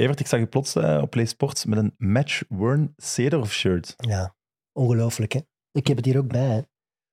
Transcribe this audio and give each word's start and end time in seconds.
Evert, 0.00 0.20
ik 0.20 0.26
zag 0.26 0.40
je 0.40 0.46
plots 0.46 0.74
eh, 0.74 0.98
op 1.02 1.10
Play 1.10 1.24
Sports 1.26 1.64
met 1.64 1.78
een 1.78 1.94
match-worn 1.98 2.94
Seedorf 2.96 3.52
shirt. 3.52 3.94
Ja, 3.96 4.34
ongelooflijk 4.72 5.32
hè. 5.32 5.40
Ik 5.72 5.86
heb 5.86 5.96
het 5.96 6.06
hier 6.06 6.18
ook 6.18 6.28
bij. 6.28 6.46
Hè. 6.48 6.60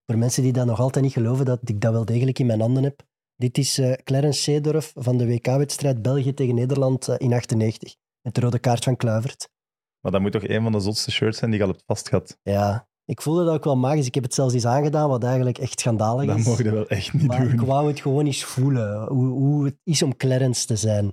Voor 0.05 0.17
mensen 0.17 0.43
die 0.43 0.53
dat 0.53 0.65
nog 0.65 0.79
altijd 0.79 1.03
niet 1.03 1.13
geloven, 1.13 1.45
dat 1.45 1.59
ik 1.63 1.81
dat 1.81 1.91
wel 1.91 2.05
degelijk 2.05 2.39
in 2.39 2.45
mijn 2.45 2.59
handen 2.59 2.83
heb. 2.83 3.05
Dit 3.35 3.57
is 3.57 3.77
eh, 3.77 3.93
Clarence 3.93 4.41
Seedorf 4.41 4.91
van 4.95 5.17
de 5.17 5.25
WK-wedstrijd 5.27 6.01
België 6.01 6.33
tegen 6.33 6.55
Nederland 6.55 7.07
eh, 7.07 7.15
in 7.17 7.33
98. 7.33 7.95
Met 8.21 8.35
de 8.35 8.41
rode 8.41 8.59
kaart 8.59 8.83
van 8.83 8.95
Kluivert. 8.95 9.49
Maar 10.01 10.11
dat 10.11 10.21
moet 10.21 10.31
toch 10.31 10.47
een 10.47 10.63
van 10.63 10.71
de 10.71 10.79
zotste 10.79 11.11
shirts 11.11 11.37
zijn 11.37 11.51
die 11.51 11.59
je 11.59 11.65
al 11.65 11.71
hebt 11.71 11.83
vastgehad. 11.85 12.37
Ja, 12.41 12.87
ik 13.05 13.21
voelde 13.21 13.45
dat 13.45 13.53
ook 13.53 13.63
wel 13.63 13.77
magisch. 13.77 14.05
Ik 14.07 14.15
heb 14.15 14.23
het 14.23 14.33
zelfs 14.33 14.53
eens 14.53 14.65
aangedaan, 14.65 15.09
wat 15.09 15.23
eigenlijk 15.23 15.57
echt 15.57 15.79
schandalig 15.79 16.27
Dat 16.27 16.37
is. 16.37 16.45
mogen 16.45 16.63
we 16.63 16.71
wel 16.71 16.87
echt 16.87 17.13
niet 17.13 17.27
Maar 17.27 17.43
ik 17.51 17.57
doen. 17.57 17.65
wou 17.65 17.87
het 17.87 17.99
gewoon 17.99 18.25
eens 18.25 18.43
voelen, 18.43 19.07
hoe, 19.07 19.27
hoe 19.27 19.65
het 19.65 19.75
is 19.83 20.01
om 20.01 20.17
Clarence 20.17 20.65
te 20.65 20.75
zijn. 20.75 21.11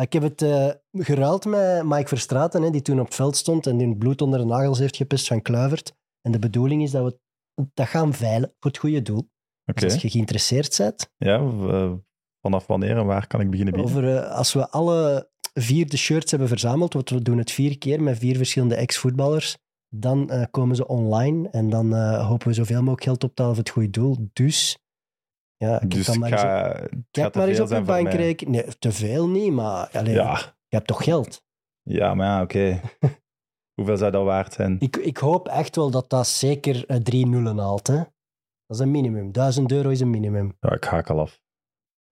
Ik 0.00 0.12
heb 0.12 0.22
het 0.22 0.42
eh, 0.42 0.70
geruild 0.92 1.44
met 1.44 1.84
Mike 1.84 2.08
Verstraeten, 2.08 2.62
hè, 2.62 2.70
die 2.70 2.82
toen 2.82 3.00
op 3.00 3.06
het 3.06 3.14
veld 3.14 3.36
stond 3.36 3.66
en 3.66 3.76
die 3.76 3.88
het 3.88 3.98
bloed 3.98 4.22
onder 4.22 4.38
de 4.38 4.44
nagels 4.44 4.78
heeft 4.78 4.96
gepest 4.96 5.26
van 5.26 5.42
Kluivert. 5.42 5.94
En 6.20 6.32
de 6.32 6.38
bedoeling 6.38 6.82
is 6.82 6.90
dat 6.90 7.04
we 7.04 7.18
dat 7.74 7.86
gaan 7.86 8.12
veilen 8.12 8.54
voor 8.58 8.70
het 8.70 8.80
goede 8.80 9.02
doel. 9.02 9.28
Dus 9.74 9.84
als 9.84 10.02
je 10.02 10.10
geïnteresseerd 10.10 10.76
bent, 10.78 11.10
Ja, 11.16 11.38
eh, 11.38 11.92
vanaf 12.40 12.66
wanneer 12.66 12.96
en 12.96 13.06
waar 13.06 13.26
kan 13.26 13.40
ik 13.40 13.50
beginnen 13.50 13.74
bieden? 13.74 13.92
over, 13.92 14.16
eh, 14.16 14.30
als 14.30 14.52
we 14.52 14.68
alle 14.70 15.30
vier 15.54 15.88
de 15.88 15.96
shirts 15.96 16.30
hebben 16.30 16.48
verzameld, 16.48 16.92
want 16.92 17.10
we 17.10 17.22
doen 17.22 17.38
het 17.38 17.50
vier 17.50 17.78
keer 17.78 18.02
met 18.02 18.18
vier 18.18 18.36
verschillende 18.36 18.74
ex-voetballers, 18.74 19.56
dan 19.88 20.30
eh, 20.30 20.44
komen 20.50 20.76
ze 20.76 20.86
online 20.86 21.48
en 21.48 21.70
dan 21.70 21.94
eh, 21.94 22.28
hopen 22.28 22.48
we 22.48 22.54
zoveel 22.54 22.80
mogelijk 22.80 23.02
geld 23.02 23.24
op 23.24 23.34
te 23.34 23.42
halen 23.42 23.56
voor 23.56 23.64
het 23.64 23.74
goede 23.74 23.90
doel. 23.90 24.30
Dus, 24.32 24.78
ja, 25.64 25.80
ik 25.80 25.90
Dus 25.90 26.08
ik 26.08 26.18
maar 26.18 26.30
eens 26.32 26.42
op- 27.26 27.34
maar 27.34 27.48
eens 27.48 27.60
op 27.60 27.68
mij. 27.68 27.82
bankrekening. 27.82 28.56
Nee, 28.64 28.78
te 28.78 28.92
veel 28.92 29.28
niet, 29.28 29.52
maar 29.52 29.88
allee, 29.92 30.14
Ja, 30.14 30.36
je 30.68 30.76
hebt 30.76 30.86
toch 30.86 31.04
geld. 31.04 31.42
ja, 31.82 32.14
maar 32.14 32.26
ja, 32.26 32.42
oké. 32.42 32.80
Hoeveel 33.74 33.96
zou 33.96 34.10
dat 34.10 34.24
waard 34.24 34.52
zijn? 34.52 34.76
Ik, 34.78 34.96
ik 34.96 35.16
hoop 35.16 35.48
echt 35.48 35.76
wel 35.76 35.90
dat 35.90 36.10
dat 36.10 36.26
zeker 36.26 36.86
eh, 36.86 36.96
drie 36.96 37.26
nullen 37.26 37.58
haalt. 37.58 37.86
Hè. 37.86 37.96
Dat 38.66 38.76
is 38.76 38.78
een 38.78 38.90
minimum. 38.90 39.32
1000 39.32 39.72
euro 39.72 39.88
is 39.88 40.00
een 40.00 40.10
minimum. 40.10 40.56
Ja, 40.60 40.72
ik 40.72 40.84
haak 40.84 41.10
al 41.10 41.20
af. 41.20 41.40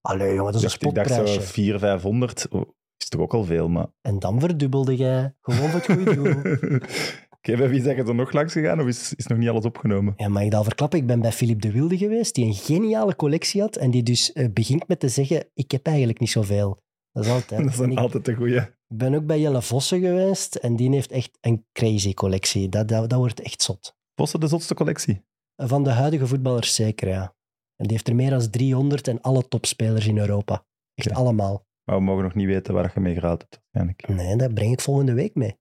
Allee, 0.01 0.35
jongen, 0.35 0.53
dat 0.53 0.63
is 0.63 0.73
een 0.81 0.89
ik 0.89 0.95
dacht 0.95 1.09
zo 1.09 1.15
spotprijsje. 1.15 1.53
400, 1.53 1.81
500. 1.91 2.49
Oh, 2.49 2.69
is 2.97 3.09
toch 3.09 3.21
ook 3.21 3.35
al 3.35 3.45
veel, 3.45 3.69
maar... 3.69 3.87
En 4.01 4.19
dan 4.19 4.41
verdubbelde 4.41 4.97
jij. 4.97 5.35
Gewoon 5.41 5.69
voor 5.71 5.81
het 5.81 5.91
goede 5.93 6.15
doel. 6.15 6.35
Oké, 7.49 7.57
bij 7.57 7.69
wie 7.69 7.83
zijn 7.83 7.97
je 7.97 8.03
er 8.03 8.15
nog 8.15 8.33
langs 8.33 8.53
gegaan 8.53 8.81
of 8.81 8.87
is, 8.87 9.15
is 9.15 9.27
nog 9.27 9.39
niet 9.39 9.49
alles 9.49 9.65
opgenomen? 9.65 10.15
Ja, 10.17 10.29
mag 10.29 10.43
ik 10.43 10.51
dat 10.51 10.59
al 10.59 10.65
verklappen? 10.65 10.99
Ik 10.99 11.07
ben 11.07 11.21
bij 11.21 11.33
Philippe 11.33 11.67
de 11.67 11.73
Wilde 11.73 11.99
geweest, 11.99 12.35
die 12.35 12.45
een 12.45 12.55
geniale 12.55 13.17
collectie 13.17 13.61
had 13.61 13.77
en 13.77 13.91
die 13.91 14.03
dus 14.03 14.33
eh, 14.33 14.49
begint 14.53 14.89
met 14.89 15.01
te 15.01 15.09
zeggen, 15.09 15.49
ik 15.55 15.71
heb 15.71 15.87
eigenlijk 15.87 16.21
niet 16.21 16.31
zoveel. 16.31 16.83
Dat 17.13 17.25
is 17.25 17.31
altijd. 17.31 17.61
Dat 17.65 17.73
is 17.73 17.93
ik, 17.93 17.99
altijd 17.99 18.29
een 18.29 18.35
goeie. 18.35 18.57
ik 18.61 18.97
ben 18.97 19.15
ook 19.15 19.27
bij 19.27 19.41
Jelle 19.41 19.63
Vossen 19.63 20.01
geweest 20.01 20.55
en 20.55 20.77
die 20.77 20.91
heeft 20.91 21.11
echt 21.11 21.39
een 21.41 21.67
crazy 21.73 22.15
collectie. 22.15 22.69
Dat, 22.69 22.89
dat, 22.89 23.11
dat 23.11 23.19
wordt 23.19 23.41
echt 23.41 23.63
zot. 23.63 23.97
Vossen 24.15 24.41
de 24.41 24.47
zotste 24.47 24.75
collectie. 24.75 25.23
Van 25.57 25.85
de 25.85 25.91
huidige 25.91 26.27
voetballers 26.27 26.75
zeker, 26.75 27.09
ja. 27.09 27.35
En 27.77 27.87
die 27.87 27.93
heeft 27.93 28.09
er 28.09 28.15
meer 28.15 28.31
dan 28.31 28.51
300 28.51 29.09
en 29.09 29.21
alle 29.21 29.49
topspelers 29.49 30.07
in 30.07 30.19
Europa. 30.19 30.65
Echt 30.95 31.11
allemaal. 31.11 31.67
Maar 31.85 31.97
we 31.97 32.03
mogen 32.03 32.23
nog 32.23 32.35
niet 32.35 32.47
weten 32.47 32.75
waar 32.75 32.93
je 32.95 33.01
mee 33.01 33.19
hebt, 33.19 33.61
waarschijnlijk. 33.71 34.09
Nee, 34.09 34.37
dat 34.37 34.55
breng 34.55 34.73
ik 34.73 34.81
volgende 34.81 35.15
week 35.15 35.35
mee. 35.35 35.57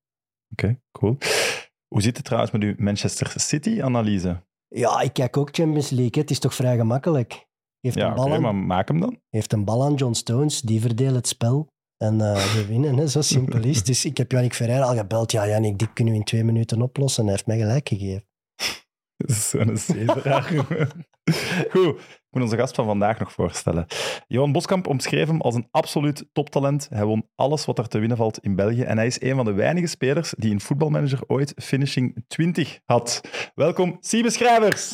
Oké, 0.52 0.80
cool. 0.92 1.18
Hoe 1.88 2.02
zit 2.02 2.16
het 2.18 2.26
trouwens 2.26 2.52
met 2.54 2.62
uw 2.64 2.74
Manchester 2.78 3.34
City-analyse? 3.36 4.44
Ja, 4.68 5.02
ik 5.02 5.14
kijk 5.14 5.38
ook 5.38 5.50
Champions 5.52 5.90
League. 5.90 6.12
hè. 6.14 6.22
Het 6.22 6.32
is 6.32 6.40
toch 6.40 6.56
vrij 6.56 6.76
gemakkelijk. 6.78 7.46
Heeft, 7.80 7.96
Ja, 7.98 8.08
een, 8.10 8.16
bal 8.16 8.34
aan, 8.34 8.42
maar 8.42 8.56
maak 8.56 8.88
hem 8.88 9.00
dan. 9.00 9.20
heeft 9.30 9.54
een 9.54 9.66
bal 9.66 9.84
aan 9.84 9.94
John 9.94 10.14
Stones, 10.14 10.62
die 10.62 10.82
verdelen 10.82 11.16
het 11.16 11.28
spel. 11.28 11.68
En 11.98 12.22
eh, 12.22 12.34
we 12.56 12.66
winnen, 12.68 12.98
hè. 12.98 13.08
zo 13.08 13.22
simpel 13.22 13.64
is 13.64 13.78
het. 13.78 13.86
Dus 13.86 14.06
ik 14.06 14.18
heb 14.18 14.32
Yannick 14.32 14.54
Ferreira 14.54 14.86
al 14.86 14.96
gebeld. 14.96 15.32
Ja, 15.32 15.48
Yannick, 15.48 15.78
dit 15.80 15.94
kunnen 15.94 16.14
we 16.14 16.20
in 16.20 16.26
twee 16.26 16.44
minuten 16.44 16.82
oplossen. 16.82 17.20
En 17.24 17.26
hij 17.30 17.34
heeft 17.36 17.48
mij 17.48 17.58
gelijk 17.58 17.88
gegeven. 17.88 18.26
Dat 19.18 19.30
is 19.30 19.50
zo'n 19.50 19.78
zeveraar. 19.78 20.44
Goed, 21.72 22.00
ik 22.00 22.28
moet 22.30 22.42
onze 22.42 22.58
gast 22.58 22.76
van 22.76 22.86
vandaag 22.86 23.20
nog 23.20 23.32
voorstellen. 23.32 23.86
Johan 24.28 24.52
Boskamp 24.52 24.88
omschreef 24.88 25.28
hem 25.28 25.42
als 25.42 25.56
een 25.56 25.68
absoluut 25.72 26.26
toptalent. 26.34 26.88
Hij 26.90 27.06
won 27.06 27.30
alles 27.36 27.66
wat 27.66 27.78
er 27.78 27.88
te 27.88 28.00
winnen 28.00 28.18
valt 28.18 28.40
in 28.40 28.56
België. 28.56 28.82
En 28.82 28.98
hij 28.98 29.08
is 29.08 29.22
een 29.22 29.36
van 29.36 29.46
de 29.46 29.54
weinige 29.54 29.88
spelers 29.88 30.34
die 30.38 30.52
in 30.52 30.60
voetbalmanager 30.60 31.20
ooit 31.28 31.54
finishing 31.56 32.24
20 32.28 32.80
had. 32.86 33.22
Welkom, 33.56 33.98
Siebe 34.00 34.30
Schrijvers. 34.30 34.92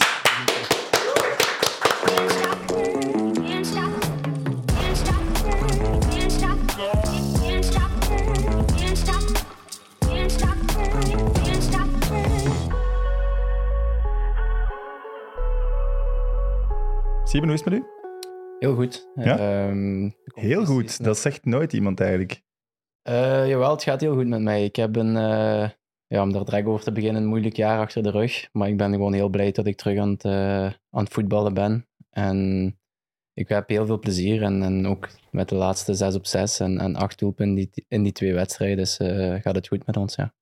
Siebe, 17.33 17.47
hoe 17.47 17.55
is 17.55 17.63
het 17.63 17.73
met 17.73 17.79
u? 17.79 17.85
Heel 18.59 18.75
goed. 18.75 19.09
Ja? 19.15 19.37
Ehm, 19.37 20.09
Heel 20.23 20.65
goed. 20.65 21.03
Dat 21.03 21.17
zegt 21.17 21.45
nooit 21.45 21.73
iemand 21.73 21.99
eigenlijk. 21.99 22.41
Eh, 23.01 23.47
jawel, 23.47 23.71
het 23.71 23.83
gaat 23.83 24.01
heel 24.01 24.13
goed 24.13 24.27
met 24.27 24.41
mij. 24.41 24.63
Ik 24.63 24.75
heb 24.75 24.95
een, 24.95 25.17
eh, 25.17 25.69
ja, 26.07 26.21
om 26.21 26.31
daar 26.31 26.45
direct 26.45 26.67
over 26.67 26.83
te 26.83 26.91
beginnen, 26.91 27.21
een 27.21 27.27
moeilijk 27.27 27.55
jaar 27.55 27.79
achter 27.79 28.03
de 28.03 28.11
rug. 28.11 28.49
Maar 28.51 28.67
ik 28.67 28.77
ben 28.77 28.91
gewoon 28.91 29.13
heel 29.13 29.29
blij 29.29 29.51
dat 29.51 29.65
ik 29.65 29.77
terug 29.77 29.99
aan 29.99 30.09
het, 30.09 30.23
eh, 30.23 30.65
aan 30.65 31.03
het 31.03 31.13
voetballen 31.13 31.53
ben. 31.53 31.87
En 32.09 32.79
ik 33.33 33.49
heb 33.49 33.69
heel 33.69 33.85
veel 33.85 33.99
plezier. 33.99 34.41
En, 34.41 34.63
en 34.63 34.87
ook 34.87 35.09
met 35.31 35.49
de 35.49 35.55
laatste 35.55 35.93
6 35.93 36.15
op 36.15 36.25
6 36.25 36.59
en, 36.59 36.79
en 36.79 36.95
8 36.95 37.19
doelpunten 37.19 37.57
in 37.57 37.69
die, 37.73 37.85
in 37.87 38.03
die 38.03 38.11
twee 38.11 38.33
wedstrijden 38.33 38.77
dus, 38.77 38.95
gaat 39.41 39.55
het 39.55 39.67
goed 39.67 39.85
met 39.85 39.97
ons. 39.97 40.15
Ja. 40.15 40.33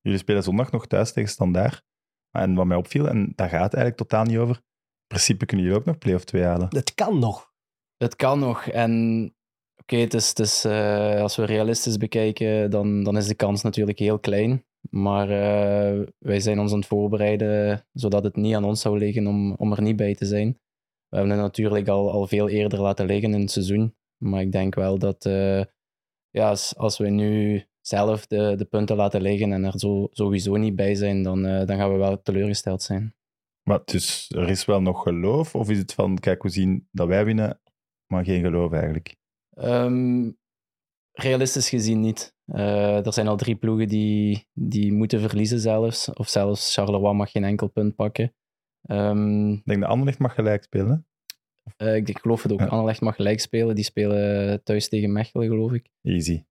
Jullie 0.00 0.18
spelen 0.18 0.42
zondag 0.42 0.70
nog 0.72 0.86
thuis 0.86 1.12
tegen 1.12 1.30
Standaard. 1.30 1.84
En 2.30 2.54
wat 2.54 2.66
mij 2.66 2.76
opviel, 2.76 3.08
en 3.08 3.32
daar 3.34 3.48
gaat 3.48 3.64
het 3.64 3.74
eigenlijk 3.74 3.96
totaal 3.96 4.24
niet 4.24 4.38
over, 4.38 4.60
principe 5.06 5.46
kunnen 5.46 5.66
jullie 5.66 5.80
ook 5.80 5.86
nog 5.86 5.98
play-off 5.98 6.24
2 6.24 6.42
halen. 6.42 6.68
Het 6.70 6.94
kan 6.94 7.18
nog. 7.18 7.52
Het 7.96 8.16
kan 8.16 8.38
nog. 8.38 8.66
En 8.66 9.34
oké, 9.76 9.96
het 9.96 10.14
is, 10.14 10.28
het 10.28 10.38
is, 10.38 10.64
eh, 10.64 11.20
als 11.20 11.36
we 11.36 11.44
realistisch 11.44 11.96
bekijken, 11.96 12.70
dan, 12.70 13.02
dan 13.02 13.16
is 13.16 13.26
de 13.26 13.34
kans 13.34 13.62
natuurlijk 13.62 13.98
heel 13.98 14.18
klein. 14.18 14.64
Maar 14.90 15.30
eh, 15.30 16.06
wij 16.18 16.40
zijn 16.40 16.58
ons 16.58 16.72
aan 16.72 16.78
het 16.78 16.86
voorbereiden, 16.86 17.86
zodat 17.92 18.24
het 18.24 18.36
niet 18.36 18.54
aan 18.54 18.64
ons 18.64 18.80
zou 18.80 18.98
liggen 18.98 19.26
om, 19.26 19.52
om 19.52 19.72
er 19.72 19.82
niet 19.82 19.96
bij 19.96 20.14
te 20.14 20.26
zijn. 20.26 20.58
We 21.08 21.16
hebben 21.16 21.32
het 21.32 21.40
natuurlijk 21.40 21.88
al, 21.88 22.10
al 22.10 22.26
veel 22.26 22.48
eerder 22.48 22.80
laten 22.80 23.06
liggen 23.06 23.34
in 23.34 23.40
het 23.40 23.50
seizoen. 23.50 23.94
Maar 24.16 24.40
ik 24.40 24.52
denk 24.52 24.74
wel 24.74 24.98
dat 24.98 25.24
eh, 25.24 25.62
ja, 26.30 26.48
als, 26.48 26.76
als 26.76 26.98
we 26.98 27.08
nu 27.08 27.64
zelf 27.80 28.26
de, 28.26 28.54
de 28.56 28.64
punten 28.64 28.96
laten 28.96 29.20
liggen 29.20 29.52
en 29.52 29.64
er 29.64 29.78
zo, 29.78 30.08
sowieso 30.10 30.56
niet 30.56 30.76
bij 30.76 30.94
zijn, 30.94 31.22
dan, 31.22 31.46
eh, 31.46 31.66
dan 31.66 31.76
gaan 31.76 31.92
we 31.92 31.98
wel 31.98 32.22
teleurgesteld 32.22 32.82
zijn. 32.82 33.15
Maar 33.68 33.80
dus 33.84 34.30
er 34.30 34.48
is 34.48 34.64
wel 34.64 34.82
nog 34.82 35.02
geloof? 35.02 35.54
Of 35.54 35.70
is 35.70 35.78
het 35.78 35.92
van, 35.94 36.18
kijk, 36.18 36.42
we 36.42 36.48
zien 36.48 36.88
dat 36.90 37.08
wij 37.08 37.24
winnen, 37.24 37.60
maar 38.06 38.24
geen 38.24 38.40
geloof 38.42 38.72
eigenlijk? 38.72 39.16
Ehm, 39.50 40.30
realistisch 41.12 41.68
gezien 41.68 42.00
niet. 42.00 42.34
Eh, 42.44 43.06
er 43.06 43.12
zijn 43.12 43.28
al 43.28 43.36
drie 43.36 43.56
ploegen 43.56 43.88
die, 43.88 44.46
die 44.52 44.92
moeten 44.92 45.20
verliezen 45.20 45.60
zelfs. 45.60 46.12
Of 46.12 46.28
zelfs 46.28 46.74
Charleroi 46.74 47.14
mag 47.14 47.30
geen 47.30 47.44
enkel 47.44 47.68
punt 47.68 47.94
pakken. 47.94 48.34
Ehm, 48.82 49.52
Ik 49.52 49.64
denk 49.64 49.80
dat 49.80 49.90
Anderlecht 49.90 50.18
mag 50.18 50.34
gelijk 50.34 50.62
spelen. 50.62 51.06
eh, 51.76 51.94
ik, 51.96 52.08
ik 52.08 52.18
geloof 52.18 52.42
het 52.42 52.52
ook. 52.52 52.60
Ja. 52.60 52.66
Anderlecht 52.66 53.00
mag 53.00 53.16
gelijk 53.16 53.40
spelen. 53.40 53.74
Die 53.74 53.84
spelen 53.84 54.62
thuis 54.62 54.88
tegen 54.88 55.12
Mechelen, 55.12 55.48
geloof 55.48 55.72
ik. 55.72 55.88
Easy. 56.02 56.44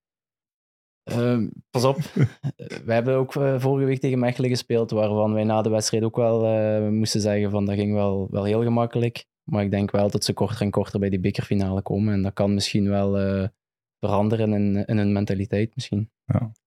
Ehm, 1.05 1.47
pas 1.69 1.83
op. 1.83 1.97
wij 2.85 2.95
hebben 2.95 3.16
ook 3.16 3.35
eh, 3.35 3.59
vorige 3.59 3.85
week 3.85 3.99
tegen 3.99 4.19
Mechelen 4.19 4.49
gespeeld, 4.49 4.91
waarvan 4.91 5.33
wij 5.33 5.43
na 5.43 5.61
de 5.61 5.69
wedstrijd 5.69 6.03
ook 6.03 6.16
wel 6.16 6.45
eh, 6.45 6.89
moesten 6.89 7.21
zeggen 7.21 7.51
van 7.51 7.66
dat 7.66 7.75
ging 7.75 7.93
wel, 7.93 8.27
wel 8.31 8.43
heel 8.43 8.63
gemakkelijk. 8.63 9.25
Maar 9.43 9.63
ik 9.63 9.71
denk 9.71 9.91
wel 9.91 10.09
dat 10.09 10.23
ze 10.23 10.33
korter 10.33 10.61
en 10.61 10.71
korter 10.71 10.99
bij 10.99 11.09
die 11.09 11.19
bekerfinale 11.19 11.81
komen. 11.81 12.13
En 12.13 12.21
dat 12.21 12.33
kan 12.33 12.53
misschien 12.53 12.89
wel 12.89 13.17
eh, 13.17 13.47
veranderen 13.99 14.53
in, 14.53 14.85
in 14.85 14.97
hun 14.97 15.11
mentaliteit 15.11 15.75
misschien. 15.75 16.09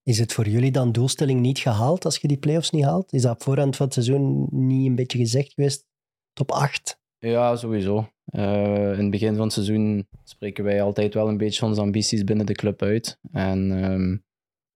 Is 0.03 0.19
het 0.19 0.33
voor 0.33 0.47
jullie 0.47 0.71
dan 0.71 0.91
doelstelling 0.91 1.39
niet 1.39 1.59
gehaald 1.59 2.05
als 2.05 2.17
je 2.17 2.27
die 2.27 2.37
play-offs 2.37 2.69
niet 2.69 2.83
haalt? 2.83 3.13
Is 3.13 3.21
dat 3.21 3.43
voorhand 3.43 3.75
van 3.75 3.85
het 3.85 3.93
seizoen 3.93 4.47
niet 4.51 4.87
een 4.87 4.95
beetje 4.95 5.17
gezegd 5.17 5.53
geweest? 5.53 5.87
Top 6.33 6.51
8? 6.51 6.99
Ja, 7.17 7.55
sowieso. 7.55 8.09
Eh, 8.25 8.91
in 8.91 8.99
het 8.99 9.11
begin 9.11 9.35
van 9.35 9.43
het 9.43 9.53
seizoen 9.53 10.07
spreken 10.23 10.63
wij 10.63 10.81
altijd 10.81 11.13
wel 11.13 11.27
een 11.27 11.37
beetje 11.37 11.65
onze 11.65 11.81
ambities 11.81 12.23
binnen 12.23 12.45
de 12.45 12.53
club 12.53 12.81
uit. 12.81 13.19
En 13.31 13.83
ehm, 13.83 14.17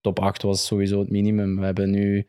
top 0.03 0.19
8 0.19 0.41
was 0.41 0.65
sowieso 0.65 0.99
het 0.99 1.09
minimum. 1.09 1.59
We 1.59 1.65
hebben 1.65 1.89
nu, 1.89 2.27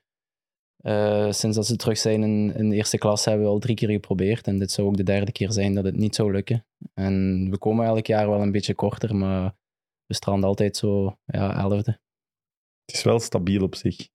eh, 0.77 1.31
sinds 1.33 1.57
dat 1.57 1.67
ze 1.67 1.77
terug 1.77 1.99
zijn 1.99 2.23
in, 2.23 2.55
in 2.57 2.69
de 2.69 2.77
eerste 2.77 2.99
klas, 2.99 3.25
hebben 3.25 3.45
we 3.45 3.53
al 3.53 3.59
drie 3.59 3.77
keer 3.77 3.91
geprobeerd. 3.91 4.47
En 4.47 4.59
dit 4.59 4.71
zou 4.71 4.87
ook 4.87 4.97
de 4.97 5.03
derde 5.03 5.33
keer 5.33 5.53
zijn 5.53 5.75
dat 5.75 5.85
het 5.85 5.97
niet 5.97 6.15
zou 6.15 6.33
lukken. 6.33 6.67
En 6.95 7.47
we 7.51 7.59
komen 7.59 7.87
elk 7.87 8.07
jaar 8.07 8.29
wel 8.29 8.43
een 8.43 8.53
beetje 8.53 8.75
korter, 8.75 9.17
maar 9.17 9.55
we 10.07 10.15
stranden 10.15 10.49
altijd 10.49 10.77
zo, 10.77 11.17
ja, 11.25 11.57
elfde. 11.57 11.99
Het 12.85 12.95
is 12.97 13.03
wel 13.03 13.21
stabiel 13.21 13.63
op 13.63 13.75
zich. 13.75 14.09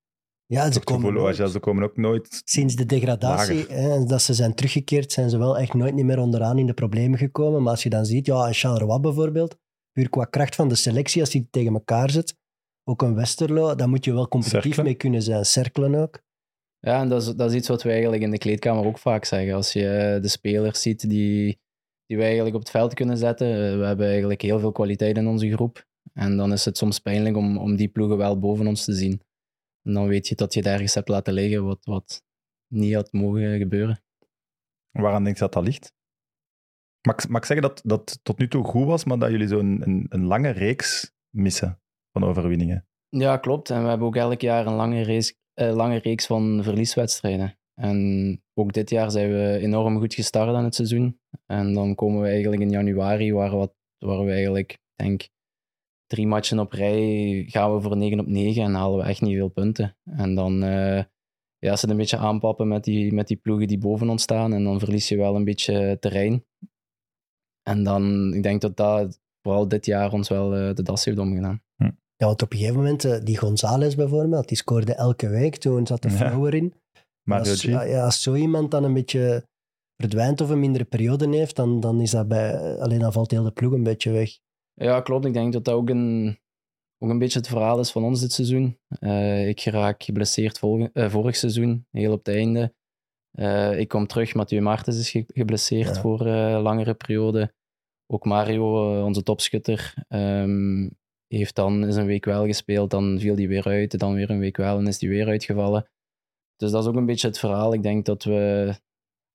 Ja, 0.45 0.71
ze 0.71 0.79
komen, 0.83 1.05
gevoel, 1.05 1.21
nooit- 1.21 1.35
ja, 1.37 1.47
ze 1.47 1.59
komen 1.59 1.83
ook 1.83 1.97
nooit... 1.97 2.41
sinds 2.45 2.75
de 2.75 2.85
degradatie, 2.85 3.65
hè, 3.67 4.03
dat 4.05 4.21
ze 4.21 4.33
zijn 4.33 4.55
teruggekeerd, 4.55 5.11
zijn 5.11 5.29
ze 5.29 5.37
wel 5.37 5.57
echt 5.57 5.73
nooit 5.73 5.93
niet 5.93 6.05
meer 6.05 6.19
onderaan 6.19 6.57
in 6.57 6.65
de 6.65 6.73
problemen 6.73 7.19
gekomen. 7.19 7.61
Maar 7.61 7.71
als 7.71 7.83
je 7.83 7.89
dan 7.89 8.05
ziet, 8.05 8.25
ja, 8.25 8.53
Charleroi 8.53 8.99
bijvoorbeeld, 8.99 9.57
puur 9.91 10.09
qua 10.09 10.25
kracht 10.25 10.55
van 10.55 10.67
de 10.67 10.75
selectie, 10.75 11.21
als 11.21 11.29
die 11.29 11.47
tegen 11.49 11.73
elkaar 11.73 12.09
zit, 12.09 12.37
Ook 12.89 13.01
een 13.01 13.15
Westerlo, 13.15 13.75
daar 13.75 13.89
moet 13.89 14.05
je 14.05 14.13
wel 14.13 14.27
competitief 14.27 14.61
Cerkelen. 14.61 14.85
mee 14.85 14.95
kunnen 14.95 15.21
zijn. 15.21 15.45
Cirkelen 15.45 15.95
ook. 15.95 16.21
Ja, 16.79 17.01
en 17.01 17.09
dat 17.09 17.21
is, 17.21 17.27
dat 17.35 17.49
is 17.51 17.57
iets 17.57 17.67
wat 17.67 17.83
we 17.83 17.91
eigenlijk 17.91 18.21
in 18.21 18.31
de 18.31 18.37
kleedkamer 18.37 18.85
ook 18.85 18.97
vaak 18.97 19.25
zeggen. 19.25 19.53
Als 19.53 19.73
je 19.73 20.17
de 20.21 20.27
spelers 20.27 20.81
ziet 20.81 21.09
die, 21.09 21.59
die 22.05 22.17
wij 22.17 22.25
eigenlijk 22.25 22.55
op 22.55 22.61
het 22.61 22.69
veld 22.71 22.93
kunnen 22.93 23.17
zetten, 23.17 23.47
eh, 23.47 23.77
we 23.77 23.85
hebben 23.85 24.07
eigenlijk 24.07 24.41
heel 24.41 24.59
veel 24.59 24.71
kwaliteit 24.71 25.17
in 25.17 25.27
onze 25.27 25.51
groep. 25.51 25.87
En 26.13 26.37
dan 26.37 26.51
is 26.51 26.65
het 26.65 26.77
soms 26.77 26.99
pijnlijk 26.99 27.35
om, 27.37 27.57
om 27.57 27.75
die 27.75 27.87
ploegen 27.87 28.17
wel 28.17 28.39
boven 28.39 28.67
ons 28.67 28.83
te 28.85 28.93
zien. 28.93 29.21
En 29.83 29.93
dan 29.93 30.07
weet 30.07 30.27
je 30.27 30.35
dat 30.35 30.53
je 30.53 30.59
het 30.59 30.69
ergens 30.69 30.93
hebt 30.93 31.07
laten 31.09 31.33
liggen 31.33 31.63
wat, 31.65 31.85
wat 31.85 32.23
niet 32.73 32.93
had 32.93 33.11
mogen 33.11 33.57
gebeuren. 33.57 34.03
Waaraan 34.91 35.23
denk 35.23 35.35
je 35.35 35.41
dat 35.43 35.53
dat 35.53 35.63
ligt? 35.63 35.93
Mag, 37.07 37.15
ik- 37.23 37.29
mag 37.29 37.41
ik 37.41 37.47
zeggen 37.47 37.67
dat 37.67 37.81
dat 37.85 38.19
tot 38.23 38.37
nu 38.37 38.47
toe 38.47 38.63
goed 38.63 38.85
was, 38.85 39.03
maar 39.03 39.19
dat 39.19 39.29
jullie 39.31 39.47
zo'n 39.47 39.81
een, 39.81 40.05
een 40.09 40.25
lange 40.25 40.49
reeks 40.49 41.13
missen 41.29 41.81
overwinningen? 42.23 42.87
Ja, 43.09 43.37
klopt. 43.37 43.69
En 43.69 43.83
we 43.83 43.89
hebben 43.89 44.07
ook 44.07 44.15
elk 44.15 44.41
jaar 44.41 44.67
een 44.67 44.73
lange, 44.73 45.03
race, 45.03 45.33
eh, 45.53 45.75
lange 45.75 45.97
reeks 45.97 46.25
van 46.25 46.59
verlieswedstrijden. 46.63 47.57
En 47.73 48.41
ook 48.53 48.73
dit 48.73 48.89
jaar 48.89 49.11
zijn 49.11 49.29
we 49.29 49.57
enorm 49.61 49.99
goed 49.99 50.13
gestart 50.13 50.55
aan 50.55 50.63
het 50.63 50.75
seizoen. 50.75 51.19
En 51.45 51.73
dan 51.73 51.95
komen 51.95 52.21
we 52.21 52.27
eigenlijk 52.27 52.61
in 52.61 52.69
januari, 52.69 53.33
waar, 53.33 53.55
wat, 53.55 53.73
waar 53.97 54.25
we 54.25 54.31
eigenlijk, 54.31 54.77
denk, 54.95 55.29
drie 56.05 56.27
matchen 56.27 56.59
op 56.59 56.71
rij 56.71 57.43
gaan 57.47 57.73
we 57.75 57.81
voor 57.81 57.97
9 57.97 58.19
op 58.19 58.27
9 58.27 58.63
en 58.63 58.73
halen 58.73 58.97
we 58.97 59.03
echt 59.03 59.21
niet 59.21 59.35
veel 59.35 59.49
punten. 59.49 59.97
En 60.03 60.35
dan 60.35 60.63
eh 60.63 61.03
ja, 61.59 61.71
het 61.71 61.89
een 61.89 61.97
beetje 61.97 62.17
aanpappen 62.17 62.67
met 62.67 62.83
die, 62.83 63.13
met 63.13 63.27
die 63.27 63.37
ploegen 63.37 63.67
die 63.67 63.77
boven 63.77 64.09
ons 64.09 64.21
staan. 64.21 64.53
En 64.53 64.63
dan 64.63 64.79
verlies 64.79 65.07
je 65.07 65.17
wel 65.17 65.35
een 65.35 65.43
beetje 65.43 65.97
terrein. 65.99 66.45
En 67.63 67.83
dan, 67.83 68.33
ik 68.33 68.43
denk 68.43 68.61
dat 68.61 68.77
dat 68.77 69.21
vooral 69.41 69.67
dit 69.67 69.85
jaar 69.85 70.13
ons 70.13 70.29
wel 70.29 70.55
eh, 70.55 70.73
de 70.73 70.83
das 70.83 71.05
heeft 71.05 71.17
omgedaan. 71.17 71.61
Ja, 72.19 72.25
want 72.25 72.41
op 72.41 72.51
een 72.51 72.57
gegeven 72.57 72.77
moment, 72.79 73.05
eh, 73.05 73.19
die 73.23 73.37
González 73.37 73.95
bijvoorbeeld, 73.95 74.47
die 74.47 74.57
scoorde 74.57 74.93
elke 74.93 75.27
week. 75.29 75.55
Toen 75.55 75.87
zat 75.87 76.01
de 76.01 76.09
flow 76.09 76.45
erin. 76.45 76.73
Mario 77.23 77.51
als, 77.51 77.61
ja, 77.61 78.03
als 78.05 78.21
zo 78.21 78.35
iemand 78.35 78.71
dan 78.71 78.83
een 78.83 78.93
beetje 78.93 79.47
verdwijnt 79.95 80.41
of 80.41 80.49
een 80.49 80.59
mindere 80.59 80.83
periode 80.85 81.35
heeft, 81.37 81.55
dan, 81.55 81.79
dan 81.79 82.01
is 82.01 82.11
dat 82.11 82.27
bij... 82.27 82.77
Alleen 82.79 82.99
dan 82.99 83.11
valt 83.13 83.31
heel 83.31 83.43
de 83.43 83.51
ploeg 83.51 83.71
een 83.73 83.83
beetje 83.83 84.11
weg. 84.11 84.37
Ja, 84.73 85.01
klopt. 85.01 85.25
Ik 85.25 85.33
denk 85.33 85.53
dat 85.53 85.65
dat 85.65 85.73
ook 85.75 85.89
een, 85.89 86.37
ook 86.97 87.09
een 87.09 87.19
beetje 87.19 87.39
het 87.39 87.47
verhaal 87.47 87.79
is 87.79 87.91
van 87.91 88.03
ons 88.03 88.19
dit 88.19 88.31
seizoen. 88.31 88.77
Eh, 88.87 89.47
ik 89.47 89.61
geraak 89.61 90.03
geblesseerd 90.03 90.59
eh, 90.93 91.09
vorig 91.09 91.35
seizoen, 91.35 91.85
heel 91.91 92.11
op 92.11 92.25
het 92.25 92.35
einde. 92.35 92.73
Eh, 93.31 93.79
ik 93.79 93.87
kom 93.87 94.07
terug, 94.07 94.33
Mathieu 94.33 94.61
Martens 94.61 94.97
is 94.99 95.09
ge- 95.09 95.23
geblesseerd 95.27 95.95
Ja. 95.95 96.01
voor 96.01 96.25
eh, 96.25 96.51
een 96.51 96.61
langere 96.61 96.93
periode. 96.93 97.53
Ook 98.07 98.25
Mario, 98.25 99.03
onze 99.05 99.23
topschutter, 99.23 99.93
heeft 101.37 101.55
dan 101.55 101.83
eens 101.83 101.95
een 101.95 102.05
week 102.05 102.25
wel 102.25 102.45
gespeeld. 102.45 102.91
Dan 102.91 103.19
viel 103.19 103.35
hij 103.35 103.47
weer 103.47 103.65
uit, 103.65 103.99
dan 103.99 104.13
weer 104.13 104.29
een 104.29 104.39
week 104.39 104.57
wel 104.57 104.77
en 104.77 104.87
is 104.87 105.01
hij 105.01 105.09
weer 105.09 105.27
uitgevallen. 105.27 105.89
Dus 106.55 106.71
dat 106.71 106.83
is 106.83 106.89
ook 106.89 106.95
een 106.95 107.05
beetje 107.05 107.27
het 107.27 107.39
verhaal. 107.39 107.73
Ik 107.73 107.83
denk 107.83 108.05
dat 108.05 108.23
we 108.23 108.73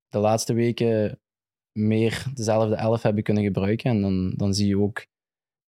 de 0.09 0.19
laatste 0.19 0.55
weken 0.55 1.21
meer 1.79 2.25
dezelfde 2.35 2.75
elf 2.75 3.03
hebben 3.03 3.23
kunnen 3.23 3.43
gebruiken. 3.43 3.91
En 3.91 4.01
dan, 4.01 4.35
dan 4.37 4.55
zie 4.55 4.67
je 4.67 4.79
ook 4.79 5.07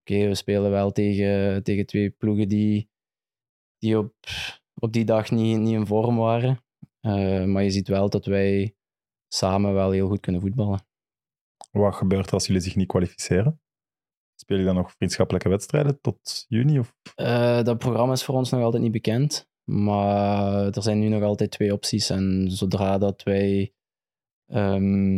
oké, 0.01 0.27
we 0.27 0.35
spelen 0.35 0.71
wel 0.71 0.91
tegen, 0.91 1.63
tegen 1.63 1.85
twee 1.85 2.09
ploegen 2.09 2.47
die, 2.47 2.89
die 3.77 3.97
op, 3.97 4.13
op 4.73 4.93
die 4.93 5.05
dag 5.05 5.31
niet, 5.31 5.59
niet 5.59 5.73
in 5.73 5.85
vorm 5.85 6.17
waren. 6.17 6.63
Eh, 6.99 7.45
maar 7.45 7.63
je 7.63 7.71
ziet 7.71 7.87
wel 7.87 8.09
dat 8.09 8.25
wij 8.25 8.75
samen 9.27 9.73
wel 9.73 9.91
heel 9.91 10.07
goed 10.07 10.19
kunnen 10.19 10.41
voetballen. 10.41 10.85
Wat 11.71 11.95
gebeurt 11.95 12.31
als 12.31 12.47
jullie 12.47 12.61
zich 12.61 12.75
niet 12.75 12.87
kwalificeren? 12.87 13.60
Speel 14.41 14.57
je 14.57 14.65
dan 14.65 14.75
nog 14.75 14.91
vriendschappelijke 14.91 15.49
wedstrijden 15.49 16.01
tot 16.01 16.45
juni? 16.47 16.79
Of? 16.79 16.93
Eh, 17.15 17.63
dat 17.63 17.77
programma 17.77 18.13
is 18.13 18.23
voor 18.23 18.35
ons 18.35 18.49
nog 18.49 18.61
altijd 18.61 18.83
niet 18.83 18.91
bekend. 18.91 19.49
Maar 19.63 20.65
er 20.65 20.83
zijn 20.83 20.99
nu 20.99 21.07
nog 21.07 21.23
altijd 21.23 21.51
twee 21.51 21.73
opties. 21.73 22.09
En 22.09 22.47
zodra 22.51 22.97
dat 22.97 23.23
wij 23.23 23.73
ehm, 24.45 25.17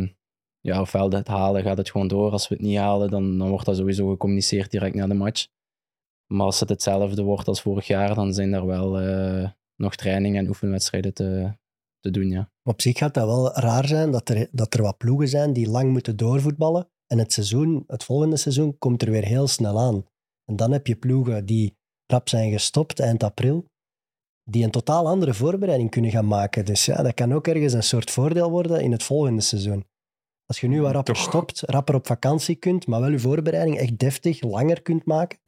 ja, 0.60 0.80
ofwel 0.80 1.10
het 1.10 1.28
halen, 1.28 1.62
gaat 1.62 1.76
het 1.76 1.90
gewoon 1.90 2.08
door. 2.08 2.30
Als 2.30 2.48
we 2.48 2.54
het 2.54 2.64
niet 2.64 2.78
halen, 2.78 3.10
dan, 3.10 3.38
dan 3.38 3.48
wordt 3.48 3.66
dat 3.66 3.76
sowieso 3.76 4.10
gecommuniceerd 4.10 4.70
direct 4.70 4.94
na 4.94 5.06
de 5.06 5.14
match. 5.14 5.46
Maar 6.26 6.46
als 6.46 6.60
het 6.60 6.68
hetzelfde 6.68 7.22
wordt 7.22 7.48
als 7.48 7.62
vorig 7.62 7.86
jaar, 7.86 8.14
dan 8.14 8.32
zijn 8.32 8.52
er 8.52 8.66
wel 8.66 9.00
eh, 9.00 9.50
nog 9.76 9.94
trainingen 9.96 10.42
en 10.42 10.48
oefenwedstrijden 10.48 11.14
te, 11.14 11.56
te 12.00 12.10
doen. 12.10 12.28
Ja. 12.28 12.50
Op 12.62 12.80
zich 12.80 12.98
gaat 12.98 13.14
dat 13.14 13.26
wel 13.26 13.52
raar 13.52 13.86
zijn 13.86 14.10
dat 14.10 14.28
er, 14.28 14.48
dat 14.52 14.74
er 14.74 14.82
wat 14.82 14.96
ploegen 14.96 15.28
zijn 15.28 15.52
die 15.52 15.68
lang 15.68 15.92
moeten 15.92 16.16
doorvoetballen. 16.16 16.88
En 17.14 17.20
het 17.20 17.32
seizoen, 17.32 17.84
het 17.86 18.04
volgende 18.04 18.36
seizoen, 18.36 18.78
komt 18.78 19.02
er 19.02 19.10
weer 19.10 19.24
heel 19.24 19.46
snel 19.46 19.78
aan. 19.80 20.04
En 20.44 20.56
dan 20.56 20.72
heb 20.72 20.86
je 20.86 20.96
ploegen 20.96 21.46
die 21.46 21.76
rap 22.06 22.28
zijn 22.28 22.52
gestopt 22.52 23.00
eind 23.00 23.22
april, 23.22 23.64
die 24.50 24.64
een 24.64 24.70
totaal 24.70 25.08
andere 25.08 25.34
voorbereiding 25.34 25.90
kunnen 25.90 26.10
gaan 26.10 26.26
maken. 26.26 26.64
Dus 26.64 26.84
ja, 26.84 27.02
dat 27.02 27.14
kan 27.14 27.32
ook 27.32 27.46
ergens 27.46 27.72
een 27.72 27.82
soort 27.82 28.10
voordeel 28.10 28.50
worden 28.50 28.82
in 28.82 28.92
het 28.92 29.02
volgende 29.02 29.40
seizoen. 29.40 29.84
Als 30.46 30.60
je 30.60 30.68
nu 30.68 30.80
wat 30.80 30.92
rapper 30.92 31.14
Toch. 31.14 31.22
stopt, 31.22 31.60
rapper 31.60 31.94
op 31.94 32.06
vakantie 32.06 32.54
kunt, 32.54 32.86
maar 32.86 33.00
wel 33.00 33.10
je 33.10 33.18
voorbereiding 33.18 33.78
echt 33.78 33.98
deftig, 33.98 34.42
langer 34.42 34.82
kunt 34.82 35.04
maken. 35.04 35.38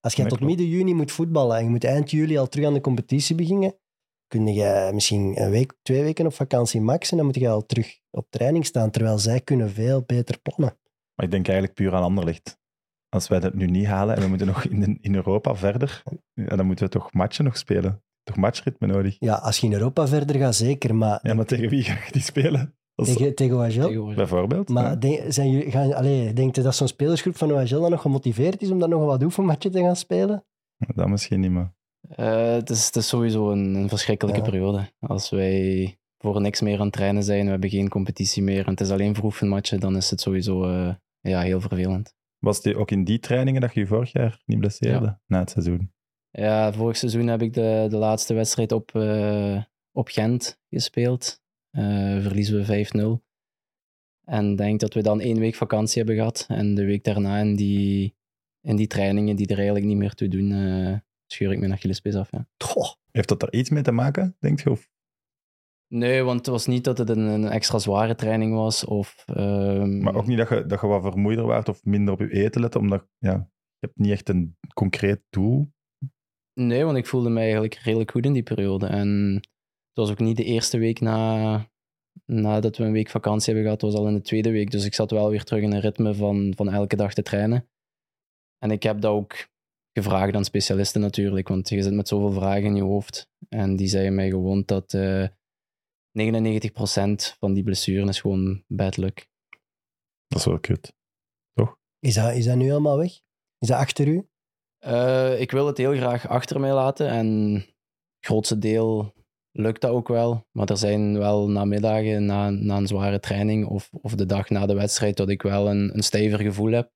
Als 0.00 0.14
je 0.14 0.26
tot 0.26 0.40
midden 0.40 0.66
juni 0.66 0.94
moet 0.94 1.12
voetballen 1.12 1.56
en 1.56 1.64
je 1.64 1.70
moet 1.70 1.84
eind 1.84 2.10
juli 2.10 2.38
al 2.38 2.48
terug 2.48 2.66
aan 2.66 2.74
de 2.74 2.80
competitie 2.80 3.34
beginnen, 3.34 3.74
kun 4.34 4.46
je 4.46 4.90
misschien 4.92 5.42
een 5.42 5.50
week, 5.50 5.72
twee 5.82 6.02
weken 6.02 6.26
op 6.26 6.32
vakantie 6.34 6.80
max 6.80 7.10
en 7.10 7.16
dan 7.16 7.26
moet 7.26 7.34
je 7.34 7.48
al 7.48 7.66
terug 7.66 7.98
op 8.10 8.26
training 8.30 8.66
staan, 8.66 8.90
terwijl 8.90 9.18
zij 9.18 9.40
kunnen 9.40 9.70
veel 9.70 10.02
beter 10.06 10.38
plannen. 10.40 10.78
Maar 11.14 11.26
ik 11.26 11.30
denk 11.30 11.46
eigenlijk 11.46 11.76
puur 11.76 11.94
aan 11.94 12.02
Anderlicht. 12.02 12.58
Als 13.08 13.28
wij 13.28 13.40
dat 13.40 13.54
nu 13.54 13.66
niet 13.66 13.86
halen 13.86 14.16
en 14.16 14.22
we 14.22 14.28
moeten 14.28 14.46
nog 14.46 14.64
in, 14.64 14.80
de- 14.80 14.98
in 15.00 15.14
Europa 15.14 15.54
verder, 15.54 16.02
ja, 16.32 16.56
dan 16.56 16.66
moeten 16.66 16.84
we 16.84 16.90
toch 16.90 17.12
matchen 17.12 17.44
nog 17.44 17.56
spelen. 17.56 18.02
Toch 18.22 18.36
matchritme 18.36 18.86
nodig. 18.86 19.16
Ja, 19.18 19.34
als 19.34 19.58
je 19.58 19.66
in 19.66 19.72
Europa 19.72 20.06
verder 20.06 20.36
gaat, 20.36 20.54
zeker, 20.54 20.94
maar 20.94 21.18
Ja, 21.22 21.34
maar 21.34 21.44
tegen 21.44 21.68
wie 21.68 21.82
ga 21.82 21.92
je 22.06 22.12
die 22.12 22.22
spelen? 22.22 22.74
Tegen, 22.94 23.34
tegen? 23.34 23.34
Tegenwoordig. 23.34 24.14
Bijvoorbeeld. 24.16 24.68
Maar 24.68 24.84
ja. 24.84 24.96
denk, 24.96 25.32
zijn 25.32 25.50
jullie, 25.50 25.70
gaan, 25.70 25.94
allee, 25.94 26.32
denk 26.32 26.54
je 26.56 26.62
dat 26.62 26.74
zo'n 26.74 26.88
spelersgroep 26.88 27.36
van 27.36 27.52
OHL 27.52 27.80
dan 27.80 27.90
nog 27.90 28.00
gemotiveerd 28.00 28.62
is 28.62 28.70
om 28.70 28.78
daar 28.78 28.88
nog 28.88 29.00
een 29.00 29.06
wat 29.06 29.22
oefenmatje 29.22 29.70
te 29.70 29.80
gaan 29.80 29.96
spelen? 29.96 30.44
Dat 30.94 31.08
misschien 31.08 31.40
niet, 31.40 31.50
maar... 31.50 31.74
Eh, 32.08 32.52
het, 32.52 32.70
is, 32.70 32.86
het 32.86 32.96
is 32.96 33.08
sowieso 33.08 33.50
een, 33.50 33.74
een 33.74 33.88
verschrikkelijke 33.88 34.40
Ja. 34.40 34.46
periode. 34.46 34.92
Als 35.00 35.30
wij 35.30 35.98
voor 36.18 36.40
niks 36.40 36.60
meer 36.60 36.78
aan 36.78 36.84
het 36.84 36.92
trainen 36.92 37.22
zijn, 37.22 37.44
we 37.44 37.50
hebben 37.50 37.70
geen 37.70 37.88
competitie 37.88 38.42
meer 38.42 38.64
en 38.64 38.70
het 38.70 38.80
is 38.80 38.90
alleen 38.90 39.14
voor 39.14 39.24
oefenmatchen, 39.24 39.80
dan 39.80 39.96
is 39.96 40.10
het 40.10 40.20
sowieso 40.20 40.64
eh, 40.64 40.94
ja, 41.20 41.40
heel 41.40 41.60
vervelend. 41.60 42.14
Was 42.38 42.62
het 42.62 42.74
ook 42.74 42.90
in 42.90 43.04
die 43.04 43.18
trainingen 43.18 43.60
dat 43.60 43.74
je 43.74 43.80
je 43.80 43.86
vorig 43.86 44.12
jaar 44.12 44.42
niet 44.46 44.58
blesseerde? 44.58 45.18
Na 45.26 45.38
het 45.38 45.50
seizoen. 45.50 45.92
Ja, 46.30 46.72
vorig 46.72 46.96
seizoen 46.96 47.26
heb 47.26 47.42
ik 47.42 47.52
de, 47.54 47.86
de 47.90 47.96
laatste 47.96 48.34
wedstrijd 48.34 48.72
op, 48.72 48.94
eh, 48.94 49.62
op 49.92 50.08
Gent 50.08 50.60
gespeeld. 50.70 51.42
Verliezen 52.20 52.56
we 52.56 52.64
5-0. 52.64 53.24
En 54.24 54.56
denk 54.56 54.80
dat 54.80 54.94
we 54.94 55.02
dan 55.02 55.20
één 55.20 55.38
week 55.38 55.54
vakantie 55.54 55.96
hebben 55.96 56.16
gehad. 56.16 56.44
En 56.48 56.74
de 56.74 56.84
week 56.84 57.04
daarna 57.04 57.38
in 57.38 57.56
die, 57.56 58.16
in 58.60 58.76
die 58.76 58.86
trainingen 58.86 59.36
die 59.36 59.46
er 59.46 59.56
eigenlijk 59.56 59.86
niet 59.86 59.96
meer 59.96 60.14
toe 60.14 60.28
doen, 60.28 60.50
scheur 61.34 61.52
ik 61.52 61.58
mijn 61.58 61.72
Achillespees 61.72 62.14
af. 62.14 62.30
Ja. 62.30 62.48
Goh, 62.64 62.92
Heeft 63.10 63.28
dat 63.28 63.42
er 63.42 63.52
iets 63.52 63.70
mee 63.70 63.82
te 63.82 63.92
maken, 63.92 64.36
denk 64.40 64.60
je? 64.60 64.70
Of? 64.70 64.88
Nee, 65.88 66.22
want 66.22 66.38
het 66.38 66.46
was 66.46 66.66
niet 66.66 66.84
dat 66.84 66.98
het 66.98 67.08
een, 67.08 67.18
een 67.18 67.48
extra 67.48 67.78
zware 67.78 68.14
training 68.14 68.54
was. 68.54 68.84
Of, 68.84 69.24
ehm, 69.26 69.98
Maar 69.98 70.14
ook 70.14 70.26
niet 70.26 70.38
dat 70.38 70.48
je, 70.48 70.66
dat 70.66 70.80
je 70.80 70.86
wat 70.86 71.02
vermoeider 71.02 71.46
waart 71.46 71.68
of 71.68 71.84
minder 71.84 72.14
op 72.14 72.20
je 72.20 72.32
eten 72.32 72.60
lette, 72.60 72.78
omdat 72.78 73.06
ja, 73.18 73.32
je 73.78 73.86
hebt 73.86 73.98
niet 73.98 74.10
echt 74.10 74.28
een 74.28 74.56
concreet 74.74 75.22
doel. 75.30 75.72
Nee, 76.60 76.84
want 76.84 76.96
ik 76.96 77.06
voelde 77.06 77.30
me 77.30 77.40
eigenlijk 77.40 77.74
redelijk 77.74 78.10
goed 78.10 78.24
in 78.24 78.32
die 78.32 78.42
periode. 78.42 78.86
En 78.86 79.34
het 79.34 80.06
was 80.06 80.10
ook 80.10 80.18
niet 80.18 80.36
de 80.36 80.44
eerste 80.44 80.78
week 80.78 81.00
na, 81.00 81.68
nadat 82.24 82.76
we 82.76 82.84
een 82.84 82.92
week 82.92 83.08
vakantie 83.10 83.46
hebben 83.46 83.64
gehad. 83.64 83.80
Het 83.80 83.90
was 83.90 84.00
al 84.00 84.08
in 84.08 84.14
de 84.14 84.22
tweede 84.22 84.50
week. 84.50 84.70
Dus 84.70 84.84
ik 84.84 84.94
zat 84.94 85.10
wel 85.10 85.30
weer 85.30 85.44
terug 85.44 85.62
in 85.62 85.72
een 85.72 85.80
ritme 85.80 86.14
van, 86.14 86.52
van 86.56 86.68
elke 86.68 86.96
dag 86.96 87.14
te 87.14 87.22
trainen. 87.22 87.68
En 88.58 88.70
ik 88.70 88.82
heb 88.82 89.00
dat 89.00 89.12
ook 89.12 89.48
gevraagd 89.94 90.34
aan 90.34 90.44
specialisten 90.44 91.00
natuurlijk. 91.00 91.48
Want 91.48 91.68
je 91.68 91.82
zit 91.82 91.92
met 91.92 92.08
zoveel 92.08 92.32
vragen 92.32 92.64
in 92.64 92.76
je 92.76 92.82
hoofd. 92.82 93.28
En 93.48 93.76
die 93.76 93.88
zeiden 93.88 94.14
mij 94.14 94.28
gewoon 94.28 94.62
dat 94.66 94.94
eh 94.94 95.28
99% 96.18 97.36
van 97.38 97.52
die 97.52 97.62
blessuren 97.62 98.08
is 98.08 98.20
gewoon 98.20 98.64
bad 98.66 98.96
luck. 98.96 99.28
Dat 100.26 100.38
is 100.38 100.44
wel 100.44 100.60
kut. 100.60 100.94
is 101.98 102.14
dat, 102.14 102.34
is 102.34 102.44
dat 102.44 102.56
nu 102.56 102.64
helemaal 102.64 102.98
weg? 102.98 103.12
Is 103.58 103.68
dat 103.68 103.78
achter 103.78 104.08
u? 104.08 104.28
Eh, 104.78 105.40
ik 105.40 105.50
wil 105.50 105.66
het 105.66 105.78
heel 105.78 105.94
graag 105.94 106.28
achter 106.28 106.60
mij 106.60 106.72
laten 106.72 107.08
en 107.08 107.52
het 107.52 108.26
grootste 108.26 108.58
deel 108.58 109.14
lukt 109.50 109.80
dat 109.80 109.90
ook 109.90 110.08
wel. 110.08 110.46
Maar 110.52 110.68
er 110.68 110.76
zijn 110.76 111.18
wel 111.18 111.48
namiddagen 111.48 112.24
na, 112.24 112.50
na 112.50 112.76
een 112.76 112.86
zware 112.86 113.20
training 113.20 113.66
of, 113.66 113.90
of 114.02 114.14
de 114.14 114.26
dag 114.26 114.48
na 114.48 114.66
de 114.66 114.74
wedstrijd 114.74 115.16
dat 115.16 115.28
ik 115.28 115.42
wel 115.42 115.70
een, 115.70 115.94
een 115.96 116.02
stijver 116.02 116.40
gevoel 116.40 116.72
heb. 116.72 116.92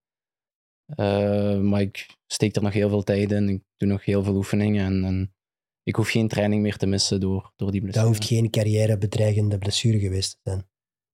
Eh, 0.96 1.60
maar 1.60 1.80
ik 1.80 2.06
steek 2.26 2.56
er 2.56 2.62
nog 2.62 2.72
heel 2.72 2.88
veel 2.88 3.02
tijd 3.02 3.32
in. 3.32 3.48
Ik 3.48 3.62
doe 3.76 3.88
nog 3.88 4.04
heel 4.04 4.22
veel 4.22 4.34
oefeningen 4.34 4.84
en, 4.84 5.04
en 5.04 5.34
ik 5.82 5.96
hoef 5.96 6.10
geen 6.10 6.28
training 6.28 6.62
meer 6.62 6.76
te 6.76 6.86
missen 6.86 7.20
door, 7.20 7.52
door 7.56 7.70
die 7.70 7.80
Dat 7.80 7.90
blessure. 7.90 8.06
hoeft 8.14 8.24
geen 8.24 8.50
carrièrebedreigende 8.50 9.58
blessure 9.58 9.98
geweest 9.98 10.30
te 10.30 10.38
zijn. 10.50 10.68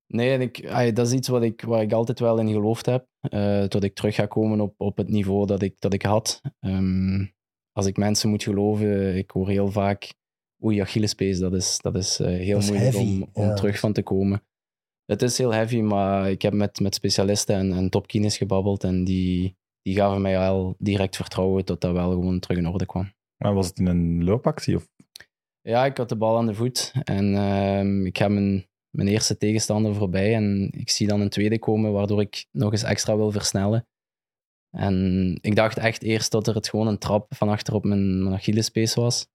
Nee, 0.06 0.30
en 0.32 0.40
ik, 0.40 0.94
dat 0.96 1.06
is 1.06 1.12
iets 1.12 1.28
wat 1.28 1.42
ik, 1.42 1.62
waar 1.62 1.82
ik 1.82 1.92
altijd 1.92 2.20
wel 2.20 2.38
in 2.38 2.48
geloofd 2.48 2.86
heb. 2.86 3.06
eh 3.20 3.68
dat 3.68 3.82
ik 3.84 3.94
terug 3.94 4.14
ga 4.14 4.26
komen 4.26 4.60
op, 4.60 4.74
op 4.80 4.96
het 4.96 5.08
niveau 5.08 5.46
dat 5.46 5.62
ik, 5.62 5.74
dat 5.80 5.92
ik 5.92 6.02
had. 6.02 6.40
Ehm, 6.60 7.24
als 7.72 7.86
ik 7.86 7.96
mensen 7.96 8.30
moet 8.30 8.42
geloven, 8.42 9.16
ik 9.16 9.30
hoor 9.30 9.48
heel 9.48 9.70
vaak, 9.70 10.14
oei, 10.64 10.80
Achillespees, 10.80 11.38
dat 11.38 11.54
is, 11.54 11.78
dat 11.80 11.94
is 11.94 12.20
eh, 12.20 12.26
heel 12.26 12.58
Dat 12.58 12.68
moeilijk 12.68 12.96
om, 12.96 13.28
om 13.32 13.44
ja. 13.44 13.54
terug 13.54 13.78
van 13.78 13.92
te 13.92 14.02
komen. 14.02 14.42
Het 15.04 15.22
is 15.22 15.38
heel 15.38 15.52
heavy, 15.52 15.80
maar 15.80 16.30
ik 16.30 16.42
heb 16.42 16.52
met, 16.52 16.80
met 16.80 16.94
specialisten 16.94 17.56
en, 17.56 17.72
en 17.72 17.90
topkines 17.90 18.36
gebabbeld 18.36 18.84
en 18.84 19.04
die, 19.04 19.56
die 19.84 19.94
gaven 19.94 20.22
mij 20.22 20.38
al 20.38 20.74
direct 20.78 21.16
vertrouwen 21.16 21.64
tot 21.64 21.80
dat 21.80 21.92
wel 21.92 22.10
gewoon 22.10 22.38
terug 22.38 22.58
in 22.58 22.68
orde 22.68 22.86
kwam. 22.86 23.12
Maar 23.36 23.54
was 23.54 23.66
het 23.66 23.78
in 23.78 23.86
een 23.86 24.24
loopactie? 24.24 24.76
Of? 24.76 24.88
Ja, 25.60 25.84
ik 25.84 25.96
had 25.96 26.08
de 26.08 26.16
bal 26.16 26.36
aan 26.36 26.46
de 26.46 26.54
voet 26.54 26.92
en 27.02 27.34
ehm, 27.34 28.06
ik 28.06 28.18
ga 28.18 28.28
mijn, 28.28 28.66
mijn 28.90 29.08
eerste 29.08 29.36
tegenstander 29.36 29.94
voorbij 29.94 30.34
en 30.34 30.70
ik 30.72 30.90
zie 30.90 31.06
dan 31.06 31.20
een 31.20 31.28
tweede 31.28 31.58
komen 31.58 31.92
waardoor 31.92 32.20
ik 32.20 32.46
nog 32.50 32.72
eens 32.72 32.82
extra 32.82 33.16
wil 33.16 33.30
versnellen. 33.30 33.86
En 34.70 35.38
ik 35.40 35.56
dacht 35.56 35.78
echt 35.78 36.02
eerst 36.02 36.30
dat 36.30 36.46
er 36.46 36.54
het 36.54 36.68
gewoon 36.68 36.86
een 36.86 36.98
trap 36.98 37.34
van 37.34 37.48
achter 37.48 37.74
op 37.74 37.84
mijn, 37.84 38.22
mijn 38.22 38.34
Achillespees 38.34 38.94
was. 38.94 39.28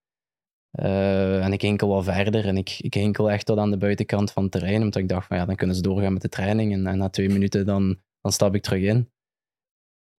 Eh, 0.72 1.46
en 1.46 1.54
ik 1.54 1.62
hinkel 1.62 1.90
wel 1.90 2.04
verder 2.04 2.46
en 2.46 2.58
ik, 2.58 2.80
ik 2.80 2.94
hinkel 2.94 3.32
echt 3.32 3.46
tot 3.46 3.58
aan 3.58 3.72
de 3.72 3.78
buitenkant 3.78 4.32
van 4.32 4.44
het 4.44 4.52
terrein, 4.52 4.82
omdat 4.82 5.02
ik 5.02 5.10
dacht 5.10 5.28
van 5.28 5.38
ja, 5.38 5.46
dan 5.46 5.56
kunnen 5.56 5.76
ze 5.76 5.82
doorgaan 5.82 6.14
met 6.14 6.22
de 6.22 6.30
training 6.30 6.74
en, 6.74 6.88
en 6.88 6.98
na 6.98 7.10
twee 7.10 7.30
minuten 7.30 7.66
dan, 7.66 8.00
dan 8.22 8.32
stap 8.32 8.56
ik 8.56 8.62
terug 8.62 8.82
in. 8.82 9.10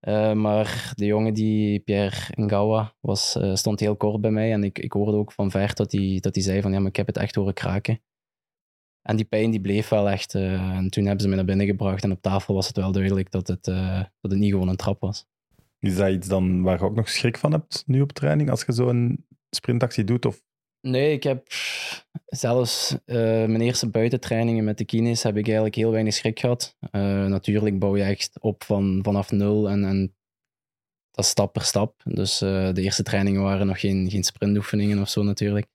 Eh, 0.01 0.33
maar 0.33 0.93
de 0.95 1.07
jongen, 1.07 1.35
die 1.35 1.81
Pierre 1.81 2.17
Ngawa, 2.35 2.95
was, 3.01 3.37
eh, 3.37 3.55
stond 3.55 3.81
heel 3.81 3.97
kort 3.97 4.21
bij 4.21 4.31
mij. 4.31 4.53
En 4.53 4.65
ik, 4.65 4.79
ik 4.79 4.93
hoorde 4.93 5.17
ook 5.17 5.33
van 5.33 5.51
ver 5.51 5.75
dat 5.75 5.93
hij, 5.93 6.19
dat 6.21 6.37
zei 6.37 6.61
van 6.61 6.73
ja, 6.73 6.79
maar 6.79 6.89
ik 6.89 6.97
heb 6.97 7.07
het 7.07 7.17
echt 7.17 7.35
horen 7.35 7.55
kraken. 7.55 8.01
En 9.03 9.17
die 9.17 9.25
pijn 9.25 9.51
die 9.51 9.61
bleef 9.61 9.89
wel 9.89 10.11
echt. 10.11 10.35
eh, 10.35 10.77
en 10.77 10.91
toen 10.91 11.05
hebben 11.05 11.23
ze 11.23 11.29
me 11.29 11.37
naar 11.37 11.45
binnen 11.45 11.67
gebracht. 11.67 12.05
En 12.05 12.13
op 12.13 12.23
tafel 12.23 12.55
was 12.55 12.67
het 12.67 12.77
wel 12.77 12.93
duidelijk 12.93 13.31
dat 13.31 13.49
het, 13.49 13.65
dat 13.65 14.31
het 14.31 14.39
niet 14.39 14.51
gewoon 14.51 14.69
een 14.69 14.77
trap 14.77 15.01
was. 15.01 15.27
Is 15.79 15.97
dat 15.97 16.11
iets 16.11 16.29
dan 16.29 16.63
waar 16.63 16.79
je 16.79 16.85
ook 16.85 16.95
nog 16.95 17.09
schrik 17.09 17.39
van 17.39 17.53
hebt 17.53 17.83
nu 17.87 18.01
op 18.01 18.13
training? 18.13 18.51
Als 18.51 18.65
je 18.67 18.73
zo'n 18.73 19.27
sprintactie 19.51 20.05
doet? 20.05 20.27
Of... 20.27 20.43
Nee, 20.81 21.13
ik 21.13 21.23
heb 21.23 21.47
zelfs 22.27 22.97
eh, 23.05 23.17
mijn 23.17 23.61
eerste 23.61 23.89
buitentrainingen 23.89 24.65
met 24.65 24.79
de 24.79 24.85
kines 24.85 25.23
heb 25.23 25.37
ik 25.37 25.45
eigenlijk 25.45 25.75
heel 25.75 25.91
weinig 25.91 26.15
schrik 26.15 26.41
gehad. 26.41 26.77
Eh, 26.91 27.27
natuurlijk 27.27 27.79
bouw 27.79 27.97
je 27.97 28.03
echt 28.03 28.41
op 28.41 28.65
van, 28.65 29.01
vanaf 29.03 29.31
nul 29.31 29.71
en, 29.71 29.85
en 29.85 30.15
dat 31.11 31.25
stap 31.25 31.53
per 31.53 31.63
stap. 31.63 32.03
Dus 32.05 32.41
eh, 32.41 32.73
de 32.73 32.83
eerste 32.83 33.03
trainingen 33.03 33.43
waren 33.43 33.67
nog 33.67 33.81
geen, 33.81 34.11
geen 34.11 34.25
sprintoefeningen 34.25 34.99
of 34.99 35.09
zo 35.09 35.23
natuurlijk. 35.23 35.67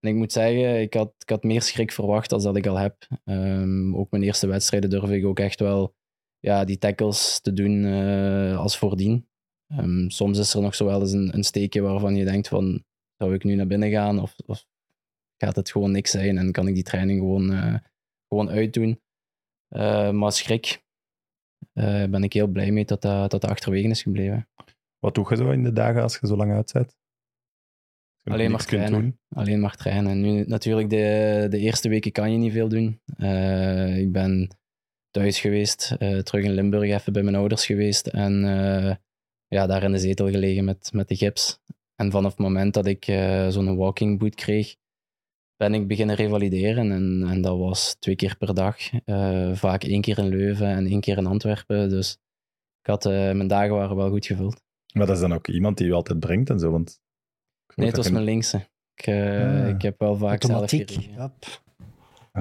En 0.00 0.10
ik 0.10 0.16
moet 0.16 0.32
zeggen, 0.32 0.80
ik 0.80 0.94
had, 0.94 1.14
ik 1.18 1.28
had 1.28 1.42
meer 1.42 1.62
schrik 1.62 1.92
verwacht 1.92 2.30
dan 2.30 2.42
dat 2.42 2.56
ik 2.56 2.66
al 2.66 2.76
heb. 2.76 3.06
Ehm, 3.24 3.96
ook 3.96 4.10
mijn 4.10 4.22
eerste 4.22 4.46
wedstrijden 4.46 4.90
durf 4.90 5.10
ik 5.10 5.26
ook 5.26 5.38
echt 5.38 5.60
wel 5.60 5.94
ja, 6.38 6.64
die 6.64 6.78
tackles 6.78 7.40
te 7.40 7.52
doen 7.52 7.84
als 8.54 8.78
voordien. 8.78 9.28
Ehm, 9.66 10.08
soms 10.08 10.38
is 10.38 10.54
er 10.54 10.60
nog 10.60 10.74
zo 10.74 10.84
wel 10.84 11.00
eens 11.00 11.12
een, 11.12 11.34
een 11.34 11.44
steekje 11.44 11.80
waarvan 11.80 12.16
je 12.16 12.24
denkt 12.24 12.48
van, 12.48 12.84
zou 13.16 13.34
ik 13.34 13.44
nu 13.44 13.54
naar 13.54 13.66
binnen 13.66 13.90
gaan 13.90 14.20
of, 14.20 14.34
of 14.46 14.66
gaat 15.36 15.56
het 15.56 15.70
gewoon 15.70 15.90
niks 15.90 16.10
zijn 16.10 16.38
en 16.38 16.52
kan 16.52 16.68
ik 16.68 16.74
die 16.74 16.82
training 16.82 17.20
gewoon, 17.20 17.52
eh, 17.52 17.74
gewoon 18.28 18.50
uitdoen. 18.50 19.00
Eh, 19.68 20.10
maar 20.10 20.32
schrik 20.32 20.84
eh, 21.72 22.04
ben 22.04 22.22
ik 22.22 22.32
heel 22.32 22.46
blij 22.46 22.70
mee 22.70 22.84
dat 22.84 23.02
dat, 23.02 23.30
dat 23.30 23.44
achterwege 23.44 23.88
is 23.88 24.02
gebleven. 24.02 24.48
Wat 24.98 25.14
doe 25.14 25.26
je 25.28 25.36
zo 25.36 25.50
in 25.50 25.62
de 25.62 25.72
dagen 25.72 26.02
als 26.02 26.18
je 26.20 26.26
zo 26.26 26.36
lang 26.36 26.52
uit 26.52 26.72
bent? 26.72 26.86
Als 26.86 26.94
je 28.22 28.30
Alleen 28.30 28.50
maar 28.50 28.64
trainen. 28.64 29.20
Alleen 29.28 29.60
maar 29.60 29.76
trainen. 29.76 30.10
En 30.10 30.20
nu 30.20 30.44
natuurlijk, 30.46 30.90
de, 30.90 31.46
de 31.50 31.58
eerste 31.58 31.88
weken 31.88 32.12
kan 32.12 32.32
je 32.32 32.38
niet 32.38 32.52
veel 32.52 32.68
doen. 32.68 33.00
Ik 33.96 34.12
ben 34.12 34.48
thuis 35.10 35.40
geweest, 35.40 35.88
terug 35.98 36.44
in 36.44 36.50
Limburg 36.50 36.90
even 36.90 37.12
bij 37.12 37.22
mijn 37.22 37.36
ouders 37.36 37.66
geweest 37.66 38.06
en 38.06 38.32
ja, 39.48 39.66
daar 39.66 39.82
in 39.82 39.92
de 39.92 39.98
zetel 39.98 40.30
gelegen 40.30 40.64
met, 40.64 40.92
met 40.92 41.08
de 41.08 41.16
gips. 41.16 41.60
En 41.96 42.10
vanaf 42.10 42.30
het 42.30 42.40
moment 42.40 42.74
dat 42.74 42.86
ik 42.86 43.06
eh, 43.06 43.48
zo'n 43.48 43.76
walking 43.76 44.18
boot 44.18 44.34
kreeg, 44.34 44.76
ben 45.56 45.74
ik 45.74 45.86
beginnen 45.88 46.16
revalideren. 46.16 46.92
En, 46.92 47.24
en 47.28 47.40
dat 47.40 47.58
was 47.58 47.96
twee 47.98 48.16
keer 48.16 48.36
per 48.36 48.54
dag. 48.54 48.76
Eh, 49.04 49.54
vaak 49.54 49.84
één 49.84 50.00
keer 50.00 50.18
in 50.18 50.28
Leuven 50.28 50.66
en 50.68 50.86
één 50.86 51.00
keer 51.00 51.16
in 51.18 51.26
Antwerpen. 51.26 51.88
Dus 51.88 52.12
ik 52.80 52.86
had, 52.86 53.04
eh, 53.06 53.12
mijn 53.12 53.46
dagen 53.46 53.74
waren 53.74 53.96
wel 53.96 54.08
goed 54.10 54.26
gevuld. 54.26 54.62
Maar 54.94 55.06
dat 55.06 55.14
is 55.14 55.20
dan 55.22 55.34
ook 55.34 55.48
iemand 55.48 55.78
die 55.78 55.86
je 55.86 55.92
altijd 55.92 56.20
brengt 56.20 56.50
en 56.50 56.58
zo. 56.58 56.70
Want 56.70 57.00
Nee, 57.74 57.86
het 57.86 57.94
dat 57.94 58.04
was 58.04 58.12
mijn 58.14 58.24
linkse. 58.24 58.68
Ik, 58.94 59.08
Ah. 59.08 59.68
ik 59.68 59.82
heb 59.82 59.98
wel 59.98 60.16
vaak 60.16 60.42
zelf 60.42 60.58
Automatiek. 60.70 60.90
gereden. 60.90 61.32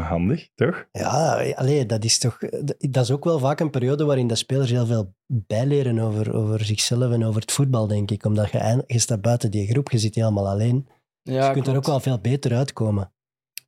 Handig, 0.01 0.49
toch? 0.55 0.87
Ja, 0.91 1.53
allee, 1.53 1.85
dat 1.85 2.03
is 2.03 2.19
toch... 2.19 2.37
Dat 2.77 3.03
is 3.03 3.11
ook 3.11 3.23
wel 3.23 3.39
vaak 3.39 3.59
een 3.59 3.69
periode 3.69 4.05
waarin 4.05 4.27
de 4.27 4.35
spelers 4.35 4.69
heel 4.69 4.85
veel 4.85 5.13
bijleren 5.25 5.99
over, 5.99 6.33
over 6.33 6.65
zichzelf 6.65 7.11
en 7.11 7.23
over 7.23 7.41
het 7.41 7.51
voetbal, 7.51 7.87
denk 7.87 8.11
ik. 8.11 8.25
Omdat 8.25 8.51
je, 8.51 8.83
je 8.87 8.99
staat 8.99 9.21
buiten 9.21 9.51
die 9.51 9.67
groep, 9.67 9.91
je 9.91 9.97
zit 9.97 10.15
helemaal 10.15 10.49
alleen. 10.49 10.87
Ja, 11.21 11.47
je 11.47 11.53
kunt 11.53 11.67
er 11.67 11.75
ook 11.75 11.85
wel 11.85 11.99
veel 11.99 12.19
beter 12.19 12.55
uitkomen. 12.55 13.13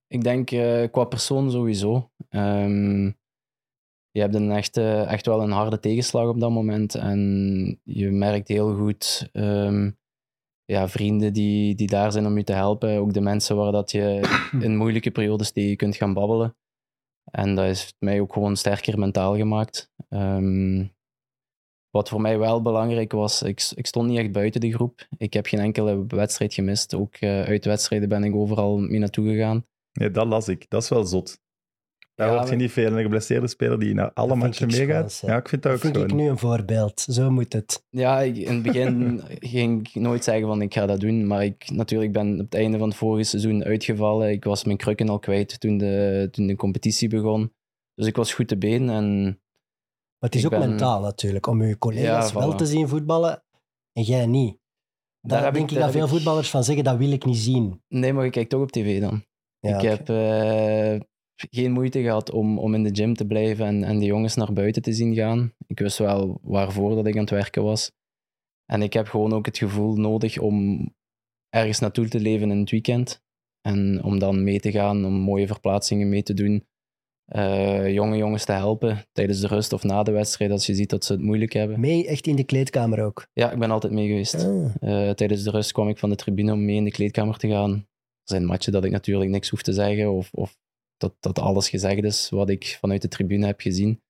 Ik 0.08 0.24
denk 0.24 0.52
eh, 0.52 0.92
qua 0.92 1.04
persoon 1.04 1.52
sowieso. 1.52 2.12
Ehm, 2.30 3.06
je 4.12 4.22
hebt 4.22 4.36
een 4.36 4.52
echt, 4.52 4.78
eh, 4.78 5.12
echt 5.12 5.26
wel 5.26 5.42
een 5.42 5.52
harde 5.52 5.80
tegenslag 5.80 6.28
op 6.28 6.40
dat 6.40 6.52
moment. 6.52 6.96
En 6.96 7.80
je 7.84 8.12
merkt 8.12 8.48
heel 8.48 8.76
goed 8.76 9.30
ehm, 9.32 9.92
ja, 10.68 10.88
vrienden 10.88 11.34
die, 11.34 11.76
die 11.76 11.88
daar 11.88 12.12
zijn 12.12 12.26
om 12.26 12.38
je 12.38 12.44
te 12.44 12.54
helpen. 12.54 12.98
Ook 12.98 13.14
de 13.14 13.22
mensen 13.22 13.56
waar 13.56 13.72
dat 13.72 13.92
je 13.92 14.22
in 14.66 14.78
moeilijke 14.78 15.12
periodes 15.12 15.52
tegen 15.52 15.78
kunt 15.78 15.96
gaan 15.96 16.14
babbelen. 16.14 16.56
En 17.32 17.56
dat 17.56 17.66
heeft 17.66 17.96
mij 18.00 18.20
ook 18.20 18.34
gewoon 18.34 18.56
sterker 18.56 19.00
mentaal 19.00 19.36
gemaakt. 19.36 19.92
Ehm, 20.10 20.86
wat 21.90 22.10
voor 22.10 22.22
mij 22.22 22.38
wel 22.38 22.62
belangrijk 22.62 23.12
was, 23.12 23.42
ik, 23.42 23.72
ik 23.76 23.86
stond 23.86 24.08
niet 24.08 24.18
echt 24.18 24.32
buiten 24.32 24.62
de 24.62 24.74
groep. 24.74 25.08
Ik 25.18 25.34
heb 25.34 25.46
geen 25.46 25.60
enkele 25.60 26.06
wedstrijd 26.08 26.54
gemist. 26.54 26.94
Ook 26.94 27.16
eh, 27.16 27.44
uit 27.44 27.66
wedstrijden 27.66 28.10
ben 28.10 28.24
ik 28.24 28.36
overal 28.36 28.78
mee 28.78 29.00
naartoe 29.00 29.28
gegaan. 29.28 29.66
Nee, 29.92 30.12
dat 30.12 30.28
las 30.28 30.48
ik. 30.48 30.70
Dat 30.70 30.84
is 30.84 30.90
wel 30.90 31.06
zot. 31.06 31.40
Daar 32.18 32.28
Ja, 32.32 32.38
hoort 32.38 32.50
je 32.50 32.56
niet 32.56 32.72
veel. 32.72 32.92
Een 32.92 33.02
geblesseerde 33.02 33.48
speler 33.48 33.80
die 33.80 33.94
naar 33.94 34.12
alle 34.14 34.36
matchen 34.36 34.68
meegaat. 34.68 35.22
Ja, 35.26 35.38
ik 35.38 35.50
vind 35.50 35.64
dat 35.64 35.74
ook 35.74 35.80
vind 35.80 35.96
zo. 35.96 36.04
ik 36.04 36.14
nu 36.14 36.30
een 36.30 36.38
voorbeeld. 36.38 37.00
Zo 37.00 37.30
moet 37.32 37.54
het. 37.54 37.84
Ja, 37.90 38.20
ik- 38.22 38.38
in 38.38 38.54
het 38.54 38.64
begin 38.64 39.22
ging 39.54 39.88
ik 39.88 39.96
nooit 40.02 40.24
zeggen 40.24 40.48
van 40.48 40.62
ik 40.62 40.74
ga 40.74 40.86
dat 40.86 41.00
doen. 41.00 41.28
Maar 41.28 41.44
ik 41.44 41.70
natuurlijk 41.72 42.12
ben 42.12 42.34
op 42.34 42.38
het 42.40 42.54
einde 42.56 42.78
van 42.78 42.88
het 42.88 42.98
vorige 42.98 43.24
seizoen 43.30 43.64
uitgevallen. 43.64 44.30
Ik 44.32 44.44
was 44.44 44.64
mijn 44.64 44.78
krukken 44.78 45.10
al 45.10 45.20
kwijt 45.20 45.60
toen 45.60 45.78
de, 45.78 46.28
toen 46.32 46.48
de 46.48 46.56
competitie 46.56 47.10
begon. 47.10 47.54
Dus 47.96 48.08
ik 48.08 48.16
was 48.16 48.34
goed 48.34 48.48
te 48.48 48.58
been. 48.58 48.90
En 48.90 49.24
Maar 49.24 50.30
het 50.30 50.36
is 50.36 50.46
ook 50.46 50.52
ben- 50.52 50.70
mentaal 50.70 51.02
natuurlijk, 51.02 51.48
om 51.48 51.64
je 51.64 51.78
collega's 51.78 52.32
Ja, 52.32 52.40
wel 52.40 52.54
voilà. 52.54 52.56
te 52.56 52.66
zien 52.66 52.88
voetballen 52.88 53.44
en 53.94 54.04
jij 54.04 54.26
niet. 54.26 54.58
Daar 55.22 55.44
heb 55.44 55.54
denk 55.54 55.70
ik, 55.70 55.76
daar 55.76 55.84
dat 55.86 55.96
veel 55.96 56.08
voetballers 56.08 56.50
van 56.50 56.64
zeggen, 56.64 56.84
dat 56.84 56.98
wil 56.98 57.12
ik 57.12 57.26
niet 57.26 57.38
zien. 57.38 57.82
Nee, 57.88 58.14
maar 58.14 58.26
ik 58.26 58.32
kijk 58.32 58.50
toch 58.50 58.62
op 58.62 58.72
tv 58.72 59.00
dan. 59.02 59.24
Ja, 59.60 59.76
ik 59.76 59.82
heb 59.82 60.10
eh, 60.10 61.00
geen 61.38 61.72
moeite 61.72 62.02
gehad 62.02 62.32
om, 62.32 62.60
om 62.60 62.74
in 62.74 62.84
de 62.84 62.96
gym 62.96 63.14
te 63.14 63.26
blijven 63.26 63.66
en, 63.66 63.84
en 63.84 64.00
de 64.00 64.06
jongens 64.06 64.36
naar 64.36 64.54
buiten 64.54 64.82
te 64.82 64.94
zien 64.94 65.16
gaan. 65.16 65.54
Ik 65.68 65.80
wist 65.80 65.98
wel 65.98 66.40
waarvoor 66.42 66.96
dat 66.96 67.08
ik 67.08 67.14
aan 67.14 67.20
het 67.20 67.30
werken 67.30 67.64
was. 67.64 67.92
En 68.66 68.82
ik 68.82 68.94
heb 68.94 69.08
gewoon 69.08 69.34
ook 69.34 69.46
het 69.46 69.58
gevoel 69.58 69.96
nodig 69.96 70.38
om 70.38 70.88
ergens 71.50 71.80
naartoe 71.80 72.08
te 72.08 72.20
leven 72.20 72.52
in 72.52 72.60
het 72.60 72.72
weekend. 72.72 73.22
En 73.62 74.04
om 74.04 74.20
dan 74.20 74.44
mee 74.44 74.60
te 74.60 74.72
gaan, 74.72 75.06
om 75.06 75.14
mooie 75.14 75.48
verplaatsingen 75.48 76.10
mee 76.10 76.24
te 76.24 76.34
doen. 76.34 76.66
Eh, 77.26 77.94
jonge 77.94 78.18
jongens 78.18 78.46
te 78.46 78.52
helpen 78.52 79.06
tijdens 79.12 79.40
de 79.40 79.48
rust 79.48 79.74
of 79.74 79.84
na 79.84 80.04
de 80.04 80.12
wedstrijd 80.12 80.52
als 80.52 80.66
je 80.66 80.76
ziet 80.76 80.90
dat 80.90 81.06
ze 81.06 81.14
het 81.14 81.22
moeilijk 81.22 81.54
hebben. 81.54 81.80
Mee 81.80 82.08
echt 82.08 82.28
in 82.28 82.36
de 82.36 82.44
kleedkamer 82.44 83.04
ook. 83.04 83.28
Ja, 83.34 83.52
ik 83.52 83.60
ben 83.60 83.72
altijd 83.72 83.94
mee 83.94 84.08
geweest. 84.08 84.46
Ah. 84.46 84.76
Eh, 84.80 85.14
tijdens 85.14 85.44
de 85.44 85.50
rust 85.50 85.72
kwam 85.72 85.90
ik 85.90 85.98
van 85.98 86.10
de 86.10 86.16
tribune 86.16 86.52
om 86.52 86.66
mee 86.66 86.76
in 86.76 86.84
de 86.84 86.92
kleedkamer 86.92 87.38
te 87.38 87.48
gaan. 87.48 87.72
Er 87.72 88.34
zijn 88.34 88.46
matchen 88.46 88.72
dat 88.72 88.84
ik 88.84 88.92
natuurlijk 88.92 89.30
niks 89.30 89.50
hoef 89.50 89.62
te 89.62 89.74
zeggen 89.74 90.12
of, 90.12 90.30
of 90.34 90.58
dat, 90.98 91.16
dat 91.20 91.40
alles 91.40 91.70
gezegd 91.70 92.04
is 92.04 92.30
wat 92.30 92.50
ik 92.50 92.78
vanuit 92.80 93.02
de 93.02 93.08
tribune 93.08 93.46
heb 93.46 93.60
gezien. 93.60 94.02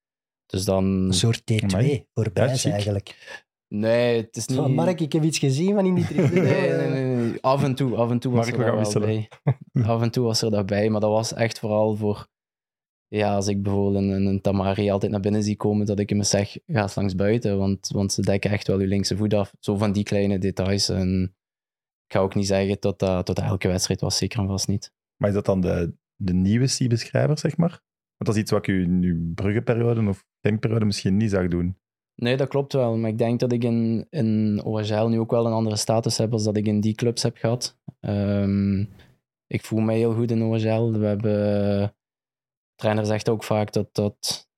Dus 0.46 0.66
dan... 0.66 0.86
Een 0.86 1.14
soort 1.14 1.42
T2 1.52 1.56
Amai. 1.58 2.06
voor 2.14 2.32
eigenlijk. 2.34 3.38
Nee, 3.68 4.22
het 4.22 4.36
is 4.36 4.48
niet... 4.48 4.58
Van, 4.58 4.74
Mark, 4.74 5.00
ik 5.00 5.14
heb 5.14 5.24
iets 5.24 5.40
gezien 5.40 5.74
van 5.74 5.86
in 5.86 5.96
die 5.96 6.06
tribune. 6.06 6.42
Nee, 6.42 6.72
nee, 6.72 6.90
nee, 6.90 7.16
nee. 7.16 7.42
Af 7.42 7.64
en 7.64 7.76
toe, 7.76 7.96
af 7.96 8.10
en 8.10 8.20
toe 8.20 8.34
was 8.34 8.46
Mark, 8.46 8.58
er 8.58 8.78
we 8.78 8.86
gaan 8.86 9.02
bij. 9.02 9.30
Af 9.94 10.02
en 10.02 10.12
toe 10.12 10.24
was 10.26 10.42
er 10.42 10.52
dat 10.52 10.66
bij, 10.66 10.90
maar 10.90 11.02
dat 11.02 11.10
was 11.10 11.34
echt 11.34 11.60
vooral 11.60 11.96
voor... 11.96 12.28
Ja, 13.08 13.36
als 13.36 13.48
ik 13.48 13.64
bijvoorbeeld 13.64 14.04
een, 14.04 14.26
een 14.26 14.42
Tamari 14.42 14.90
altijd 14.90 15.12
naar 15.12 15.22
binnen 15.22 15.44
zie 15.44 15.56
komen, 15.56 15.86
dat 15.86 16.00
ik 16.00 16.10
hem 16.10 16.24
zeg, 16.24 16.58
ga 16.66 16.82
eens 16.82 16.96
langs 16.96 17.16
buiten, 17.16 17.58
want, 17.58 17.88
want 17.88 18.14
ze 18.14 18.22
dekken 18.22 18.52
echt 18.52 18.68
wel 18.68 18.80
je 18.80 18.88
linkse 18.88 19.18
voet 19.18 19.34
af. 19.34 19.54
Zo 19.60 19.78
van 19.78 19.92
die 19.92 20.04
kleine 20.04 20.38
details. 20.38 20.90
En 20.90 21.36
ik 22.06 22.14
ga 22.14 22.20
ook 22.20 22.36
niet 22.36 22.48
zeggen 22.48 22.78
dat 22.80 23.00
dat, 23.00 23.26
dat 23.26 23.40
elke 23.40 23.68
wedstrijd 23.68 24.02
was, 24.02 24.18
zeker 24.18 24.40
en 24.40 24.48
vast 24.48 24.68
niet. 24.68 24.94
Maar 25.18 25.30
is 25.30 25.36
dat 25.36 25.46
dan 25.46 25.62
de, 25.62 25.94
de 26.18 26.34
nieuwe 26.34 26.68
Siebe-schrijver, 26.68 27.40
zeg 27.40 27.58
maar? 27.58 27.70
Want 28.18 28.26
dat 28.26 28.36
is 28.36 28.42
iets 28.42 28.52
wat 28.52 28.68
ik 28.68 28.76
in 28.76 29.04
uw 29.04 29.34
Brugge-periode 29.34 30.08
of 30.08 30.26
Genk-periode 30.42 30.86
misschien 30.86 31.18
niet 31.18 31.32
zag 31.32 31.48
doen. 31.48 31.78
Nee, 32.16 32.38
dat 32.38 32.48
klopt 32.48 32.74
wel. 32.74 32.98
Maar 32.98 33.10
ik 33.10 33.18
denk 33.18 33.40
dat 33.40 33.52
ik 33.52 33.64
in, 33.64 34.08
in 34.10 34.62
OHL 34.64 35.08
nu 35.08 35.20
ook 35.20 35.32
wel 35.32 35.46
een 35.46 35.54
andere 35.54 35.76
status 35.76 36.18
heb 36.18 36.32
als 36.32 36.44
dat 36.44 36.58
ik 36.58 36.66
in 36.66 36.82
die 36.82 36.96
clubs 36.96 37.24
heb 37.24 37.38
gehad. 37.38 37.80
Ehm, 38.00 38.80
ik 39.48 39.62
voel 39.62 39.80
mij 39.80 39.98
heel 39.98 40.14
goed 40.14 40.32
in 40.32 40.44
OHL. 40.44 40.92
We 40.92 41.06
hebben... 41.06 41.22
De 41.22 42.84
trainer 42.84 43.06
zegt 43.06 43.30
ook 43.30 43.44
vaak 43.44 43.74
dat, 43.74 43.90
dat 43.92 44.50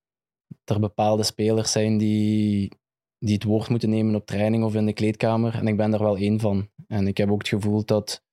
er 0.64 0.80
bepaalde 0.80 1.24
spelers 1.24 1.72
zijn 1.72 1.98
die 1.98 2.72
die 3.20 3.34
het 3.34 3.44
woord 3.44 3.70
moeten 3.70 3.90
nemen 3.90 4.16
op 4.16 4.26
training 4.26 4.64
of 4.64 4.76
in 4.76 4.86
de 4.86 4.94
kleedkamer. 4.94 5.56
En 5.56 5.68
ik 5.68 5.78
ben 5.78 5.92
daar 5.92 6.04
wel 6.04 6.18
één 6.18 6.40
van. 6.40 6.70
En 6.88 7.08
ik 7.08 7.18
heb 7.18 7.32
ook 7.32 7.40
het 7.40 7.48
gevoel 7.48 7.86
dat, 7.86 8.26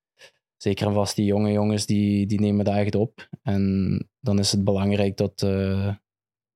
zeker 0.56 0.86
en 0.86 0.92
vast 0.92 1.16
die 1.16 1.24
jonge 1.24 1.52
jongens, 1.52 1.86
die, 1.86 2.26
die 2.26 2.40
nemen 2.40 2.64
dat 2.64 2.74
echt 2.74 2.94
op. 2.94 3.28
En 3.42 4.08
dan 4.20 4.38
is 4.38 4.52
het 4.52 4.64
belangrijk 4.64 5.16
dat, 5.16 5.42
eh, 5.42 5.94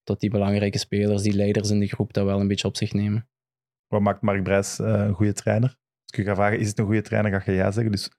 dat 0.03 0.21
die 0.21 0.31
belangrijke 0.31 0.79
spelers, 0.79 1.23
die 1.23 1.35
leiders 1.35 1.71
in 1.71 1.81
de 1.81 1.87
groep, 1.87 2.13
dat 2.13 2.25
wel 2.25 2.41
een 2.41 2.49
beetje 2.49 2.69
op 2.69 2.77
zich 2.77 2.93
nemen. 2.93 3.29
Wat 3.87 4.01
maakt 4.01 4.23
Mark 4.23 4.43
Brijs 4.43 4.79
eh, 4.79 4.87
een 4.87 5.15
goede 5.15 5.33
trainer? 5.33 5.69
Als 5.69 6.13
ik 6.13 6.17
je 6.17 6.25
ga 6.25 6.35
vragen, 6.35 6.59
is 6.59 6.69
het 6.69 6.79
een 6.79 6.85
goede 6.85 7.03
trainer, 7.03 7.41
ga 7.41 7.51
je 7.51 7.59
ja 7.59 7.71
zeggen. 7.71 7.93
Dus 7.93 8.11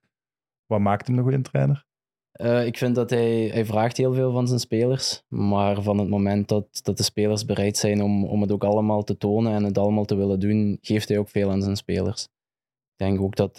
wat 0.66 0.80
maakt 0.80 1.08
hem 1.08 1.18
een 1.18 1.24
goede 1.24 1.42
trainer? 1.42 1.86
Eh, 2.32 2.66
ik 2.66 2.78
vind 2.78 2.96
dat 2.96 3.10
hij, 3.10 3.48
hij 3.48 3.66
vraagt 3.66 3.98
heel 3.98 4.14
veel 4.14 4.32
van 4.32 4.48
zijn 4.48 4.60
spelers, 4.60 5.24
maar 5.28 5.82
van 5.82 5.98
het 5.98 6.10
moment 6.10 6.48
dat, 6.48 6.80
dat 6.84 6.98
de 6.98 7.04
spelers 7.04 7.46
bereid 7.46 7.78
zijn 7.78 8.02
om, 8.02 8.26
om 8.26 8.42
het 8.42 8.52
ook 8.52 8.64
allemaal 8.64 9.04
te 9.04 9.18
tonen 9.18 9.54
en 9.54 9.64
het 9.64 9.78
allemaal 9.78 10.06
te 10.06 10.16
willen 10.16 10.40
doen, 10.40 10.78
geeft 10.82 11.08
hij 11.10 11.18
ook 11.18 11.30
veel 11.30 11.52
aan 11.52 11.62
zijn 11.62 11.76
spelers. 11.76 12.24
Ik 12.24 13.08
denk 13.08 13.22
ook 13.22 13.36
dat 13.36 13.58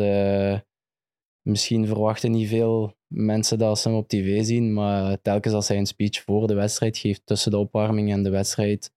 misschien 1.43 1.87
verwachten 1.87 2.31
niet 2.31 2.49
veel 2.49 2.95
mensen 3.07 3.59
dat 3.59 3.79
ze 3.79 3.89
hem 3.89 3.97
op 3.97 4.09
tv 4.09 4.45
zien, 4.45 4.73
maar 4.73 5.21
telkens 5.23 5.55
als 5.55 5.69
hij 5.69 5.79
een 5.79 5.87
speech 5.87 6.23
voor 6.23 6.47
de 6.47 6.55
wedstrijd 6.55 6.99
geeft, 6.99 7.23
tussen 7.25 7.51
de 7.51 7.59
opwarming 7.59 8.13
en 8.13 8.23
de 8.23 8.31
wedstrijd, 8.31 8.93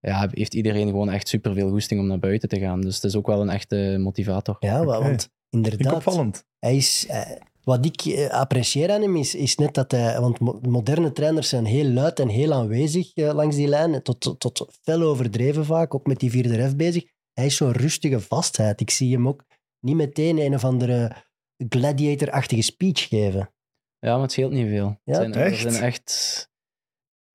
ja, 0.00 0.28
heeft 0.30 0.54
iedereen 0.54 0.88
gewoon 0.88 1.10
echt 1.10 1.28
superveel 1.28 1.68
goesting 1.70 2.00
om 2.00 2.06
naar 2.06 2.18
buiten 2.18 2.48
te 2.48 2.58
gaan. 2.58 2.80
Dus 2.80 2.94
het 2.94 3.04
is 3.04 3.16
ook 3.16 3.26
wel 3.26 3.40
een 3.40 3.50
echte 3.50 3.96
motivator. 4.00 4.56
Ja, 4.60 4.76
Oké. 4.82 4.86
want 4.86 5.28
inderdaad, 5.50 5.94
opvallend. 5.94 6.44
hij 6.58 6.76
is, 6.76 7.06
eh, 7.08 7.30
wat 7.62 7.84
ik 7.84 8.00
eh, 8.00 8.28
apprecieer 8.30 8.90
aan 8.92 9.02
hem 9.02 9.16
is, 9.16 9.34
is 9.34 9.54
net 9.56 9.74
dat 9.74 9.90
hij, 9.90 10.20
want 10.20 10.40
mo- 10.40 10.58
moderne 10.68 11.12
trainers 11.12 11.48
zijn 11.48 11.64
heel 11.64 11.84
luid 11.90 12.20
en 12.20 12.28
heel 12.28 12.52
aanwezig 12.52 13.14
eh, 13.14 13.34
langs 13.34 13.56
die 13.56 13.68
lijn, 13.68 14.02
tot, 14.02 14.20
tot, 14.20 14.40
tot 14.40 14.78
fel 14.82 15.02
overdreven 15.02 15.64
vaak, 15.64 15.94
ook 15.94 16.06
met 16.06 16.20
die 16.20 16.30
vierde 16.30 16.56
ref 16.56 16.76
bezig. 16.76 17.04
Hij 17.32 17.46
is 17.46 17.56
zo'n 17.56 17.72
rustige 17.72 18.20
vastheid. 18.20 18.80
Ik 18.80 18.90
zie 18.90 19.12
hem 19.12 19.28
ook 19.28 19.44
niet 19.80 19.96
meteen 19.96 20.38
een 20.38 20.54
of 20.54 20.64
andere 20.64 21.26
gladiator-achtige 21.68 22.62
speech 22.62 23.08
geven. 23.08 23.52
Ja, 23.98 24.12
maar 24.12 24.22
het 24.22 24.32
scheelt 24.32 24.52
niet 24.52 24.68
veel. 24.68 25.00
Ja, 25.04 25.20
Het 25.20 25.34
zijn, 25.34 25.34
echt? 25.34 25.60
zijn 25.72 25.82
echt... 25.84 26.46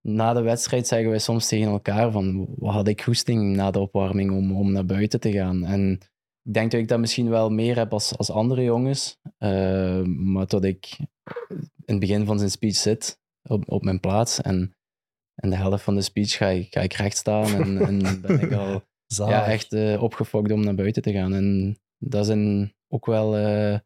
Na 0.01 0.34
de 0.34 0.42
wedstrijd 0.42 0.88
zeggen 0.88 1.10
wij 1.10 1.20
soms 1.20 1.48
tegen 1.48 1.72
elkaar 1.72 2.12
van 2.12 2.48
wat 2.56 2.74
had 2.74 2.88
ik 2.88 3.01
goesting 3.01 3.56
na 3.56 3.72
de 3.72 3.80
opwarming 3.80 4.32
om, 4.32 4.56
om 4.56 4.72
naar 4.72 4.86
buiten 4.86 5.20
te 5.20 5.32
gaan. 5.32 5.65
En 5.65 6.00
ik 6.44 6.53
denk 6.53 6.72
dat 6.72 6.80
ik 6.80 6.88
dat 6.88 7.00
misschien 7.00 7.30
wel 7.30 7.50
meer 7.50 7.75
heb 7.75 7.94
als, 7.94 8.18
als 8.18 8.32
andere 8.32 8.63
jongens. 8.63 9.20
Eh, 9.38 10.01
maar 10.03 10.48
tot 10.48 10.63
ik 10.63 10.98
in 11.86 11.94
het 11.94 12.00
begin 12.00 12.25
van 12.25 12.38
zijn 12.38 12.51
speech 12.51 12.75
zit 12.75 13.20
op, 13.44 13.72
op 13.72 13.84
mijn 13.84 14.00
plaats 14.00 14.42
en, 14.42 14.75
en 15.36 15.50
de 15.50 15.56
helft 15.56 15.84
van 15.84 15.96
de 15.96 16.01
speech 16.01 16.38
ga 16.38 16.48
ik, 16.48 16.74
ga 16.74 16.82
ik 16.82 16.94
recht 16.94 17.18
staan 17.18 17.46
en, 17.46 17.77
en 17.80 18.22
ben 18.22 18.39
ik 18.39 18.53
al 18.53 18.84
ja, 19.30 19.46
echt 19.46 19.74
eh, 19.74 20.03
opgefokt 20.03 20.51
om 20.51 20.63
naar 20.63 20.75
buiten 20.75 21.01
te 21.01 21.12
gaan. 21.12 21.34
En 21.34 21.77
dat, 21.98 22.25
is 22.25 22.32
een, 22.32 22.74
ook 22.88 23.06
wel, 23.06 23.38
eh, 23.38 23.80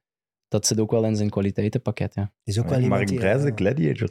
dat 0.47 0.65
zit 0.65 0.79
ook 0.79 0.91
wel 0.91 1.03
in 1.03 1.15
zijn 1.15 1.29
kwaliteitenpakket, 1.29 2.13
ja. 2.15 2.31
Is 2.43 2.59
ook 2.59 2.69
wel 2.69 2.79
Mark 2.79 3.07
die- 3.07 3.17
Brijs, 3.17 3.41
de 3.41 3.51
gladiator. 3.55 4.09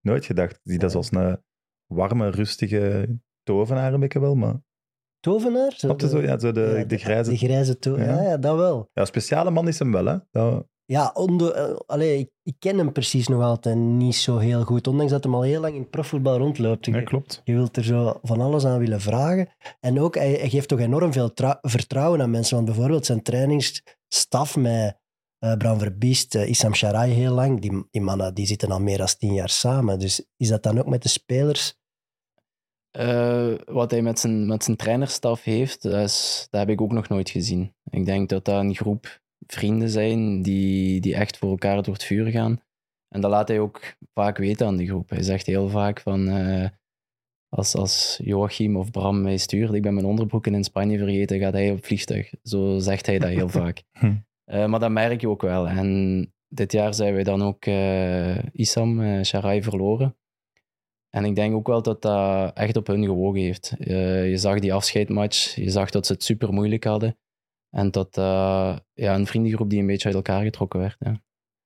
Nooit 0.00 0.24
gedacht. 0.24 0.60
Die 0.62 0.78
dat 0.78 0.94
als 0.94 1.12
een 1.12 1.38
warme, 1.86 2.30
rustige 2.30 3.08
tovenaar 3.42 3.92
een 3.94 4.00
beetje 4.00 4.20
wel, 4.20 4.34
maar... 4.34 4.56
Tovenaar? 5.20 5.70
Zo 5.72 5.76
Snap 5.76 6.00
je 6.00 6.06
de- 6.06 6.12
zo? 6.12 6.20
Ja, 6.22 6.38
zo 6.38 6.52
de, 6.52 6.74
ja, 6.78 6.84
de 6.84 6.98
grijze... 6.98 7.30
De 7.30 7.36
grijze 7.36 7.78
to- 7.78 7.96
Ja. 7.98 8.04
ja. 8.04 8.22
Ja, 8.22 8.36
dat 8.36 8.56
wel. 8.56 8.90
Ja, 8.92 9.04
speciale 9.04 9.50
man 9.50 9.68
is 9.68 9.78
hem 9.78 9.92
wel, 9.92 10.04
hè. 10.06 10.16
Dat- 10.30 10.66
Ja, 10.84 11.10
onder, 11.14 11.52
eh, 11.52 11.76
allee, 11.86 12.18
ik, 12.18 12.30
ik 12.42 12.54
ken 12.58 12.78
hem 12.78 12.92
precies 12.92 13.28
nog 13.28 13.42
altijd 13.42 13.76
niet 13.76 14.14
zo 14.14 14.38
heel 14.38 14.62
goed, 14.64 14.86
ondanks 14.86 15.12
dat 15.12 15.24
hij 15.24 15.32
al 15.32 15.42
heel 15.42 15.60
lang 15.60 15.74
in 15.74 15.80
het 15.80 15.90
profvoetbal 15.90 16.38
rondloopt. 16.38 16.86
ja, 16.86 16.96
Je- 16.96 17.02
klopt. 17.02 17.40
Je 17.44 17.52
wilt 17.54 17.76
er 17.76 17.84
zo 17.84 18.18
van 18.22 18.40
alles 18.40 18.64
aan 18.64 18.78
willen 18.78 19.00
vragen. 19.00 19.48
En 19.80 20.00
ook, 20.00 20.14
hij, 20.14 20.32
hij 20.32 20.48
geeft 20.48 20.68
toch 20.68 20.78
enorm 20.80 21.12
veel 21.12 21.32
trou- 21.32 21.58
vertrouwen 21.60 22.20
aan 22.22 22.30
mensen. 22.30 22.54
Want 22.54 22.66
bijvoorbeeld 22.68 23.06
zijn 23.06 23.22
trainingsstaf 23.22 24.56
met 24.56 24.96
eh 25.38 25.56
Bram 25.56 25.78
Verbiest, 25.78 26.34
eh, 26.34 26.48
Issam 26.48 26.74
Sharai 26.74 27.12
heel 27.12 27.32
lang, 27.32 27.60
die, 27.60 27.86
die 27.90 28.02
mannen 28.02 28.34
die 28.34 28.46
zitten 28.46 28.70
al 28.70 28.80
meer 28.80 28.98
dan 28.98 29.06
tien 29.18 29.34
jaar 29.34 29.48
samen. 29.48 29.98
Dus 29.98 30.26
is 30.36 30.48
dat 30.48 30.62
dan 30.62 30.78
ook 30.78 30.86
met 30.86 31.02
de 31.02 31.08
spelers? 31.08 31.76
Eh, 32.90 33.54
wat 33.64 33.90
hij 33.90 34.02
met 34.02 34.18
zijn, 34.18 34.46
met 34.46 34.64
zijn 34.64 34.76
trainerstaf 34.76 35.42
heeft, 35.42 35.82
dat, 35.82 36.02
is, 36.04 36.46
dat 36.50 36.60
heb 36.60 36.70
ik 36.70 36.80
ook 36.80 36.92
nog 36.92 37.08
nooit 37.08 37.30
gezien. 37.30 37.74
Ik 37.90 38.04
denk 38.04 38.28
dat 38.28 38.44
dat 38.44 38.60
een 38.60 38.74
groep 38.74 39.20
vrienden 39.46 39.88
zijn 39.90 40.42
die, 40.42 41.00
die 41.00 41.14
echt 41.14 41.36
voor 41.36 41.50
elkaar 41.50 41.82
door 41.82 41.94
het 41.94 42.04
vuur 42.04 42.30
gaan. 42.30 42.60
En 43.08 43.20
dat 43.20 43.30
laat 43.30 43.48
hij 43.48 43.60
ook 43.60 43.96
vaak 44.14 44.38
weten 44.38 44.66
aan 44.66 44.76
de 44.76 44.86
groep. 44.86 45.10
Hij 45.10 45.22
zegt 45.22 45.46
heel 45.46 45.68
vaak 45.68 46.00
van... 46.00 46.28
als, 47.48 47.74
als 47.74 48.20
Joachim 48.22 48.76
of 48.76 48.90
Bram 48.90 49.22
mij 49.22 49.36
stuurt, 49.36 49.72
ik 49.72 49.82
ben 49.82 49.94
mijn 49.94 50.06
onderbroeken 50.06 50.54
in 50.54 50.64
Spanje 50.64 50.98
vergeten, 50.98 51.38
gaat 51.38 51.52
hij 51.52 51.70
op 51.70 51.84
vliegtuig. 51.84 52.32
Zo 52.42 52.78
zegt 52.78 53.06
hij 53.06 53.18
dat 53.18 53.30
heel 53.30 53.48
vaak. 53.62 53.82
Eh, 54.48 54.66
maar 54.66 54.80
dat 54.80 54.90
merk 54.90 55.20
je 55.20 55.28
ook 55.28 55.42
wel. 55.42 55.68
En 55.68 56.32
dit 56.48 56.72
jaar 56.72 56.94
zijn 56.94 57.14
wij 57.14 57.22
dan 57.22 57.42
ook 57.42 57.64
eh 57.64 58.44
Issam 58.52 59.00
eh 59.00 59.22
Sharai 59.24 59.62
verloren. 59.62 60.16
En 61.10 61.24
ik 61.24 61.34
denk 61.34 61.54
ook 61.54 61.66
wel 61.66 61.82
dat 61.82 62.02
dat 62.02 62.56
echt 62.56 62.76
op 62.76 62.86
hun 62.86 63.04
gewogen 63.04 63.40
heeft. 63.40 63.74
Eh, 63.78 64.30
je 64.30 64.36
zag 64.36 64.58
die 64.58 64.74
afscheidmatch, 64.74 65.54
je 65.54 65.70
zag 65.70 65.90
dat 65.90 66.06
ze 66.06 66.12
het 66.12 66.22
super 66.22 66.52
moeilijk 66.52 66.84
hadden. 66.84 67.18
En 67.70 67.90
dat 67.90 68.16
eh, 68.16 68.76
ja, 68.94 69.14
een 69.14 69.26
vriendengroep 69.26 69.70
die 69.70 69.80
een 69.80 69.86
beetje 69.86 70.06
uit 70.06 70.16
elkaar 70.16 70.42
getrokken 70.42 70.80
werd. 70.80 70.96
Ja. 70.98 71.22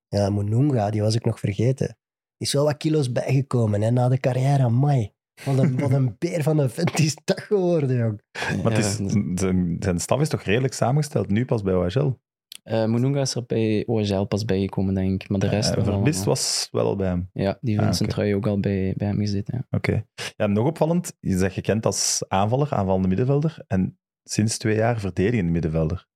Ja, 0.08 0.30
Mununga, 0.30 0.90
die 0.90 1.02
was 1.02 1.14
ik 1.14 1.24
nog 1.24 1.38
vergeten. 1.38 1.96
Is 2.36 2.52
wel 2.52 2.64
wat 2.64 2.76
kilo's 2.76 3.12
bijgekomen 3.12 3.82
hè, 3.82 3.90
na 3.90 4.08
de 4.08 4.18
carrière. 4.18 4.62
Amai. 4.62 5.12
Wat 5.44 5.58
een, 5.58 5.78
wat 5.78 5.90
een 5.90 6.16
beer 6.18 6.42
van 6.42 6.58
een 6.58 6.70
vent 6.70 6.98
is 6.98 7.16
dat 7.24 7.40
geworden, 7.40 7.96
jong. 7.96 8.22
Maar 8.62 8.72
het 8.72 8.84
is, 8.84 8.96
zijn, 9.34 9.76
zijn 9.80 10.00
staf 10.00 10.20
is 10.20 10.28
toch 10.28 10.42
redelijk 10.42 10.74
samengesteld, 10.74 11.28
nu 11.28 11.44
pas 11.44 11.62
bij 11.62 11.74
OHL. 11.74 12.18
Eh, 12.62 12.84
Mununga 12.84 13.20
is 13.20 13.34
er 13.34 13.44
bij 13.46 13.82
OHL 13.86 14.24
pas 14.24 14.44
bijgekomen, 14.44 14.94
denk 14.94 15.22
ik. 15.22 15.28
Maar 15.28 15.38
de 15.40 15.48
rest 15.48 15.68
Eh, 15.74 15.84
Verbist 15.84 15.94
allemaal- 16.16 16.24
was 16.24 16.68
wel 16.70 16.86
al 16.86 16.96
bij 16.96 17.06
hem. 17.08 17.28
Ja, 17.32 17.58
die 17.60 17.74
Ah, 17.76 17.82
vindt 17.82 17.96
zijn 17.96 18.08
trui 18.08 18.34
ook 18.34 18.46
al 18.46 18.60
bij, 18.60 18.94
bij 18.96 19.06
hem 19.06 19.18
gezeten. 19.18 19.54
Ja. 19.70 19.76
Oké. 19.78 20.04
Ja, 20.36 20.46
nog 20.46 20.66
opvallend, 20.66 21.16
je 21.20 21.38
zegt 21.38 21.54
gekend 21.54 21.86
als 21.86 22.24
aanvaller, 22.28 22.72
aanvallende 22.72 23.08
middenvelder. 23.08 23.56
En 23.66 23.98
sinds 24.24 24.58
twee 24.58 24.76
jaar 24.76 25.00
verdedigende 25.00 25.52
middenvelder. 25.52 26.06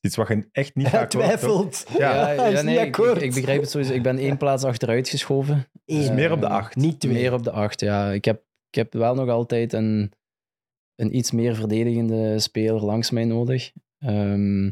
Iets 0.00 0.16
wat 0.16 0.28
je 0.28 0.48
echt 0.52 0.74
niet 0.74 0.86
Hij 0.90 0.98
vaak 1.00 1.10
twijfelt. 1.10 1.84
Ja, 1.98 2.26
hij 2.26 2.52
is 2.52 2.62
nee, 2.62 2.78
ik, 2.86 2.96
begrijp 3.34 3.60
het 3.60 3.70
sowieso. 3.70 3.92
Ik 3.92 4.02
ben 4.02 4.18
één 4.18 4.36
plaats 4.36 4.64
achteruit 4.64 5.08
geschoven. 5.08 5.66
Eén. 5.84 5.98
Dus 5.98 6.10
meer 6.10 6.32
op 6.32 6.40
de 6.40 6.46
Eh, 6.46 6.52
acht. 6.52 6.76
Niet 6.76 7.00
twee. 7.00 7.12
Meer 7.12 7.32
op 7.32 7.42
de 7.42 7.50
acht, 7.50 7.80
ja. 7.80 8.10
Ik 8.12 8.24
heb, 8.24 8.44
ik 8.68 8.74
heb 8.74 8.92
wel 8.92 9.14
nog 9.14 9.28
altijd 9.28 9.72
een, 9.72 10.12
een 10.94 11.16
iets 11.16 11.30
meer 11.30 11.54
verdedigende 11.54 12.38
speler 12.38 12.84
langs 12.84 13.10
mij 13.10 13.24
nodig. 13.24 13.72
Ehm, 13.98 14.70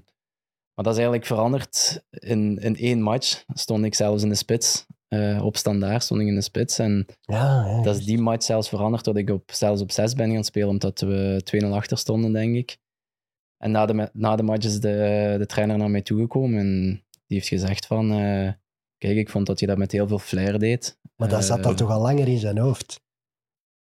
maar 0.78 0.86
dat 0.86 0.96
is 0.96 1.02
eigenlijk 1.02 1.26
veranderd. 1.26 2.02
In, 2.10 2.58
in 2.58 2.76
één 2.76 3.00
match 3.02 3.44
stond 3.48 3.84
ik 3.84 3.94
zelfs 3.94 4.22
in 4.22 4.28
de 4.28 4.34
spits. 4.34 4.86
Eh, 5.08 5.44
op 5.44 5.56
standaard 5.56 6.02
stond 6.02 6.20
ik 6.20 6.26
in 6.26 6.34
de 6.34 6.40
spits. 6.40 6.78
En 6.78 7.06
Ja, 7.20 7.66
ja, 7.66 7.82
dat 7.82 7.96
is 7.96 8.04
die 8.04 8.18
match 8.18 8.44
zelfs 8.44 8.68
veranderd 8.68 9.04
dat 9.04 9.16
ik 9.16 9.30
op, 9.30 9.50
zelfs 9.52 9.80
op 9.80 9.90
6 9.90 10.14
ben 10.14 10.32
gaan 10.32 10.44
spelen, 10.44 10.68
omdat 10.68 11.00
we 11.00 11.42
2-0 11.64 11.68
achter 11.68 11.98
stonden, 11.98 12.32
denk 12.32 12.56
ik. 12.56 12.78
En 13.56 13.70
na 13.70 13.86
de, 13.86 14.10
na 14.12 14.36
de 14.36 14.42
match 14.42 14.66
is 14.66 14.80
de, 14.80 15.34
de 15.38 15.46
trainer 15.46 15.78
naar 15.78 15.90
mij 15.90 16.02
toegekomen 16.02 16.58
en 16.58 17.04
die 17.26 17.36
heeft 17.36 17.48
gezegd 17.48 17.86
van... 17.86 18.10
eh, 18.12 18.52
kijk, 18.98 19.16
ik 19.16 19.28
vond 19.30 19.46
dat 19.46 19.60
je 19.60 19.66
dat 19.66 19.78
met 19.78 19.92
heel 19.92 20.08
veel 20.08 20.18
flair 20.18 20.58
deed. 20.58 20.98
Maar 21.16 21.28
dat 21.28 21.44
zat 21.44 21.62
dan 21.62 21.72
Eh, 21.72 21.78
toch 21.78 21.90
al 21.90 22.00
langer 22.00 22.28
in 22.28 22.38
zijn 22.38 22.58
hoofd. 22.58 23.00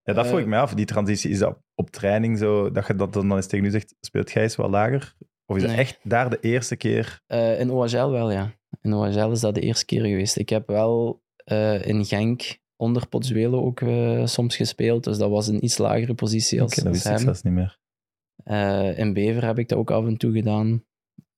Ja, 0.02 0.12
dat 0.12 0.26
vroeg 0.26 0.40
ik 0.40 0.46
mij 0.46 0.60
af. 0.60 0.74
Die 0.74 0.84
transitie, 0.86 1.30
is 1.30 1.38
dat 1.38 1.58
op 1.74 1.90
training 1.90 2.38
zo, 2.38 2.70
dat 2.70 2.86
je 2.86 2.94
dat 2.94 3.12
dan 3.12 3.36
eens 3.36 3.46
tegen 3.46 3.66
u 3.66 3.70
zegt, 3.70 3.94
speelt 4.00 4.30
jij 4.30 4.42
eens 4.42 4.56
wat 4.56 4.70
lager? 4.70 5.16
Of 5.46 5.56
is 5.56 5.62
dat 5.62 5.70
Nee. 5.70 5.80
echt 5.80 5.98
daar 6.02 6.30
de 6.30 6.40
eerste 6.40 6.76
keer? 6.76 7.22
Eh, 7.26 7.60
in 7.60 7.70
OHL 7.70 8.08
wel, 8.10 8.30
ja. 8.30 8.54
In 8.82 8.94
OHL 8.94 9.30
is 9.30 9.40
dat 9.40 9.54
de 9.54 9.60
eerste 9.60 9.84
keer 9.84 10.00
geweest. 10.04 10.36
Ik 10.36 10.48
heb 10.48 10.66
wel 10.66 11.22
eh, 11.44 11.86
in 11.86 12.04
Genk 12.04 12.58
onder 12.76 13.08
Pozuelo 13.08 13.64
ook 13.64 13.80
eh, 13.80 14.26
soms 14.26 14.56
gespeeld, 14.56 15.04
dus 15.04 15.18
dat 15.18 15.30
was 15.30 15.46
een 15.46 15.64
iets 15.64 15.78
lagere 15.78 16.14
positie 16.14 16.62
als, 16.62 16.72
Oké, 16.72 16.82
dat 16.82 16.92
als 16.92 17.04
ik 17.04 17.10
hem. 17.10 17.18
zelfs 17.18 17.42
niet 17.42 17.52
meer. 17.52 17.78
Eh, 18.44 18.98
in 18.98 19.12
Bever 19.12 19.44
heb 19.44 19.58
ik 19.58 19.68
dat 19.68 19.78
ook 19.78 19.90
af 19.90 20.06
en 20.06 20.16
toe 20.16 20.32
gedaan. 20.32 20.84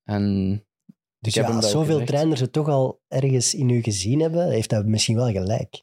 En 0.04 0.52
Dus 1.18 1.34
ik 1.34 1.34
heb 1.34 1.44
ja, 1.44 1.48
hem 1.48 1.56
als 1.56 1.64
dat 1.64 1.70
zoveel 1.74 1.92
gezegd. 1.92 2.08
trainers 2.10 2.40
het 2.40 2.52
toch 2.52 2.68
al 2.68 3.00
ergens 3.08 3.54
in 3.54 3.68
u 3.68 3.82
gezien 3.82 4.20
hebben, 4.20 4.50
heeft 4.50 4.70
hij 4.70 4.82
misschien 4.82 5.16
wel 5.16 5.30
gelijk. 5.30 5.82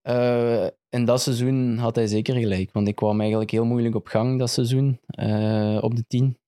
Eh, 0.00 0.66
in 0.88 1.04
dat 1.04 1.20
seizoen 1.22 1.76
had 1.78 1.94
hij 1.96 2.06
zeker 2.06 2.34
gelijk, 2.34 2.72
want 2.72 2.88
ik 2.88 2.94
kwam 2.96 3.20
eigenlijk 3.20 3.50
heel 3.50 3.64
moeilijk 3.64 3.94
op 3.94 4.06
gang 4.06 4.38
dat 4.38 4.50
seizoen, 4.50 5.00
eh, 5.06 5.78
op 5.80 5.94
de 5.96 6.04
10. 6.06 6.38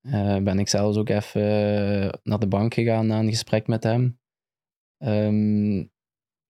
Eh, 0.00 0.36
ben 0.42 0.58
ik 0.58 0.68
zelfs 0.68 0.96
ook 0.96 1.08
even 1.08 1.42
eh, 1.42 2.12
naar 2.22 2.38
de 2.38 2.48
bank 2.48 2.74
gegaan 2.74 3.06
na 3.06 3.18
een 3.18 3.28
gesprek 3.28 3.66
met 3.66 3.82
hem. 3.82 4.20
Ehm, 4.98 5.86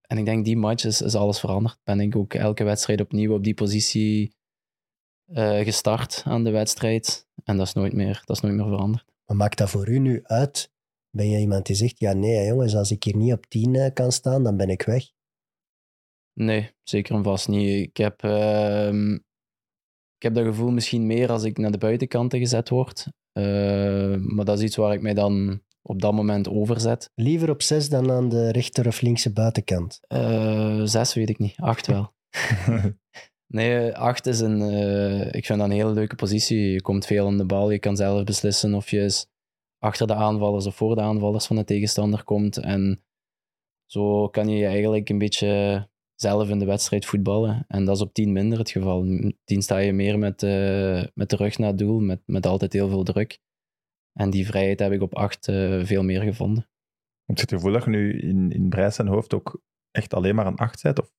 en 0.01 0.17
ik 0.17 0.25
denk, 0.25 0.45
die 0.45 0.57
match 0.57 0.83
is, 0.85 1.01
is 1.01 1.15
alles 1.15 1.39
veranderd. 1.39 1.79
Ben 1.83 1.99
ik 1.99 2.15
ook 2.15 2.33
elke 2.33 2.63
wedstrijd 2.63 3.01
opnieuw 3.01 3.33
op 3.33 3.43
die 3.43 3.53
positie 3.53 4.37
eh, 5.33 5.59
gestart 5.59 6.23
aan 6.25 6.43
de 6.43 6.51
wedstrijd. 6.51 7.27
En 7.43 7.57
dat 7.57 7.67
is 7.67 7.73
nooit 7.73 7.93
meer, 7.93 8.21
dat 8.25 8.35
is 8.35 8.41
nooit 8.41 8.55
meer 8.55 8.65
veranderd. 8.65 9.05
Maar 9.25 9.37
maakt 9.37 9.57
dat 9.57 9.69
voor 9.69 9.89
u 9.89 9.99
nu 9.99 10.19
uit? 10.23 10.71
Ben 11.09 11.29
je 11.29 11.39
iemand 11.39 11.65
die 11.65 11.75
zegt, 11.75 11.99
ja 11.99 12.13
nee 12.13 12.45
jongens, 12.45 12.75
als 12.75 12.91
ik 12.91 13.03
hier 13.03 13.15
niet 13.15 13.33
op 13.33 13.45
10 13.45 13.75
eh, 13.75 13.93
kan 13.93 14.11
staan, 14.11 14.43
dan 14.43 14.57
ben 14.57 14.69
ik 14.69 14.81
weg. 14.81 15.11
Nee, 16.33 16.71
zeker 16.83 17.15
en 17.15 17.23
vast 17.23 17.47
niet. 17.47 17.87
Ik 17.87 17.97
heb, 17.97 18.23
ehm, 18.23 19.13
ik 20.15 20.23
heb 20.23 20.33
dat 20.33 20.45
gevoel 20.45 20.71
misschien 20.71 21.05
meer 21.05 21.31
als 21.31 21.43
ik 21.43 21.57
naar 21.57 21.71
de 21.71 21.77
buitenkanten 21.77 22.39
gezet 22.39 22.69
word. 22.69 23.07
Eh, 23.31 24.15
maar 24.15 24.45
dat 24.45 24.57
is 24.57 24.63
iets 24.63 24.75
waar 24.75 24.93
ik 24.93 25.01
mij 25.01 25.13
dan 25.13 25.61
op 25.81 26.01
dat 26.01 26.13
moment 26.13 26.49
overzet. 26.49 27.11
Liever 27.15 27.49
op 27.49 27.61
zes 27.61 27.89
dan 27.89 28.11
aan 28.11 28.29
de 28.29 28.51
rechter 28.51 28.87
of 28.87 29.01
linkse 29.01 29.33
buitenkant. 29.33 29.99
Eh, 30.07 30.81
zes 30.83 31.13
weet 31.13 31.29
ik 31.29 31.39
niet, 31.39 31.55
acht 31.57 31.87
wel. 31.87 32.13
Nee, 33.51 33.95
acht 33.95 34.25
is 34.25 34.39
een, 34.39 34.61
eh, 34.61 35.25
ik 35.25 35.45
vind 35.45 35.59
dat 35.59 35.69
een 35.69 35.75
hele 35.75 35.91
leuke 35.91 36.15
positie. 36.15 36.71
Je 36.71 36.81
komt 36.81 37.05
veel 37.05 37.25
aan 37.25 37.37
de 37.37 37.45
bal, 37.45 37.71
je 37.71 37.79
kan 37.79 37.95
zelf 37.95 38.23
beslissen 38.23 38.73
of 38.73 38.89
je 38.89 39.01
eens 39.01 39.27
achter 39.79 40.07
de 40.07 40.13
aanvallers 40.13 40.65
of 40.65 40.75
voor 40.75 40.95
de 40.95 41.01
aanvallers 41.01 41.45
van 41.45 41.55
de 41.55 41.63
tegenstander 41.63 42.23
komt. 42.23 42.57
En 42.57 43.03
zo 43.85 44.27
kan 44.27 44.47
je 44.47 44.57
je 44.57 44.65
eigenlijk 44.65 45.09
een 45.09 45.17
beetje 45.17 45.87
zelf 46.21 46.49
in 46.49 46.59
de 46.59 46.65
wedstrijd 46.65 47.05
voetballen. 47.05 47.65
En 47.67 47.85
dat 47.85 47.95
is 47.95 48.01
op 48.01 48.13
tien 48.13 48.31
minder 48.31 48.57
het 48.57 48.69
geval. 48.69 49.03
Tien 49.43 49.61
sta 49.61 49.77
je 49.77 49.93
meer 49.93 50.19
met, 50.19 50.43
eh, 50.43 51.03
met 51.13 51.29
de 51.29 51.35
rug 51.35 51.57
naar 51.57 51.69
het 51.69 51.77
doel, 51.77 51.99
met, 51.99 52.21
met 52.25 52.45
altijd 52.45 52.73
heel 52.73 52.89
veel 52.89 53.03
druk. 53.03 53.39
En 54.13 54.29
die 54.29 54.45
vrijheid 54.45 54.79
heb 54.79 54.91
ik 54.91 55.01
op 55.01 55.15
acht 55.15 55.47
eh, 55.47 55.85
veel 55.85 56.03
meer 56.03 56.21
gevonden. 56.21 56.69
Heb 57.25 57.35
je 57.35 57.41
het 57.41 57.51
gevoel 57.51 57.71
dat 57.71 57.83
je 57.83 57.89
nu 57.89 58.19
in, 58.21 58.51
in 58.51 58.69
Brijs 58.69 58.95
zijn 58.95 59.07
hoofd 59.07 59.33
ook 59.33 59.61
echt 59.91 60.13
alleen 60.13 60.35
maar 60.35 60.47
een 60.47 60.55
acht 60.57 60.79
zet? 60.79 60.99
Of 60.99 61.11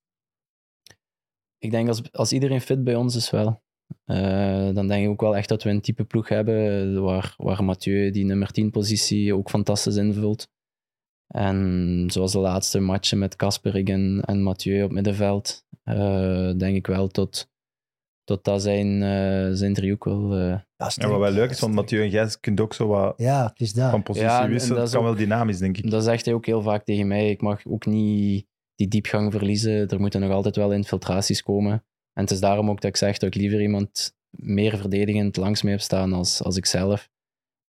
Ik 1.59 1.71
denk 1.71 1.89
als, 1.89 2.13
als 2.13 2.33
iedereen 2.33 2.61
fit 2.61 2.85
bij 2.85 2.95
ons 2.95 3.15
is 3.17 3.31
wel. 3.31 3.63
eh, 4.05 4.75
dan 4.75 4.89
denk 4.89 5.05
ik 5.05 5.11
ook 5.11 5.21
wel 5.21 5.37
echt 5.37 5.49
dat 5.49 5.63
we 5.63 5.71
een 5.71 5.81
type 5.81 6.05
ploeg 6.05 6.29
hebben 6.29 7.03
waar, 7.03 7.35
waar 7.37 7.65
Mathieu 7.65 8.11
die 8.11 8.25
nummer 8.25 8.51
10 8.51 8.71
positie 8.71 9.35
ook 9.35 9.51
fantastisch 9.51 9.97
invult. 9.97 10.49
En 11.35 12.05
zoals 12.13 12.33
de 12.33 12.39
laatste 12.39 12.79
matchen 12.81 13.19
met 13.19 13.37
Kasperik 13.37 13.89
en, 13.89 14.23
en 14.25 14.43
Mathieu 14.43 14.83
op 14.83 14.91
middenveld, 14.91 15.65
eh, 15.83 16.51
denk 16.57 16.77
ik 16.77 16.87
wel 16.87 17.09
tot, 17.09 17.49
tot 18.25 18.45
dat 18.45 18.63
zijn, 18.63 19.03
eh, 19.03 19.51
zijn 19.57 19.75
driehoek 19.75 20.05
wel... 20.05 20.33
eh, 20.33 20.39
Ja, 20.49 20.65
Ja, 20.77 20.89
sterk. 20.89 21.11
wat 21.11 21.21
wel 21.21 21.31
leuk 21.31 21.51
is, 21.51 21.61
want 21.61 21.75
Mathieu 21.75 22.03
en 22.03 22.11
jij 22.11 22.29
kunt 22.41 22.61
ook 22.61 22.75
zo 22.75 22.87
wat 22.87 23.15
Ja, 23.17 23.47
het 23.47 23.61
is 23.61 23.73
dat. 23.73 23.91
van 23.91 24.03
positie 24.03 24.29
Ja, 24.29 24.49
wisselen. 24.49 24.79
dat 24.81 24.91
kan 24.91 25.01
is 25.01 25.07
wel 25.07 25.17
dynamisch, 25.17 25.59
denk 25.59 25.77
ik. 25.79 25.91
Dat 25.91 26.05
zegt 26.05 26.25
hij 26.25 26.35
ook 26.35 26.47
heel 26.47 26.63
vaak 26.63 26.85
tegen 26.85 27.07
mij. 27.07 27.31
Ik 27.31 27.41
mag 27.43 27.67
ook 27.67 27.87
niet 27.87 28.47
die 28.75 28.89
diepgang 28.89 29.33
verliezen. 29.33 29.89
Er 29.89 30.01
moeten 30.01 30.21
nog 30.21 30.31
altijd 30.31 30.57
wel 30.57 30.73
infiltraties 30.73 31.43
komen. 31.43 31.73
En 32.13 32.23
het 32.23 32.31
is 32.31 32.41
daarom 32.41 32.71
ook 32.71 32.81
dat 32.81 32.91
ik 32.91 32.97
zeg 32.97 33.19
dat 33.19 33.35
ik 33.35 33.41
liever 33.41 33.61
iemand 33.63 34.15
meer 34.31 34.77
verdedigend 34.79 35.37
langs 35.37 35.63
mee 35.63 35.73
heb 35.73 35.83
staan 35.83 36.13
als, 36.13 36.43
als 36.43 36.57
ik 36.57 36.67
zelf. 36.67 37.09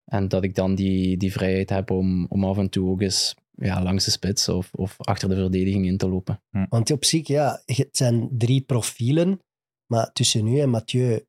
En 0.05 0.27
dat 0.27 0.43
ik 0.43 0.55
dan 0.55 0.75
die, 0.75 1.17
die 1.17 1.31
vrijheid 1.31 1.69
heb 1.69 1.91
om, 1.91 2.25
om 2.29 2.43
af 2.45 2.57
en 2.57 2.69
toe 2.69 2.89
ook 2.89 3.01
eens 3.01 3.35
ja, 3.55 3.83
langs 3.83 4.05
de 4.05 4.11
spits 4.11 4.49
of, 4.49 4.73
of 4.73 4.95
achter 4.97 5.29
de 5.29 5.35
verdediging 5.35 5.85
in 5.85 5.97
te 5.97 6.09
lopen. 6.09 6.41
Want 6.69 6.91
op 6.91 7.05
zich, 7.05 7.27
ja, 7.27 7.61
het 7.65 7.97
zijn 7.97 8.29
drie 8.31 8.61
profielen. 8.61 9.39
Maar 9.85 10.11
tussen 10.11 10.47
u 10.47 10.59
en 10.59 10.69
Mathieu 10.69 11.25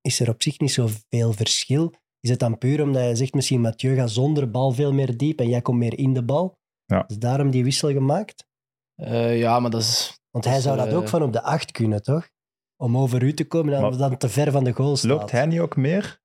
is 0.00 0.20
er 0.20 0.28
op 0.28 0.42
zich 0.42 0.58
niet 0.58 0.72
zoveel 0.72 1.32
verschil. 1.32 1.94
Is 2.20 2.30
het 2.30 2.38
dan 2.38 2.58
puur 2.58 2.82
omdat 2.82 3.08
je 3.08 3.16
zegt, 3.16 3.34
misschien 3.34 3.60
Mathieu 3.60 3.94
gaat 3.94 4.10
zonder 4.10 4.50
bal 4.50 4.72
veel 4.72 4.92
meer 4.92 5.16
diep 5.16 5.40
en 5.40 5.48
jij 5.48 5.62
komt 5.62 5.78
meer 5.78 5.98
in 5.98 6.12
de 6.12 6.24
bal? 6.24 6.58
Ja. 6.84 7.04
Is 7.08 7.18
daarom 7.18 7.50
die 7.50 7.64
wissel 7.64 7.92
gemaakt? 7.92 8.46
Eh, 8.94 9.38
ja, 9.38 9.60
maar 9.60 9.70
dat 9.70 9.80
is... 9.80 10.20
Want 10.30 10.44
hij 10.44 10.60
zou 10.60 10.76
dat 10.76 10.86
eh, 10.86 10.96
ook 10.96 11.08
van 11.08 11.22
op 11.22 11.32
de 11.32 11.42
acht 11.42 11.72
kunnen, 11.72 12.02
toch? 12.02 12.28
Om 12.76 12.98
over 12.98 13.22
u 13.22 13.34
te 13.34 13.46
komen 13.46 13.74
en 13.74 13.98
dan 13.98 14.16
te 14.16 14.28
ver 14.28 14.52
van 14.52 14.64
de 14.64 14.72
goal 14.72 14.96
staat. 14.96 15.10
Loopt 15.10 15.30
hij 15.30 15.46
niet 15.46 15.60
ook 15.60 15.76
meer? 15.76 16.20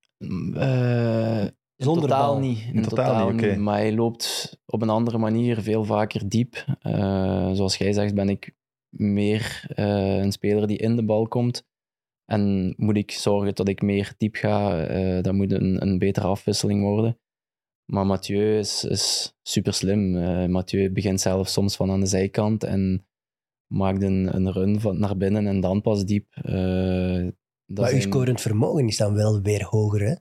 eh, 0.53 1.43
in 1.43 1.51
Zonder 1.83 2.01
totaal 2.03 2.31
bal. 2.33 2.39
niet. 2.41 2.59
In, 2.73 2.81
totaal 2.81 2.89
totaal, 3.05 3.25
niet, 3.31 3.41
niet. 3.41 3.51
oké. 3.51 3.59
Maar 3.59 3.77
hij 3.77 3.93
loopt 3.93 4.57
op 4.65 4.81
een 4.81 4.89
andere 4.89 5.17
manier 5.17 5.61
veel 5.61 5.83
vaker 5.83 6.29
diep. 6.29 6.65
Eh, 6.81 7.51
zoals 7.51 7.77
jij 7.77 7.93
zegt, 7.93 8.15
ben 8.15 8.29
ik 8.29 8.55
meer 8.89 9.63
eh, 9.67 10.17
een 10.17 10.31
speler 10.31 10.67
die 10.67 10.77
in 10.77 10.95
de 10.95 11.05
bal 11.05 11.27
komt. 11.27 11.65
En 12.25 12.73
moet 12.77 12.97
ik 12.97 13.11
zorgen 13.11 13.55
dat 13.55 13.67
ik 13.67 13.81
meer 13.81 14.13
diep 14.17 14.35
ga. 14.35 14.85
eh 14.85 15.23
dat 15.23 15.33
moet 15.33 15.51
een, 15.51 15.81
een 15.81 15.97
betere 15.97 16.27
afwisseling 16.27 16.81
worden. 16.81 17.19
Maar 17.91 18.05
Mathieu 18.05 18.57
is, 18.57 18.83
is 18.83 19.35
super 19.41 19.73
slim. 19.73 20.11
Mathieu 20.51 20.91
begint 20.91 21.21
zelf 21.21 21.47
soms 21.47 21.75
van 21.75 21.91
aan 21.91 21.99
de 21.99 22.05
zijkant 22.05 22.63
en 22.63 23.05
maakt 23.73 24.01
een, 24.01 24.35
een 24.35 24.51
run 24.51 24.79
van 24.79 24.99
naar 24.99 25.17
binnen 25.17 25.47
en 25.47 25.59
dan 25.59 25.81
pas 25.81 26.05
diep. 26.05 26.27
Eh, 26.31 26.53
dat 27.65 27.85
maar 27.85 27.93
uw 27.93 27.99
zijn- 27.99 28.01
scorend 28.01 28.41
vermogen 28.41 28.87
is 28.87 28.97
dan 28.97 29.13
wel 29.13 29.41
weer 29.41 29.63
hoger, 29.63 30.01
hè? 30.01 30.15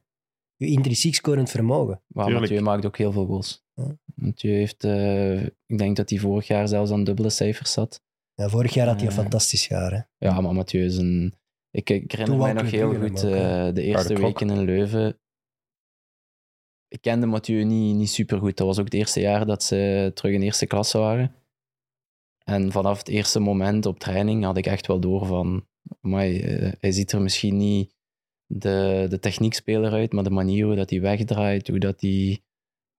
Uw 0.61 0.69
intrinsiek 0.69 1.15
scorend 1.15 1.51
vermogen. 1.51 2.03
Maar 2.07 2.25
Tuurlijk. 2.25 2.47
Mathieu 2.47 2.65
maakt 2.65 2.87
ook 2.87 2.97
heel 2.97 3.13
veel 3.13 3.27
goals. 3.27 3.65
Ja. 3.75 3.97
Mathieu 4.15 4.53
heeft, 4.55 4.85
eh, 4.85 5.43
ik 5.43 5.79
denk 5.79 5.97
dat 5.97 6.11
hij 6.11 6.19
vorig 6.19 6.47
jaar 6.47 6.69
zelfs 6.69 6.91
aan 6.91 7.05
dubbele 7.05 7.31
cijfers 7.31 7.73
zat. 7.73 8.03
Ja, 8.35 8.49
vorig 8.49 8.75
jaar 8.75 8.87
had 8.87 8.97
hij 8.97 9.05
een 9.05 9.13
Eh, 9.13 9.19
fantastisch 9.19 9.67
jaar, 9.67 9.93
hè? 9.93 10.27
Ja, 10.27 10.41
maar 10.41 10.55
Mathieu 10.55 10.85
is 10.85 10.97
een... 10.97 11.35
Ik, 11.71 11.91
ik 11.91 12.11
herinner 12.11 12.37
Toen 12.37 12.45
mij 12.45 12.63
nog 12.63 12.71
heel 12.71 12.95
goed 12.95 13.25
ook, 13.25 13.33
eh, 13.33 13.73
de 13.75 13.83
eerste 13.83 14.15
weken 14.15 14.51
in 14.51 14.65
Leuven. 14.65 15.19
Ik 16.89 17.01
kende 17.01 17.27
Mathieu 17.27 17.65
niet, 17.65 17.97
niet 17.97 18.11
super 18.11 18.39
goed. 18.39 18.57
Dat 18.57 18.67
was 18.67 18.79
ook 18.79 18.85
het 18.85 18.95
eerste 18.95 19.21
jaar 19.21 19.47
dat 19.47 19.63
ze 19.63 20.11
terug 20.15 20.35
in 20.35 20.43
eerste 20.43 20.67
klasse 20.67 20.99
waren. 20.99 21.35
En 22.45 22.73
vanaf 22.73 22.99
het 22.99 23.09
eerste 23.09 23.41
moment 23.41 23.87
op 23.87 23.99
training 23.99 24.45
had 24.45 24.57
ik 24.57 24.67
echt 24.67 24.87
wel 24.87 25.01
door 25.01 25.27
van... 25.27 25.67
amai, 26.01 26.41
hij 26.81 26.93
ziet 26.93 27.13
er 27.13 27.21
misschien 27.21 27.57
niet 27.57 27.95
de, 28.53 29.07
de 29.09 29.19
techniekspeler 29.19 29.93
uit, 29.93 30.13
maar 30.13 30.25
de 30.25 30.31
manier 30.31 30.67
hoe 30.67 30.75
dat 30.75 30.91
hij 30.91 31.01
wegdraait, 31.01 31.69
hoe 31.69 31.79
dat 31.79 32.01
hij 32.01 32.43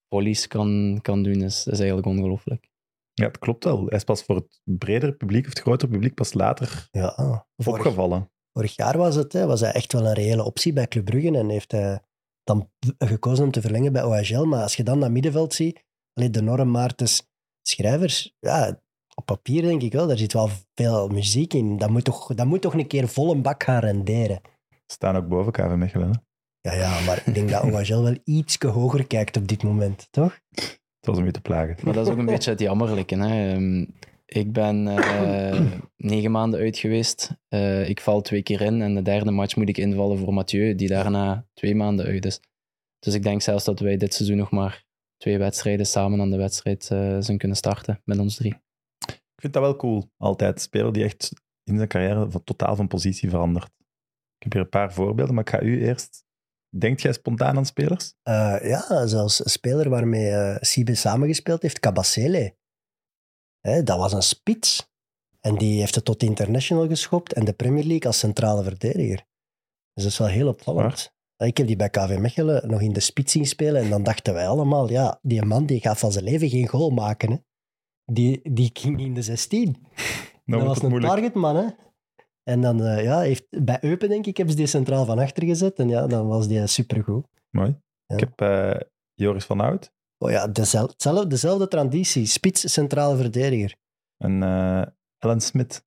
volleys 0.10 0.48
kan, 0.48 1.00
kan 1.02 1.24
doen, 1.24 1.42
is, 1.42 1.68
is 1.68 1.78
eigenlijk 1.78 2.08
ongelooflijk. 2.08 2.70
Ja, 3.14 3.26
het 3.28 3.40
klopt 3.40 3.64
wel. 3.64 3.86
Hij 3.86 3.98
is 3.98 4.04
pas 4.04 4.24
voor 4.24 4.36
het 4.36 4.62
bredere 4.64 5.12
publiek, 5.14 5.44
of 5.44 5.50
het 5.50 5.60
grotere 5.60 5.92
publiek, 5.92 6.14
pas 6.14 6.34
later 6.34 6.88
Ja, 6.92 7.46
vorig, 7.58 7.80
opgevallen. 7.80 8.32
vorig 8.54 8.76
jaar 8.76 8.98
was, 8.98 9.16
het, 9.16 9.34
hè, 9.34 9.46
was 9.46 9.60
hij 9.60 9.72
echt 9.72 9.94
wel 9.94 10.06
een 10.06 10.14
reële 10.14 10.44
optie 10.44 10.74
bij 10.74 10.88
Club 10.88 11.06
Brugge 11.06 11.38
en 11.38 11.50
heeft 11.50 11.72
hij 11.72 12.00
dan 12.44 12.72
gekozen 12.98 13.46
om 13.46 13.52
te 13.52 13.62
verlengen 13.62 13.94
bij 13.94 14.04
OHL. 14.04 14.44
Maar 14.44 14.62
als 14.62 14.76
je 14.76 14.84
dan 14.84 15.00
dat 15.00 15.12
middenveld 15.12 15.54
ziet, 15.54 15.86
alleen 16.14 16.32
de 16.32 16.42
Norm 16.42 16.72
Maartens 16.72 17.30
schrijvers, 17.62 18.36
ja, 18.40 18.82
op 19.16 19.26
papier 19.26 19.62
denk 19.62 19.82
ik 19.82 19.94
wel, 19.94 20.08
daar 20.08 20.18
zit 20.18 20.34
wel 20.34 20.50
veel 20.74 21.08
muziek 21.08 21.54
in. 21.54 21.78
Dat 21.78 21.90
moet 21.90 22.04
toch, 22.04 22.34
dat 22.34 22.46
moet 22.46 22.62
toch 22.62 22.74
een 22.74 22.88
keer 22.88 23.08
vol 23.08 23.32
een 23.32 23.42
bak 23.42 23.64
gaan 23.64 23.80
renderen. 23.80 24.42
Staan 24.92 25.16
ook 25.16 25.28
boven 25.28 25.52
KV 25.52 25.76
Mechelen. 25.76 26.10
hè. 26.10 26.20
Ja, 26.70 26.74
ja, 26.74 27.06
maar 27.06 27.24
ik 27.26 27.34
denk 27.34 27.50
dat 27.50 27.64
OHL 27.64 28.02
wel 28.04 28.18
iets 28.24 28.58
hoger 28.58 29.08
kijkt 29.08 29.38
op 29.38 29.48
dit 29.48 29.64
moment, 29.64 30.08
toch? 30.12 30.40
Het 30.50 31.10
was 31.10 31.18
om 31.18 31.26
je 31.26 31.32
te 31.32 31.42
plagen. 31.42 31.78
Maar 31.84 31.94
dat 31.94 32.06
is 32.06 32.12
ook 32.12 32.20
een 32.20 32.26
beetje 32.26 32.50
het 32.50 32.60
jammerlijke. 32.60 33.16
Hè. 33.16 33.54
Ehm, 33.54 33.86
ik 34.26 34.52
ben 34.52 34.88
eh, 34.88 35.62
negen 35.98 36.32
maanden 36.32 36.60
uit 36.60 36.78
geweest. 36.78 37.36
Eh, 37.48 37.90
ik 37.90 38.02
val 38.02 38.22
twee 38.22 38.44
keer 38.44 38.62
in 38.62 38.82
en 38.82 38.96
de 38.96 39.02
derde 39.02 39.32
match 39.32 39.56
moet 39.56 39.70
ik 39.70 39.78
invallen 39.78 40.18
voor 40.18 40.34
Mathieu, 40.34 40.76
die 40.76 40.88
daarna 40.88 41.46
twee 41.54 41.76
maanden 41.76 42.06
uit 42.06 42.26
is. 42.26 42.40
Dus 43.00 43.14
ik 43.14 43.24
denk 43.24 43.42
zelfs 43.42 43.66
dat 43.66 43.80
wij 43.80 43.98
dit 43.98 44.14
seizoen 44.14 44.38
nog 44.38 44.52
maar 44.52 44.86
twee 45.18 45.38
wedstrijden 45.38 45.86
samen 45.86 46.22
aan 46.22 46.32
de 46.32 46.38
wedstrijd 46.38 46.90
eh, 46.92 47.18
zijn 47.20 47.38
kunnen 47.38 47.58
starten 47.58 48.02
met 48.06 48.20
ons 48.20 48.36
drie. 48.36 48.54
Ik 49.08 49.42
vind 49.42 49.54
dat 49.54 49.62
wel 49.64 49.76
cool. 49.76 50.10
Altijd. 50.18 50.62
Speler 50.62 50.94
die 50.94 51.04
echt 51.04 51.32
in 51.64 51.76
zijn 51.76 51.88
carrière 51.88 52.32
van, 52.32 52.44
totaal 52.44 52.76
van 52.76 52.88
positie 52.88 53.30
verandert. 53.30 53.70
Ik 54.42 54.48
heb 54.48 54.54
hier 54.54 54.62
een 54.62 54.70
paar 54.70 54.94
voorbeelden, 54.94 55.36
maar 55.36 55.44
ik 55.44 55.50
ga 55.50 55.62
u 55.62 55.86
eerst... 55.86 56.26
Denkt 56.78 57.02
jij 57.02 57.14
spontaan 57.14 57.58
aan 57.58 57.66
spelers? 57.66 58.14
Eh, 58.24 58.58
ja, 58.62 59.08
zelfs 59.08 59.44
een 59.44 59.50
speler 59.50 59.90
waarmee 59.90 60.30
eh 60.30 60.58
Sibe 60.60 60.96
samengespeeld 60.96 61.62
heeft, 61.62 61.80
Cabasele. 61.80 62.56
Hè, 63.60 63.84
dat 63.84 63.98
was 63.98 64.14
een 64.14 64.22
spits. 64.22 64.92
En 65.40 65.56
die 65.56 65.80
heeft 65.80 65.96
het 65.96 66.06
tot 66.06 66.24
international 66.24 66.88
geschopt 66.88 67.34
en 67.34 67.46
de 67.46 67.54
Premier 67.54 67.84
League 67.84 68.06
als 68.06 68.20
centrale 68.20 68.64
verdediger. 68.64 69.26
Dus 69.94 70.04
dat 70.04 70.12
is 70.12 70.18
wel 70.18 70.28
heel 70.28 70.48
opvallend. 70.48 71.14
Ik 71.38 71.58
heb 71.58 71.68
die 71.68 71.76
bij 71.76 71.90
KV 71.90 72.18
Mechelen 72.20 72.70
nog 72.70 72.82
in 72.82 72.94
de 72.94 73.00
spits 73.00 73.32
zien 73.32 73.46
spelen 73.46 73.82
en 73.82 73.90
dan 73.90 74.04
dachten 74.04 74.34
wij 74.34 74.48
allemaal, 74.48 74.90
ja, 74.90 75.20
die 75.22 75.46
man 75.46 75.66
die 75.66 75.80
gaat 75.80 76.00
van 76.00 76.12
zijn 76.12 76.24
leven 76.24 76.50
geen 76.50 76.68
goal 76.68 76.90
maken. 76.90 77.32
Hè. 77.32 77.38
Die, 78.06 78.54
die 78.54 78.70
ging 78.74 79.00
in 79.00 79.14
de 79.14 79.22
16. 79.22 79.76
Nou 80.46 80.64
dat 80.64 80.74
was 80.74 80.84
een 80.84 80.90
moeilijk. 80.90 81.14
targetman, 81.14 81.56
hè. 81.56 81.66
En 82.44 82.62
dan, 82.62 82.84
eh, 82.84 83.04
ja, 83.04 83.20
heeft, 83.20 83.46
bij 83.64 83.78
Eupen, 83.82 84.10
denk 84.10 84.26
ik, 84.26 84.38
hebben 84.38 84.56
ze 84.56 84.62
die 84.62 84.70
centraal 84.70 85.06
van 85.06 85.20
achter 85.20 85.44
gezet. 85.46 85.80
En 85.80 85.90
ja, 85.90 86.08
dan 86.08 86.28
was 86.28 86.48
die 86.48 86.68
supergoed. 86.68 87.26
Mooi. 87.50 87.76
Ja. 88.06 88.16
Ik 88.16 88.20
heb 88.20 88.42
eh, 88.42 88.80
Joris 89.14 89.46
van 89.46 89.60
Hout 89.60 89.92
Oh 90.18 90.32
ja, 90.32 90.48
dezelfde, 90.48 91.28
dezelfde 91.28 91.68
traditie. 91.68 92.26
Spits, 92.26 92.74
centrale 92.74 93.16
verdediger. 93.18 93.76
en 94.18 94.44
eh 94.44 94.82
Ellen 95.20 95.42
Smit. 95.42 95.84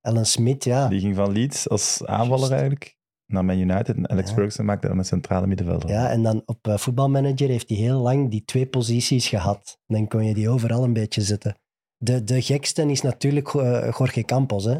Alan 0.00 0.26
Smit, 0.26 0.64
ja. 0.64 0.88
Die 0.88 1.00
ging 1.00 1.16
van 1.16 1.32
Leeds 1.32 1.68
als 1.68 2.04
aanvaller 2.06 2.50
eigenlijk 2.52 2.96
naar 3.26 3.44
Man 3.44 3.58
United. 3.58 3.96
En 3.96 4.08
Alex 4.10 4.28
Ja. 4.28 4.34
Ferguson 4.34 4.64
maakte 4.64 4.88
dan 4.88 4.98
een 4.98 5.04
centrale 5.04 5.46
middenvelder. 5.46 5.90
ja. 5.90 6.10
En 6.10 6.22
dan 6.22 6.42
op 6.46 6.58
voetbalmanager 6.62 7.48
heeft 7.48 7.68
hij 7.68 7.78
heel 7.78 8.00
lang 8.00 8.30
die 8.30 8.44
twee 8.44 8.66
posities 8.66 9.28
gehad. 9.28 9.78
Dan 9.86 10.08
kon 10.08 10.24
je 10.24 10.34
die 10.34 10.48
overal 10.48 10.84
een 10.84 10.92
beetje 10.92 11.20
zetten. 11.22 11.56
De, 11.96 12.24
de 12.24 12.42
gekste 12.42 12.82
is 12.90 13.02
natuurlijk 13.02 13.52
Jorge 13.98 14.22
Campos. 14.24 14.64
Hè. 14.64 14.78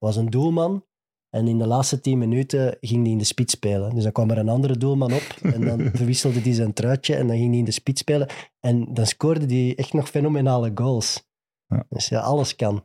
Was 0.00 0.16
een 0.16 0.30
doelman. 0.30 0.84
En 1.30 1.48
in 1.48 1.58
de 1.58 1.66
laatste 1.66 2.00
tien 2.00 2.18
minuten 2.18 2.76
ging 2.80 3.02
hij 3.02 3.12
in 3.12 3.18
de 3.18 3.24
spits 3.24 3.52
spelen. 3.52 3.94
Dus 3.94 4.02
dan 4.02 4.12
kwam 4.12 4.30
er 4.30 4.38
een 4.38 4.48
andere 4.48 4.76
doelman 4.76 5.12
op. 5.12 5.36
En 5.54 5.60
dan 5.60 5.90
verwisselde 5.92 6.40
hij 6.40 6.52
zijn 6.52 6.72
truitje. 6.72 7.14
En 7.14 7.26
dan 7.26 7.36
ging 7.36 7.48
hij 7.48 7.58
in 7.58 7.64
de 7.64 7.70
spits 7.70 8.00
spelen. 8.00 8.28
En 8.60 8.94
dan 8.94 9.06
scoorde 9.06 9.46
hij 9.54 9.76
echt 9.76 9.92
nog 9.92 10.08
fenomenale 10.08 10.70
goals. 10.74 11.28
Ja. 11.66 11.84
Dus 11.88 12.08
ja, 12.08 12.20
alles 12.20 12.56
kan. 12.56 12.84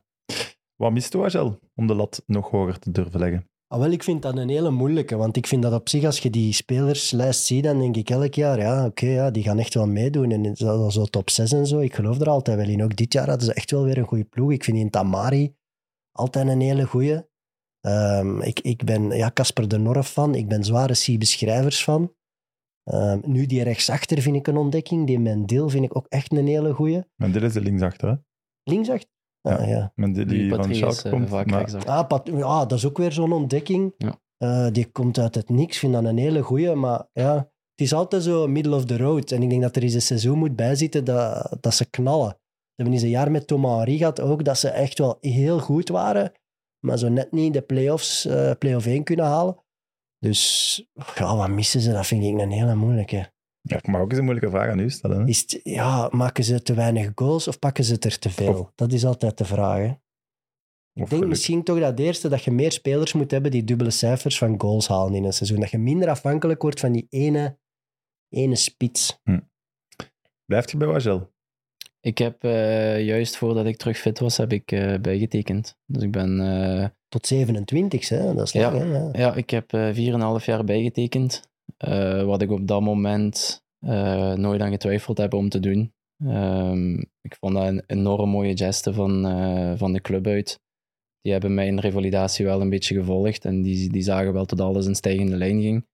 Wat 0.75 0.91
mist 0.91 1.15
OHL 1.15 1.59
om 1.75 1.87
de 1.87 1.95
lat 1.95 2.23
nog 2.25 2.49
hoger 2.49 2.79
te 2.79 2.91
durven 2.91 3.19
leggen? 3.19 3.49
Ah, 3.67 3.79
wel, 3.79 3.91
ik 3.91 4.03
vind 4.03 4.21
dat 4.21 4.37
een 4.37 4.49
hele 4.49 4.69
moeilijke, 4.71 5.15
want 5.15 5.37
ik 5.37 5.47
vind 5.47 5.61
dat 5.61 5.73
op 5.73 5.89
zich, 5.89 6.05
als 6.05 6.19
je 6.19 6.29
die 6.29 6.53
spelerslijst 6.53 7.45
ziet, 7.45 7.63
dan 7.63 7.79
denk 7.79 7.95
ik 7.95 8.09
elk 8.09 8.33
jaar, 8.33 8.59
ja, 8.59 8.85
oké, 8.85 9.05
ja, 9.05 9.31
die 9.31 9.43
gaan 9.43 9.59
echt 9.59 9.73
wel 9.73 9.87
meedoen. 9.87 10.31
En 10.31 10.55
zo, 10.55 10.89
zo 10.89 11.05
top 11.05 11.29
6 11.29 11.51
en 11.51 11.67
zo, 11.67 11.79
ik 11.79 11.95
geloof 11.95 12.19
er 12.19 12.29
altijd 12.29 12.57
wel 12.57 12.69
in. 12.69 12.83
Ook 12.83 12.95
dit 12.95 13.13
jaar 13.13 13.27
hadden 13.27 13.45
ze 13.45 13.53
echt 13.53 13.71
wel 13.71 13.83
weer 13.83 13.97
een 13.97 14.07
goede 14.07 14.23
ploeg. 14.23 14.51
Ik 14.51 14.63
vind 14.63 14.77
die 14.77 14.89
Tamari 14.89 15.55
altijd 16.15 16.47
een 16.47 16.61
hele 16.61 16.85
goeie. 16.85 17.21
Ehm, 17.81 18.41
ik, 18.41 18.59
ik 18.59 18.83
ben 18.83 19.09
ja, 19.11 19.31
Casper 19.31 19.67
de 19.67 19.77
Norre 19.77 20.03
fan, 20.03 20.35
ik 20.35 20.47
ben 20.47 20.63
zware 20.63 20.93
Siebe 20.93 21.25
Schrijvers 21.25 21.83
fan. 21.83 22.13
Ehm, 22.83 23.19
nu 23.25 23.45
die 23.45 23.63
rechtsachter 23.63 24.21
vind 24.21 24.35
ik 24.35 24.47
een 24.47 24.57
ontdekking, 24.57 25.07
die 25.07 25.19
Mendil 25.19 25.69
vind 25.69 25.85
ik 25.85 25.97
ook 25.97 26.05
echt 26.09 26.31
een 26.31 26.47
hele 26.47 26.73
goeie. 26.73 27.03
En 27.17 27.31
dit 27.31 27.43
is 27.43 27.53
de 27.53 27.61
linksachter, 27.61 28.09
hè? 28.09 28.15
Linksachter? 28.63 29.09
Ja. 29.41 29.55
Ah, 29.55 29.67
ja. 29.67 29.91
Met 29.95 30.15
die, 30.15 30.25
die 30.25 30.49
van 30.55 30.75
Schalke 30.75 31.03
eh, 31.03 31.11
komt. 31.11 31.29
vaak 31.29 31.45
maar-. 31.49 31.85
Ah, 31.85 32.07
Pat- 32.07 32.27
ja, 32.33 32.65
dat 32.65 32.77
is 32.77 32.85
ook 32.85 32.97
weer 32.97 33.11
zo'n 33.11 33.31
ontdekking. 33.33 33.93
Ja. 33.97 34.19
Eh, 34.37 34.67
die 34.71 34.91
komt 34.91 35.17
uit 35.19 35.35
het 35.35 35.49
niks. 35.49 35.73
Ik 35.73 35.79
vind 35.79 35.93
dat 35.93 36.03
een 36.03 36.17
hele 36.17 36.41
goeie. 36.41 36.75
Maar 36.75 37.07
ja, 37.13 37.35
het 37.35 37.81
is 37.81 37.93
altijd 37.93 38.23
zo 38.23 38.47
middle 38.47 38.75
of 38.75 38.85
the 38.85 38.97
road. 38.97 39.31
En 39.31 39.41
ik 39.43 39.49
denk 39.49 39.61
dat 39.61 39.75
er 39.75 39.83
eens 39.83 39.93
een 39.93 40.01
seizoen 40.01 40.37
moet 40.37 40.55
bijzitten 40.55 41.05
dat, 41.05 41.57
dat 41.61 41.73
ze 41.73 41.89
knallen. 41.89 42.37
Ze 42.75 42.81
hebben 42.81 42.93
eens 42.93 43.03
een 43.03 43.09
jaar 43.19 43.31
met 43.31 43.47
Thomas 43.47 43.77
Henry 43.77 43.97
gehad 43.97 44.19
ook, 44.21 44.43
dat 44.43 44.57
ze 44.57 44.69
echt 44.69 44.97
wel 44.97 45.17
heel 45.21 45.59
goed 45.59 45.89
waren. 45.89 46.31
Maar 46.79 46.97
zo 46.97 47.09
net 47.09 47.31
niet 47.31 47.53
de 47.53 47.61
play-offs, 47.61 48.25
eh 48.25 48.51
play-off 48.59 48.85
1 48.85 49.03
kunnen 49.03 49.25
halen. 49.25 49.63
Dus 50.19 50.83
ja, 51.15 51.35
wat 51.35 51.49
missen 51.49 51.81
ze? 51.81 51.91
Dat 51.91 52.07
vind 52.07 52.23
ik 52.23 52.39
een 52.39 52.51
hele 52.51 52.75
moeilijke. 52.75 53.31
Ja, 53.61 53.77
ik 53.77 53.87
mag 53.87 54.01
ook 54.01 54.09
eens 54.09 54.17
een 54.19 54.23
moeilijke 54.25 54.49
vraag 54.51 54.69
aan 54.69 54.79
u 54.79 54.89
stellen. 54.89 55.19
Hè? 55.19 55.27
Is 55.27 55.39
het- 55.41 55.59
ja, 55.63 56.07
maken 56.11 56.43
ze 56.43 56.61
te 56.61 56.73
weinig 56.73 57.11
goals 57.15 57.47
of 57.47 57.59
pakken 57.59 57.83
ze 57.83 57.93
het 57.93 58.05
er 58.05 58.19
te 58.19 58.29
veel? 58.29 58.59
Of- 58.59 58.71
Dat 58.75 58.91
is 58.93 59.05
altijd 59.05 59.37
de 59.37 59.45
vraag. 59.45 59.77
Hè? 59.77 59.85
Ik 60.93 61.09
denk 61.09 61.25
misschien 61.25 61.63
toch 61.63 61.79
dat 61.79 61.99
eerste 61.99 62.29
dat 62.29 62.43
je 62.43 62.51
meer 62.51 62.71
spelers 62.71 63.13
moet 63.13 63.31
hebben 63.31 63.51
die 63.51 63.63
dubbele 63.63 63.89
cijfers 63.91 64.37
van 64.37 64.61
goals 64.61 64.87
halen 64.87 65.13
in 65.13 65.23
een 65.23 65.33
seizoen. 65.33 65.59
Dat 65.59 65.69
je 65.69 65.77
minder 65.77 66.09
afhankelijk 66.09 66.61
wordt 66.61 66.79
van 66.79 66.91
die 66.91 67.07
ene, 67.09 67.57
ene 68.29 68.55
spits. 68.55 69.19
Blijft 70.45 70.71
je 70.71 70.77
bij 70.77 70.87
Wagel? 70.87 71.33
Ik 72.05 72.17
heb 72.17 72.43
eh, 72.43 73.05
juist 73.05 73.37
voordat 73.37 73.65
ik 73.65 73.77
terug 73.77 73.97
fit 73.97 74.19
was, 74.19 74.37
heb 74.37 74.51
ik 74.53 74.71
eh, 74.71 74.99
bijgetekend. 75.01 75.77
Dus 75.85 76.03
ik 76.03 76.11
ben... 76.11 76.39
eh, 76.39 76.87
Tot 77.07 77.27
27, 77.27 78.09
hè? 78.09 78.33
dat 78.33 78.45
is 78.45 78.51
Ja. 78.51 78.71
lang. 78.71 78.91
Hè? 78.91 78.97
Ja. 78.97 79.09
Ja, 79.13 79.35
ik 79.35 79.49
heb 79.49 79.73
eh 79.73 80.39
4,5 80.39 80.45
jaar 80.45 80.63
bijgetekend. 80.63 81.41
Wat 82.25 82.41
ik 82.41 82.51
op 82.51 82.67
dat 82.67 82.81
moment 82.81 83.63
nooit 84.35 84.61
aan 84.61 84.71
getwijfeld 84.71 85.17
heb 85.17 85.33
om 85.33 85.49
te 85.49 85.59
doen. 85.59 85.93
Ehm, 86.25 86.93
ik 87.21 87.35
vond 87.39 87.53
dat 87.53 87.67
een 87.67 87.83
enorm 87.87 88.29
mooie 88.29 88.57
geste 88.57 88.93
van, 88.93 89.21
van 89.77 89.93
de 89.93 90.01
club 90.01 90.27
uit. 90.27 90.59
Die 91.21 91.31
hebben 91.31 91.53
mijn 91.53 91.79
revalidatie 91.79 92.45
wel 92.45 92.61
een 92.61 92.69
beetje 92.69 92.95
gevolgd 92.95 93.45
en 93.45 93.61
die, 93.61 93.89
die 93.89 94.01
zagen 94.01 94.33
wel 94.33 94.45
dat 94.45 94.61
alles 94.61 94.85
in 94.85 94.95
stijgende 94.95 95.35
lijn 95.37 95.61
ging. 95.61 95.85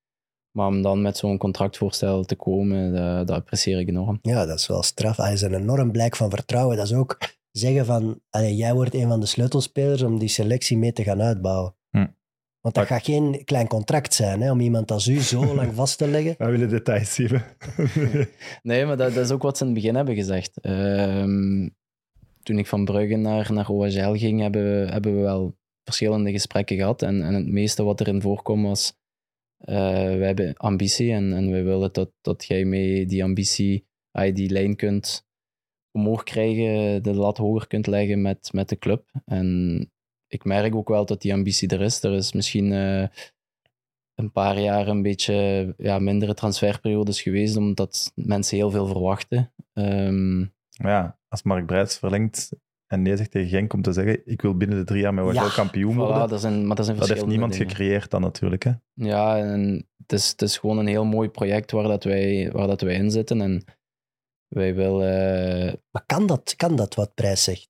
Maar 0.52 0.68
om 0.68 0.82
dan 0.82 1.02
met 1.02 1.18
zo'n 1.18 1.38
contractvoorstel 1.38 2.24
te 2.24 2.36
komen, 2.36 2.94
dat, 2.94 3.28
dat 3.28 3.38
apprecieer 3.38 3.80
ik 3.80 3.88
enorm. 3.88 4.20
ja, 4.22 4.46
dat 4.46 4.60
is 4.60 4.68
wel 4.68 4.84
straf. 4.84 5.18
Hij 5.18 5.34
is 5.34 5.42
een 5.42 5.54
enorm 5.54 5.92
blijk 5.92 6.16
van 6.16 6.30
vertrouwen. 6.30 6.78
Dat 6.78 6.86
is 6.86 6.94
ook 6.94 7.18
zeggen 7.52 7.86
van, 7.86 8.20
allee, 8.30 8.56
jij 8.56 8.74
wordt 8.74 8.94
een 8.94 9.08
van 9.08 9.20
de 9.20 9.26
sleutelspelers 9.26 10.02
om 10.02 10.20
die 10.20 10.28
selectie 10.30 10.78
mee 10.78 10.94
te 10.94 11.04
gaan 11.04 11.22
uitbouwen. 11.22 11.76
Hm. 11.90 12.08
Want 12.62 12.76
dat 12.76 12.86
gaat 12.88 13.04
geen 13.04 13.42
klein 13.46 13.68
contract 13.68 14.14
zijn, 14.14 14.42
hè, 14.42 14.52
om 14.52 14.60
iemand 14.60 14.92
als 14.92 15.08
u 15.08 15.20
zo 15.20 15.46
lang 15.56 15.74
vast 15.74 15.98
te 15.98 16.08
leggen. 16.08 16.36
Wij 16.38 16.52
willen 16.52 16.70
details 16.70 17.14
zien. 17.14 17.30
Nee, 18.64 18.86
maar 18.86 18.98
dat, 18.98 19.14
dat 19.14 19.26
is 19.26 19.32
ook 19.32 19.42
wat 19.42 19.58
ze 19.58 19.64
in 19.66 19.70
het 19.70 19.80
begin 19.80 19.96
hebben 19.96 20.16
gezegd. 20.16 20.60
Ehm, 20.60 21.70
toen 22.44 22.58
ik 22.58 22.68
van 22.68 22.86
Brugge 22.86 23.16
naar, 23.16 23.54
naar 23.54 23.70
OHL 23.70 24.14
ging, 24.14 24.42
hebben, 24.42 24.64
we- 24.64 24.92
hebben 24.92 25.16
we 25.16 25.22
wel 25.22 25.56
verschillende 25.84 26.32
gesprekken 26.32 26.78
gehad. 26.78 27.02
En, 27.02 27.22
en 27.24 27.34
het 27.34 27.48
meeste 27.48 27.84
wat 27.84 28.00
erin 28.00 28.22
voorkwam 28.22 28.64
was, 28.64 28.94
eh 29.62 30.18
wij 30.18 30.26
hebben 30.26 30.56
ambitie 30.56 31.12
en, 31.12 31.34
en 31.34 31.52
we 31.52 31.62
willen 31.62 31.94
dat, 31.94 32.12
dat 32.22 32.46
jij 32.46 32.66
mee 32.66 33.06
die 33.06 33.24
ambitie, 33.24 33.86
ah, 34.12 34.36
die 34.36 34.50
lijn 34.50 34.76
kunt 34.76 35.26
omhoog 35.92 36.24
krijgen, 36.24 37.04
de 37.04 37.14
lat 37.14 37.38
hoger 37.38 37.68
kunt 37.68 37.88
leggen 37.88 38.22
met, 38.22 38.50
met 38.54 38.70
de 38.70 38.78
club. 38.78 39.10
En 39.26 39.92
ik 40.28 40.44
merk 40.44 40.76
ook 40.76 40.90
wel 40.90 41.06
dat 41.06 41.22
die 41.22 41.34
ambitie 41.34 41.70
er 41.70 41.82
is. 41.82 42.04
Er 42.04 42.14
is 42.14 42.34
misschien 42.34 42.72
eh, 42.74 43.08
een 44.16 44.32
paar 44.32 44.60
jaar 44.60 44.88
een 44.88 45.02
beetje 45.02 45.74
ja, 45.78 46.00
mindere 46.00 46.34
transferperiodes 46.34 47.22
geweest, 47.22 47.58
omdat 47.58 48.12
mensen 48.16 48.58
heel 48.58 48.72
veel 48.72 48.88
verwachten. 48.88 49.54
Ehm, 49.74 50.46
ja, 50.70 51.20
als 51.28 51.44
Mark 51.44 51.66
Breits 51.66 51.98
verlengt 51.98 52.52
en 52.92 53.02
nee 53.02 53.18
zegt 53.18 53.32
tegen 53.32 53.50
Genk 53.50 53.74
om 53.74 53.82
te 53.82 53.92
zeggen 53.94 54.22
ik 54.26 54.42
wil 54.42 54.58
binnen 54.58 54.78
de 54.78 54.84
drie 54.84 55.02
jaar 55.02 55.14
met 55.14 55.26
Wagel 55.26 55.44
Ja, 55.46 55.54
kampioen 55.54 55.94
voilà, 55.94 55.98
worden, 55.98 56.30
dat, 56.30 56.42
zijn, 56.42 56.68
maar 56.68 56.76
dat, 56.76 56.86
zijn 56.86 56.98
dat 56.98 57.08
heeft 57.08 57.26
niemand 57.26 57.52
dingen. 57.54 57.68
gecreëerd 57.70 58.10
dan 58.12 58.22
natuurlijk. 58.22 58.64
Hè? 58.64 58.72
Ja, 58.94 59.38
en 59.38 59.88
het 59.98 60.12
is, 60.14 60.30
het 60.30 60.42
is 60.42 60.58
gewoon 60.58 60.78
een 60.78 60.88
heel 60.88 61.06
mooi 61.06 61.30
project 61.30 61.72
waar, 61.72 61.84
dat 61.88 62.04
wij, 62.04 62.52
waar 62.52 62.68
dat 62.68 62.82
wij 62.82 62.96
in 62.96 63.12
zitten. 63.12 63.42
En 63.42 63.64
wij 64.48 64.76
willen... 64.76 65.68
eh, 65.68 65.74
Maar 65.92 66.06
kan 66.06 66.26
dat, 66.28 66.56
kan 66.56 66.76
dat 66.76 66.96
wat 66.96 67.14
Prijs 67.14 67.44
zegt? 67.44 67.70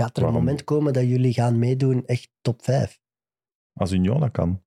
Gaat 0.00 0.16
er 0.16 0.22
een 0.22 0.32
moment 0.32 0.64
komen 0.64 0.92
dat 0.92 1.04
jullie 1.04 1.32
gaan 1.32 1.58
meedoen, 1.58 2.06
echt 2.06 2.30
top 2.40 2.62
5? 2.62 3.00
Als 3.72 3.92
Union 3.92 4.20
dat 4.20 4.30
kan. 4.30 4.62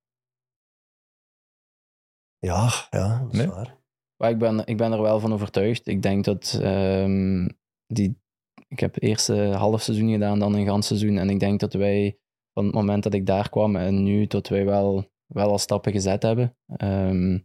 Ja, 2.39 2.69
ja, 2.89 3.19
dat 3.19 3.33
is 3.33 3.37
Nee? 3.37 3.47
waar. 3.47 3.77
Maar 4.21 4.29
ik 4.29 4.37
ben, 4.37 4.65
ik 4.65 4.77
ben 4.77 4.91
er 4.91 5.01
wel 5.01 5.19
van 5.19 5.33
overtuigd. 5.33 5.87
Ik 5.87 6.01
denk 6.01 6.23
dat 6.25 6.59
ehm, 6.61 7.47
die. 7.87 8.25
Ik 8.67 8.79
heb 8.79 9.01
eerst 9.01 9.29
een 9.29 9.53
half 9.53 9.81
seizoen 9.81 10.11
gedaan, 10.11 10.39
dan 10.39 10.53
een 10.53 10.65
gans 10.65 10.87
seizoen. 10.87 11.17
En 11.17 11.29
ik 11.29 11.39
denk 11.39 11.59
dat 11.59 11.73
wij 11.73 12.17
van 12.53 12.65
het 12.65 12.73
moment 12.73 13.03
dat 13.03 13.13
ik 13.13 13.25
daar 13.25 13.49
kwam 13.49 13.75
en 13.75 14.03
nu, 14.03 14.27
dat 14.27 14.47
wij 14.47 14.65
wel, 14.65 15.11
wel 15.25 15.49
al 15.49 15.57
stappen 15.57 15.91
gezet 15.91 16.23
hebben. 16.23 16.57
Ehm, 16.67 17.39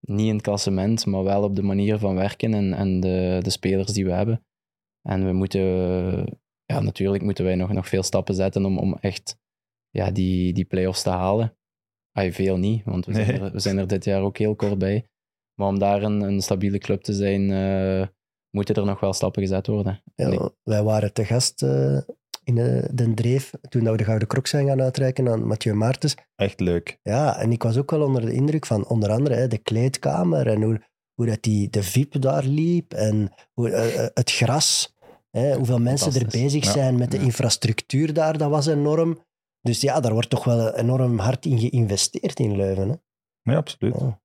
niet 0.00 0.26
in 0.26 0.34
het 0.34 0.42
klassement, 0.42 1.06
maar 1.06 1.24
wel 1.24 1.42
op 1.42 1.56
de 1.56 1.62
manier 1.62 1.98
van 1.98 2.14
werken 2.14 2.54
en, 2.54 2.72
en 2.72 3.00
de, 3.00 3.38
de 3.42 3.50
spelers 3.50 3.92
die 3.92 4.04
we 4.04 4.12
hebben. 4.12 4.44
En 5.02 5.26
we 5.26 5.32
moeten, 5.32 5.62
ja, 6.64 6.80
natuurlijk 6.80 7.22
moeten 7.22 7.44
wij 7.44 7.54
nog, 7.54 7.72
nog 7.72 7.88
veel 7.88 8.02
stappen 8.02 8.34
zetten 8.34 8.64
om, 8.64 8.78
om 8.78 8.94
echt 8.94 9.38
ja, 9.90 10.10
die, 10.10 10.52
die 10.52 10.64
play-offs 10.64 11.02
te 11.02 11.10
halen. 11.10 11.56
Ay, 12.12 12.32
veel 12.32 12.56
niet, 12.56 12.84
want 12.84 13.06
we, 13.06 13.12
zijn 13.12 13.40
er, 13.40 13.52
we 13.52 13.58
zijn 13.58 13.78
er 13.78 13.86
dit 13.86 14.04
jaar 14.04 14.22
ook 14.22 14.38
heel 14.38 14.56
kort 14.56 14.78
bij. 14.78 15.06
Maar 15.54 15.68
om 15.68 15.78
daar 15.78 16.02
een, 16.02 16.20
een 16.20 16.40
stabiele 16.40 16.78
club 16.78 17.02
te 17.02 17.12
zijn, 17.12 17.50
eh, 17.50 18.06
moeten 18.50 18.74
er 18.74 18.84
nog 18.84 19.00
wel 19.00 19.12
stappen 19.12 19.42
gezet 19.42 19.66
worden. 19.66 20.02
Ja, 20.14 20.28
ik- 20.28 20.50
Wij 20.62 20.82
waren 20.82 21.12
te 21.12 21.24
gast 21.24 21.62
eh, 21.62 21.98
in 22.44 22.54
de, 22.54 22.90
Den 22.94 23.14
Dreef 23.14 23.50
toen 23.68 23.82
dat 23.84 23.92
we 23.92 23.98
de 23.98 24.04
Gouden 24.04 24.28
Krok 24.28 24.46
zijn 24.46 24.66
gaan 24.66 24.82
uitreiken 24.82 25.28
aan 25.28 25.46
Mathieu 25.46 25.74
Maartens. 25.74 26.14
Echt 26.36 26.60
leuk. 26.60 26.98
Ja, 27.02 27.38
en 27.38 27.52
ik 27.52 27.62
was 27.62 27.76
ook 27.76 27.90
wel 27.90 28.02
onder 28.02 28.20
de 28.26 28.32
indruk 28.32 28.66
van 28.66 28.86
onder 28.86 29.10
andere 29.10 29.34
hè, 29.34 29.48
de 29.48 29.58
kleedkamer 29.58 30.46
en 30.46 30.62
hoe, 30.62 30.80
hoe 31.14 31.26
dat 31.26 31.42
die, 31.42 31.70
de 31.70 31.82
VIP 31.82 32.20
daar 32.22 32.44
liep 32.44 32.92
en 32.92 33.32
hoe, 33.52 33.70
eh, 33.70 34.04
eh, 34.04 34.10
het 34.14 34.30
gras. 34.30 34.94
Hè, 35.30 35.54
hoeveel 35.56 35.78
mensen 35.78 36.14
er 36.14 36.26
bezig 36.26 36.64
Ja, 36.64 36.70
zijn 36.72 36.98
met 36.98 37.10
de 37.10 37.16
ja. 37.16 37.22
infrastructuur 37.22 38.12
daar, 38.12 38.38
dat 38.38 38.50
was 38.50 38.66
enorm. 38.66 39.18
Dus 39.60 39.80
ja, 39.80 40.00
daar 40.00 40.12
wordt 40.12 40.30
toch 40.30 40.44
wel 40.44 40.74
enorm 40.74 41.18
hard 41.18 41.46
in 41.46 41.58
geïnvesteerd 41.58 42.38
in 42.40 42.56
Leuven. 42.56 42.88
Hè? 42.88 42.94
Nee, 43.42 43.56
absoluut. 43.56 43.94
Ja. 43.98 44.20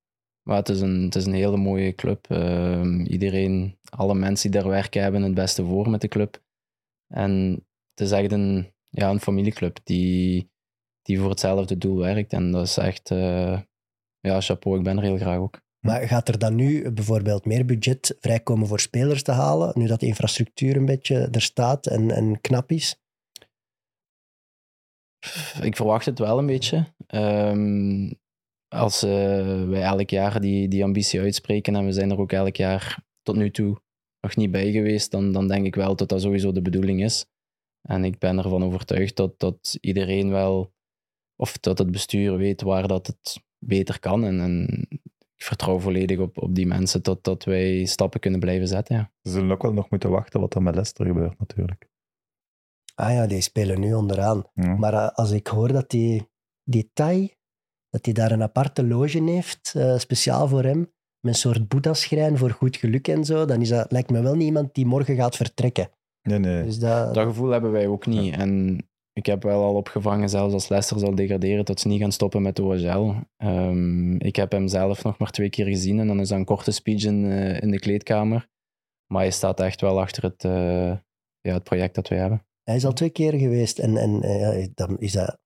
Maar 0.47 0.57
het 0.57 0.69
is 0.69 0.81
een, 0.81 1.03
het 1.03 1.15
is 1.15 1.25
een 1.25 1.33
hele 1.33 1.57
mooie 1.57 1.95
club. 1.95 2.25
Ehm, 2.29 3.01
iedereen, 3.01 3.77
alle 3.89 4.15
mensen 4.15 4.51
die 4.51 4.61
daar 4.61 4.69
werken, 4.69 5.01
hebben 5.01 5.21
het 5.21 5.33
beste 5.33 5.65
voor 5.65 5.89
met 5.89 6.01
de 6.01 6.07
club. 6.07 6.43
En 7.07 7.31
het 7.89 8.07
is 8.07 8.11
echt 8.11 8.31
een, 8.31 8.73
ja, 8.89 9.09
een 9.09 9.19
familieclub 9.19 9.79
die, 9.83 10.49
die 11.01 11.19
voor 11.19 11.29
hetzelfde 11.29 11.77
doel 11.77 11.97
werkt. 11.97 12.33
En 12.33 12.51
dat 12.51 12.65
is 12.65 12.77
echt, 12.77 13.11
eh, 13.11 13.61
ja, 14.19 14.41
chapeau, 14.41 14.77
ik 14.77 14.83
ben 14.83 14.97
er 14.97 15.03
heel 15.03 15.17
graag 15.17 15.37
ook. 15.37 15.63
Maar 15.79 16.07
gaat 16.07 16.27
er 16.27 16.39
dan 16.39 16.55
nu 16.55 16.91
bijvoorbeeld 16.91 17.45
meer 17.45 17.65
budget 17.65 18.17
vrijkomen 18.19 18.67
voor 18.67 18.79
spelers 18.79 19.23
te 19.23 19.31
halen, 19.31 19.71
nu 19.79 19.87
dat 19.87 19.99
de 19.99 20.05
infrastructuur 20.05 20.75
een 20.75 20.85
beetje 20.85 21.27
er 21.31 21.41
staat 21.41 21.87
en, 21.87 22.11
en 22.11 22.41
knap 22.41 22.71
is? 22.71 22.99
Ik 25.61 25.75
verwacht 25.75 26.05
het 26.05 26.19
wel 26.19 26.37
een 26.37 26.45
beetje. 26.45 26.93
Ehm, 27.07 28.11
als 28.75 29.03
eh, 29.03 29.09
wij 29.67 29.81
elk 29.81 30.09
jaar 30.09 30.41
die, 30.41 30.67
die 30.67 30.83
ambitie 30.83 31.19
uitspreken 31.19 31.75
en 31.75 31.85
we 31.85 31.91
zijn 31.91 32.11
er 32.11 32.19
ook 32.19 32.31
elk 32.31 32.55
jaar 32.55 33.03
tot 33.21 33.35
nu 33.35 33.51
toe 33.51 33.81
nog 34.21 34.35
niet 34.35 34.51
bij 34.51 34.71
geweest, 34.71 35.11
dan, 35.11 35.31
dan 35.31 35.47
denk 35.47 35.65
ik 35.65 35.75
wel 35.75 35.95
dat 35.95 36.09
dat 36.09 36.21
sowieso 36.21 36.51
de 36.51 36.61
bedoeling 36.61 37.03
is. 37.03 37.25
En 37.81 38.03
ik 38.03 38.19
ben 38.19 38.37
ervan 38.37 38.63
overtuigd 38.63 39.15
dat, 39.15 39.39
dat 39.39 39.77
iedereen 39.81 40.29
wel, 40.29 40.73
of 41.35 41.57
dat 41.57 41.77
het 41.77 41.91
bestuur 41.91 42.37
weet 42.37 42.61
waar 42.61 42.87
dat 42.87 43.07
het 43.07 43.43
beter 43.57 43.99
kan. 43.99 44.23
En, 44.23 44.39
en 44.39 44.85
ik 45.35 45.43
vertrouw 45.43 45.79
volledig 45.79 46.19
op, 46.19 46.41
op 46.41 46.55
die 46.55 46.65
mensen 46.65 47.03
dat, 47.03 47.23
dat 47.23 47.43
wij 47.43 47.85
stappen 47.85 48.19
kunnen 48.19 48.39
blijven 48.39 48.67
zetten. 48.67 48.95
Ja. 48.95 49.11
Ze 49.23 49.31
zullen 49.31 49.51
ook 49.51 49.61
wel 49.61 49.73
nog 49.73 49.89
moeten 49.89 50.09
wachten 50.09 50.39
wat 50.39 50.55
er 50.55 50.61
met 50.61 50.73
Leicester 50.73 51.05
gebeurt 51.05 51.39
natuurlijk. 51.39 51.89
Ah 52.95 53.11
ja, 53.11 53.27
die 53.27 53.41
spelen 53.41 53.79
nu 53.79 53.93
onderaan. 53.93 54.43
Ja. 54.53 54.75
Maar 54.75 54.93
eh, 54.93 55.09
als 55.09 55.31
ik 55.31 55.47
hoor 55.47 55.71
dat 55.71 55.89
die, 55.89 56.29
die 56.63 56.89
Thai, 56.93 57.35
dat 57.95 58.05
hij 58.05 58.13
daar 58.13 58.31
een 58.31 58.43
aparte 58.43 58.87
loge 58.87 59.23
heeft, 59.23 59.73
eh, 59.75 59.97
speciaal 59.97 60.47
voor 60.47 60.63
hem, 60.63 60.79
met 61.19 61.33
een 61.33 61.33
soort 61.33 61.67
boeddha-schrijn 61.67 62.37
voor 62.37 62.49
goed 62.49 62.77
geluk 62.77 63.07
en 63.07 63.25
zo, 63.25 63.45
dan 63.45 63.61
is 63.61 63.69
dat, 63.69 63.91
lijkt 63.91 64.09
me 64.09 64.21
wel 64.21 64.35
niet 64.35 64.45
iemand 64.45 64.73
die 64.73 64.85
morgen 64.85 65.15
gaat 65.15 65.35
vertrekken. 65.35 65.89
Nee, 66.21 66.39
nee. 66.39 66.63
Dus 66.63 66.79
dat, 66.79 67.13
Dat 67.13 67.25
gevoel 67.25 67.49
hebben 67.49 67.71
wij 67.71 67.87
ook 67.87 68.05
niet. 68.05 68.35
En 68.35 68.77
ik 69.13 69.25
heb 69.25 69.43
wel 69.43 69.63
al 69.63 69.75
opgevangen, 69.75 70.29
zelfs 70.29 70.53
als 70.53 70.69
Leicester 70.69 70.99
zal 70.99 71.15
degraderen, 71.15 71.65
dat 71.65 71.79
ze 71.79 71.87
niet 71.87 72.01
gaan 72.01 72.11
stoppen 72.11 72.41
met 72.41 72.59
OHL. 72.59 73.13
Ehm, 73.37 74.15
ik 74.15 74.35
heb 74.35 74.51
hem 74.51 74.67
zelf 74.67 75.03
nog 75.03 75.17
maar 75.17 75.31
twee 75.31 75.49
keer 75.49 75.65
gezien 75.65 75.99
en 75.99 76.07
dan 76.07 76.19
is 76.19 76.27
dat 76.27 76.37
een 76.37 76.45
korte 76.45 76.71
speech 76.71 77.03
in, 77.03 77.31
eh, 77.31 77.61
in 77.61 77.71
de 77.71 77.79
kleedkamer. 77.79 78.49
Maar 79.11 79.21
hij 79.21 79.31
staat 79.31 79.59
echt 79.59 79.81
wel 79.81 79.99
achter 79.99 80.23
het, 80.23 80.43
eh, 80.43 80.97
ja, 81.41 81.53
het 81.53 81.63
project 81.63 81.95
dat 81.95 82.07
wij 82.07 82.17
hebben. 82.17 82.45
Hij 82.63 82.75
is 82.75 82.85
al 82.85 82.93
twee 82.93 83.09
keer 83.09 83.33
geweest 83.33 83.79
en, 83.79 83.97
en 83.97 84.19
ja, 84.21 84.67
dan 84.73 84.99
is 84.99 85.11
dat... 85.11 85.43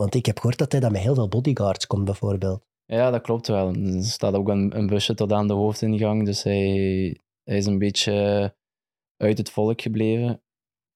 Want 0.00 0.14
ik 0.14 0.26
heb 0.26 0.38
gehoord 0.38 0.58
dat 0.58 0.72
hij 0.72 0.80
dan 0.80 0.92
met 0.92 1.00
heel 1.00 1.14
veel 1.14 1.28
bodyguards 1.28 1.86
komt, 1.86 2.04
bijvoorbeeld. 2.04 2.66
Ja, 2.84 3.10
dat 3.10 3.22
klopt 3.22 3.46
wel. 3.46 3.74
Er 3.74 4.04
staat 4.04 4.34
ook 4.34 4.48
een, 4.48 4.78
een 4.78 4.86
busje 4.86 5.14
tot 5.14 5.32
aan 5.32 5.46
de 5.46 5.54
hoofdingang, 5.54 6.24
dus 6.24 6.42
hij, 6.42 7.20
hij 7.42 7.56
is 7.56 7.66
een 7.66 7.78
beetje 7.78 8.54
uit 9.16 9.38
het 9.38 9.50
volk 9.50 9.80
gebleven. 9.80 10.42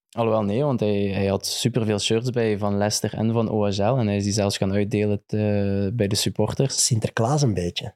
Alhoewel, 0.09 0.43
nee, 0.43 0.63
want 0.63 0.79
hij, 0.79 1.01
hij 1.01 1.25
had 1.25 1.45
superveel 1.45 1.99
shirts 1.99 2.29
bij 2.29 2.57
van 2.57 2.77
Leicester 2.77 3.13
en 3.13 3.31
van 3.31 3.49
OHL 3.49 3.97
en 3.97 4.07
hij 4.07 4.15
is 4.15 4.23
die 4.23 4.33
zelfs 4.33 4.57
gaan 4.57 4.73
uitdelen 4.73 5.23
eh, 5.27 5.87
bij 5.93 6.07
de 6.07 6.15
supporters. 6.15 6.85
Sinterklaas 6.85 7.41
een 7.41 7.53
beetje. 7.53 7.95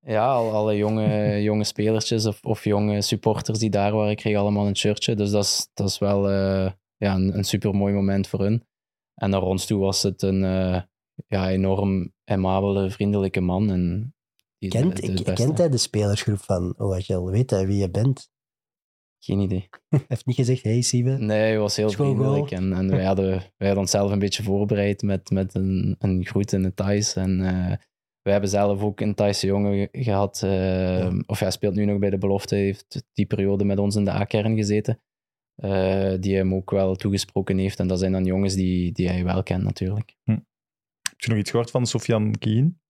Ja, 0.00 0.26
al, 0.26 0.52
alle 0.52 0.76
jonge, 0.76 1.42
jonge 1.48 1.64
spelertjes 1.64 2.26
of, 2.26 2.44
of 2.44 2.64
jonge 2.64 3.02
supporters 3.02 3.58
die 3.58 3.70
daar 3.70 3.92
waren, 3.92 4.16
kregen 4.16 4.40
allemaal 4.40 4.66
een 4.66 4.76
shirtje. 4.76 5.14
Dus 5.14 5.30
dat 5.30 5.44
is, 5.44 5.70
dat 5.74 5.88
is 5.88 5.98
wel 5.98 6.30
eh, 6.30 6.72
ja, 6.96 7.14
een, 7.14 7.36
een 7.36 7.44
super 7.44 7.74
mooi 7.74 7.94
moment 7.94 8.28
voor 8.28 8.40
hun. 8.40 8.66
En 9.18 9.30
naar 9.30 9.42
ons 9.42 9.66
toe 9.66 9.78
was 9.80 10.02
het 10.02 10.22
een 10.22 10.44
eh, 10.44 10.82
ja, 11.26 11.50
enorm 11.50 12.12
aimabele, 12.24 12.90
vriendelijke 12.90 13.40
man. 13.40 13.70
En 13.70 14.14
die 14.58 14.70
Kent, 14.70 14.96
de- 14.96 15.12
de 15.12 15.32
kent 15.32 15.58
hij 15.58 15.68
de 15.68 15.76
spelersgroep 15.76 16.38
van 16.40 16.74
OHL? 16.78 17.24
Weet 17.24 17.50
hij 17.50 17.66
wie 17.66 17.78
je 17.78 17.90
bent? 17.90 18.30
Geen 19.24 19.40
idee. 19.40 19.68
Hij 19.88 20.04
heeft 20.08 20.26
niet 20.26 20.36
gezegd, 20.36 20.62
hey 20.62 20.80
Siebe. 20.80 21.10
Nee, 21.10 21.38
hij 21.38 21.58
was 21.58 21.76
heel 21.76 21.90
vriendelijk. 21.90 22.50
En, 22.50 22.72
en 22.72 22.90
wij, 22.90 23.04
hadden, 23.04 23.26
wij 23.30 23.42
hadden 23.66 23.78
onszelf 23.78 24.10
een 24.10 24.18
beetje 24.18 24.42
voorbereid 24.42 25.02
met, 25.02 25.30
met 25.30 25.54
een, 25.54 25.96
een 25.98 26.26
groet 26.26 26.52
in 26.52 26.64
het 26.64 26.76
Thais. 26.76 27.16
En 27.16 27.40
eh 27.44 27.76
wij 28.22 28.32
hebben 28.32 28.50
zelf 28.50 28.82
ook 28.82 29.00
een 29.00 29.14
Thaise 29.14 29.46
jongen 29.46 29.72
ge- 29.78 30.02
gehad. 30.02 30.40
eh, 30.42 30.98
Ja. 30.98 31.22
Of 31.26 31.38
hij 31.38 31.50
speelt 31.50 31.74
nu 31.74 31.84
nog 31.84 31.98
bij 31.98 32.10
de 32.10 32.18
belofte. 32.18 32.54
heeft 32.54 33.04
die 33.12 33.26
periode 33.26 33.64
met 33.64 33.78
ons 33.78 33.96
in 33.96 34.04
de 34.04 34.10
A-kern 34.10 34.56
gezeten. 34.56 35.00
Eh, 35.58 36.14
die 36.20 36.36
hem 36.36 36.54
ook 36.54 36.70
wel 36.70 36.94
toegesproken 36.96 37.58
heeft. 37.58 37.78
En 37.78 37.86
dat 37.88 37.98
zijn 37.98 38.12
dan 38.12 38.24
jongens 38.24 38.54
die, 38.54 38.92
die 38.92 39.08
hij 39.08 39.24
wel 39.24 39.42
kent 39.42 39.62
natuurlijk. 39.62 40.16
Heb 40.24 41.20
je 41.20 41.28
nog 41.28 41.38
iets 41.38 41.50
gehoord 41.50 41.70
van 41.70 41.86
Sofian 41.86 42.38
Kien? 42.38 42.80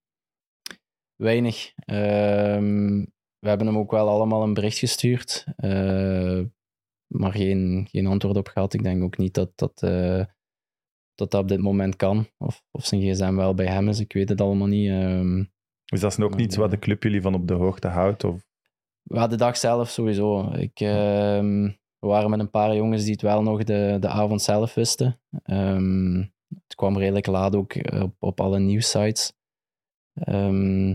Weinig. 1.17 1.73
Ehm, 1.77 2.99
we 3.39 3.49
hebben 3.49 3.67
hem 3.67 3.79
ook 3.79 3.91
wel 3.91 4.09
allemaal 4.09 4.43
een 4.43 4.55
bericht 4.55 4.79
gestuurd. 4.79 5.45
eh, 5.57 6.41
maar 7.07 7.33
geen, 7.33 7.87
geen 7.91 8.07
antwoord 8.07 8.37
op 8.37 8.49
gehad. 8.49 8.75
Ik 8.75 8.83
denk 8.83 9.03
ook 9.03 9.17
niet 9.17 9.35
dat 9.35 9.51
dat, 9.55 9.83
eh, 9.83 10.25
dat, 11.15 11.31
dat 11.31 11.35
op 11.43 11.49
dit 11.49 11.61
moment 11.61 11.97
kan. 11.97 12.29
Of, 12.39 12.63
of 12.71 12.87
zijn 12.87 13.01
gsm 13.01 13.35
wel 13.35 13.55
bij 13.55 13.67
hem 13.67 13.89
is. 13.89 14.01
Ik 14.01 14.13
weet 14.13 14.29
het 14.29 14.41
allemaal 14.41 14.67
niet. 14.67 14.91
Ehm, 14.91 15.45
Is 15.87 16.01
dat 16.01 16.21
ook 16.23 16.37
niet 16.37 16.49
Nee. 16.51 16.59
wat 16.59 16.71
de 16.71 16.79
club 16.79 17.03
jullie 17.03 17.23
van 17.23 17.35
op 17.35 17.49
de 17.49 17.55
hoogte 17.55 17.89
houdt? 17.89 18.25
Of... 18.25 18.47
Ja, 19.03 19.27
de 19.27 19.37
dag 19.37 19.57
zelf 19.57 19.89
sowieso. 19.89 20.51
Ik, 20.53 20.81
ehm, 20.81 21.71
we 21.99 22.07
waren 22.07 22.31
met 22.31 22.41
een 22.41 22.51
paar 22.51 22.75
jongens 22.75 23.03
die 23.03 23.13
het 23.13 23.23
wel 23.23 23.43
nog 23.43 23.65
de, 23.65 23.97
de 24.01 24.09
avond 24.09 24.43
zelf 24.43 24.75
wisten. 24.75 25.21
Ehm, 25.43 26.17
het 26.49 26.75
kwam 26.75 26.99
redelijk 26.99 27.27
laat 27.27 27.55
ook 27.55 27.73
eh, 27.73 28.03
op, 28.03 28.15
op 28.19 28.41
alle 28.41 28.59
nieuwssites. 28.59 29.33
Ehm, 30.13 30.95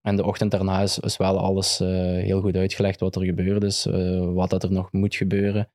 en 0.00 0.16
de 0.16 0.24
ochtend 0.24 0.50
daarna 0.50 0.80
is, 0.80 0.98
is 0.98 1.16
wel 1.16 1.38
alles 1.38 1.80
eh, 1.80 1.88
heel 2.02 2.40
goed 2.40 2.56
uitgelegd 2.56 3.00
wat 3.00 3.16
er 3.16 3.24
gebeurd 3.24 3.62
is, 3.62 3.86
eh, 3.86 4.32
wat 4.32 4.50
dat 4.50 4.62
er 4.62 4.72
nog 4.72 4.92
moet 4.92 5.14
gebeuren 5.14 5.72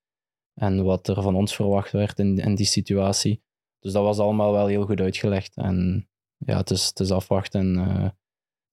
en 0.54 0.84
wat 0.84 1.08
er 1.08 1.22
van 1.22 1.36
ons 1.36 1.56
verwacht 1.56 1.92
werd 1.92 2.20
in, 2.20 2.38
in 2.38 2.56
die 2.56 2.66
situatie. 2.66 3.44
Dus 3.80 3.94
dat 3.94 4.04
was 4.04 4.20
allemaal 4.20 4.52
wel 4.52 4.68
heel 4.68 4.86
goed 4.86 5.02
uitgelegd. 5.02 5.56
En 5.56 6.10
ja, 6.38 6.58
het 6.58 6.70
is, 6.70 6.86
het 6.86 7.00
is 7.00 7.12
afwachten. 7.12 7.78
en, 7.78 7.90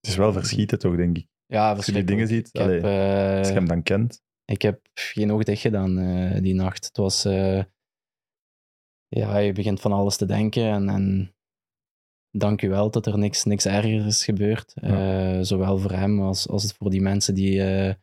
Het 0.00 0.10
is 0.10 0.16
wel 0.16 0.32
verschieten 0.32 0.78
toch, 0.78 0.96
denk 0.96 1.18
ik. 1.18 1.26
ja, 1.46 1.72
Als 1.74 1.86
je 1.86 1.92
die 1.92 2.04
dingen 2.04 2.26
ziet, 2.28 2.48
Ik 2.52 2.60
heb, 2.60 2.62
allee, 2.62 2.80
eh, 2.80 3.38
Als 3.38 3.48
je 3.48 3.54
hem 3.54 3.68
dan 3.68 3.82
kent. 3.82 4.22
Ik 4.44 4.62
heb 4.62 4.80
geen 4.94 5.32
oog 5.32 5.42
dicht 5.42 5.60
gedaan 5.60 5.98
eh, 5.98 6.42
die 6.42 6.54
nacht. 6.54 6.84
Het 6.84 6.96
was... 6.96 7.24
eh, 7.24 7.62
ja, 9.08 9.38
je 9.38 9.52
begint 9.52 9.80
van 9.80 9.92
alles 9.92 10.16
te 10.16 10.26
denken 10.26 10.62
en, 10.64 10.88
en 10.88 11.34
dank 12.30 12.62
u 12.62 12.68
wel 12.68 12.90
dat 12.90 13.06
er 13.06 13.18
niks, 13.18 13.44
niks 13.44 13.66
erger 13.66 14.06
is 14.06 14.24
gebeurd. 14.24 14.72
Eh, 14.74 15.38
zowel 15.40 15.78
voor 15.78 15.90
hem 15.92 16.20
als, 16.20 16.48
als 16.48 16.72
voor 16.72 16.90
die 16.90 17.00
mensen 17.02 17.34
die, 17.34 17.62
eh, 17.62 17.94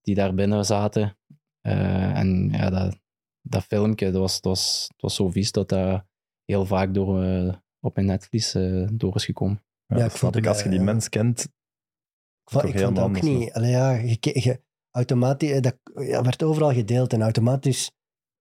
die 0.00 0.14
daar 0.14 0.34
binnen 0.34 0.64
zaten. 0.64 1.18
Eh, 1.60 2.18
en 2.18 2.48
ja, 2.52 2.70
dat, 2.70 3.00
dat 3.40 3.64
filmpje, 3.64 4.10
dat 4.10 4.20
was, 4.20 4.40
dat 4.40 4.44
was, 4.44 4.84
het 4.92 5.02
was 5.02 5.14
zo 5.14 5.30
vies 5.30 5.52
dat 5.52 5.68
dat 5.68 6.04
heel 6.44 6.66
vaak 6.66 6.94
door, 6.94 7.22
eh, 7.22 7.54
op 7.80 7.94
mijn 7.94 8.06
netvlies 8.06 8.54
eh, 8.54 8.88
door 8.92 9.14
is 9.14 9.24
gekomen. 9.24 9.62
Ja, 9.86 9.96
Ja, 9.96 10.02
dat 10.02 10.10
ik 10.12 10.16
snap 10.16 10.32
vond 10.32 10.44
ik. 10.44 10.50
Als 10.50 10.62
je 10.62 10.68
die 10.68 10.80
mens 10.80 11.08
kent, 11.08 11.40
Ik 11.44 12.50
vond, 12.50 12.64
ik 12.64 12.78
vond 12.78 12.96
dat 12.96 13.04
ook 13.04 13.20
niet. 13.22 13.52
Allee, 13.52 13.70
ja, 13.70 13.90
je, 13.90 14.16
je, 14.20 14.62
automatisch, 14.96 15.50
eh, 15.50 15.60
dat 15.60 15.76
ja, 15.94 16.22
werd 16.22 16.42
overal 16.42 16.72
gedeeld 16.72 17.12
en 17.12 17.22
automatisch 17.22 17.90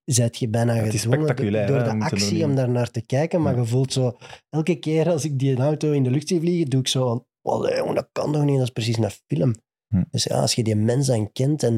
zet 0.04 0.38
je 0.38 0.48
bijna 0.50 0.74
gedwongen 0.74 1.00
spectaculair, 1.00 1.68
door 1.68 1.84
de 1.84 2.06
actie 2.06 2.46
om 2.46 2.56
daar 2.56 2.70
naar 2.70 2.92
te 2.92 3.06
kijken. 3.06 3.42
Maar 3.42 3.54
Ja. 3.54 3.60
je 3.60 3.66
voelt 3.66 3.94
zo, 3.94 4.18
elke 4.50 4.76
keer 4.76 5.10
als 5.10 5.26
ik 5.26 5.40
die 5.40 5.58
auto 5.58 5.92
in 5.92 6.04
de 6.04 6.10
lucht 6.10 6.28
zie 6.28 6.40
vliegen, 6.40 6.70
doe 6.70 6.80
ik 6.80 6.88
zo 6.88 7.08
van, 7.08 7.26
"Allee, 7.42 7.76
jongen, 7.76 7.96
dat 7.96 8.10
kan 8.12 8.32
toch 8.34 8.44
niet, 8.44 8.58
dat 8.58 8.64
is 8.64 8.70
precies 8.70 8.98
een 8.98 9.10
film. 9.28 9.56
Hm. 9.88 10.04
Dus 10.10 10.24
ja, 10.24 10.42
als 10.42 10.54
je 10.54 10.64
die 10.64 10.76
mens 10.76 11.08
dan 11.08 11.32
kent 11.32 11.64
en 11.64 11.74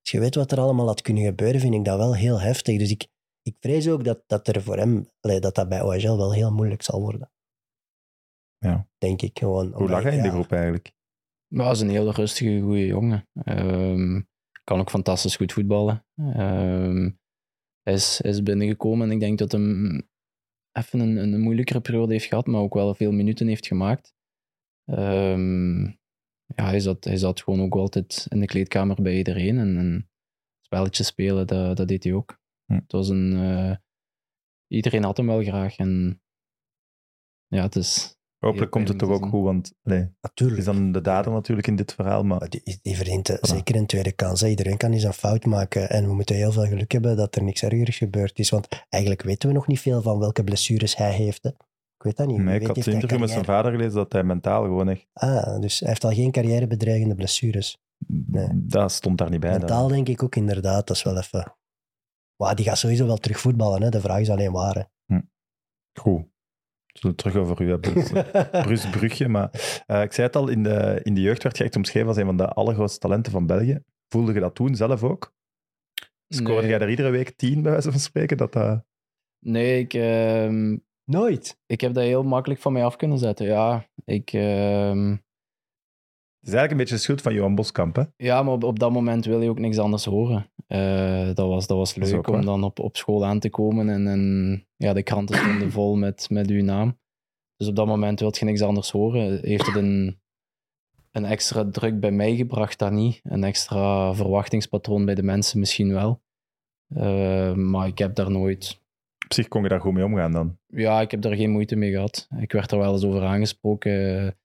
als 0.00 0.10
je 0.10 0.20
weet 0.20 0.34
wat 0.34 0.52
er 0.52 0.60
allemaal 0.60 0.86
had 0.86 1.02
kunnen 1.02 1.24
gebeuren, 1.24 1.60
vind 1.60 1.74
ik 1.74 1.84
dat 1.84 1.98
wel 1.98 2.14
heel 2.14 2.40
heftig. 2.40 2.78
Dus 2.78 2.90
ik, 2.90 3.06
ik 3.42 3.56
vrees 3.60 3.88
ook 3.88 4.04
dat, 4.04 4.22
dat 4.26 4.48
er 4.48 4.62
voor 4.62 4.76
hem, 4.76 5.10
dat 5.20 5.54
dat 5.54 5.68
bij 5.68 5.82
OHL 5.82 6.16
wel 6.16 6.32
heel 6.32 6.52
moeilijk 6.52 6.82
zal 6.82 7.00
worden. 7.00 7.30
Ja. 8.58 8.88
Denk 8.98 9.22
ik 9.22 9.38
gewoon. 9.38 9.72
hoe 9.72 9.88
lag 9.88 10.02
hij 10.02 10.12
in 10.16 10.22
de 10.22 10.26
ja. 10.28 10.32
groep 10.32 10.52
eigenlijk? 10.52 10.92
Maar 11.48 11.64
hij 11.64 11.74
is 11.74 11.80
een 11.80 11.88
hele 11.88 12.10
rustige, 12.10 12.60
goede 12.60 12.86
jongen. 12.86 13.28
Ehm, 13.42 14.20
kan 14.64 14.80
ook 14.80 14.90
fantastisch 14.90 15.36
goed 15.36 15.52
voetballen. 15.52 16.06
Ehm, 16.16 17.10
hij, 17.82 17.94
is, 17.94 18.18
hij 18.22 18.30
is 18.30 18.42
binnengekomen 18.42 19.06
en 19.08 19.14
ik 19.14 19.20
denk 19.20 19.38
dat 19.38 19.52
hem 19.52 20.02
even 20.72 21.00
een, 21.00 21.16
een 21.16 21.40
moeilijkere 21.40 21.80
periode 21.80 22.12
heeft 22.12 22.26
gehad, 22.26 22.46
maar 22.46 22.60
ook 22.60 22.74
wel 22.74 22.94
veel 22.94 23.12
minuten 23.12 23.46
heeft 23.46 23.66
gemaakt. 23.66 24.14
Ehm, 24.84 25.82
ja, 26.54 26.64
hij 26.64 26.80
zat, 26.80 27.04
hij 27.04 27.16
zat 27.16 27.42
gewoon 27.42 27.60
ook 27.60 27.74
altijd 27.74 28.26
in 28.28 28.40
de 28.40 28.46
kleedkamer 28.46 29.02
bij 29.02 29.16
iedereen 29.16 29.58
en 29.58 29.76
een 29.76 30.08
spelletje 30.60 31.04
spelen, 31.04 31.46
dat, 31.46 31.76
dat 31.76 31.88
deed 31.88 32.04
hij 32.04 32.12
ook. 32.12 32.38
Hm. 32.64 32.74
Het 32.74 32.92
was 32.92 33.08
een... 33.08 33.32
eh, 33.32 33.76
iedereen 34.66 35.04
had 35.04 35.16
hem 35.16 35.26
wel 35.26 35.42
graag 35.42 35.76
en 35.76 36.22
ja, 37.46 37.62
het 37.62 37.76
is... 37.76 38.17
Hopelijk 38.38 38.70
komt 38.70 38.88
het 38.88 38.98
toch 38.98 39.10
ook 39.10 39.26
goed, 39.26 39.42
want 39.44 39.72
het 39.82 40.10
Natuurlijk. 40.20 40.58
is 40.58 40.64
dan 40.64 40.92
de 40.92 41.00
dader 41.00 41.32
natuurlijk 41.32 41.66
in 41.66 41.76
dit 41.76 41.94
verhaal, 41.94 42.24
maar 42.24 42.48
Die, 42.48 42.78
die 42.82 42.96
verdient 42.96 43.30
Voilà. 43.36 43.40
zeker 43.40 43.76
een 43.76 43.86
tweede 43.86 44.12
kans. 44.12 44.40
hè. 44.40 44.48
Iedereen 44.48 44.76
kan 44.76 44.92
eens 44.92 45.02
een 45.02 45.12
fout 45.12 45.44
maken. 45.44 45.90
En 45.90 46.06
we 46.06 46.14
moeten 46.14 46.36
heel 46.36 46.52
veel 46.52 46.66
geluk 46.66 46.92
hebben 46.92 47.16
dat 47.16 47.34
er 47.36 47.42
niks 47.42 47.62
ergers 47.62 47.96
gebeurd 47.98 48.38
is. 48.38 48.50
Want 48.50 48.68
eigenlijk 48.88 49.22
weten 49.22 49.48
we 49.48 49.54
nog 49.54 49.66
niet 49.66 49.80
veel 49.80 50.02
van 50.02 50.18
welke 50.18 50.44
blessures 50.44 50.96
hij 50.96 51.12
heeft. 51.12 51.42
Hè. 51.42 51.48
Ik 51.48 52.04
weet 52.04 52.16
dat 52.16 52.26
niet. 52.26 52.38
Nee, 52.38 52.60
ik 52.60 52.66
had 52.66 52.76
hij 52.76 52.94
interview 52.94 53.20
met 53.20 53.30
zijn 53.30 53.44
vader 53.44 53.70
gelezen 53.72 53.94
dat 53.94 54.12
hij 54.12 54.22
mentaal 54.24 54.62
gewoon 54.62 54.88
echt... 54.88 55.06
Ah, 55.12 55.60
dus 55.60 55.80
hij 55.80 55.88
heeft 55.88 56.04
al 56.04 56.12
geen 56.12 56.30
carrièrebedreigende 56.30 57.14
blessures. 57.14 57.78
Nee. 58.06 58.48
Dat 58.52 58.92
stond 58.92 59.18
daar 59.18 59.30
niet 59.30 59.40
bij. 59.40 59.50
Mentaal 59.58 59.80
dan. 59.88 59.92
denk 59.92 60.08
ik 60.08 60.22
ook 60.22 60.36
inderdaad. 60.36 60.86
Dat 60.86 60.96
is 60.96 61.02
wel 61.02 61.16
even... 61.18 61.56
Maar 62.36 62.54
die 62.56 62.64
gaat 62.64 62.78
sowieso 62.78 63.06
wel 63.06 63.16
terug 63.16 63.40
voetballen. 63.40 63.82
Hè. 63.82 63.88
De 63.88 64.00
vraag 64.00 64.20
is 64.20 64.30
alleen 64.30 64.52
waar. 64.52 64.88
hè. 65.06 65.16
Goed. 66.00 66.26
Zullen 66.98 67.16
we 67.16 67.22
het 67.22 67.32
terug 67.32 67.36
over 67.36 67.60
u 67.62 67.70
hebben? 67.70 67.92
Bruce 68.66 68.90
Brugge, 68.90 69.28
maar 69.28 69.50
eh, 69.86 70.02
ik 70.02 70.12
zei 70.12 70.26
het 70.26 70.36
al, 70.36 70.48
in 70.48 70.62
de, 70.62 71.00
in 71.02 71.14
de 71.14 71.20
jeugd 71.20 71.42
werd 71.42 71.58
je 71.58 71.64
echt 71.64 71.76
omschreven 71.76 72.08
als 72.08 72.16
een 72.16 72.24
van 72.24 72.36
de 72.36 72.48
allergrootste 72.48 72.98
talenten 72.98 73.32
van 73.32 73.46
België. 73.46 73.78
Voelde 74.08 74.32
je 74.32 74.40
dat 74.40 74.54
toen 74.54 74.74
zelf 74.74 75.02
ook? 75.02 75.34
Scoorde 76.28 76.60
Nee. 76.60 76.70
jij 76.70 76.78
er 76.80 76.90
iedere 76.90 77.10
week 77.10 77.36
tien, 77.36 77.62
bij 77.62 77.72
wijze 77.72 77.90
van 77.90 78.00
spreken? 78.00 78.36
Dat, 78.36 78.52
dat... 78.52 78.84
Nee, 79.44 79.78
ik... 79.80 79.94
ehm, 79.94 80.76
Nooit. 81.04 81.58
Ik 81.66 81.80
heb 81.80 81.94
dat 81.94 82.04
heel 82.04 82.22
makkelijk 82.22 82.60
van 82.60 82.72
mij 82.72 82.84
af 82.84 82.96
kunnen 82.96 83.18
zetten. 83.18 83.46
Ja, 83.46 83.86
ik, 84.04 84.32
ehm, 84.32 85.10
Het 85.10 86.48
is 86.48 86.52
eigenlijk 86.54 86.70
een 86.70 86.76
beetje 86.76 86.94
de 86.94 87.00
schuld 87.00 87.22
van 87.22 87.34
Johan 87.34 87.54
Boskamp, 87.54 87.96
hè? 87.96 88.02
ja 88.16 88.42
maar 88.42 88.52
op, 88.52 88.64
op 88.64 88.78
dat 88.78 88.92
moment 88.92 89.24
wil 89.24 89.40
je 89.42 89.50
ook 89.50 89.58
niks 89.58 89.78
anders 89.78 90.04
horen. 90.04 90.50
Eh, 90.68 91.26
dat, 91.34 91.48
was, 91.48 91.66
dat 91.66 91.76
was 91.76 91.94
leuk 91.94 92.26
om 92.26 92.34
waar. 92.34 92.44
dan 92.44 92.64
op, 92.64 92.78
op 92.78 92.96
school 92.96 93.24
aan 93.24 93.38
te 93.38 93.50
komen 93.50 93.88
en, 93.88 94.06
en 94.06 94.66
ja, 94.76 94.92
de 94.92 95.02
kranten 95.02 95.36
stonden 95.36 95.70
vol 95.70 95.96
met, 95.96 96.30
met 96.30 96.50
uw 96.50 96.62
naam. 96.62 96.98
Dus 97.56 97.68
op 97.68 97.76
dat 97.76 97.86
moment 97.86 98.20
wil 98.20 98.32
je 98.38 98.44
niks 98.44 98.62
anders 98.62 98.90
horen. 98.90 99.40
Heeft 99.42 99.66
het 99.66 99.76
een, 99.76 100.20
een 101.10 101.24
extra 101.24 101.70
druk 101.70 102.00
bij 102.00 102.10
mij 102.10 102.36
gebracht? 102.36 102.78
Dat 102.78 102.92
niet. 102.92 103.20
Een 103.22 103.44
extra 103.44 104.14
verwachtingspatroon 104.14 105.04
bij 105.04 105.14
de 105.14 105.22
mensen 105.22 105.58
misschien 105.58 105.92
wel. 105.92 106.22
Eh, 106.88 107.54
maar 107.54 107.86
ik 107.86 107.98
heb 107.98 108.14
daar 108.14 108.30
nooit 108.30 108.80
Op 109.24 109.32
zich 109.32 109.48
kon 109.48 109.62
je 109.62 109.68
daar 109.68 109.80
goed 109.80 109.92
mee 109.92 110.04
omgaan 110.04 110.32
dan. 110.32 110.58
Ja, 110.66 111.00
ik 111.00 111.10
heb 111.10 111.22
daar 111.22 111.36
geen 111.36 111.50
moeite 111.50 111.76
mee 111.76 111.90
gehad. 111.90 112.28
Ik 112.38 112.52
werd 112.52 112.72
er 112.72 112.78
wel 112.78 112.92
eens 112.92 113.04
over 113.04 113.24
aangesproken. 113.24 114.36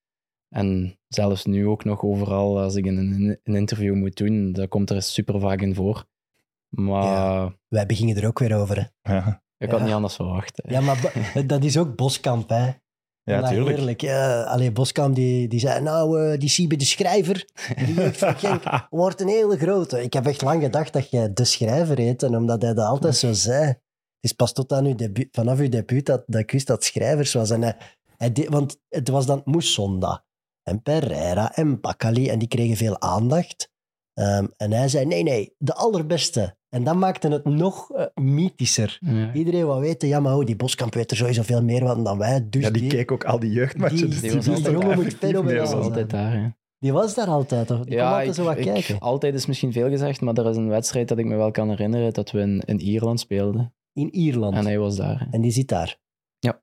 En 0.49 0.99
zelfs 1.07 1.45
nu 1.45 1.67
ook 1.67 1.83
nog 1.83 2.03
overal, 2.03 2.59
als 2.59 2.75
ik 2.75 2.85
een, 2.85 2.97
een, 2.97 3.39
een 3.43 3.55
interview 3.55 3.95
moet 3.95 4.17
doen, 4.17 4.51
dat 4.51 4.69
komt 4.69 4.89
er 4.89 5.01
super 5.01 5.39
vaak 5.39 5.61
in 5.61 5.75
voor. 5.75 6.05
Maar 6.73 7.03
ja, 7.03 7.55
Wij 7.67 7.85
beginnen 7.85 8.15
er 8.15 8.27
ook 8.27 8.39
weer 8.39 8.55
over. 8.57 8.91
Hè. 9.01 9.13
Ja. 9.15 9.41
Ik 9.57 9.69
had 9.69 9.79
Ja. 9.79 9.85
niet 9.85 9.93
anders 9.93 10.15
verwacht. 10.15 10.61
hè. 10.63 10.73
Ja, 10.73 10.81
maar 10.81 11.13
dat 11.47 11.63
is 11.63 11.77
ook 11.77 11.95
Boskamp, 11.95 12.49
hè. 12.49 12.71
Ja, 13.25 13.39
Maar 13.39 13.49
tuurlijk. 13.49 13.75
Heerlijk. 13.75 14.01
Ja, 14.01 14.43
allee, 14.43 14.71
Boskamp 14.71 15.15
die, 15.15 15.47
die 15.47 15.59
zei, 15.59 15.81
nou, 15.81 16.31
eh, 16.31 16.39
die 16.39 16.49
Siebe 16.49 16.75
de 16.75 16.85
Schrijver, 16.85 17.47
die 17.85 18.13
Genk, 18.13 18.63
wordt 18.89 19.21
een 19.21 19.27
hele 19.27 19.57
grote. 19.57 20.03
Ik 20.03 20.13
heb 20.13 20.25
echt 20.25 20.41
lang 20.41 20.61
gedacht 20.63 20.93
dat 20.93 21.09
jij 21.09 21.33
de 21.33 21.45
Schrijver 21.45 21.97
heet, 21.97 22.23
en 22.23 22.35
omdat 22.35 22.61
hij 22.61 22.73
dat 22.73 22.85
altijd 22.85 23.15
zo 23.15 23.33
zei. 23.33 23.65
Het 23.65 23.77
is 24.19 24.33
pas 24.33 24.53
tot 24.53 24.71
aan 24.73 24.85
uw 24.85 24.95
debuut, 24.95 25.27
vanaf 25.31 25.59
uw 25.59 25.69
debuut 25.69 26.05
dat, 26.05 26.23
dat 26.27 26.41
ik 26.41 26.51
wist 26.51 26.67
dat 26.67 26.83
Schrijvers 26.83 27.33
was. 27.33 27.49
En 27.49 27.61
hij, 27.61 27.75
hij 28.17 28.31
deed- 28.31 28.49
want 28.49 28.77
het 28.89 29.09
was 29.09 29.25
dan 29.25 29.41
Moussonda 29.45 30.23
en 30.63 30.81
Pereira 30.81 31.55
en 31.55 31.81
Bakali, 31.81 32.29
en 32.29 32.39
die 32.39 32.47
kregen 32.47 32.77
veel 32.77 33.01
aandacht. 33.01 33.71
Ehm, 34.13 34.47
en 34.57 34.71
hij 34.71 34.87
zei, 34.87 35.05
nee, 35.05 35.23
nee, 35.23 35.55
de 35.57 35.73
allerbeste. 35.73 36.55
En 36.73 36.83
dat 36.83 36.95
maakte 36.95 37.27
het 37.27 37.45
nog 37.45 37.91
eh, 37.91 38.05
mythischer. 38.15 38.97
Ja. 39.01 39.33
Iedereen 39.33 39.65
wou 39.65 39.81
weten, 39.81 40.07
ja, 40.07 40.19
maar 40.19 40.35
oh, 40.37 40.45
die 40.45 40.55
Boskamp 40.55 40.93
weet 40.93 41.11
er 41.11 41.17
sowieso 41.17 41.41
veel 41.41 41.63
meer 41.63 41.79
van 41.85 42.03
dan 42.03 42.17
wij. 42.17 42.47
Dus 42.49 42.63
Ja, 42.63 42.69
die 42.69 42.81
die, 42.81 42.91
keek 42.91 43.11
ook 43.11 43.23
al 43.23 43.39
die 43.39 43.51
jeugdmatchen. 43.51 43.97
die- 43.97 44.07
dus 44.07 44.21
die 44.21 44.29
die 44.39 44.51
was 44.51 44.61
jongen 44.61 44.95
moet 44.95 45.13
fenomenaal 45.13 45.67
zijn. 45.67 45.81
altijd 45.81 46.09
daar. 46.09 46.57
die 46.79 46.91
was 46.93 47.15
daar 47.15 47.27
altijd, 47.27 47.67
toch? 47.67 47.77
Die 47.85 47.85
kwam 47.95 47.97
Ja, 47.97 48.09
altijd 48.11 48.27
ik, 48.27 48.33
zo 48.33 48.43
wat 48.43 48.57
ik- 48.57 48.63
kijken. 48.63 48.99
altijd 48.99 49.33
is 49.33 49.45
misschien 49.45 49.71
veel 49.71 49.89
gezegd, 49.89 50.21
maar 50.21 50.33
er 50.37 50.49
is 50.49 50.55
een 50.57 50.67
wedstrijd 50.67 51.07
dat 51.07 51.17
ik 51.17 51.25
me 51.25 51.35
wel 51.35 51.51
kan 51.51 51.69
herinneren 51.69 52.13
dat 52.13 52.31
we 52.31 52.39
in, 52.39 52.59
in 52.65 52.79
Ierland 52.79 53.19
speelden. 53.19 53.73
In 53.93 54.15
Ierland. 54.15 54.53
En 54.53 54.59
En, 54.59 54.65
hij 54.65 54.79
was 54.79 54.95
daar. 54.95 55.27
hè. 55.31 55.39
die 55.39 55.51
zit 55.51 55.67
daar. 55.67 56.01
Ja, 56.39 56.59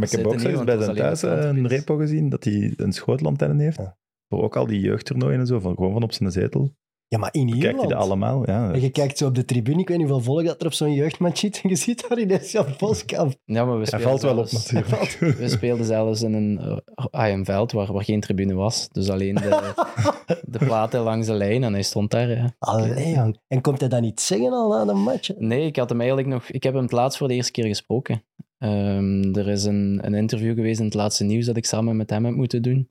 maar 0.00 0.08
ik 0.08 0.16
heb 0.16 0.26
ook 0.26 0.40
zelfs 0.40 0.64
bij 0.64 0.78
zijn 0.82 0.96
thuis 0.96 1.22
eh, 1.22 1.30
een 1.44 1.66
repo 1.68 1.96
gezien 1.96 2.28
dat 2.28 2.44
hij 2.44 2.72
een 2.76 2.92
schootlantennen 2.92 3.58
heeft. 3.58 3.76
Ja. 3.76 3.96
Voor 4.28 4.42
ook 4.42 4.56
al 4.56 4.66
die 4.66 4.80
jeugdtoernooien 4.80 5.40
en 5.40 5.46
zo, 5.46 5.60
van, 5.60 5.74
gewoon 5.74 5.92
van 5.92 6.02
op 6.02 6.12
zijn 6.12 6.30
zetel. 6.32 6.74
Ja, 7.14 7.20
maar 7.20 7.32
in 7.32 7.58
Kijk 7.58 7.80
je 7.80 7.86
dat 7.86 7.98
allemaal? 7.98 8.42
Ja. 8.46 8.72
En 8.72 8.80
je 8.80 8.90
kijkt 8.90 9.18
zo 9.18 9.26
op 9.26 9.34
de 9.34 9.44
tribune, 9.44 9.80
ik 9.80 9.88
weet 9.88 9.98
niet 9.98 10.08
hoeveel 10.08 10.32
volk 10.32 10.44
dat 10.44 10.60
er 10.60 10.66
op 10.66 10.72
zo'n 10.72 10.92
jeugdmatch 10.92 11.38
zit, 11.38 11.60
en 11.62 11.68
je 11.68 11.76
ziet 11.76 12.08
daar 12.08 12.18
ineens 12.18 12.52
Jan 12.52 12.66
Boskamp. 12.78 13.34
Ja, 13.44 13.64
maar 13.64 13.78
we 13.78 13.86
speelden 13.86 14.08
valt 14.08 14.22
wel 14.22 14.38
op 14.38 14.46
zelfs- 14.46 14.70
natuurlijk. 14.72 15.38
We 15.38 15.48
speelden 15.48 15.86
zelfs 15.86 16.22
in 16.22 16.32
een, 16.34 16.58
eh, 16.58 16.76
ah, 17.10 17.28
een 17.28 17.44
veld 17.44 17.72
waar, 17.72 17.92
waar 17.92 18.04
geen 18.04 18.20
tribune 18.20 18.54
was. 18.54 18.88
Dus 18.88 19.10
alleen 19.10 19.34
de, 19.34 19.72
de 20.58 20.58
platen 20.58 21.00
langs 21.00 21.26
de 21.26 21.32
lijn 21.32 21.64
en 21.64 21.72
hij 21.72 21.82
stond 21.82 22.10
daar. 22.10 22.30
Ja. 22.30 22.54
Allee, 22.58 23.14
jong. 23.14 23.38
En 23.48 23.60
komt 23.60 23.80
hij 23.80 23.88
dan 23.88 24.02
niet 24.02 24.20
zingen 24.20 24.52
al 24.52 24.84
na 24.84 24.92
een 24.92 25.02
match? 25.02 25.30
Nee, 25.38 25.66
ik 25.66 25.76
had 25.76 25.88
hem 25.88 25.98
eigenlijk 25.98 26.28
nog... 26.28 26.50
Ik 26.50 26.62
heb 26.62 26.72
hem 26.72 26.82
het 26.82 26.92
laatst 26.92 27.18
voor 27.18 27.28
de 27.28 27.34
eerste 27.34 27.52
keer 27.52 27.66
gesproken. 27.66 28.22
Ehm, 28.58 29.34
er 29.34 29.48
is 29.48 29.64
een, 29.64 30.00
een 30.02 30.14
interview 30.14 30.54
geweest 30.54 30.78
in 30.78 30.84
het 30.84 30.94
laatste 30.94 31.24
nieuws 31.24 31.46
dat 31.46 31.56
ik 31.56 31.66
samen 31.66 31.96
met 31.96 32.10
hem 32.10 32.24
heb 32.24 32.34
moeten 32.34 32.62
doen. 32.62 32.88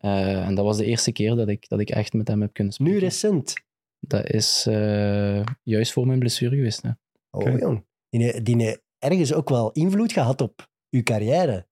Eh, 0.00 0.46
en 0.46 0.54
dat 0.54 0.64
was 0.64 0.76
de 0.76 0.84
eerste 0.84 1.12
keer 1.12 1.34
dat 1.34 1.48
ik, 1.48 1.68
dat 1.68 1.80
ik 1.80 1.90
echt 1.90 2.12
met 2.12 2.28
hem 2.28 2.40
heb 2.40 2.52
kunnen 2.52 2.72
spreken. 2.72 2.94
Nu 2.94 3.00
recent. 3.00 3.54
Dat 4.00 4.30
is 4.30 4.66
eh, 4.66 5.42
juist 5.62 5.92
voor 5.92 6.06
mijn 6.06 6.18
blessure 6.18 6.56
geweest. 6.56 6.82
Hè. 6.82 6.88
Oh, 7.30 7.40
Oké. 7.40 7.50
jong. 7.50 7.84
Die, 8.08 8.42
die 8.42 8.62
heeft 8.62 8.82
ergens 8.98 9.32
ook 9.32 9.48
wel 9.48 9.72
invloed 9.72 10.12
gehad 10.12 10.40
op 10.40 10.70
uw 10.90 11.02
carrière. 11.02 11.66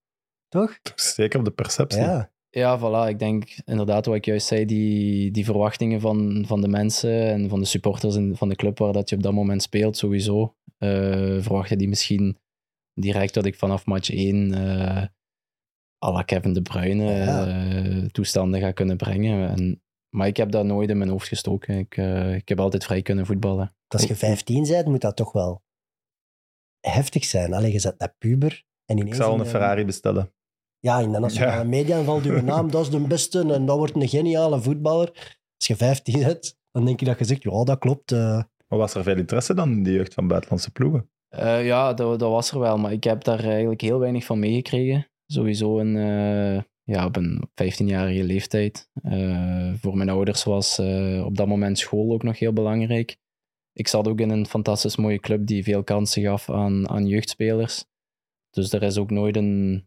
Toch? 0.49 0.79
Zeker 0.95 1.39
op 1.39 1.45
de 1.45 1.51
perceptie. 1.51 2.01
Ja. 2.01 2.33
Ja, 2.51 2.79
voilà. 2.79 3.09
Ik 3.09 3.19
denk 3.19 3.57
inderdaad 3.65 4.07
wat 4.07 4.15
ik 4.15 4.25
juist 4.25 4.47
zei, 4.47 4.65
die, 4.65 5.31
die 5.31 5.45
verwachtingen 5.45 6.01
van, 6.01 6.45
van 6.47 6.61
de 6.61 6.69
mensen 6.69 7.31
en 7.31 7.49
van 7.49 7.59
de 7.59 7.65
supporters 7.65 8.17
en 8.17 8.37
van 8.37 8.49
de 8.49 8.55
club 8.55 8.79
waar 8.79 8.93
dat 8.93 9.09
je 9.09 9.17
op 9.17 9.23
dat 9.23 9.33
moment 9.33 9.63
speelt, 9.63 9.97
sowieso, 9.97 10.55
eh 10.79 11.39
verwachten 11.41 11.79
die 11.79 11.89
misschien 11.89 12.39
direct 12.95 13.35
dat 13.35 13.47
ik 13.47 13.55
vanaf 13.55 13.87
match 13.87 14.11
1 14.11 14.53
eh 14.55 15.07
à 16.05 16.13
la 16.13 16.23
Kevin 16.23 16.53
De 16.53 16.63
Bruyne 16.63 17.05
Ja. 17.13 17.47
eh, 17.47 18.05
toestanden 18.05 18.61
ga 18.61 18.71
kunnen 18.73 18.97
brengen. 18.97 19.49
En, 19.49 19.83
maar 20.09 20.27
ik 20.27 20.37
heb 20.37 20.51
dat 20.51 20.65
nooit 20.65 20.89
in 20.91 20.99
mijn 20.99 21.11
hoofd 21.11 21.29
gestoken. 21.29 21.79
Ik, 21.79 21.97
eh, 21.97 22.35
ik 22.35 22.49
heb 22.49 22.61
altijd 22.61 22.85
vrij 22.85 23.03
kunnen 23.03 23.27
voetballen. 23.27 23.75
Als 23.89 24.03
je 24.05 24.15
15 24.17 24.67
bent, 24.67 24.87
moet 24.87 25.01
dat 25.01 25.17
toch 25.17 25.33
wel 25.33 25.63
heftig 26.81 27.25
zijn. 27.25 27.55
Allee, 27.55 27.73
je 27.73 27.79
zet 27.79 27.99
naar 27.99 28.15
puber. 28.19 28.65
En 28.85 28.97
ineens 28.99 29.17
Ik 29.17 29.23
zou 29.23 29.33
een 29.39 29.43
de- 29.45 29.49
Ferrari 29.51 29.85
bestellen. 29.85 30.33
Ja, 30.79 30.99
in 30.99 31.13
de 31.13 31.19
nationale 31.19 31.57
Ja. 31.63 31.69
media 31.69 32.03
valt 32.03 32.25
uw 32.25 32.41
naam, 32.53 32.71
dat 32.71 32.83
is 32.83 32.91
de 32.91 33.01
beste 33.01 33.53
en 33.53 33.67
dat 33.67 33.77
wordt 33.77 33.95
een 33.97 34.09
geniale 34.09 34.61
voetballer. 34.61 35.09
Als 35.57 35.67
je 35.67 35.77
15 35.77 36.19
bent, 36.23 36.57
dan 36.71 36.85
denk 36.85 37.01
je 37.01 37.07
dat 37.07 37.19
je 37.19 37.25
zegt, 37.25 37.43
ja, 37.43 37.65
dat 37.65 37.79
klopt. 37.79 38.13
eh. 38.13 38.43
Maar 38.69 38.79
was 38.79 38.95
er 38.95 39.03
veel 39.03 39.17
interesse 39.17 39.55
dan 39.55 39.71
in 39.71 39.83
de 39.83 39.93
jeugd 39.93 40.15
van 40.15 40.29
buitenlandse 40.29 40.71
ploegen? 40.71 41.11
Eh, 41.29 41.67
ja, 41.67 41.95
dat, 41.95 42.19
dat 42.19 42.31
was 42.31 42.51
er 42.51 42.59
wel, 42.59 42.79
maar 42.79 42.93
ik 42.93 43.05
heb 43.05 43.25
daar 43.25 43.45
eigenlijk 43.45 43.81
heel 43.81 43.99
weinig 43.99 44.25
van 44.25 44.39
meegekregen. 44.39 45.09
Sowieso 45.35 45.79
in, 45.79 45.97
eh, 45.97 46.63
ja, 46.83 47.05
op 47.07 47.17
een 47.17 47.49
15-jarige 47.55 48.25
leeftijd. 48.25 48.91
Eh, 49.03 49.75
voor 49.75 49.97
mijn 49.97 50.09
ouders 50.09 50.45
was 50.45 50.79
eh, 50.79 51.25
op 51.25 51.37
dat 51.37 51.47
moment 51.47 51.79
school 51.79 52.13
ook 52.13 52.23
nog 52.23 52.39
heel 52.39 52.53
belangrijk. 52.53 53.17
Ik 53.73 53.89
zat 53.89 54.09
ook 54.09 54.21
in 54.21 54.31
een 54.31 54.47
fantastisch 54.47 54.97
mooie 54.97 55.19
club 55.19 55.47
die 55.47 55.63
veel 55.63 55.85
kansen 55.85 56.23
gaf 56.23 56.51
aan, 56.51 56.89
aan 56.89 57.07
jeugdspelers. 57.07 57.85
Dus 58.51 58.73
er 58.73 58.83
is 58.83 58.99
ook 58.99 59.11
nooit 59.11 59.37
een, 59.37 59.87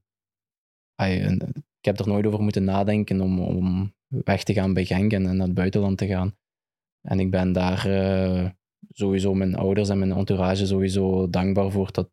een- 0.95 1.41
Ik 1.79 1.85
heb 1.85 1.99
er 1.99 2.07
nooit 2.07 2.25
over 2.25 2.41
moeten 2.41 2.63
nadenken 2.63 3.21
om, 3.21 3.39
om 3.39 3.93
weg 4.07 4.43
te 4.43 4.53
gaan 4.53 4.73
bij 4.73 4.85
Genk 4.85 5.13
en, 5.13 5.21
naar 5.21 5.45
het 5.47 5.53
buitenland 5.53 5.97
te 5.97 6.07
gaan. 6.07 6.37
En 7.01 7.19
ik 7.19 7.31
ben 7.31 7.51
daar 7.51 7.81
sowieso 8.89 9.33
mijn 9.33 9.55
ouders 9.55 9.89
en 9.89 9.99
mijn 9.99 10.11
entourage 10.11 10.65
sowieso 10.65 11.29
dankbaar 11.29 11.71
voor 11.71 11.91
dat, 11.91 12.09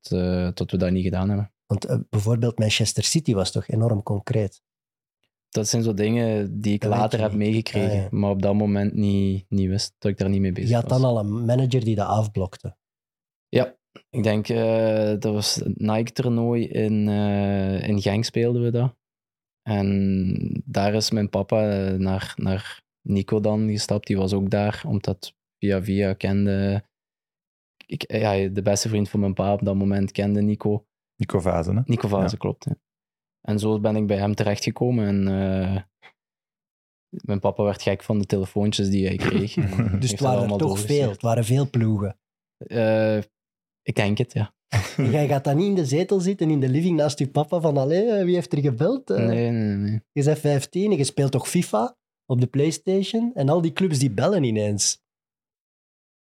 dat 0.56 0.70
we 0.70 0.76
dat 0.76 0.90
niet 0.90 1.04
gedaan 1.04 1.28
hebben. 1.28 1.53
Want 1.66 1.84
eh, 1.84 1.98
bijvoorbeeld 2.10 2.58
Manchester 2.58 3.02
City 3.04 3.34
was 3.34 3.50
toch 3.52 3.68
enorm 3.68 4.02
concreet. 4.02 4.62
Dat 5.48 5.68
zijn 5.68 5.82
zo 5.82 5.94
dingen 5.94 6.60
die 6.60 6.72
ik 6.72 6.80
Dat 6.80 6.90
later 6.90 7.20
heb 7.20 7.32
meegekregen, 7.32 7.90
Ah, 7.90 8.02
ja. 8.02 8.08
maar 8.10 8.30
op 8.30 8.42
dat 8.42 8.54
moment 8.54 8.94
niet, 8.94 9.44
niet 9.48 9.68
wist 9.68 9.94
dat 9.98 10.10
ik 10.10 10.18
daar 10.18 10.28
niet 10.28 10.40
mee 10.40 10.52
bezig 10.52 10.68
Je 10.68 10.74
had 10.74 10.88
was. 10.88 11.00
dan 11.00 11.10
al 11.10 11.18
een 11.18 11.44
manager 11.44 11.84
die 11.84 11.94
dat 11.94 12.06
afblokte. 12.08 12.76
Ik 14.10 14.22
denk, 14.22 14.48
eh, 14.48 15.14
dat 15.18 15.32
was 15.32 15.54
het 15.54 15.80
Nike-toernooi 15.80 16.66
in, 16.66 17.08
eh, 17.08 17.88
in 17.88 18.00
Genk 18.00 18.24
speelden 18.24 18.62
we 18.62 18.70
dat. 18.70 18.96
En 19.62 20.62
daar 20.64 20.94
is 20.94 21.10
mijn 21.10 21.28
papa 21.30 21.88
naar, 21.98 22.32
naar 22.36 22.82
Nico 23.02 23.40
dan 23.40 23.70
gestapt. 23.70 24.06
Die 24.06 24.16
was 24.16 24.32
ook 24.32 24.50
daar, 24.50 24.82
omdat 24.86 25.34
via 25.58 25.82
via 25.82 26.14
kende... 26.14 26.84
Ik, 27.86 28.12
ja, 28.12 28.48
de 28.48 28.62
beste 28.62 28.88
vriend 28.88 29.08
van 29.08 29.20
mijn 29.20 29.34
pa 29.34 29.52
op 29.52 29.64
dat 29.64 29.74
moment 29.74 30.12
kende 30.12 30.42
Nico. 30.42 30.86
Nico 31.16 31.40
Vazen, 31.40 31.76
hè? 31.76 31.82
Nico 31.84 32.08
Vaze, 32.08 32.36
klopt. 32.36 32.64
Ja. 32.64 32.76
En 33.40 33.58
zo 33.58 33.80
ben 33.80 33.96
ik 33.96 34.06
bij 34.06 34.16
hem 34.16 34.34
terechtgekomen 34.34 35.06
en 35.06 35.28
eh, 35.28 35.82
mijn 37.08 37.40
papa 37.40 37.62
werd 37.62 37.82
gek 37.82 38.02
van 38.02 38.18
de 38.18 38.26
telefoontjes 38.26 38.90
die 38.90 39.06
hij 39.06 39.16
kreeg. 39.16 39.54
Dus 40.00 40.10
het 40.10 40.20
waren 40.20 40.50
er 40.50 40.58
toch 40.58 40.78
veel. 40.78 41.10
Het 41.10 41.22
waren 41.22 41.44
veel 41.44 41.70
ploegen. 41.70 42.18
Eh, 42.56 43.18
ik 43.82 43.94
denk 43.94 44.18
het, 44.18 44.32
ja. 44.32 44.54
En 44.96 45.10
jij 45.10 45.28
gaat 45.28 45.44
dan 45.44 45.56
niet 45.56 45.66
in 45.66 45.74
de 45.74 45.86
zetel 45.86 46.20
zitten, 46.20 46.50
in 46.50 46.60
de 46.60 46.68
living 46.68 46.96
naast 46.96 47.18
je 47.18 47.28
papa, 47.28 47.60
van 47.60 47.76
allee, 47.76 48.10
eh, 48.10 48.24
wie 48.24 48.34
heeft 48.34 48.52
er 48.52 48.60
gebeld? 48.60 49.08
Nee, 49.08 49.50
nee, 49.50 49.76
nee. 49.76 50.00
Je 50.12 50.24
bent 50.24 50.38
15 50.38 50.90
en 50.90 50.96
je 50.96 51.04
speelt 51.04 51.32
toch 51.32 51.48
FIFA 51.48 51.96
op 52.26 52.40
de 52.40 52.46
Playstation 52.46 53.34
en 53.34 53.48
al 53.48 53.60
die 53.60 53.72
clubs 53.72 53.98
die 53.98 54.10
bellen 54.10 54.42
ineens. 54.42 55.02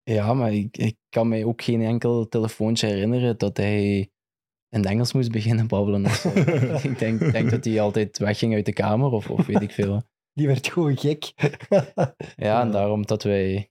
Ja, 0.03 0.34
maar 0.34 0.53
ik, 0.53 0.76
ik 0.76 0.97
kan 1.09 1.28
mij 1.28 1.45
ook 1.45 1.62
geen 1.62 1.82
enkel 1.82 2.28
telefoontje 2.28 2.86
herinneren 2.86 3.38
dat 3.38 3.57
hij 3.57 4.11
in 4.72 4.80
het 4.80 4.88
Engels 4.88 5.12
moest 5.12 5.32
beginnen 5.32 5.66
babbelen. 5.66 6.04
Of 6.04 6.14
zo. 6.14 6.28
ik 6.88 6.98
denk, 6.98 7.32
denk 7.32 7.50
dat 7.50 7.64
hij 7.64 7.80
altijd 7.80 8.18
wegging 8.18 8.54
uit 8.54 8.66
de 8.66 8.72
kamer 8.72 9.10
of, 9.10 9.30
of 9.30 9.46
weet 9.46 9.62
ik 9.62 9.70
veel. 9.70 10.02
Die 10.32 10.46
werd 10.46 10.68
gewoon 10.68 10.96
gek. 10.96 11.32
Ja, 11.68 11.92
Ja. 12.36 12.60
en 12.60 12.70
daarom 12.70 13.06
dat 13.06 13.22
wij 13.22 13.70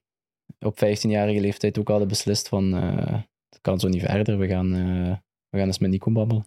op 0.58 0.76
15-jarige 0.76 1.40
leeftijd 1.40 1.78
ook 1.78 1.88
hadden 1.88 2.08
beslist 2.08 2.48
van 2.48 2.74
eh, 2.74 3.20
het 3.48 3.60
kan 3.60 3.80
zo 3.80 3.88
niet 3.88 4.02
verder, 4.02 4.38
we 4.38 4.48
gaan, 4.48 4.74
eh, 4.74 5.16
we 5.48 5.58
gaan 5.58 5.66
eens 5.66 5.78
met 5.78 5.90
Nico 5.90 6.12
babbelen. 6.12 6.46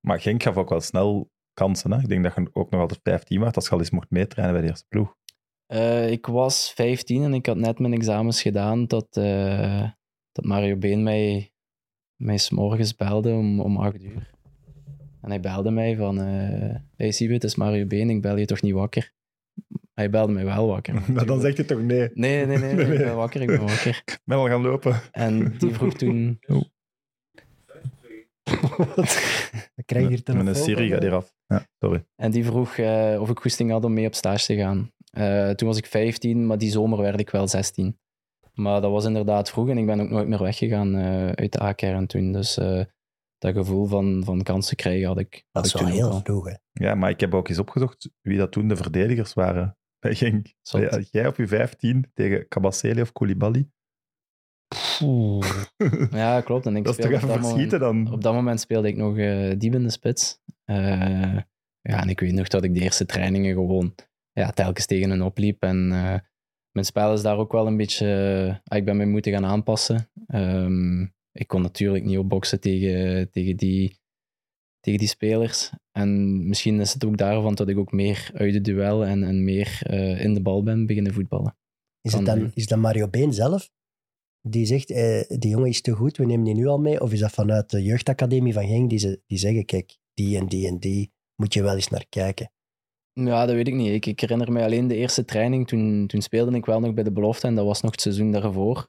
Maar 0.00 0.20
Genk 0.20 0.42
gaf 0.42 0.56
ook 0.56 0.68
wel 0.68 0.80
snel 0.80 1.30
kansen. 1.52 1.92
Hè? 1.92 2.00
Ik 2.00 2.08
denk 2.08 2.22
dat 2.24 2.34
je 2.34 2.50
ook 2.52 2.70
nog 2.70 2.80
altijd 2.80 3.00
15 3.02 3.40
was 3.40 3.54
als 3.54 3.64
je 3.64 3.70
al 3.70 3.78
eens 3.78 3.90
mocht 3.90 4.10
meetrainen 4.10 4.54
bij 4.54 4.62
de 4.62 4.68
eerste 4.68 4.86
ploeg. 4.88 5.16
Eh, 5.66 6.10
ik 6.10 6.26
was 6.26 6.72
15 6.72 7.22
en 7.22 7.34
ik 7.34 7.46
had 7.46 7.56
net 7.56 7.78
mijn 7.78 7.92
examens 7.92 8.42
gedaan 8.42 8.86
dat, 8.86 9.16
eh, 9.16 9.90
dat 10.32 10.44
Mario 10.44 10.76
Been 10.76 11.02
mij, 11.02 11.52
mij 12.20 12.38
's 12.38 12.50
morgens 12.50 12.96
belde 12.96 13.32
om, 13.32 13.60
om 13.60 13.76
8 13.76 14.02
uur. 14.02 14.30
En 15.20 15.30
hij 15.30 15.40
belde 15.40 15.70
mij 15.70 15.96
van, 15.96 16.20
eh 16.20 16.74
hey 16.96 17.10
Siebe, 17.10 17.34
het 17.34 17.44
is 17.44 17.54
Mario 17.54 17.86
Been, 17.86 18.10
ik 18.10 18.22
bel 18.22 18.36
je 18.36 18.46
toch 18.46 18.62
niet 18.62 18.74
wakker? 18.74 19.12
Hij 19.94 20.10
belde 20.10 20.32
mij 20.32 20.44
wel 20.44 20.66
wakker. 20.66 21.12
Maar 21.12 21.26
dan 21.32 21.40
zeg 21.40 21.56
je 21.56 21.64
toch 21.64 21.82
nee. 21.82 22.10
Nee, 22.14 22.46
nee, 22.46 22.58
nee, 22.58 22.74
Nee, 22.74 22.84
ik 22.84 22.88
nee. 22.88 22.98
ben 22.98 23.16
wakker, 23.16 23.40
ik 23.40 23.46
ben 23.46 23.60
wakker. 23.60 24.02
Ik 24.06 24.20
ben 24.24 24.38
al 24.38 24.48
gaan 24.48 24.62
lopen. 24.62 25.00
En 25.10 25.54
die 25.58 25.74
vroeg 25.74 25.94
toen, 25.94 26.38
Dan 29.74 29.84
krijg 29.84 30.04
je 30.04 30.08
hier 30.08 30.22
telefoon. 30.22 30.44
Mijn 30.44 30.56
Siri 30.56 30.88
gaat 30.88 31.02
hier 31.02 31.14
af. 31.14 31.34
Ja, 31.46 31.66
sorry. 31.78 32.04
en 32.16 32.30
die 32.30 32.44
vroeg 32.44 32.76
eh, 32.76 33.16
of 33.20 33.30
ik 33.30 33.38
goesting 33.38 33.70
had 33.70 33.84
om 33.84 33.92
mee 33.92 34.06
op 34.06 34.14
stage 34.14 34.44
te 34.44 34.56
gaan. 34.56 34.92
Eh, 35.10 35.50
toen 35.50 35.68
was 35.68 35.76
ik 35.76 35.86
15, 35.86 36.46
maar 36.46 36.58
die 36.58 36.70
zomer 36.70 36.98
werd 36.98 37.20
ik 37.20 37.30
wel 37.30 37.48
16. 37.48 37.98
Maar 38.54 38.80
dat 38.80 38.90
was 38.90 39.04
inderdaad 39.04 39.50
vroeg 39.50 39.68
en 39.68 39.78
ik 39.78 39.86
ben 39.86 40.00
ook 40.00 40.10
nooit 40.10 40.28
meer 40.28 40.42
weggegaan 40.42 40.94
eh, 40.96 41.26
uit 41.26 41.52
de 41.52 41.62
A-kern 41.62 42.06
toen. 42.06 42.32
Dus 42.32 42.56
eh, 42.58 42.84
dat 43.38 43.54
gevoel 43.54 43.86
van, 43.86 44.22
van 44.24 44.42
kansen 44.42 44.76
krijgen 44.76 45.06
had 45.06 45.18
ik, 45.18 45.44
Dat 45.52 45.66
is 45.66 45.72
wel 45.72 45.86
heel 45.86 46.20
vroeg, 46.24 46.48
hè. 46.48 46.54
Ja, 46.72 46.94
maar 46.94 47.10
ik 47.10 47.20
heb 47.20 47.34
ook 47.34 47.48
eens 47.48 47.58
opgezocht 47.58 48.10
wie 48.20 48.38
dat 48.38 48.52
toen 48.52 48.68
de 48.68 48.76
verdedigers 48.76 49.34
waren 49.34 49.76
bij 49.98 50.14
Genk. 50.14 50.46
Ja, 50.62 51.00
Jij 51.10 51.26
op 51.26 51.36
je 51.36 51.46
15 51.46 52.10
tegen 52.14 52.48
Kabasele 52.48 53.00
of 53.02 53.12
Koulibaly. 53.12 53.68
Ja, 56.10 56.40
klopt. 56.40 56.66
En 56.66 56.76
ik 56.76 56.84
Dat 56.84 56.98
is 56.98 57.04
toch 57.04 57.06
speelde 57.06 57.16
even 57.16 57.28
op 57.28 57.34
dat 57.34 57.46
verschieten 57.46 57.80
moment- 57.80 58.06
dan? 58.06 58.14
Op 58.14 58.22
dat 58.22 58.34
moment 58.34 58.60
speelde 58.60 58.88
ik 58.88 58.96
nog 58.96 59.16
eh 59.16 59.58
diep 59.58 59.74
in 59.74 59.82
de 59.82 59.90
spits. 59.90 60.38
Eh, 60.64 61.36
ja, 61.80 62.00
en 62.02 62.08
ik 62.08 62.20
weet 62.20 62.32
nog 62.32 62.48
dat 62.48 62.64
ik 62.64 62.74
de 62.74 62.80
eerste 62.80 63.06
trainingen 63.06 63.54
gewoon 63.54 63.94
ja, 64.32 64.50
telkens 64.50 64.86
tegen 64.86 65.10
hen 65.10 65.22
opliep. 65.22 65.62
En 65.62 65.92
eh, 65.92 66.14
mijn 66.72 66.86
spel 66.86 67.12
is 67.12 67.22
daar 67.22 67.38
ook 67.38 67.52
wel 67.52 67.66
een 67.66 67.76
beetje... 67.76 68.06
eh, 68.64 68.76
ik 68.78 68.84
ben 68.84 68.96
me 68.96 69.06
moeten 69.06 69.32
gaan 69.32 69.44
aanpassen. 69.44 70.10
Ehm, 70.26 71.02
ik 71.32 71.46
kon 71.46 71.62
natuurlijk 71.62 72.04
niet 72.04 72.18
opboksen 72.18 72.60
tegen, 72.60 73.30
tegen, 73.30 73.56
die, 73.56 73.98
tegen 74.80 74.98
die 74.98 75.08
spelers. 75.08 75.70
En 75.92 76.48
misschien 76.48 76.80
is 76.80 76.92
het 76.92 77.04
ook 77.04 77.16
daarvan 77.16 77.54
dat 77.54 77.68
ik 77.68 77.78
ook 77.78 77.92
meer 77.92 78.30
uit 78.34 78.52
de 78.52 78.60
duel 78.60 79.04
en, 79.04 79.22
en 79.22 79.44
meer 79.44 79.78
eh, 79.82 80.24
in 80.24 80.34
de 80.34 80.42
bal 80.42 80.62
ben 80.62 80.86
beginnen 80.86 81.12
voetballen. 81.12 81.56
Is, 82.00 82.12
het 82.12 82.24
dan, 82.24 82.50
is 82.54 82.66
dat 82.66 82.78
Mario 82.78 83.08
Been 83.08 83.32
zelf? 83.32 83.70
Die 84.42 84.66
zegt, 84.66 84.90
eh, 84.90 85.38
die 85.38 85.50
jongen 85.50 85.68
is 85.68 85.80
te 85.80 85.92
goed, 85.92 86.16
we 86.16 86.24
nemen 86.24 86.44
die 86.44 86.54
nu 86.54 86.66
al 86.66 86.78
mee. 86.78 87.00
Of 87.00 87.12
is 87.12 87.20
dat 87.20 87.30
vanuit 87.30 87.70
de 87.70 87.82
jeugdacademie 87.82 88.52
van 88.52 88.66
Genk 88.66 88.90
die, 88.90 88.98
ze, 88.98 89.22
die 89.26 89.38
zeggen, 89.38 89.64
kijk, 89.64 89.96
die 90.14 90.38
en 90.38 90.46
die 90.46 90.66
en 90.66 90.78
die, 90.78 91.12
moet 91.34 91.54
je 91.54 91.62
wel 91.62 91.74
eens 91.74 91.88
naar 91.88 92.06
kijken. 92.08 92.50
Ja, 93.12 93.46
dat 93.46 93.54
weet 93.54 93.68
ik 93.68 93.74
niet. 93.74 93.92
Ik, 93.92 94.06
ik 94.06 94.20
herinner 94.20 94.52
me 94.52 94.62
alleen 94.62 94.88
de 94.88 94.96
eerste 94.96 95.24
training. 95.24 95.68
Toen, 95.68 96.06
toen 96.06 96.22
speelde 96.22 96.56
ik 96.56 96.64
wel 96.66 96.80
nog 96.80 96.94
bij 96.94 97.04
de 97.04 97.12
belofte 97.12 97.46
en 97.46 97.54
dat 97.54 97.64
was 97.66 97.80
nog 97.80 97.90
het 97.90 98.00
seizoen 98.00 98.30
daarvoor. 98.30 98.88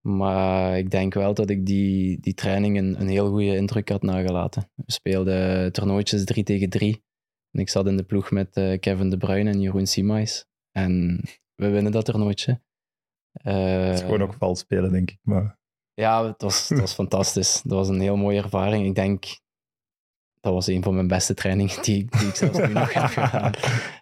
Maar 0.00 0.78
ik 0.78 0.90
denk 0.90 1.14
wel 1.14 1.34
dat 1.34 1.50
ik 1.50 1.66
die, 1.66 2.20
die 2.20 2.34
training 2.34 2.78
een, 2.78 3.00
een 3.00 3.08
heel 3.08 3.28
goede 3.28 3.56
indruk 3.56 3.88
had 3.88 4.02
nagelaten. 4.02 4.70
We 4.74 4.92
speelden 4.92 5.72
toernooitjes 5.72 6.24
3 6.24 6.44
tegen 6.44 6.68
3. 6.70 7.04
En 7.50 7.60
ik 7.60 7.68
zat 7.68 7.86
in 7.86 7.96
de 7.96 8.04
ploeg 8.04 8.30
met 8.30 8.56
eh, 8.56 8.78
Kevin 8.78 9.10
De 9.10 9.16
Bruyne 9.16 9.50
en 9.50 9.60
Jeroen 9.60 9.86
Siemais. 9.86 10.46
En 10.72 11.22
we 11.54 11.68
winnen 11.68 11.92
dat 11.92 12.04
toernooitje. 12.04 12.60
Eh, 13.32 13.84
Het 13.86 13.94
is 13.94 14.00
gewoon 14.00 14.22
ook 14.22 14.34
vals 14.34 14.58
spelen, 14.58 14.92
denk 14.92 15.10
ik. 15.10 15.18
Maar 15.22 15.58
ja, 15.94 16.26
het 16.26 16.42
was, 16.42 16.68
het 16.68 16.80
was 16.80 16.94
fantastisch. 17.02 17.62
Dat 17.62 17.78
was 17.78 17.88
een 17.88 18.00
heel 18.00 18.16
mooie 18.16 18.42
ervaring. 18.42 18.86
Ik 18.86 18.94
denk, 18.94 19.24
dat 20.46 20.54
was 20.54 20.66
een 20.66 20.82
van 20.82 20.94
mijn 20.94 21.06
beste 21.06 21.34
trainingen 21.34 21.82
die, 21.82 21.98
ik- 21.98 22.18
die 22.18 22.28
ik 22.28 22.34
zelfs 22.34 22.58
nu 22.58 22.72
nog 22.72 22.92
heb 22.92 23.04
gedaan. 23.24 23.52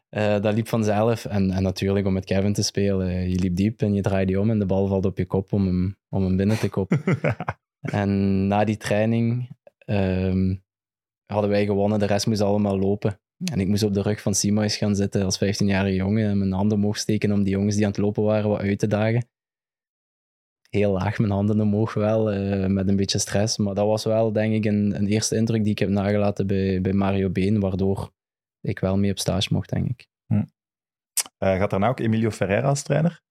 Eh, 0.08 0.40
dat 0.42 0.54
liep 0.54 0.68
vanzelf. 0.68 1.24
En, 1.24 1.50
en 1.50 1.62
natuurlijk 1.62 2.06
om 2.06 2.12
met 2.12 2.24
Kevin 2.24 2.52
te 2.52 2.62
spelen. 2.62 3.30
Je 3.30 3.38
liep 3.38 3.56
diep 3.56 3.82
en 3.82 3.94
je 3.94 4.00
draaide 4.02 4.32
je 4.32 4.40
om 4.40 4.50
en 4.50 4.58
de 4.58 4.66
bal 4.66 4.86
valt 4.86 5.04
op 5.06 5.18
je 5.18 5.26
kop 5.26 5.52
om 5.52 5.66
hem, 5.66 5.96
om 6.08 6.24
hem 6.24 6.36
binnen 6.36 6.58
te 6.58 6.68
koppen. 6.68 7.02
En 7.80 8.46
na 8.46 8.64
die 8.64 8.76
training 8.76 9.48
ehm, 9.78 10.54
hadden 11.26 11.50
wij 11.50 11.64
gewonnen. 11.64 11.98
De 11.98 12.06
rest 12.06 12.26
moest 12.26 12.40
allemaal 12.40 12.78
lopen. 12.78 13.20
En 13.52 13.60
ik 13.60 13.68
moest 13.68 13.82
op 13.82 13.94
de 13.94 14.02
rug 14.02 14.20
van 14.20 14.34
Simais 14.34 14.76
gaan 14.76 14.96
zitten 14.96 15.24
als 15.24 15.44
15-jarige 15.44 15.94
jongen. 15.94 16.28
En 16.28 16.38
mijn 16.38 16.52
handen 16.52 16.78
omhoog 16.78 16.96
steken 16.98 17.32
om 17.32 17.42
die 17.42 17.52
jongens 17.52 17.74
die 17.74 17.84
aan 17.84 17.90
het 17.90 18.00
lopen 18.00 18.22
waren 18.22 18.48
wat 18.50 18.60
uit 18.60 18.78
te 18.78 18.86
dagen. 18.86 19.26
Heel 20.74 20.92
laag 20.92 21.18
mijn 21.18 21.32
handen 21.32 21.60
omhoog 21.60 21.94
wel, 21.94 22.30
eh, 22.32 22.66
met 22.66 22.88
een 22.88 22.96
beetje 22.96 23.18
stress. 23.18 23.58
Maar 23.58 23.74
dat 23.74 23.86
was 23.86 24.04
wel, 24.04 24.32
denk 24.32 24.54
ik, 24.54 24.64
een, 24.64 24.94
een 24.94 25.06
eerste 25.06 25.36
indruk 25.36 25.62
die 25.62 25.72
ik 25.72 25.78
heb 25.78 25.88
nagelaten 25.88 26.46
bij, 26.46 26.80
bij 26.80 26.92
Mario 26.92 27.30
Been. 27.30 27.60
Waardoor 27.60 28.12
ik 28.60 28.78
wel 28.78 28.96
mee 28.96 29.10
op 29.10 29.18
stage 29.18 29.52
mocht, 29.52 29.70
denk 29.70 29.88
ik. 29.88 30.08
Eh, 31.38 31.56
gaat 31.56 31.70
daarna 31.70 31.88
ook 31.88 32.00
Emilio 32.00 32.30
Ferreira 32.30 32.68
als 32.68 32.82
trainer? 32.82 33.22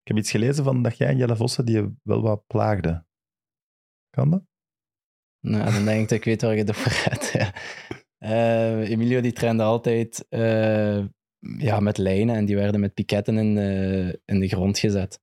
Ik 0.00 0.08
heb 0.08 0.16
iets 0.16 0.30
gelezen 0.30 0.64
van 0.64 0.82
dat 0.82 0.96
jij 0.96 1.08
en 1.08 1.16
Jelle 1.16 1.36
Vossen 1.36 1.64
die 1.64 1.74
je 1.74 1.92
wel 2.02 2.22
wat 2.22 2.46
plaagden. 2.46 3.06
Kan 4.10 4.30
dat? 4.30 4.42
Nou, 5.40 5.72
dan 5.72 5.84
denk 5.84 6.02
ik 6.02 6.08
dat 6.08 6.18
ik 6.18 6.24
weet 6.24 6.42
waar 6.42 6.54
je 6.54 6.58
het 6.58 6.70
over 6.70 6.90
gaat. 6.90 7.30
Ja. 7.32 7.52
Eh, 8.18 8.90
Emilio 8.90 9.20
die 9.20 9.32
trainde 9.32 9.62
altijd 9.62 10.26
ja, 11.58 11.80
met 11.80 11.98
lijnen 11.98 12.36
en 12.36 12.44
die 12.44 12.56
werden 12.56 12.80
met 12.80 12.94
piketten 12.94 13.38
in 13.38 13.56
in 14.24 14.40
de 14.40 14.48
grond 14.48 14.78
gezet. 14.78 15.20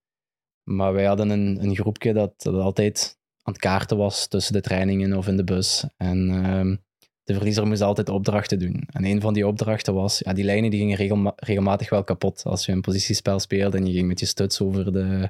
Maar 0.70 0.94
wij 0.94 1.06
hadden 1.06 1.30
een, 1.30 1.64
een 1.64 1.76
groepje 1.76 2.14
dat, 2.14 2.34
dat 2.38 2.54
altijd 2.54 3.18
aan 3.42 3.54
het 3.54 3.62
kaarten 3.62 3.98
was 3.98 4.28
tussen 4.28 4.54
de 4.54 4.62
trainingen 4.62 5.18
of 5.18 5.28
in 5.28 5.38
de 5.38 5.44
bus. 5.44 5.86
En 5.98 6.30
ehm, 6.30 6.76
de 7.24 7.34
verliezer 7.34 7.68
moest 7.68 7.82
altijd 7.82 8.10
opdrachten 8.10 8.60
doen. 8.60 8.84
En 8.92 9.06
een 9.06 9.22
van 9.22 9.34
die 9.34 9.48
opdrachten 9.48 9.94
was, 9.94 10.20
ja, 10.20 10.34
die 10.34 10.44
lijnen 10.44 10.70
die 10.70 10.80
gingen 10.80 10.98
regelma- 10.98 11.34
regelmatig 11.36 11.90
wel 11.90 12.04
kapot. 12.04 12.44
Als 12.44 12.66
je 12.66 12.72
een 12.72 12.82
positiespel 12.82 13.40
speelde 13.40 13.78
en 13.78 13.86
je 13.86 13.94
ging 13.94 14.08
met 14.08 14.20
je 14.20 14.26
stuts 14.26 14.62
over 14.62 14.94
de, 14.94 15.30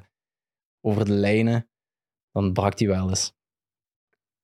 over 0.80 1.04
de 1.04 1.12
lijnen, 1.12 1.68
dan 2.32 2.52
brak 2.52 2.78
die 2.78 2.88
wel 2.88 3.08
eens. 3.08 3.32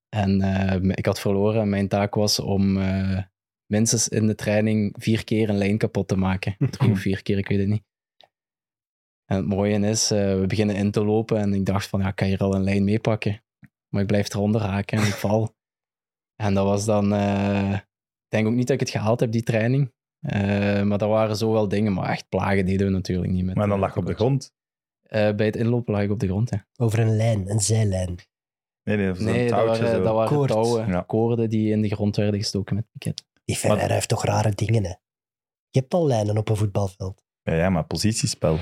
En 0.09 0.41
eh, 0.41 0.97
ik 0.97 1.07
had 1.07 1.21
verloren 1.21 1.61
en 1.61 1.69
mijn 1.69 1.89
taak 1.89 2.15
was 2.15 2.39
om 2.39 2.77
eh, 2.77 3.23
minstens 3.67 4.09
in 4.09 4.27
de 4.27 4.35
training 4.35 4.95
vier 4.99 5.25
keer 5.25 5.49
een 5.49 5.59
lijn 5.59 5.79
kapot 5.79 6.09
te 6.09 6.17
maken. 6.17 6.57
Drie 6.71 6.91
of 6.93 6.99
vier 6.99 7.23
keer, 7.23 7.39
ik 7.39 7.49
weet 7.49 7.59
het 7.59 7.69
niet. 7.69 7.85
En 9.27 9.37
het 9.37 9.47
mooie 9.47 9.79
is, 9.79 10.11
eh, 10.11 10.39
we 10.39 10.45
beginnen 10.47 10.77
in 10.77 10.91
te 10.91 11.05
lopen 11.05 11.39
en 11.39 11.55
ik 11.55 11.67
dacht 11.67 11.87
van, 11.89 12.01
ja, 12.01 12.09
ik 12.09 12.17
kan 12.17 12.27
hier 12.27 12.39
al 12.39 12.55
een 12.55 12.65
lijn 12.65 12.85
meepakken. 12.85 13.43
Maar 13.89 14.01
ik 14.03 14.07
blijf 14.09 14.35
eronder 14.35 14.61
raken 14.61 14.99
en 14.99 15.07
ik 15.07 15.13
val. 15.15 15.55
En 16.43 16.55
dat 16.55 16.65
was 16.65 16.85
dan, 16.85 17.13
eh, 17.13 17.73
ik 17.73 18.29
denk 18.29 18.47
ook 18.47 18.53
niet 18.53 18.67
dat 18.67 18.75
ik 18.75 18.81
het 18.81 18.91
gehaald 18.91 19.21
heb, 19.21 19.33
die 19.33 19.43
training. 19.43 19.93
Eh, 20.21 20.83
maar 20.83 20.99
dat 20.99 21.09
waren 21.09 21.37
zo 21.37 21.53
wel 21.53 21.69
dingen, 21.69 21.93
maar 21.93 22.09
echt 22.09 22.29
plagen 22.29 22.67
deden 22.67 22.87
we 22.87 22.93
natuurlijk 22.93 23.33
niet. 23.33 23.45
Met, 23.45 23.55
Maar 23.55 23.69
dan 23.69 23.79
lag 23.79 23.95
je 23.95 24.01
op 24.01 24.07
de 24.07 24.15
grond. 24.15 24.53
Eh, 25.03 25.35
bij 25.35 25.47
het 25.47 25.57
inlopen 25.57 25.93
lag 25.93 26.03
ik 26.03 26.11
op 26.11 26.21
de 26.21 26.27
grond, 26.27 26.51
ja. 26.51 26.67
Over 26.77 26.99
een 26.99 27.17
lijn, 27.17 27.51
een 27.51 27.61
zijlijn. 27.61 28.17
Nee, 28.83 28.97
nee, 28.97 29.49
dat 29.51 29.65
waren, 29.65 30.03
dat 30.03 30.15
waren 30.15 30.37
Koord. 30.37 30.51
touwen, 30.51 30.89
Ja. 30.89 31.01
koorden 31.03 31.51
die 31.51 31.71
in 31.71 31.83
de 31.83 31.89
grond 31.89 32.17
werden 32.17 32.41
gestoken 32.41 32.75
met 32.75 32.85
piket. 32.93 33.25
Die 33.45 33.57
Ferreira 33.57 33.95
heeft 33.95 34.09
toch 34.09 34.25
rare 34.25 34.51
dingen, 34.51 34.85
hè? 34.85 34.93
Je 35.71 35.81
hebt 35.81 35.95
al 35.95 36.07
lijnen 36.07 36.37
op 36.37 36.49
een 36.49 36.57
voetbalveld. 36.57 37.23
Ja, 37.43 37.55
ja, 37.55 37.71
maar 37.71 37.85
positiespel. 37.85 38.59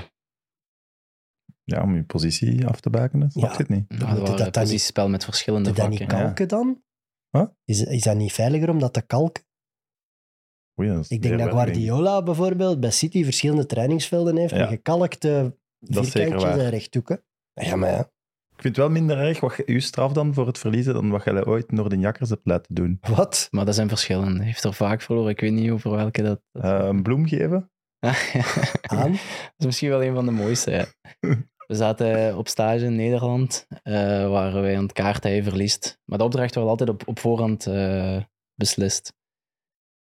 Ja, 1.67 1.81
om 1.81 1.95
je 1.95 2.03
positie 2.03 2.67
af 2.67 2.79
te 2.79 2.89
bakenen, 2.89 3.31
snap 3.31 3.43
Ja. 3.43 3.51
je 3.51 3.57
het 3.57 3.69
niet? 3.69 3.85
Ja, 3.87 4.15
dat 4.15 4.37
niet- 4.39 4.51
positiespel 4.51 5.09
met 5.09 5.23
verschillende 5.23 5.67
Moet 5.67 5.77
je 5.77 5.81
dat 5.83 5.91
niet 5.91 5.99
vakken. 5.99 6.17
kalken 6.19 6.47
dan? 6.47 6.83
Wat? 7.29 7.55
Is, 7.65 7.83
is 7.83 8.01
dat 8.01 8.15
niet 8.17 8.33
veiliger 8.33 8.69
om 8.69 8.79
dat 8.79 8.93
te 8.93 9.01
kalken? 9.01 9.43
Oei, 10.79 10.89
dat 10.89 10.99
is 10.99 11.07
Ik 11.09 11.21
denk 11.21 11.39
dat. 11.39 11.49
Guardiola 11.49 12.23
bijvoorbeeld 12.23 12.79
bij 12.79 12.91
City 12.91 13.23
verschillende 13.23 13.65
trainingsvelden 13.65 14.37
heeft 14.37 14.51
Ja. 14.53 14.59
met 14.59 14.67
gekalkte 14.69 15.57
Dat 15.79 16.03
is 16.05 16.11
zeker 16.11 16.29
vierkantjes 16.29 16.63
en 16.63 16.69
rechthoeken. 16.69 17.23
Ja, 17.53 17.75
maar 17.75 17.89
ja. 17.91 17.99
Ik 18.55 18.61
vind 18.61 18.75
het 18.75 18.85
wel 18.85 18.93
minder 18.93 19.17
erg 19.17 19.39
wat 19.39 19.55
je, 19.55 19.63
uw 19.65 19.79
straf 19.79 20.13
dan 20.13 20.33
voor 20.33 20.47
het 20.47 20.57
verliezen 20.57 20.93
dan 20.93 21.09
wat 21.09 21.23
je 21.23 21.45
ooit 21.45 21.71
Noorden 21.71 21.99
Jakkers 21.99 22.29
hebt 22.29 22.45
laten 22.45 22.75
doen. 22.75 22.97
Wat? 23.01 23.47
Maar 23.51 23.65
dat 23.65 23.75
zijn 23.75 23.87
verschillen. 23.89 24.35
Hij 24.37 24.45
heeft 24.45 24.63
er 24.63 24.73
vaak 24.73 25.01
verloren. 25.01 25.29
Ik 25.31 25.39
weet 25.39 25.51
niet 25.51 25.71
over 25.71 25.91
welke 25.91 26.21
dat... 26.21 26.41
dat- 26.51 26.63
Eh, 26.63 26.87
een 26.87 27.03
bloem 27.03 27.27
geven? 27.27 27.71
Aan? 28.81 29.11
dat 29.11 29.53
is 29.57 29.65
misschien 29.65 29.89
wel 29.89 30.03
een 30.03 30.13
van 30.15 30.25
de 30.25 30.31
mooiste. 30.31 30.71
Ja. 30.71 30.85
We 31.67 31.75
zaten 31.75 32.37
op 32.37 32.47
stage 32.47 32.85
in 32.85 32.95
Nederland, 32.95 33.67
eh, 33.83 34.29
waar 34.29 34.53
wij 34.53 34.77
aan 34.77 34.83
het 34.83 34.93
kaarten 34.93 35.43
verliest. 35.43 35.99
Maar 36.05 36.17
de 36.17 36.23
opdracht 36.23 36.55
werd 36.55 36.67
altijd 36.67 36.89
op, 36.89 37.07
op 37.07 37.19
voorhand 37.19 37.67
eh, 37.67 38.17
beslist. 38.55 39.13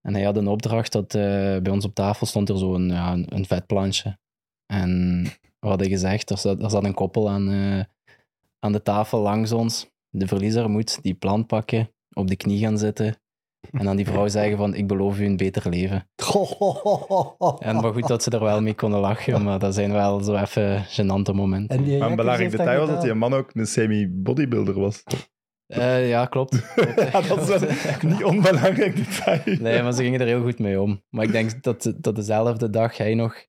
En 0.02 0.14
hij 0.14 0.24
had 0.24 0.38
een 0.38 0.48
opdracht 0.48 0.92
dat 0.92 1.16
eh, 1.16 1.22
bij 1.58 1.72
ons 1.72 1.86
op 1.86 1.96
tafel 1.96 2.26
stond 2.26 2.50
er 2.50 2.58
zo'n 2.58 2.90
ja, 2.90 3.12
een, 3.12 3.26
een 3.36 3.46
vetplansje. 3.46 4.18
En 4.66 5.24
we 5.60 5.68
hadden 5.68 5.88
gezegd, 5.88 6.30
er 6.30 6.38
zat, 6.38 6.64
er 6.64 6.70
zat 6.70 6.84
een 6.84 6.94
koppel 6.94 7.30
aan, 7.30 7.50
aan 8.60 8.72
de 8.72 8.82
tafel 8.82 9.20
langs 9.20 9.52
ons. 9.52 9.90
De 10.10 10.28
verliezer 10.28 10.70
moet 10.70 11.02
die 11.02 11.14
plant 11.14 11.48
pakken, 11.48 11.92
op 12.14 12.28
de 12.28 12.36
knie 12.36 12.60
gaan 12.60 12.78
zitten 12.78 13.21
en 13.72 13.90
aan 13.90 13.96
die 13.96 14.06
vrouw 14.06 14.28
zeggen 14.28 14.58
van 14.58 14.76
ik 14.76 14.88
beloof 14.88 15.20
u 15.20 15.26
een 15.26 15.38
beter 15.38 15.70
leven. 15.70 16.10
En 17.60 17.76
maar 17.76 17.94
goed 17.94 18.08
dat 18.08 18.24
ze 18.24 18.30
er 18.30 18.44
wel 18.44 18.62
mee 18.62 18.76
konden 18.76 19.00
lachen, 19.00 19.44
maar 19.44 19.60
dat 19.60 19.74
zijn 19.74 19.92
wel 19.92 20.20
zo 20.20 20.36
even 20.36 20.86
gênante 20.86 21.34
momenten. 21.34 21.78
En 21.78 21.98
Maar 21.98 22.10
een 22.10 22.16
belangrijk 22.16 22.52
detail 22.52 22.80
was 22.80 22.90
dat 22.90 23.02
die 23.02 23.14
man 23.14 23.34
ook 23.34 23.50
een 23.54 23.68
semi-bodybuilder 23.68 24.80
was. 24.80 25.04
Eh, 25.68 26.10
ja, 26.10 26.26
klopt. 26.26 26.74
ja, 27.12 27.22
dat 27.22 27.50
is 27.50 27.62
een 27.62 28.10
niet 28.10 28.24
onbelangrijk 28.24 28.96
detail. 28.96 29.58
Nee, 29.60 29.82
maar 29.82 29.94
ze 29.94 30.04
gingen 30.04 30.20
er 30.20 30.28
heel 30.28 30.42
goed 30.42 30.60
mee 30.60 30.82
om. 30.82 31.04
Maar 31.10 31.26
ik 31.26 31.32
denk 31.32 31.64
dat, 31.64 31.94
dat 31.98 32.16
dezelfde 32.16 32.70
dag 32.70 32.98
hij 32.98 33.14
nog 33.14 33.46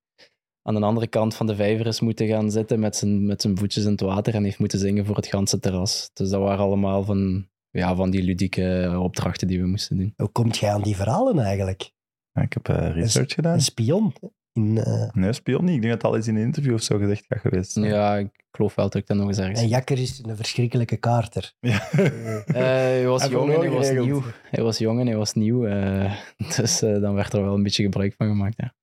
aan 0.62 0.74
de 0.74 0.80
andere 0.80 1.06
kant 1.06 1.34
van 1.34 1.46
de 1.46 1.54
vijver 1.54 1.86
is 1.86 2.00
moeten 2.00 2.26
gaan 2.26 2.50
zitten 2.50 2.80
met 2.80 2.96
zijn, 2.96 3.26
met 3.26 3.42
zijn 3.42 3.58
voetjes 3.58 3.84
in 3.84 3.90
het 3.90 4.00
water 4.00 4.34
en 4.34 4.44
heeft 4.44 4.58
moeten 4.58 4.78
zingen 4.78 5.06
voor 5.06 5.16
het 5.16 5.26
ganse 5.26 5.58
terras. 5.58 6.10
Dus 6.12 6.30
dat 6.30 6.40
waren 6.40 6.64
allemaal 6.64 7.04
van, 7.04 7.48
ja, 7.72 7.94
van 7.94 8.10
die 8.10 8.22
ludieke 8.22 8.96
opdrachten 9.02 9.48
die 9.48 9.60
we 9.60 9.66
moesten 9.66 9.96
doen. 9.96 10.12
Hoe 10.16 10.28
komt 10.28 10.56
jij 10.56 10.72
aan 10.72 10.82
die 10.82 10.96
verhalen 10.96 11.38
eigenlijk? 11.38 11.92
Ja, 12.32 12.42
ik 12.42 12.52
heb 12.52 12.68
eh, 12.68 12.90
research 12.94 13.34
gedaan. 13.34 13.52
Een 13.54 13.60
spion? 13.60 14.12
In, 14.52 14.78
eh, 14.78 15.10
Nee, 15.12 15.32
spion 15.32 15.64
niet. 15.64 15.74
Ik 15.74 15.80
denk 15.82 15.92
dat 15.92 16.02
het 16.02 16.10
al 16.10 16.16
eens 16.16 16.26
in 16.28 16.36
een 16.36 16.42
interview 16.42 16.74
of 16.74 16.82
zo 16.82 16.98
gezegd 16.98 17.24
gaat 17.28 17.40
geweest. 17.40 17.74
Ja, 17.74 18.16
ik 18.16 18.44
geloof 18.50 18.74
wel 18.74 18.84
dat 18.84 18.94
ik 18.94 19.06
dat 19.06 19.16
nog 19.16 19.28
eens 19.28 19.38
ergens... 19.38 19.60
en 19.60 19.68
Jakker 19.68 19.98
is 19.98 20.18
een 20.22 20.36
verschrikkelijke 20.36 20.96
kaarter. 20.96 21.52
Ja. 21.60 21.90
Eh, 21.90 22.54
hij 22.54 23.06
was 23.06 23.22
Hij 23.22 23.30
jong 23.30 23.52
en 23.52 23.60
hij 23.60 23.70
was 23.70 23.90
nieuw. 23.90 24.22
Hij 24.50 24.62
was 24.62 24.78
jong 24.78 25.00
en 25.00 25.06
hij 25.06 25.16
was 25.16 25.32
nieuw. 25.32 25.66
eh, 25.66 26.14
dus 26.56 26.78
dan 26.78 27.14
werd 27.14 27.32
er 27.32 27.42
wel 27.42 27.54
een 27.54 27.62
beetje 27.62 27.82
gebruik 27.82 28.14
van 28.14 28.26
gemaakt. 28.28 28.56
Ja. 28.56 28.74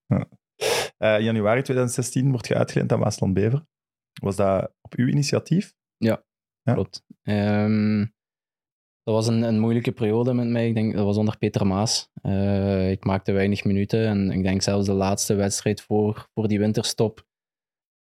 Eh, 0.97 1.19
januari 1.19 1.61
2016 1.61 2.31
wordt 2.31 2.47
je 2.47 2.55
uitgeleend 2.55 2.91
aan 2.91 2.99
Waasland 2.99 3.33
Bever. 3.33 3.65
Was 4.21 4.35
dat 4.35 4.71
op 4.81 4.93
uw 4.93 5.07
initiatief? 5.07 5.73
Ja. 5.97 6.23
Klopt. 6.63 7.03
Ehm, 7.23 8.05
dat 9.09 9.25
was 9.25 9.35
een, 9.35 9.41
een 9.41 9.59
moeilijke 9.59 9.91
periode 9.91 10.33
met 10.33 10.47
mij. 10.47 10.67
Ik 10.67 10.73
denk, 10.75 10.93
dat 10.93 11.05
was 11.05 11.17
onder 11.17 11.37
Peter 11.37 11.67
Maas. 11.67 12.09
Eh, 12.21 12.91
ik 12.91 13.05
maakte 13.05 13.31
weinig 13.31 13.63
minuten 13.63 14.05
en 14.07 14.31
ik 14.31 14.43
denk 14.43 14.61
zelfs 14.61 14.85
de 14.85 14.93
laatste 14.93 15.33
wedstrijd 15.33 15.81
voor, 15.81 16.29
voor 16.33 16.47
die 16.47 16.59
winterstop 16.59 17.27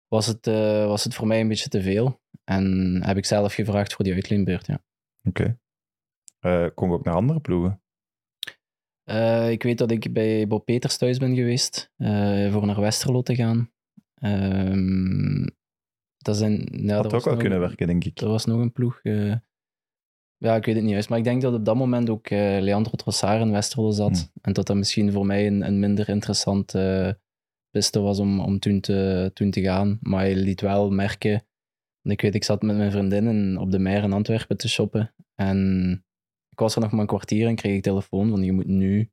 was 0.08 0.26
het, 0.26 0.46
eh, 0.46 0.86
was 0.86 1.04
het 1.04 1.14
voor 1.14 1.26
mij 1.26 1.40
een 1.40 1.48
beetje 1.48 1.68
te 1.68 1.82
veel. 1.82 2.20
En 2.44 2.98
heb 3.04 3.16
ik 3.16 3.24
zelf 3.24 3.54
gevraagd 3.54 3.92
voor 3.92 4.04
die 4.04 4.14
uitleenbeurt, 4.14 4.66
ja. 4.66 4.84
Oké. 5.28 5.58
Eh, 6.38 6.66
kon 6.74 6.88
je 6.88 6.94
ook 6.94 7.04
naar 7.04 7.14
andere 7.14 7.40
ploegen? 7.40 7.82
Eh, 9.04 9.50
ik 9.50 9.62
weet 9.62 9.78
dat 9.78 9.90
ik 9.90 10.12
bij 10.12 10.46
Bob 10.46 10.64
Peters 10.64 10.96
thuis 10.96 11.18
ben 11.18 11.34
geweest 11.34 11.92
eh, 11.96 12.52
voor 12.52 12.66
naar 12.66 12.80
Westerlo 12.80 13.22
te 13.22 13.34
gaan. 13.34 13.72
Ehm, 14.14 15.46
dat 16.18 16.36
zijn, 16.36 16.68
ja, 16.70 16.94
Had 16.94 17.04
er 17.04 17.14
ook 17.14 17.24
wel 17.24 17.32
nog- 17.32 17.42
kunnen 17.42 17.60
werken, 17.60 17.86
denk 17.86 18.04
ik. 18.04 18.20
Er 18.20 18.28
was 18.28 18.44
nog 18.44 18.60
een 18.60 18.72
ploeg. 18.72 19.00
Ja, 20.38 20.56
ik 20.56 20.64
weet 20.64 20.74
het 20.74 20.84
niet 20.84 20.92
juist. 20.92 21.08
Maar 21.08 21.18
ik 21.18 21.24
denk 21.24 21.42
dat 21.42 21.54
op 21.54 21.64
dat 21.64 21.76
moment 21.76 22.10
ook 22.10 22.26
eh, 22.26 22.58
Leandro 22.60 22.96
Trossard 22.96 23.40
in 23.40 23.50
Westerlo 23.50 23.90
zat. 23.90 24.18
Hmm. 24.18 24.28
En 24.40 24.52
dat 24.52 24.66
dat 24.66 24.76
misschien 24.76 25.12
voor 25.12 25.26
mij 25.26 25.46
een, 25.46 25.66
een 25.66 25.78
minder 25.78 26.08
interessante 26.08 27.18
piste 27.70 28.00
was 28.00 28.18
om, 28.18 28.40
om 28.40 28.58
toen, 28.58 28.80
te, 28.80 29.30
toen 29.34 29.50
te 29.50 29.60
gaan. 29.60 29.98
Maar 30.00 30.20
hij 30.20 30.34
liet 30.36 30.60
wel 30.60 30.90
merken. 30.90 31.42
Ik 32.02 32.20
weet, 32.20 32.34
ik 32.34 32.44
zat 32.44 32.62
met 32.62 32.76
mijn 32.76 32.90
vriendinnen 32.90 33.58
op 33.58 33.70
de 33.70 33.78
Meer 33.78 34.02
in 34.02 34.12
Antwerpen 34.12 34.56
te 34.56 34.68
shoppen. 34.68 35.14
En 35.34 35.90
ik 36.50 36.58
was 36.58 36.74
er 36.74 36.80
nog 36.80 36.90
maar 36.90 37.00
een 37.00 37.06
kwartier 37.06 37.46
en 37.46 37.54
kreeg 37.54 37.76
ik 37.76 37.82
telefoon 37.82 38.30
van 38.30 38.42
je 38.42 38.52
moet 38.52 38.66
nu 38.66 39.10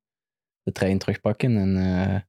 de 0.61 0.71
trein 0.71 0.97
terugpakken 0.97 1.57
en, 1.57 1.77
eh, 1.77 2.21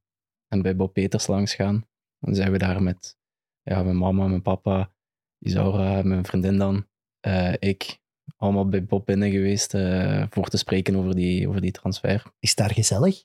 en 0.47 0.61
bij 0.61 0.75
Bob 0.75 0.93
Peters 0.93 1.27
langs 1.27 1.55
gaan. 1.55 1.87
Dan 2.19 2.35
zijn 2.35 2.51
we 2.51 2.57
daar 2.57 2.83
met 2.83 3.17
ja, 3.61 3.83
mijn 3.83 3.97
mama, 3.97 4.27
mijn 4.27 4.41
papa, 4.41 4.91
Isaura, 5.39 6.01
mijn 6.01 6.25
vriendin 6.25 6.57
dan, 6.57 6.87
eh, 7.19 7.53
ik, 7.59 7.99
allemaal 8.37 8.67
bij 8.67 8.85
Bob 8.85 9.05
binnen 9.05 9.31
geweest 9.31 9.73
eh, 9.73 10.23
voor 10.29 10.47
te 10.47 10.57
spreken 10.57 10.95
over 10.95 11.15
die, 11.15 11.47
over 11.47 11.61
die 11.61 11.71
transfer. 11.71 12.23
Is 12.39 12.49
het 12.49 12.57
daar 12.57 12.73
gezellig 12.73 13.23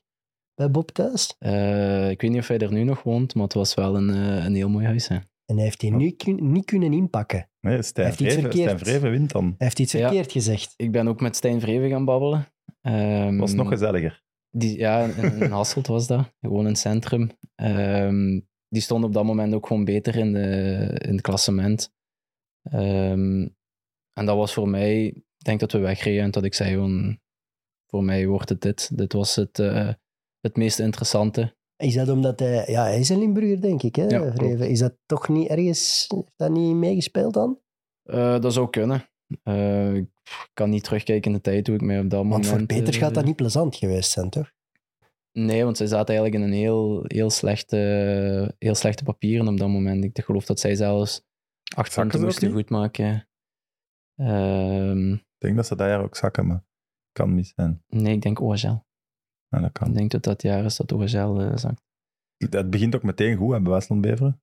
bij 0.55 0.71
Bob 0.71 0.91
thuis? 0.91 1.35
Eh, 1.39 2.09
ik 2.09 2.21
weet 2.21 2.31
niet 2.31 2.39
of 2.39 2.47
hij 2.47 2.57
er 2.57 2.71
nu 2.73 2.83
nog 2.83 3.03
woont, 3.03 3.35
maar 3.35 3.43
het 3.43 3.53
was 3.53 3.73
wel 3.73 3.95
een, 3.95 4.09
eh, 4.09 4.45
een 4.45 4.55
heel 4.55 4.69
mooi 4.69 4.85
huis. 4.85 5.07
Hè. 5.07 5.15
En 5.45 5.55
hij 5.55 5.63
heeft 5.63 5.79
die 5.79 5.91
nu 5.95 6.11
kun- 6.11 6.51
niet 6.51 6.65
kunnen 6.65 6.93
inpakken. 6.93 7.49
Nee, 7.59 7.81
Stijn 7.81 8.07
Heeft 8.07 8.19
iets 8.19 8.33
Vreven, 8.33 8.51
verkeerd. 8.51 8.69
Stijn 8.79 8.85
Vreven 8.91 9.11
wint 9.11 9.31
dan. 9.31 9.43
Hij 9.43 9.53
heeft 9.57 9.79
iets 9.79 9.91
Ja. 9.91 9.99
verkeerd 10.07 10.31
gezegd. 10.31 10.73
Ik 10.77 10.91
ben 10.91 11.07
ook 11.07 11.21
met 11.21 11.35
Stijn 11.35 11.61
Vreven 11.61 11.89
gaan 11.89 12.05
babbelen. 12.05 12.47
Ehm, 12.81 13.37
was 13.37 13.53
nog 13.53 13.67
gezelliger. 13.67 14.21
Die, 14.49 14.77
ja, 14.77 15.03
in, 15.05 15.33
in 15.41 15.51
Hasselt 15.51 15.87
was 15.87 16.07
dat. 16.07 16.33
Gewoon 16.41 16.59
in 16.59 16.65
het 16.67 16.77
centrum. 16.77 17.29
Ehm, 17.55 18.39
die 18.69 18.81
stond 18.81 19.03
op 19.03 19.13
dat 19.13 19.23
moment 19.23 19.53
ook 19.53 19.67
gewoon 19.67 19.85
beter 19.85 20.15
in, 20.15 20.33
de, 20.33 20.99
in 21.05 21.11
het 21.11 21.21
klassement. 21.21 21.93
Ehm, 22.63 23.47
en 24.13 24.25
dat 24.25 24.35
was 24.35 24.53
voor 24.53 24.69
mij... 24.69 25.05
Ik 25.05 25.49
denk 25.49 25.59
dat 25.59 25.71
we 25.71 25.77
wegreden 25.77 26.23
en 26.23 26.31
dat 26.31 26.43
ik 26.43 26.53
zei 26.53 26.75
van... 26.75 27.19
Voor 27.87 28.03
mij 28.03 28.27
wordt 28.27 28.49
het 28.49 28.61
dit. 28.61 28.97
Dit 28.97 29.13
was 29.13 29.35
het, 29.35 29.59
eh, 29.59 29.89
het 30.39 30.55
meest 30.55 30.79
interessante. 30.79 31.55
Is 31.75 31.93
dat 31.93 32.09
omdat 32.09 32.39
hij... 32.39 32.65
Ja, 32.67 32.83
hij 32.83 32.99
is 32.99 33.09
een 33.09 33.19
Limburger, 33.19 33.61
denk 33.61 33.83
ik, 33.83 33.95
hè, 33.95 34.03
Ja, 34.03 34.19
klopt. 34.19 34.37
Vreven. 34.37 34.69
Is 34.69 34.79
dat 34.79 34.97
toch 35.05 35.29
niet 35.29 35.47
ergens... 35.47 36.05
Heeft 36.15 36.31
dat 36.35 36.51
niet 36.51 36.75
meegespeeld 36.75 37.33
dan? 37.33 37.59
Eh, 38.03 38.39
dat 38.39 38.53
zou 38.53 38.69
kunnen. 38.69 39.09
Eh, 39.43 39.95
ik 39.95 40.09
kan 40.53 40.69
niet 40.69 40.83
terugkijken 40.83 41.31
in 41.31 41.37
de 41.37 41.43
tijd 41.43 41.67
hoe 41.67 41.75
ik 41.75 41.81
mij 41.81 41.99
op 41.99 42.09
dat 42.09 42.23
moment... 42.23 42.45
Want 42.45 42.57
voor 42.57 42.67
Peters 42.67 42.97
gaat 42.97 43.13
dat 43.13 43.25
niet 43.25 43.35
plezant 43.35 43.75
geweest 43.75 44.11
zijn, 44.11 44.29
toch? 44.29 44.51
Nee, 45.31 45.63
want 45.63 45.77
zij 45.77 45.87
zaten 45.87 46.15
eigenlijk 46.15 46.43
in 46.43 46.51
een 46.51 46.59
heel, 46.59 47.03
heel, 47.07 47.29
slechte, 47.29 48.55
heel 48.57 48.75
slechte 48.75 49.03
papieren 49.03 49.47
op 49.47 49.57
dat 49.57 49.67
moment. 49.67 50.03
Ik 50.03 50.23
geloof 50.23 50.45
dat 50.45 50.59
zij 50.59 50.75
zelfs 50.75 51.25
acht 51.75 51.95
punten 51.95 52.21
moesten 52.21 52.51
goedmaken. 52.51 53.27
Ehm, 54.15 55.13
Ik 55.13 55.23
denk 55.37 55.55
dat 55.55 55.65
ze 55.67 55.75
dat 55.75 55.87
jaar 55.87 56.03
ook 56.03 56.15
zakken, 56.15 56.47
maar 56.47 56.63
kan 57.11 57.33
mis 57.35 57.53
zijn. 57.55 57.83
nee, 57.87 58.13
ik 58.15 58.21
denk 58.21 58.41
OHL. 58.41 58.67
Ja, 59.47 59.59
dat 59.59 59.65
Ik 59.65 59.73
kan. 59.73 59.93
denk 59.93 60.11
dat 60.11 60.23
dat 60.23 60.41
jaar 60.41 60.65
is 60.65 60.75
dat 60.75 60.91
OHL 60.91 61.39
eh, 61.39 61.55
zakt. 61.57 61.81
Het 62.37 62.69
begint 62.69 62.95
ook 62.95 63.03
meteen 63.03 63.37
goed, 63.37 63.51
hebben 63.51 63.71
Westland 63.71 64.01
Beveren. 64.01 64.41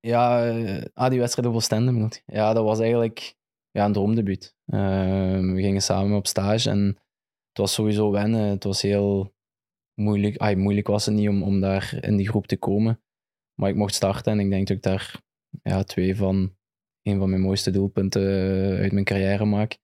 Ja, 0.00 0.48
eh, 0.48 0.84
ah, 0.94 1.10
die 1.10 1.18
wedstrijd 1.18 1.48
op 1.48 1.54
Oostende? 1.54 2.10
Ja, 2.26 2.52
dat 2.52 2.64
was 2.64 2.78
eigenlijk 2.80 3.36
ja, 3.70 3.84
een 3.84 3.92
droomdebuut. 3.92 4.56
Ehm, 4.66 5.52
we 5.52 5.60
gingen 5.60 5.82
samen 5.82 6.16
op 6.16 6.26
stage 6.26 6.70
en 6.70 6.86
het 7.48 7.58
was 7.58 7.72
sowieso 7.74 8.10
wennen. 8.10 8.40
Het 8.48 8.64
was 8.64 8.82
heel 8.82 9.34
moeilijk. 9.94 10.56
Moeilijk 10.56 10.86
was 10.86 11.06
het 11.06 11.14
niet 11.14 11.28
om, 11.28 11.42
om 11.42 11.60
daar 11.60 11.98
in 12.00 12.16
die 12.16 12.28
groep 12.28 12.46
te 12.46 12.56
komen. 12.56 13.02
Maar 13.54 13.68
ik 13.70 13.76
mocht 13.76 13.94
starten 13.94 14.32
en 14.32 14.40
ik 14.40 14.50
denk 14.50 14.66
dat 14.68 14.76
ik 14.76 14.82
daar 14.82 15.22
ja, 15.62 15.82
twee 15.82 16.16
van 16.16 16.56
een 17.04 17.18
van 17.18 17.28
mijn 17.28 17.40
mooiste 17.40 17.70
doelpunten 17.70 18.22
eh, 18.22 18.80
uit 18.80 18.92
mijn 18.92 19.04
carrière 19.04 19.44
maak. 19.44 19.78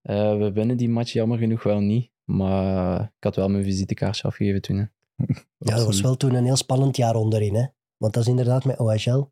Eh, 0.00 0.38
we 0.38 0.52
winnen 0.52 0.76
die 0.76 0.88
match 0.88 1.12
jammer 1.12 1.38
genoeg 1.38 1.62
wel 1.62 1.80
niet, 1.80 2.10
maar 2.24 3.00
ik 3.02 3.24
had 3.24 3.36
wel 3.36 3.48
mijn 3.48 3.64
visitekaartje 3.64 4.22
afgegeven 4.22 4.62
toen. 4.62 4.76
hè. 4.76 4.84
Ja, 5.58 5.76
dat 5.76 5.84
was 5.84 6.00
wel 6.00 6.16
toen 6.16 6.34
een 6.34 6.44
heel 6.44 6.56
spannend 6.56 6.96
jaar 6.96 7.14
onderin, 7.14 7.54
hè? 7.54 7.66
Want 7.96 8.14
dat 8.14 8.22
is 8.22 8.28
inderdaad 8.28 8.64
met 8.64 8.78
OHL. 8.78 9.30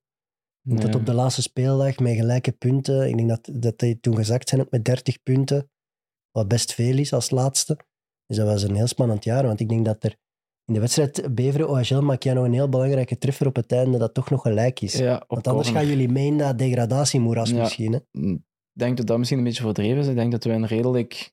Want 0.68 0.82
dat 0.82 0.94
op 0.94 1.06
de 1.06 1.14
laatste 1.14 1.42
speeldag 1.42 1.98
met 1.98 2.16
gelijke 2.16 2.52
punten. 2.52 3.08
Ik 3.08 3.16
denk 3.16 3.28
dat, 3.28 3.48
dat 3.52 3.78
die 3.78 4.00
toen 4.00 4.16
gezakt 4.16 4.48
zijn 4.48 4.66
met 4.70 4.84
30 4.84 5.22
punten. 5.22 5.70
Wat 6.30 6.48
best 6.48 6.74
veel 6.74 6.98
is 6.98 7.12
als 7.12 7.30
laatste. 7.30 7.78
Dus 8.26 8.36
dat 8.36 8.46
was 8.46 8.62
een 8.62 8.74
heel 8.74 8.86
spannend 8.86 9.24
jaar. 9.24 9.46
Want 9.46 9.60
ik 9.60 9.68
denk 9.68 9.84
dat 9.84 10.04
er 10.04 10.16
in 10.66 10.74
de 10.74 10.80
wedstrijd 10.80 11.34
Beveren-OHL 11.34 12.00
maak 12.00 12.22
jij 12.22 12.34
nog 12.34 12.44
een 12.44 12.52
heel 12.52 12.68
belangrijke 12.68 13.18
treffer 13.18 13.46
op 13.46 13.56
het 13.56 13.72
einde 13.72 13.98
dat 13.98 14.14
toch 14.14 14.30
nog 14.30 14.42
gelijk 14.42 14.80
is. 14.80 14.98
Ja, 14.98 15.24
Want 15.26 15.46
anders 15.46 15.68
gaan 15.68 15.86
jullie 15.86 16.08
mee 16.08 16.26
in 16.26 16.38
dat 16.38 16.58
degradatiemoeras 16.58 17.50
Ja. 17.50 17.56
misschien. 17.58 17.92
Hè? 17.92 17.98
Ik 18.30 18.82
denk 18.82 18.96
dat 18.96 19.06
dat 19.06 19.18
misschien 19.18 19.38
een 19.38 19.44
beetje 19.44 19.62
verdreven 19.62 19.98
is. 19.98 20.06
Ik 20.06 20.14
denk 20.14 20.32
dat 20.32 20.44
we 20.44 20.50
een 20.50 20.66
redelijk 20.66 21.32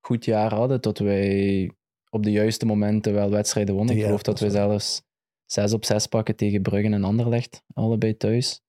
goed 0.00 0.24
jaar 0.24 0.54
hadden. 0.54 0.80
Dat 0.80 0.98
wij 0.98 1.70
op 2.10 2.22
de 2.22 2.30
juiste 2.30 2.66
momenten 2.66 3.12
wel 3.12 3.30
wedstrijden 3.30 3.74
wonnen. 3.74 3.96
Ik 3.96 4.02
geloof 4.02 4.22
dat 4.22 4.40
we 4.40 4.50
zelfs 4.50 5.02
6 5.46 5.72
op 5.72 5.84
6 5.84 6.06
pakken 6.06 6.36
tegen 6.36 6.62
Bruggen 6.62 6.92
en 6.92 7.04
Anderlecht. 7.04 7.62
Allebei 7.72 8.16
thuis. 8.16 8.60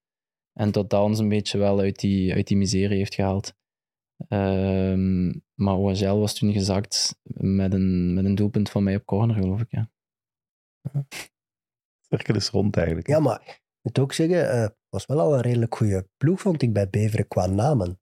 En 0.53 0.71
dat 0.71 0.89
dat 0.89 1.03
ons 1.03 1.19
een 1.19 1.29
beetje 1.29 1.57
wel 1.57 1.79
uit 1.79 1.99
die, 1.99 2.33
uit 2.33 2.47
die 2.47 2.57
miserie 2.57 2.97
heeft 2.97 3.15
gehaald. 3.15 3.53
Ehm, 4.28 5.28
maar 5.53 5.76
OHL 5.76 6.20
was 6.20 6.34
toen 6.34 6.53
gezakt 6.53 7.20
met 7.34 7.74
een, 7.74 8.13
met 8.13 8.26
een 8.26 8.36
doelpunt 8.36 8.70
van 8.70 8.84
mij 8.84 8.95
op 8.95 9.05
corner, 9.05 9.36
geloof 9.36 9.61
ik. 9.61 9.72
Ja. 9.72 9.89
Cirkel 12.09 12.36
is 12.36 12.49
rond 12.49 12.78
eigenlijk. 12.78 13.07
Ja, 13.07 13.20
maar 13.20 13.41
ik 13.45 13.61
moet 13.82 13.99
ook 13.99 14.13
zeggen, 14.13 14.49
eh, 14.49 14.61
het 14.61 14.76
was 14.89 15.05
wel 15.05 15.20
al 15.20 15.34
een 15.34 15.41
redelijk 15.41 15.76
goede 15.76 16.07
ploeg, 16.18 16.41
vond 16.41 16.61
ik, 16.61 16.74
bij 16.74 16.89
Beveren 16.89 17.28
qua 17.28 17.45
namen. 17.45 17.99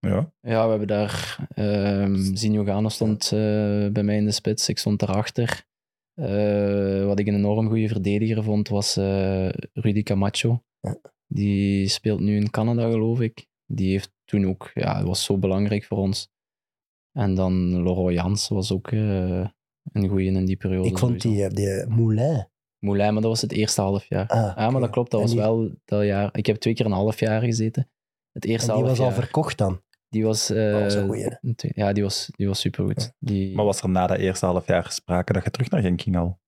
Ja. 0.00 0.32
Ja, 0.40 0.64
we 0.64 0.70
hebben 0.70 0.88
daar... 0.88 1.46
ehm 1.54 2.34
Zinho 2.34 2.64
Gano 2.64 2.88
stond 2.88 3.24
eh, 3.24 3.88
bij 3.88 4.02
mij 4.02 4.16
in 4.16 4.24
de 4.24 4.30
spits. 4.30 4.68
Ik 4.68 4.78
stond 4.78 4.98
daarachter. 5.00 5.66
Eh, 6.14 7.04
wat 7.04 7.18
ik 7.18 7.26
een 7.26 7.34
enorm 7.34 7.68
goede 7.68 7.88
verdediger 7.88 8.42
vond, 8.42 8.68
was 8.68 8.96
eh 8.96 9.48
Rudy 9.72 10.02
Camacho. 10.02 10.64
Ja. 10.80 11.00
Die 11.26 11.88
speelt 11.88 12.20
nu 12.20 12.36
in 12.36 12.50
Canada, 12.50 12.90
geloof 12.90 13.20
ik. 13.20 13.46
Die 13.66 13.90
heeft 13.90 14.12
toen 14.28 14.46
ook... 14.46 14.70
Ja, 14.74 15.04
was 15.04 15.24
zo 15.24 15.38
belangrijk 15.38 15.84
voor 15.84 15.98
ons. 15.98 16.28
En 17.12 17.34
dan 17.34 17.82
Laurent 17.82 18.14
Jans 18.14 18.48
was 18.48 18.72
ook 18.72 18.90
eh, 18.90 19.46
een 19.92 20.08
goeie 20.08 20.32
in 20.32 20.44
die 20.44 20.56
periode. 20.56 20.88
Ik 20.88 20.98
vond 20.98 21.22
sowieso. 21.22 21.48
die, 21.48 21.64
die 21.66 21.86
Moulin. 21.86 22.48
Moulin, 22.78 23.12
maar 23.12 23.22
dat 23.22 23.30
was 23.30 23.40
het 23.40 23.52
eerste 23.52 23.80
half 23.80 24.04
jaar. 24.04 24.26
Ah, 24.26 24.38
Ja, 24.38 24.54
maar 24.56 24.68
oké. 24.70 24.80
dat 24.80 24.90
klopt. 24.90 25.10
Dat 25.10 25.20
En 25.20 25.26
was 25.26 25.34
die- 25.34 25.44
wel 25.44 25.74
dat 25.84 26.04
jaar... 26.04 26.28
Ik 26.36 26.46
heb 26.46 26.56
twee 26.56 26.74
keer 26.74 26.86
een 26.86 26.92
half 26.92 27.20
jaar 27.20 27.40
gezeten. 27.42 27.90
Het 28.32 28.44
eerste 28.44 28.70
En 28.70 28.76
die 28.76 28.86
was 28.86 29.00
al 29.00 29.10
verkocht 29.12 29.58
dan. 29.58 29.82
Die 30.08 30.24
was... 30.24 30.50
eh, 30.50 30.72
Dat 30.72 30.82
was 30.82 30.94
een 30.94 31.06
goeie, 31.06 31.38
Ja, 31.56 31.92
die 31.92 32.02
was, 32.02 32.30
die 32.36 32.46
was 32.48 32.60
supergoed. 32.60 33.12
Die, 33.18 33.54
Maar 33.54 33.64
was 33.64 33.82
er 33.82 33.88
na 33.88 34.06
dat 34.06 34.18
eerste 34.18 34.46
half 34.46 34.66
jaar 34.66 34.92
sprake 34.92 35.32
dat 35.32 35.44
je 35.44 35.50
terug 35.50 35.70
naar 35.70 35.80
Genk 35.82 36.00
ging 36.02 36.16
al? 36.16 36.40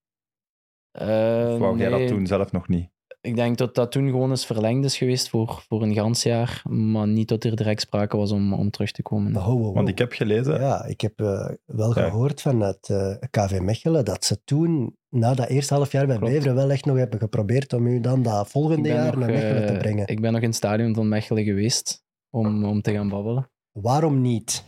Of 0.92 1.58
wou 1.58 1.78
jij 1.78 1.88
dat 1.88 1.98
nee, 1.98 2.08
toen 2.08 2.26
zelf 2.26 2.52
nog 2.52 2.68
niet? 2.68 2.90
Ik 3.22 3.36
denk 3.36 3.58
dat 3.58 3.74
dat 3.74 3.92
toen 3.92 4.08
gewoon 4.08 4.30
eens 4.30 4.46
verlengd 4.46 4.84
is 4.84 4.96
geweest 4.96 5.28
voor, 5.28 5.62
voor 5.68 5.82
een 5.82 5.94
gans 5.94 6.22
jaar. 6.22 6.62
Maar 6.68 7.08
niet 7.08 7.28
dat 7.28 7.44
er 7.44 7.56
direct 7.56 7.80
sprake 7.80 8.16
was 8.16 8.30
om, 8.32 8.52
om 8.52 8.70
terug 8.70 8.92
te 8.92 9.02
komen. 9.02 9.36
Oh, 9.36 9.48
oh, 9.48 9.66
oh. 9.66 9.74
Want 9.74 9.88
ik 9.88 9.98
heb 9.98 10.12
gelezen, 10.12 10.60
Ja, 10.60 10.84
ik 10.84 11.00
heb 11.00 11.20
eh, 11.20 11.48
wel 11.64 11.98
Ja. 11.98 12.08
gehoord 12.08 12.40
vanuit 12.40 12.88
eh 12.88 13.14
KV 13.30 13.58
Mechelen 13.60 14.04
dat 14.04 14.24
ze 14.24 14.44
toen, 14.44 14.96
na 15.08 15.34
dat 15.34 15.48
eerste 15.48 15.74
half 15.74 15.92
jaar 15.92 16.06
bij 16.06 16.16
Klopt. 16.16 16.32
Beveren, 16.32 16.54
wel 16.54 16.70
echt 16.70 16.84
nog 16.84 16.96
hebben 16.96 17.18
geprobeerd 17.18 17.72
om 17.72 17.86
u 17.86 18.00
dan 18.00 18.22
dat 18.22 18.48
volgende 18.50 18.88
jaar 18.88 19.04
nog, 19.04 19.14
naar 19.14 19.30
Mechelen 19.30 19.66
te 19.66 19.72
eh, 19.72 19.78
brengen. 19.78 20.08
Ik 20.08 20.20
ben 20.20 20.32
nog 20.32 20.40
in 20.40 20.46
het 20.48 20.56
stadion 20.56 20.94
van 20.94 21.08
Mechelen 21.08 21.44
geweest 21.44 22.04
om, 22.30 22.64
om 22.64 22.82
te 22.82 22.92
gaan 22.92 23.08
babbelen. 23.08 23.50
Waarom 23.72 24.20
niet? 24.20 24.64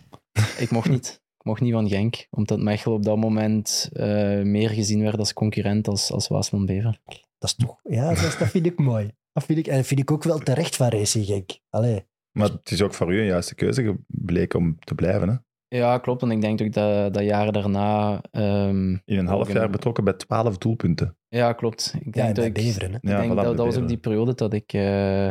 Ik 0.59 0.71
mocht 0.71 0.89
niet. 0.89 1.21
Ik 1.39 1.45
mocht 1.45 1.61
niet 1.61 1.73
van 1.73 1.89
Genk, 1.89 2.27
omdat 2.31 2.61
Mechelen 2.61 2.97
op 2.97 3.05
dat 3.05 3.17
moment 3.17 3.91
eh, 3.93 4.07
meer 4.43 4.71
gezien 4.71 5.03
werd 5.03 5.19
als 5.19 5.33
concurrent 5.33 5.89
als, 5.89 6.13
als 6.13 6.29
Waasland 6.29 6.67
Bever. 6.67 7.01
Dat 7.43 7.51
is 7.59 7.67
toch... 7.67 7.81
Ja, 7.83 8.09
dat, 8.09 8.19
is- 8.19 8.39
dat 8.39 8.49
vind 8.49 8.67
ik 8.67 8.79
mooi. 8.79 9.11
Dat 9.33 9.45
vind 9.45 9.59
ik, 9.59 9.67
en 9.67 9.77
dat 9.77 9.87
vind 9.87 10.01
ik 10.01 10.11
ook 10.11 10.23
wel 10.23 10.39
terecht 10.39 10.77
van 10.77 10.89
Racing 10.89 11.27
Genk. 11.27 11.51
Allee. 11.71 12.07
maar 12.33 12.49
het 12.49 12.71
is 12.71 12.83
ook 12.83 12.95
voor 12.95 13.13
u 13.15 13.19
een 13.21 13.27
juiste 13.27 13.55
keuze 13.55 13.83
gebleken 13.83 14.59
om 14.59 14.77
te 14.79 14.95
blijven. 14.95 15.29
Hè? 15.29 15.37
Ja, 15.79 15.99
klopt. 15.99 16.21
Want 16.21 16.33
ik 16.33 16.41
denk 16.41 16.61
ook 16.63 16.73
dat 16.73 17.15
dat 17.15 17.23
jaar 17.25 17.53
daarna... 17.53 18.21
ehm, 18.31 18.91
In 18.93 19.19
een 19.19 19.27
half 19.27 19.53
jaar 19.53 19.71
betrokken 19.71 20.05
bij 20.05 20.13
12 20.13 20.59
doelpunten. 20.59 21.17
Ja, 21.29 21.53
klopt. 21.53 21.95
Ik 22.01 22.13
denk 22.13 22.27
en 22.29 22.35
dat 22.35 22.45
ik, 22.45 22.53
Beveren. 22.55 22.91
Hè. 22.91 22.97
Ik 22.97 23.09
Ja, 23.09 23.21
denk 23.21 23.33
voilà, 23.33 23.43
dat, 23.45 23.57
was 23.57 23.77
ook 23.77 23.89
die 23.89 23.99
periode 23.99 24.35
dat 24.35 24.53
ik 24.53 24.73
eh, 24.73 25.29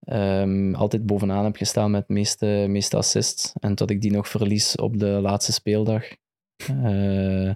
ehm, 0.00 0.74
altijd 0.74 1.06
bovenaan 1.06 1.44
heb 1.44 1.56
gestaan 1.56 1.90
met 1.90 2.06
de 2.06 2.12
meeste, 2.14 2.66
meeste 2.68 2.96
assists. 2.96 3.52
En 3.60 3.74
dat 3.74 3.90
ik 3.90 4.00
die 4.00 4.10
nog 4.12 4.28
verlies 4.28 4.76
op 4.76 4.98
de 4.98 5.06
laatste 5.06 5.52
speeldag. 5.52 6.04
Eh, 6.56 7.50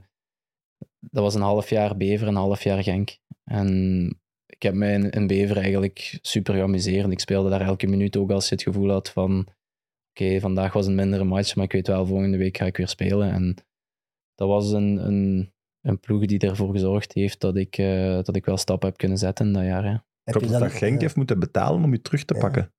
dat 1.00 1.22
was 1.22 1.34
een 1.34 1.40
half 1.40 1.70
jaar 1.70 1.96
Bever, 1.96 2.28
een 2.28 2.34
half 2.34 2.62
jaar 2.62 2.82
Genk. 2.82 3.18
En 3.44 4.20
ik 4.46 4.62
heb 4.62 4.74
mij 4.74 4.94
in, 4.94 5.10
in 5.10 5.26
Bever 5.26 5.56
eigenlijk 5.56 6.18
super 6.22 6.54
geamuseerd. 6.54 7.10
Ik 7.10 7.20
speelde 7.20 7.50
daar 7.50 7.60
elke 7.60 7.86
minuut 7.86 8.16
ook 8.16 8.30
als 8.30 8.48
je 8.48 8.54
het 8.54 8.64
gevoel 8.64 8.90
had 8.90 9.10
van 9.10 9.48
oké, 10.10 10.40
vandaag 10.40 10.72
was 10.72 10.86
een 10.86 10.94
mindere 10.94 11.24
match, 11.24 11.54
maar 11.54 11.64
ik 11.64 11.72
weet 11.72 11.86
wel, 11.86 12.06
volgende 12.06 12.36
week 12.36 12.56
ga 12.56 12.64
ik 12.64 12.76
weer 12.76 12.88
spelen. 12.88 13.30
En 13.32 13.54
dat 14.34 14.48
was 14.48 14.72
een, 14.72 15.06
een, 15.06 15.52
een 15.80 16.00
ploeg 16.00 16.26
die 16.26 16.38
ervoor 16.38 16.72
gezorgd 16.72 17.12
heeft 17.12 17.40
dat 17.40 17.56
ik, 17.56 17.78
eh, 17.78 18.22
dat 18.22 18.36
ik 18.36 18.44
wel 18.44 18.56
stappen 18.56 18.88
heb 18.88 18.98
kunnen 18.98 19.18
zetten 19.18 19.46
in 19.46 19.52
dat 19.52 19.64
jaar. 19.64 19.84
Hè. 19.84 19.90
Heb 19.90 20.34
Klopt 20.34 20.52
je 20.52 20.58
dat 20.58 20.72
Genk 20.72 20.94
ja. 20.94 21.00
heeft 21.00 21.16
moeten 21.16 21.38
betalen 21.38 21.84
om 21.84 21.92
je 21.92 22.00
terug 22.00 22.24
te 22.24 22.34
Ja. 22.34 22.40
pakken? 22.40 22.74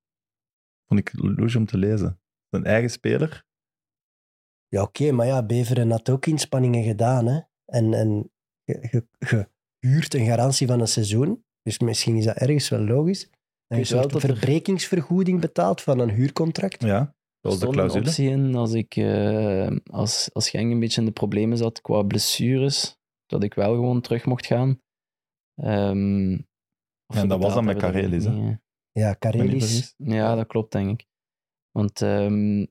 Vond 0.86 1.00
ik 1.00 1.10
louche 1.12 1.58
om 1.58 1.66
te 1.66 1.78
lezen. 1.78 2.20
Een 2.48 2.64
eigen 2.64 2.90
speler. 2.90 3.44
Ja, 4.68 4.82
oké, 4.82 5.10
maar 5.12 5.26
ja, 5.26 5.46
Beveren 5.46 5.90
had 5.90 6.10
ook 6.10 6.26
inspanningen 6.26 6.84
gedaan. 6.84 7.26
Hè? 7.26 7.40
En, 7.72 7.94
en 7.94 8.30
ge- 8.64 9.06
ge- 9.18 9.48
gehuurd 9.80 10.14
een 10.14 10.26
garantie 10.26 10.66
van 10.66 10.80
een 10.80 10.88
seizoen. 10.88 11.44
Dus 11.62 11.78
misschien 11.78 12.16
is 12.16 12.24
dat 12.24 12.36
ergens 12.36 12.68
wel 12.68 12.80
logisch. 12.80 13.24
En 13.24 13.30
een 13.66 13.76
weet 13.76 13.88
wel 13.88 14.02
dat 14.08 14.12
er- 14.12 14.20
verbrekingsvergoeding 14.36 15.40
betaalt 15.40 15.80
van 15.80 15.98
een 15.98 16.10
huurcontract. 16.10 16.82
Ja, 16.82 16.98
Er 16.98 17.14
zoals 17.40 17.58
de 17.58 17.62
stond 17.66 17.66
een 17.66 17.72
clausule. 17.72 18.04
optie 18.06 18.28
in 18.30 18.54
als, 18.54 18.72
ik, 18.72 18.96
eh, 18.96 19.76
als, 19.90 20.30
als 20.32 20.50
Genk 20.50 20.70
een 20.72 20.80
beetje 20.80 21.00
in 21.00 21.06
de 21.06 21.12
problemen 21.12 21.56
zat 21.58 21.80
qua 21.80 22.02
blessures, 22.02 22.98
dat 23.26 23.42
ik 23.42 23.54
wel 23.54 23.74
gewoon 23.74 24.00
terug 24.00 24.24
mocht 24.24 24.46
gaan. 24.46 24.80
Ehm, 25.54 26.38
En 27.06 27.28
dat 27.28 27.42
was 27.42 27.54
dan 27.54 27.64
betaald 27.64 27.64
met 27.64 27.80
dat 27.80 27.84
ik 27.84 27.92
Karelis, 27.92 28.24
hè? 28.24 28.30
hè. 28.32 28.54
Ja, 29.00 29.10
Ik 29.10 29.18
Karelis. 29.20 29.94
Ja, 29.96 30.34
dat 30.34 30.46
klopt, 30.46 30.72
denk 30.72 31.00
ik. 31.00 31.06
Want 31.70 32.02
ehm, 32.02 32.66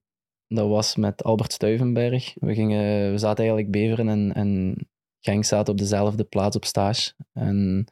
dat 0.47 0.67
was 0.69 0.95
met 0.95 1.23
Albert 1.23 1.51
Stuivenberg. 1.53 2.33
We, 2.39 2.53
gingen, 2.53 3.11
we 3.11 3.17
zaten 3.17 3.37
eigenlijk 3.43 3.71
Beveren 3.71 4.09
en, 4.09 4.33
en 4.33 4.75
Genk 5.23 5.45
zaten 5.45 5.73
op 5.73 5.79
dezelfde 5.79 6.23
plaats 6.23 6.55
op 6.55 6.65
stage. 6.65 7.13
En 7.33 7.85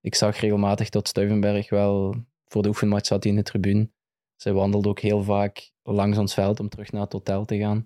ik 0.00 0.14
zag 0.14 0.40
regelmatig 0.40 0.88
dat 0.88 1.08
Stuivenberg 1.08 1.70
wel... 1.70 2.14
Voor 2.48 2.62
de 2.62 2.68
oefenmatch 2.68 3.06
zat 3.06 3.22
hij 3.22 3.32
in 3.32 3.38
de 3.38 3.44
tribune. 3.44 3.90
Zij 4.36 4.52
wandelde 4.52 4.88
ook 4.88 5.00
heel 5.00 5.22
vaak 5.22 5.70
langs 5.82 6.18
ons 6.18 6.34
veld 6.34 6.60
om 6.60 6.68
terug 6.68 6.92
naar 6.92 7.02
het 7.02 7.12
hotel 7.12 7.44
te 7.44 7.58
gaan. 7.58 7.84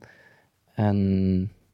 En 0.74 0.96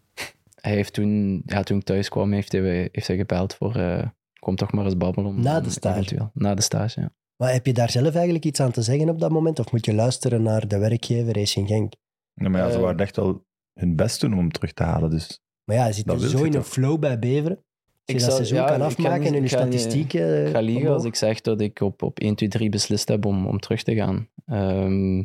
hij 0.61 0.73
heeft 0.75 0.93
toen, 0.93 1.43
ja, 1.47 1.63
toen 1.63 1.79
ik 1.79 1.85
thuis 1.85 2.09
kwam, 2.09 2.33
heeft 2.33 2.53
hij, 2.53 2.89
heeft 2.93 3.07
hij 3.07 3.17
gebeld 3.17 3.55
voor... 3.55 3.75
eh, 3.77 4.09
kom 4.39 4.57
toch 4.57 4.73
maar 4.73 4.85
eens 4.85 4.97
babbelen. 4.97 5.31
om- 5.31 5.41
Na 5.43 5.61
de 5.61 5.71
stage? 5.71 5.95
eventueel- 5.97 6.31
Na 6.35 6.55
de 6.55 6.63
stage, 6.63 7.01
ja. 7.01 7.11
Maar 7.37 7.53
heb 7.53 7.67
je 7.67 7.73
daar 7.73 7.91
zelf 7.91 8.15
eigenlijk 8.15 8.45
iets 8.45 8.61
aan 8.61 8.71
te 8.73 8.83
zeggen 8.83 9.09
op 9.09 9.19
dat 9.19 9.31
moment? 9.31 9.59
Of 9.59 9.73
moet 9.73 9.85
je 9.85 9.95
luisteren 9.95 10.43
naar 10.43 10.69
de 10.69 10.79
werkgever 10.79 11.35
Racing 11.35 11.69
Genk? 11.69 11.93
Ja, 12.35 12.49
maar 12.49 12.61
ja, 12.61 12.71
ze 12.71 12.77
Eh, 12.77 12.83
waren 12.83 12.99
echt 12.99 13.17
wel 13.17 13.45
hun 13.73 13.97
best 13.97 14.21
doen 14.21 14.33
om 14.33 14.39
hem 14.39 14.51
terug 14.53 14.73
te 14.73 14.83
halen. 14.83 15.11
Dus 15.11 15.41
Maar 15.67 15.77
ja, 15.77 15.87
je 15.87 15.93
zit 15.93 16.07
Dat 16.07 16.23
er 16.23 16.29
zo 16.29 16.39
je 16.39 16.45
in 16.47 16.55
een 16.55 16.65
flow 16.65 16.99
bij 16.99 17.19
Beveren. 17.19 17.57
Als 17.57 17.65
je 18.05 18.13
Ik 18.13 18.19
dat 18.19 18.23
zou- 18.23 18.33
seizoen 18.33 18.59
ja, 18.59 18.65
kan 18.67 18.77
ik 18.77 18.83
afmaken 18.83 19.27
en 19.27 19.33
je 19.35 19.41
ik 19.41 19.49
ga 19.51 19.65
niet- 19.65 19.81
statistieken... 19.81 20.47
Ik 20.47 20.53
ga 20.53 20.61
liegen 20.61 20.91
als 20.93 21.05
ik 21.05 21.15
zeg 21.15 21.41
dat 21.41 21.61
ik 21.61 21.81
op, 21.81 22.03
op 22.03 22.19
1, 22.19 22.35
2, 22.35 22.49
3 22.49 22.69
beslist 22.69 23.09
heb 23.09 23.25
om, 23.25 23.47
om 23.47 23.59
terug 23.61 23.83
te 23.83 23.95
gaan. 23.95 24.29
Ehm, 24.47 25.19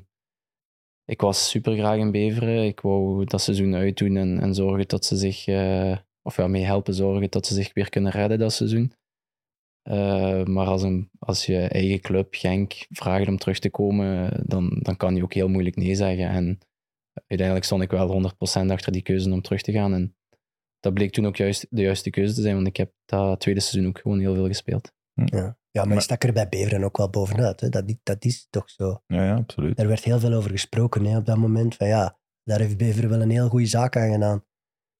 ik 1.05 1.21
was 1.21 1.49
super 1.49 1.77
graag 1.77 1.97
in 1.97 2.11
Beveren. 2.11 2.65
Ik 2.65 2.79
wou 2.79 3.25
dat 3.25 3.41
seizoen 3.41 3.75
uitdoen 3.75 4.17
en, 4.17 4.39
en 4.39 4.55
zorgen 4.55 4.87
dat 4.87 5.05
ze 5.05 5.15
zich, 5.15 5.47
eh, 5.47 5.97
of 6.21 6.35
ja, 6.37 6.47
mee 6.47 6.63
helpen 6.63 6.93
zorgen 6.93 7.29
dat 7.31 7.45
ze 7.45 7.53
zich 7.53 7.73
weer 7.73 7.89
kunnen 7.89 8.11
redden 8.11 8.39
dat 8.39 8.53
seizoen. 8.53 8.91
Eh, 9.81 10.43
maar 10.43 10.67
als, 10.67 10.81
een, 10.81 11.09
als 11.19 11.45
je 11.45 11.57
eigen 11.57 11.99
club, 12.01 12.35
Genk, 12.35 12.85
vraagt 12.89 13.27
om 13.27 13.37
terug 13.37 13.59
te 13.59 13.69
komen, 13.69 14.41
dan, 14.45 14.79
dan 14.81 14.97
kan 14.97 15.15
je 15.15 15.23
ook 15.23 15.33
heel 15.33 15.47
moeilijk 15.49 15.75
nee 15.75 15.95
zeggen. 15.95 16.27
En 16.29 16.59
uiteindelijk 17.27 17.65
stond 17.65 17.81
ik 17.81 17.91
wel 17.91 18.07
100% 18.07 18.71
achter 18.71 18.91
die 18.91 19.01
keuze 19.01 19.31
om 19.31 19.41
terug 19.41 19.61
te 19.61 19.71
gaan. 19.71 19.93
En 19.93 20.15
dat 20.81 20.93
bleek 20.93 21.11
toen 21.11 21.25
ook 21.25 21.35
juist 21.35 21.67
de 21.69 21.81
juiste 21.81 22.09
keuze 22.09 22.33
te 22.33 22.41
zijn, 22.41 22.55
want 22.55 22.67
ik 22.67 22.77
heb 22.77 22.93
dat 23.05 23.39
tweede 23.39 23.59
seizoen 23.59 23.89
ook 23.89 23.99
gewoon 23.99 24.19
heel 24.19 24.33
veel 24.33 24.47
gespeeld. 24.47 24.93
Ja. 25.13 25.57
ja, 25.71 25.85
maar 25.85 25.95
je 25.95 26.01
stak 26.01 26.23
er 26.23 26.33
bij 26.33 26.49
Beveren 26.49 26.83
ook 26.83 26.97
wel 26.97 27.09
bovenuit. 27.09 27.59
Hè? 27.59 27.69
Dat, 27.69 27.93
dat 28.03 28.25
is 28.25 28.47
toch 28.49 28.69
zo. 28.69 29.03
ja, 29.07 29.23
ja 29.25 29.35
absoluut. 29.35 29.79
Er 29.79 29.87
werd 29.87 30.03
heel 30.03 30.19
veel 30.19 30.33
over 30.33 30.51
gesproken 30.51 31.05
hè, 31.05 31.17
op 31.17 31.25
dat 31.25 31.37
moment. 31.37 31.75
Van 31.75 31.87
ja, 31.87 32.19
daar 32.43 32.59
heeft 32.59 32.77
Beveren 32.77 33.09
wel 33.09 33.21
een 33.21 33.29
heel 33.29 33.49
goede 33.49 33.65
zaak 33.65 33.95
aan 33.95 34.11
gedaan. 34.11 34.45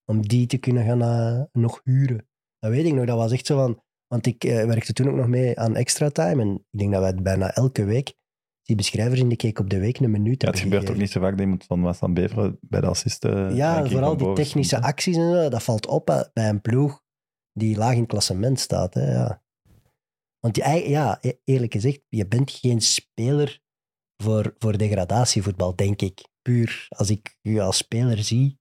Om 0.06 0.28
die 0.28 0.48
te 0.48 0.58
kunnen 0.58 0.86
gaan 0.86 1.02
eh, 1.02 1.42
nog 1.52 1.82
huren. 1.84 2.28
Dat 2.60 2.72
weet 2.72 2.86
ik 2.86 2.94
nog. 2.94 3.06
Dat 3.06 3.18
was 3.18 3.32
echt 3.32 3.46
zo 3.46 3.58
van... 3.58 3.84
Want 4.08 4.26
ik 4.26 4.44
eh, 4.44 4.66
werkte 4.66 4.94
toen 4.94 5.10
ook 5.10 5.16
nog 5.16 5.28
mee 5.28 5.60
aan 5.60 5.76
Extra 5.76 6.10
Time. 6.10 6.42
En 6.42 6.66
ik 6.72 6.80
denk 6.80 6.92
dat 6.92 7.02
wij 7.02 7.16
bijna 7.16 7.54
elke 7.54 7.84
week 7.84 8.14
die 8.72 8.80
beschrijvers 8.80 9.20
in 9.20 9.30
de 9.30 9.36
keek 9.36 9.60
op 9.60 9.70
de 9.70 9.80
week 9.80 10.00
een 10.00 10.12
minuut 10.12 10.42
Ja, 10.42 10.48
het 10.50 10.60
gebeurt 10.60 10.90
ook 10.90 10.96
niet 10.98 11.12
zo 11.12 11.20
vaak 11.20 11.32
dat 11.32 11.40
iemand 11.42 11.64
van 11.64 11.84
West 11.84 12.14
Beveren 12.14 12.58
bij 12.62 12.82
de 12.82 12.88
assisten... 12.88 13.56
Ja, 13.56 13.86
vooral 13.86 14.18
die 14.18 14.34
technische 14.34 14.76
stond, 14.76 14.86
acties 14.92 15.16
en 15.18 15.32
zo, 15.34 15.50
dat 15.50 15.64
valt 15.64 15.88
op 15.88 16.08
hè, 16.08 16.22
bij 16.34 16.50
een 16.50 16.62
ploeg 16.62 17.02
die 17.54 17.78
laag 17.78 17.94
in 17.94 18.00
het 18.00 18.08
klassement 18.08 18.60
staat. 18.60 18.94
Hè, 18.94 19.12
ja. 19.12 19.44
Want 20.40 20.54
die, 20.56 20.90
ja, 20.90 21.18
e- 21.22 21.34
eerlijk 21.44 21.74
gezegd, 21.74 22.02
je 22.10 22.28
bent 22.28 22.52
geen 22.52 22.82
speler 22.82 23.62
voor, 24.24 24.56
voor 24.58 24.78
degradatievoetbal, 24.78 25.76
denk 25.76 26.02
ik. 26.02 26.28
Puur 26.42 26.86
als 26.90 27.10
ik 27.10 27.38
u 27.42 27.60
als 27.60 27.78
speler 27.78 28.24
zie. 28.24 28.60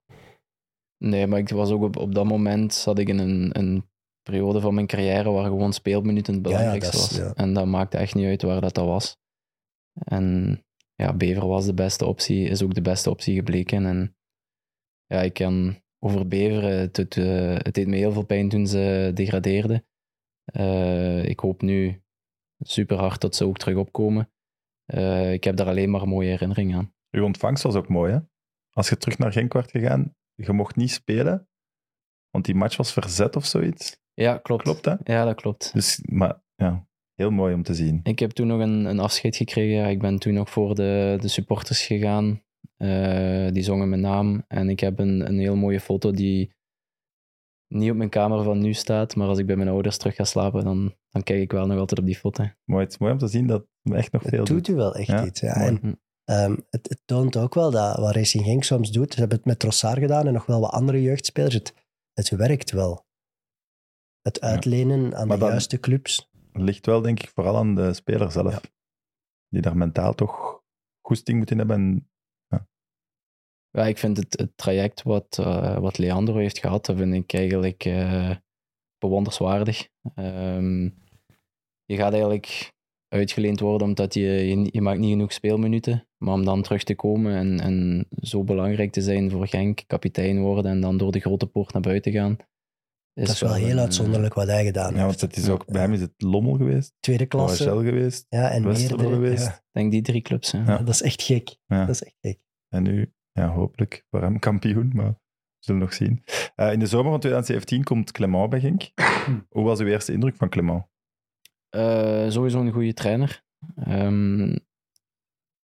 Nee, 1.04 1.26
maar 1.26 1.38
ik 1.38 1.48
was 1.48 1.70
ook 1.70 1.82
op, 1.82 1.96
op 1.96 2.14
dat 2.14 2.24
moment 2.24 2.74
zat 2.74 2.98
ik 2.98 3.08
in 3.08 3.18
een, 3.18 3.58
een 3.58 3.88
periode 4.22 4.61
van 4.61 4.74
mijn 4.74 4.86
carrière 4.86 5.30
waar 5.30 5.44
gewoon 5.44 5.72
speelminuten 5.72 6.34
het 6.34 6.44
Ja, 6.46 6.50
ja, 6.50 6.56
belangrijkste 6.58 6.96
dat 6.96 7.11
is- 7.11 7.18
was. 7.18 7.26
ja. 7.26 7.34
En 7.44 7.54
dat 7.54 7.66
maakte 7.66 7.96
echt 7.96 8.14
niet 8.14 8.26
uit 8.26 8.42
waar 8.42 8.61
dat, 8.61 8.74
dat 8.74 8.86
was. 8.86 9.18
En 9.93 10.59
ja, 10.95 11.16
Bever 11.16 11.47
was 11.47 11.66
de 11.66 11.74
beste 11.74 12.07
optie, 12.07 12.49
is 12.49 12.62
ook 12.62 12.74
de 12.74 12.82
beste 12.82 13.11
optie 13.11 13.34
gebleken. 13.34 13.86
En 13.86 14.16
ja, 15.07 15.20
ik 15.20 15.32
kan 15.32 15.82
over 15.99 16.28
Bever, 16.28 16.62
het, 16.62 16.97
het, 16.97 17.16
eh, 17.16 17.55
het 17.55 17.74
deed 17.74 17.86
me 17.86 17.97
heel 17.97 18.12
veel 18.12 18.24
pijn 18.24 18.49
toen 18.49 18.66
ze 18.66 19.11
degradeerden. 19.14 19.86
Eh, 20.45 21.24
ik 21.24 21.41
hoop 21.41 21.62
nu 21.62 22.03
super 22.59 22.99
hard 22.99 23.20
dat 23.20 23.36
ze 23.36 23.45
ook 23.45 23.59
terug 23.59 23.76
opkomen. 23.76 24.32
Eh, 24.84 25.32
ik 25.32 25.45
heb 25.45 25.57
daar 25.57 25.66
alleen 25.66 25.91
maar 25.91 26.09
mooie 26.09 26.28
herinneringen 26.28 26.78
aan. 26.78 26.95
Uw 27.11 27.24
ontvangst 27.24 27.62
was 27.62 27.74
ook 27.74 27.88
mooi, 27.88 28.12
hè? 28.12 28.18
Als 28.70 28.88
je 28.88 28.97
terug 28.97 29.18
naar 29.18 29.32
Genk 29.32 29.53
werd 29.53 29.70
gegaan, 29.70 30.14
je 30.34 30.53
mocht 30.53 30.76
niet 30.76 30.91
spelen, 30.91 31.49
want 32.30 32.45
die 32.45 32.55
match 32.55 32.76
was 32.76 32.93
verzet 32.93 33.36
of 33.36 33.45
zoiets. 33.45 33.99
Ja, 34.14 34.38
klopt. 34.38 34.62
Klopt, 34.62 34.84
hè? 34.84 34.95
Ja, 35.05 35.24
dat 35.24 35.34
klopt. 35.34 35.72
Dus, 35.72 36.01
maar 36.03 36.43
ja, 36.55 36.88
heel 37.21 37.31
mooi 37.31 37.55
om 37.55 37.62
te 37.62 37.75
zien. 37.75 38.01
Ik 38.03 38.18
heb 38.18 38.31
toen 38.31 38.47
nog 38.47 38.61
een, 38.61 38.85
een 38.85 38.99
afscheid 38.99 39.37
gekregen. 39.37 39.89
Ik 39.91 39.99
ben 40.01 40.18
toen 40.18 40.35
nog 40.35 40.51
voor 40.51 40.75
de, 40.75 41.16
de 41.21 41.29
supporters 41.29 41.87
gegaan. 41.87 42.43
Eh, 42.77 43.49
die 43.53 43.62
zongen 43.62 43.89
mijn 43.89 44.01
naam. 44.01 44.45
En 44.49 44.68
ik 44.68 44.81
heb 44.81 44.99
een, 44.99 45.27
een 45.27 45.39
heel 45.39 45.57
mooie 45.57 45.81
foto 45.81 46.11
die 46.11 46.53
niet 47.68 47.91
op 47.91 47.97
mijn 47.97 48.09
kamer 48.11 48.43
van 48.45 48.59
nu 48.59 48.73
staat. 48.73 49.16
Maar 49.16 49.29
als 49.29 49.39
ik 49.39 49.47
bij 49.47 49.57
mijn 49.57 49.68
ouders 49.68 49.97
terug 49.97 50.14
ga 50.14 50.25
slapen, 50.25 50.64
dan, 50.64 50.95
dan 51.09 51.23
kijk 51.23 51.41
ik 51.41 51.53
wel 51.53 51.66
nog 51.66 51.79
altijd 51.79 52.01
op 52.01 52.07
die 52.07 52.16
foto. 52.16 52.45
Mooi, 52.64 52.83
het 52.85 52.93
is 52.93 52.99
mooi 52.99 53.12
om 53.12 53.18
te 53.18 53.27
zien 53.29 53.47
dat 53.47 53.66
het 53.83 53.95
echt 53.95 54.12
nog 54.12 54.23
veel 54.23 54.39
Het 54.39 54.49
doet 54.49 54.66
doet. 54.66 54.68
u 54.68 54.79
wel 54.79 54.95
echt 54.95 55.09
Ja, 55.09 55.27
iets. 55.27 55.41
Ja. 55.41 55.55
En, 55.55 56.01
ehm, 56.25 56.57
het, 56.71 56.89
het 56.89 57.01
toont 57.05 57.37
ook 57.37 57.55
wel 57.55 57.71
dat 57.71 57.97
wat 57.97 58.14
Racing 58.14 58.45
Genk 58.45 58.64
soms 58.64 58.91
doet. 58.93 59.12
Ze 59.12 59.18
hebben 59.21 59.37
het 59.37 59.47
met 59.47 59.59
Trossard 59.59 59.99
gedaan 59.99 60.27
en 60.27 60.33
nog 60.33 60.47
wel 60.47 60.61
wat 60.61 60.71
andere 60.71 61.03
jeugdspelers. 61.03 61.55
Het, 61.55 61.75
het 62.12 62.29
werkt 62.31 62.71
wel. 62.71 63.05
Het 64.23 64.41
uitlenen 64.41 65.16
aan 65.16 65.27
Maar 65.27 65.37
de 65.37 65.43
dan- 65.43 65.51
juiste 65.51 65.81
clubs. 65.81 66.30
Ligt 66.53 66.86
wel, 66.86 67.01
denk 67.01 67.22
ik, 67.22 67.28
vooral 67.28 67.57
aan 67.57 67.74
de 67.74 67.92
speler 67.92 68.32
zelf. 68.32 68.53
Ja. 68.53 68.61
Die 69.48 69.62
daar 69.62 69.76
mentaal 69.76 70.14
toch 70.14 70.62
goesting 71.01 71.38
moeten 71.38 71.59
hebben. 71.59 71.76
En 71.76 72.09
Ja, 73.72 73.86
ik 73.86 73.98
vind 73.98 74.16
het, 74.16 74.38
het 74.38 74.57
traject 74.57 75.03
wat, 75.03 75.38
eh, 75.38 75.78
wat 75.78 75.98
Leandro 75.98 76.36
heeft 76.36 76.59
gehad, 76.59 76.86
dat 76.86 76.96
vind 76.96 77.14
ik 77.14 77.32
eigenlijk 77.32 77.84
eh, 77.84 78.36
bewonderswaardig. 78.98 79.88
Ehm, 80.14 80.82
je 81.84 81.96
gaat 81.96 82.12
eigenlijk 82.12 82.72
uitgeleend 83.09 83.61
worden 83.61 83.86
omdat 83.86 84.14
je, 84.14 84.20
je, 84.20 84.68
je 84.72 84.80
maakt 84.80 84.98
niet 84.98 85.11
genoeg 85.11 85.32
speelminuten. 85.32 86.09
Maar 86.16 86.34
om 86.34 86.44
dan 86.44 86.62
terug 86.62 86.82
te 86.82 86.94
komen 86.94 87.34
en, 87.34 87.61
en 87.61 88.07
zo 88.22 88.44
belangrijk 88.44 88.92
te 88.92 89.01
zijn 89.01 89.30
voor 89.30 89.46
Genk, 89.46 89.82
kapitein 89.86 90.40
worden 90.40 90.70
en 90.70 90.80
dan 90.80 90.96
door 90.96 91.12
de 91.12 91.20
grote 91.20 91.46
poort 91.46 91.72
naar 91.72 91.82
buiten 91.82 92.12
gaan. 92.12 92.36
Dat 93.14 93.28
is 93.28 93.40
wel 93.40 93.54
heel 93.54 93.76
eh, 93.76 93.82
uitzonderlijk 93.82 94.34
wat 94.34 94.46
hij 94.46 94.64
gedaan 94.64 94.94
ja, 94.94 95.04
heeft. 95.04 95.06
want 95.06 95.20
het 95.20 95.36
is 95.36 95.48
ook, 95.48 95.66
bij 95.66 95.80
hem 95.80 95.92
is 95.92 96.00
het 96.00 96.12
Lommel 96.16 96.56
geweest, 96.56 96.94
Tweede 97.00 97.26
klasse. 97.26 97.72
OHL 97.72 97.82
geweest, 97.82 98.26
Ja, 98.28 98.50
en 98.50 98.64
Westerlo 98.64 98.96
meerdere. 98.96 99.14
geweest. 99.14 99.44
Ja, 99.44 99.52
Ik 99.52 99.62
denk 99.72 99.90
die 99.90 100.02
drie 100.02 100.20
clubs. 100.22 100.52
Hè. 100.52 100.64
Ja. 100.64 100.78
dat 100.78 100.94
is 100.94 101.02
echt 101.02 101.22
gek. 101.22 101.56
Ja. 101.66 101.80
Dat 101.86 101.94
is 101.94 102.02
echt 102.02 102.16
gek. 102.20 102.38
En 102.68 102.82
nu, 102.82 103.12
ja, 103.32 103.48
hopelijk 103.48 104.06
voor 104.11 104.22
hem 104.22 104.38
kampioen, 104.38 104.90
maar 104.94 105.08
we 105.11 105.16
zullen 105.58 105.80
nog 105.80 105.94
zien. 105.94 106.24
Eh, 106.54 106.72
in 106.72 106.78
de 106.78 106.86
zomer 106.86 107.11
van 107.11 107.20
2017 107.20 107.84
komt 107.84 108.12
Clement 108.12 108.50
bij 108.50 108.61
Genk. 108.61 108.90
Hoe 109.54 109.64
was 109.64 109.80
uw 109.80 109.86
eerste 109.86 110.12
indruk 110.12 110.36
van 110.36 110.48
Clement? 110.48 110.84
Eh, 111.68 112.28
sowieso 112.28 112.61
een 112.61 112.72
goede 112.72 112.94
trainer. 112.94 113.42
Ehm 113.84 114.56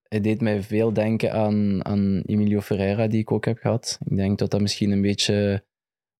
hij 0.09 0.21
deed 0.21 0.41
mij 0.41 0.63
veel 0.63 0.93
denken 0.93 1.33
aan, 1.33 1.85
aan 1.85 2.23
Emilio 2.27 2.61
Ferreira, 2.61 3.07
die 3.07 3.21
ik 3.21 3.33
ook 3.33 3.45
heb 3.45 3.59
gehad. 3.59 3.99
Ik 4.05 4.17
denk 4.17 4.39
dat 4.39 4.51
dat 4.51 4.61
misschien 4.61 4.91
een 4.91 5.03
beetje 5.03 5.65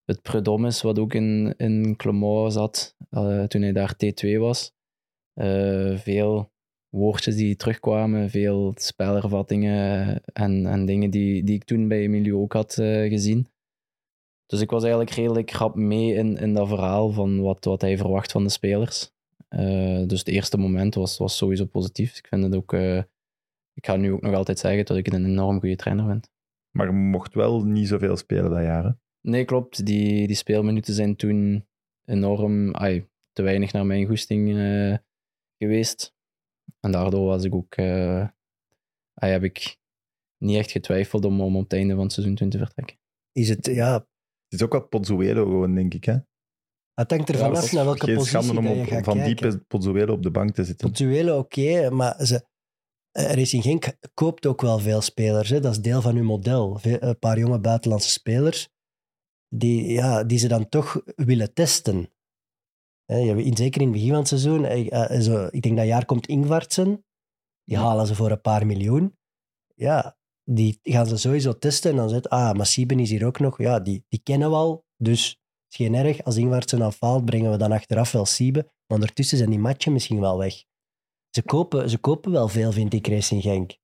het 0.07 0.23
predom 0.23 0.67
is 0.67 0.83
wat 0.83 0.99
ook 0.99 1.15
in, 1.15 1.55
in 1.57 1.97
Clermont 1.97 2.53
zat 2.53 2.97
eh, 3.11 3.45
toen 3.45 3.63
hij 3.63 3.73
daar 3.73 3.95
T2 3.95 4.39
was. 4.39 4.75
Eh, 5.33 5.99
veel 5.99 6.53
woordjes 6.89 7.37
die 7.37 7.57
terugkwamen, 7.57 8.31
veel 8.31 8.73
spelervattingen 8.75 10.23
en, 10.25 10.67
en 10.67 10.87
dingen 10.87 11.11
die, 11.11 11.45
die 11.45 11.55
ik 11.55 11.65
toen 11.65 11.89
bij 11.89 12.01
Emilio 12.01 12.41
ook 12.41 12.53
had 12.53 12.79
eh, 12.79 13.09
gezien. 13.09 13.49
Dus 14.47 14.61
ik 14.61 14.71
was 14.71 14.83
eigenlijk 14.83 15.13
redelijk 15.13 15.51
grap 15.51 15.75
mee 15.75 16.15
in, 16.15 16.37
in 16.37 16.55
dat 16.55 16.69
verhaal 16.69 17.11
van 17.11 17.41
wat, 17.41 17.65
wat 17.65 17.81
hij 17.81 17.97
verwacht 17.97 18.33
van 18.33 18.43
de 18.43 18.51
spelers. 18.51 19.15
Dus 20.07 20.19
het 20.19 20.29
eerste 20.29 20.57
moment 20.57 20.95
was, 20.95 21.19
was 21.19 21.37
sowieso 21.37 21.65
positief. 21.65 22.19
Ik 22.19 22.27
vind 22.27 22.43
het 22.43 22.55
ook... 22.55 22.73
ik 23.73 23.87
ga 23.87 23.97
nu 23.97 24.13
ook 24.13 24.21
nog 24.21 24.35
altijd 24.35 24.59
zeggen 24.59 24.85
dat 24.85 24.97
ik 24.97 25.07
een 25.07 25.25
enorm 25.25 25.61
goede 25.61 25.77
trainer 25.77 26.07
vind. 26.07 26.31
Maar 26.71 26.87
je 26.87 26.93
mocht 26.93 27.35
wel 27.35 27.65
niet 27.65 27.89
zoveel 27.89 28.17
spelen 28.17 28.51
dat 28.51 28.63
jaar. 28.63 28.85
Hè? 28.85 28.91
Nee, 29.27 29.45
klopt. 29.45 29.87
Die, 29.87 30.27
die 30.27 30.37
speelminuten 30.37 30.95
zijn 30.95 31.17
toen 31.17 31.67
enorm... 32.05 32.75
ai, 32.75 33.09
te 33.33 33.43
weinig 33.43 33.73
naar 33.73 33.87
mijn 33.87 34.07
goesting 34.07 34.57
eh, 34.57 34.97
geweest. 35.59 36.15
En 36.81 36.93
daardoor 36.93 37.27
was 37.27 37.45
ik 37.45 37.55
ook... 37.55 37.75
eh, 37.75 38.29
ai, 39.15 39.33
heb 39.33 39.43
ik 39.43 39.79
niet 40.39 40.57
echt 40.57 40.71
getwijfeld 40.71 41.25
om, 41.25 41.41
om 41.41 41.57
op 41.57 41.63
het 41.63 41.73
einde 41.73 41.95
van 41.95 42.03
het 42.03 42.13
seizoen 42.13 42.35
toen 42.35 42.49
te 42.49 42.59
vertrekken. 42.59 42.97
Is 43.33 43.49
het, 43.49 43.67
ja, 43.67 43.95
Het 43.95 44.61
is 44.61 44.63
ook 44.63 44.73
wat 44.73 44.89
Pozzuelo 44.89 45.45
gewoon, 45.45 45.75
denk 45.75 45.95
ik. 45.95 46.05
Hè? 46.05 46.17
het 46.95 47.11
hangt 47.11 47.29
er 47.29 47.35
Ja, 47.35 47.41
vanaf 47.41 47.73
naar 47.73 47.85
welke 47.85 48.07
Geen 48.07 48.15
positie 48.15 48.43
schande 48.43 48.71
om 48.71 48.77
je 48.77 49.05
van 49.05 49.23
diepe 49.23 49.59
Pozzuelo 49.59 50.13
op 50.13 50.23
de 50.23 50.31
bank 50.31 50.55
te 50.55 50.65
zitten. 50.65 50.89
Portuelen, 50.89 51.39
oké, 51.39 51.91
maar 51.91 52.27
ze, 52.27 52.47
eh, 53.11 53.33
Racing 53.33 53.63
Genk 53.63 53.97
koopt 54.15 54.47
ook 54.47 54.61
wel 54.61 54.79
veel 54.79 55.01
spelers. 55.01 55.49
Hè. 55.49 55.61
Dat 55.61 55.73
is 55.73 55.81
deel 55.81 56.01
van 56.03 56.15
hun 56.15 56.25
model. 56.25 56.79
Een 56.83 57.19
paar 57.19 57.39
jonge 57.39 57.61
buitenlandse 57.61 58.11
spelers 58.11 58.75
die, 59.49 59.87
ja, 59.87 60.25
die 60.25 60.39
ze 60.39 60.49
dan 60.49 60.69
toch 60.69 61.03
willen 61.17 61.55
testen. 61.55 62.11
Zeker 63.07 63.81
in 63.81 63.87
het 63.87 63.93
begin 63.93 64.09
van 64.09 64.19
het 64.19 64.29
seizoen. 64.29 64.65
eh, 64.65 65.27
eh, 65.27 65.49
ik 65.51 65.63
denk 65.63 65.77
dat 65.77 65.87
jaar 65.87 66.05
komt 66.05 66.27
Ingvartsen. 66.27 67.05
Die 67.65 67.77
halen 67.79 68.07
ze 68.07 68.15
voor 68.15 68.31
een 68.31 68.41
paar 68.41 68.67
miljoen. 68.67 69.19
Ja, 69.75 70.17
die 70.45 70.79
gaan 70.83 71.07
ze 71.07 71.17
sowieso 71.17 71.59
testen. 71.59 71.91
En 71.91 71.97
dan 71.97 72.09
zegt, 72.09 72.29
ah, 72.29 72.53
maar 72.53 72.67
Sieben 72.67 72.99
is 72.99 73.11
hier 73.11 73.27
ook 73.27 73.39
nog. 73.39 73.59
Ja, 73.59 73.81
die, 73.81 74.05
die 74.09 74.21
kennen 74.23 74.51
we 74.51 74.57
al. 74.57 74.85
Dus 74.97 75.29
het 75.29 75.39
is 75.69 75.77
geen 75.77 75.95
erg. 75.95 76.25
Als 76.25 76.37
Ingvartsen 76.37 76.79
dan 76.79 76.93
faalt, 76.93 77.25
brengen 77.25 77.51
we 77.51 77.57
dan 77.57 77.73
achteraf 77.73 78.13
wel 78.13 78.27
Sieben. 78.27 78.63
Maar 78.63 78.99
ondertussen 78.99 79.39
zijn 79.39 79.51
die 79.51 79.59
matchen 79.59 79.93
misschien 79.93 80.21
wel 80.21 80.39
weg. 80.39 80.65
Ze 81.31 81.43
kopen, 81.43 81.91
ze 81.91 81.99
kopen 81.99 82.33
wel 82.33 82.49
veel, 82.49 82.73
vind 82.73 82.95
ik, 82.95 83.07
Racing 83.07 83.43
Genk. 83.43 83.79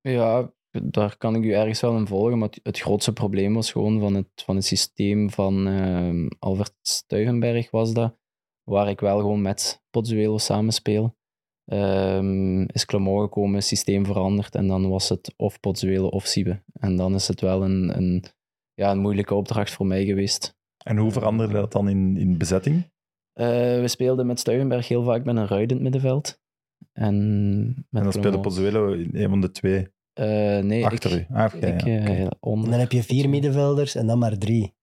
Ja, 0.00 0.52
daar 0.82 1.16
kan 1.16 1.34
ik 1.34 1.44
u 1.44 1.52
ergens 1.52 1.80
wel 1.80 1.96
in 1.96 2.06
volgen, 2.06 2.38
maar 2.38 2.48
het, 2.62 2.80
grootste 2.80 3.12
probleem 3.12 3.54
was 3.54 3.72
gewoon 3.72 4.00
van 4.00 4.14
het, 4.14 4.28
van 4.34 4.56
het 4.56 4.64
systeem 4.64 5.30
van 5.30 5.66
ehm 5.66 6.28
Albert 6.38 6.74
Stuyvenberg 6.82 7.70
was 7.70 7.92
dat, 7.92 8.16
waar 8.62 8.88
ik 8.88 9.00
wel 9.00 9.18
gewoon 9.18 9.42
met 9.42 9.82
Pozzuelo 9.90 10.38
samenspeel. 10.38 11.16
Ehm 11.64 12.62
is 12.62 12.84
Clermont 12.84 13.22
gekomen, 13.22 13.56
is 13.56 13.66
systeem 13.66 14.06
veranderd 14.06 14.54
en 14.54 14.66
dan 14.66 14.88
was 14.88 15.08
het 15.08 15.34
of 15.36 15.60
Pozzuelo 15.60 16.06
of 16.06 16.26
Siebe. 16.26 16.62
En 16.72 16.96
dan 16.96 17.14
is 17.14 17.28
het 17.28 17.40
wel 17.40 17.64
een, 17.64 17.96
een, 17.96 18.24
ja, 18.74 18.90
een 18.90 19.00
moeilijke 19.00 19.34
opdracht 19.34 19.70
voor 19.70 19.86
mij 19.86 20.04
geweest. 20.04 20.56
En 20.84 20.96
hoe 20.96 21.10
veranderde 21.10 21.52
dat 21.52 21.72
dan 21.72 21.88
in, 21.88 22.16
in 22.16 22.38
bezetting? 22.38 22.90
Eh, 23.32 23.80
we 23.80 23.88
speelden 23.88 24.26
met 24.26 24.40
Stuyvenberg 24.40 24.88
heel 24.88 25.02
vaak 25.02 25.24
met 25.24 25.36
een 25.36 25.46
ruidend 25.46 25.80
middenveld. 25.80 26.40
En, 26.92 27.66
met 27.66 27.84
En 27.90 28.02
dan 28.02 28.12
speelde 28.12 28.40
Pozzuelo 28.40 28.92
in 28.92 29.10
een 29.12 29.28
van 29.28 29.40
de 29.40 29.50
twee 29.50 29.88
Eh, 30.12 30.58
nee, 30.58 30.84
achter 30.86 31.12
ik, 31.12 31.28
u. 31.30 31.34
Ah, 31.34 31.54
ik, 31.54 31.62
eh, 31.62 31.72
oké. 31.74 32.28
onder. 32.40 32.64
En 32.64 32.70
dan 32.70 32.80
heb 32.80 32.92
je 32.92 33.02
vier 33.02 33.28
middenvelders 33.28 33.94
en 33.94 34.06
dan 34.06 34.18
maar 34.18 34.38
drie. 34.38 34.74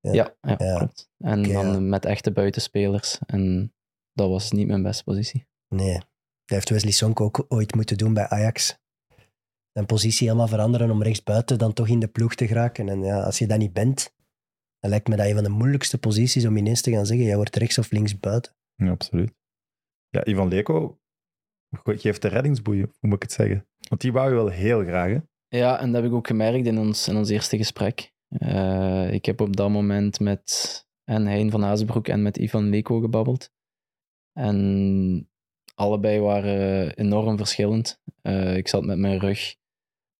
Ja, 0.00 0.12
ja, 0.12 0.36
Ja. 0.40 0.76
klopt. 0.76 1.10
En 1.18 1.42
dan 1.42 1.72
ja. 1.72 1.80
met 1.80 2.04
echte 2.04 2.32
buitenspelers. 2.32 3.18
En 3.26 3.74
dat 4.12 4.28
was 4.28 4.52
niet 4.52 4.66
mijn 4.66 4.82
beste 4.82 5.04
positie. 5.04 5.46
Nee, 5.68 5.92
dat 5.94 6.04
heeft 6.44 6.68
Wesley 6.70 6.92
Sonk 6.92 7.20
ook 7.20 7.44
ooit 7.48 7.74
moeten 7.74 7.98
doen 7.98 8.14
bij 8.14 8.28
Ajax. 8.28 8.78
Zijn 9.72 9.86
positie 9.86 10.26
helemaal 10.26 10.48
veranderen 10.48 10.90
om 10.90 11.02
rechtsbuiten 11.02 11.58
dan 11.58 11.72
toch 11.72 11.88
in 11.88 12.00
de 12.00 12.08
ploeg 12.08 12.34
te 12.34 12.46
geraken. 12.46 12.88
En 12.88 13.02
ja, 13.02 13.22
als 13.22 13.38
je 13.38 13.46
dat 13.46 13.58
niet 13.58 13.72
bent, 13.72 14.14
dan 14.78 14.90
lijkt 14.90 15.08
me 15.08 15.16
dat 15.16 15.26
een 15.26 15.34
van 15.34 15.44
de 15.44 15.48
moeilijkste 15.50 15.98
posities 15.98 16.46
om 16.46 16.56
ineens 16.56 16.80
te 16.82 16.90
gaan 16.90 17.06
zeggen, 17.06 17.26
jij 17.26 17.36
wordt 17.36 17.56
rechts 17.56 17.78
of 17.78 17.90
links 17.90 18.20
buiten. 18.20 18.52
Ja, 18.74 18.90
absoluut. 18.90 19.34
Ja, 20.08 20.24
Ivan 20.26 20.48
Leko 20.48 21.00
geeft 21.84 22.22
de 22.22 22.28
reddingsboei, 22.28 22.80
hoe 22.80 22.92
moet 23.00 23.14
ik 23.16 23.22
het 23.22 23.32
zeggen? 23.32 23.66
Want 23.88 24.00
die 24.00 24.12
wou 24.12 24.28
je 24.28 24.34
wel 24.34 24.48
heel 24.48 24.84
graag? 24.84 25.20
Ja, 25.48 25.80
en 25.80 25.92
dat 25.92 26.02
heb 26.02 26.10
ik 26.10 26.16
ook 26.16 26.26
gemerkt 26.26 26.66
in 26.66 26.78
ons, 26.78 27.08
in 27.08 27.16
ons 27.16 27.28
eerste 27.30 27.56
gesprek. 27.56 28.12
Eh, 28.28 29.12
ik 29.12 29.24
heb 29.24 29.40
op 29.40 29.56
dat 29.56 29.70
moment 29.70 30.20
met 30.20 30.84
en 31.04 31.26
Hein 31.26 31.50
van 31.50 31.64
Azenbroek 31.64 32.08
en 32.08 32.22
met 32.22 32.36
Ivan 32.36 32.68
Leko 32.68 33.00
gebabbeld. 33.00 33.50
En 34.32 35.28
allebei 35.74 36.20
waren 36.20 36.94
enorm 36.94 37.36
verschillend. 37.36 38.02
Eh, 38.22 38.56
ik 38.56 38.68
zat 38.68 38.84
met 38.84 38.98
mijn 38.98 39.18
rug 39.18 39.56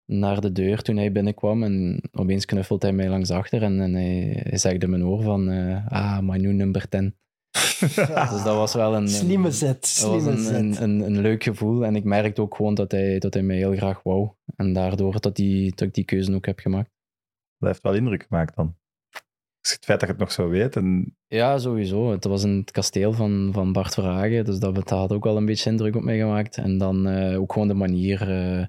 naar 0.05 0.41
de 0.41 0.53
deur 0.53 0.83
toen 0.83 0.97
hij 0.97 1.13
binnenkwam 1.13 1.63
en 1.63 2.03
opeens 2.13 2.45
knuffelt 2.45 2.83
hij 2.83 2.93
mij 2.93 3.09
langs 3.09 3.31
achter 3.31 3.63
en, 3.63 3.81
en 3.81 3.95
hij, 3.95 4.41
hij 4.43 4.59
zegt 4.59 4.83
in 4.83 4.91
mijn 4.91 5.05
oor 5.05 5.23
van 5.23 5.51
eh, 5.51 5.87
ah, 5.87 6.19
my 6.21 6.37
new 6.37 6.53
number 6.53 6.89
10. 6.89 7.17
Dus 8.33 8.43
dat 8.43 8.57
was 8.57 8.75
wel 8.75 8.95
een... 8.95 9.09
Slimme 9.09 9.51
zet, 9.51 9.99
dat 10.01 10.11
was 10.11 10.23
slimme 10.23 10.31
een, 10.31 10.39
zet. 10.39 10.55
een, 10.55 10.83
een, 10.83 11.01
een 11.01 11.21
leuk 11.21 11.43
gevoel. 11.43 11.85
En 11.85 11.97
ik 11.97 12.05
merkte 12.05 12.41
ook 12.41 12.55
gewoon 12.55 12.75
dat 12.75 12.91
hij, 12.91 13.19
dat 13.19 13.35
hij 13.35 13.43
mij 13.43 13.57
heel 13.57 13.77
graag 13.77 14.03
wou. 14.03 14.31
En 14.57 14.73
daardoor 14.73 15.21
dat, 15.21 15.37
die, 15.37 15.71
dat 15.71 15.89
ik 15.89 15.95
die 15.95 16.05
keuze 16.05 16.35
ook 16.35 16.47
heb 16.47 16.59
gemaakt. 16.59 16.91
Dat 17.59 17.69
heeft 17.69 17.83
wel 17.83 17.95
indruk 17.95 18.23
gemaakt 18.29 18.57
dan. 18.57 18.77
Dus 19.61 19.75
het 19.75 19.85
feit 19.85 20.01
dat 20.01 20.09
je 20.09 20.15
het 20.15 20.25
nog 20.25 20.33
zo 20.33 20.49
weet 20.49 20.77
en 20.77 21.17
Ja, 21.27 21.59
sowieso. 21.59 22.11
Het 22.11 22.25
was 22.25 22.45
in 22.45 22.57
het 22.57 22.71
kasteel 22.71 23.13
van, 23.13 23.51
van 23.53 23.73
Bart 23.73 23.95
Verhagen. 23.95 24.45
Dus 24.45 24.59
dat, 24.59 24.75
dat 24.75 24.91
had 24.91 25.13
ook 25.13 25.25
wel 25.25 25.37
een 25.37 25.47
beetje 25.47 25.71
indruk 25.71 25.97
op 25.97 26.03
mij 26.03 26.19
gemaakt. 26.19 26.57
En 26.57 26.79
dan 26.79 27.07
eh, 27.07 27.41
ook 27.41 27.53
gewoon 27.53 27.69
de 27.69 27.75
manier 27.75 28.31
eh, 28.31 28.67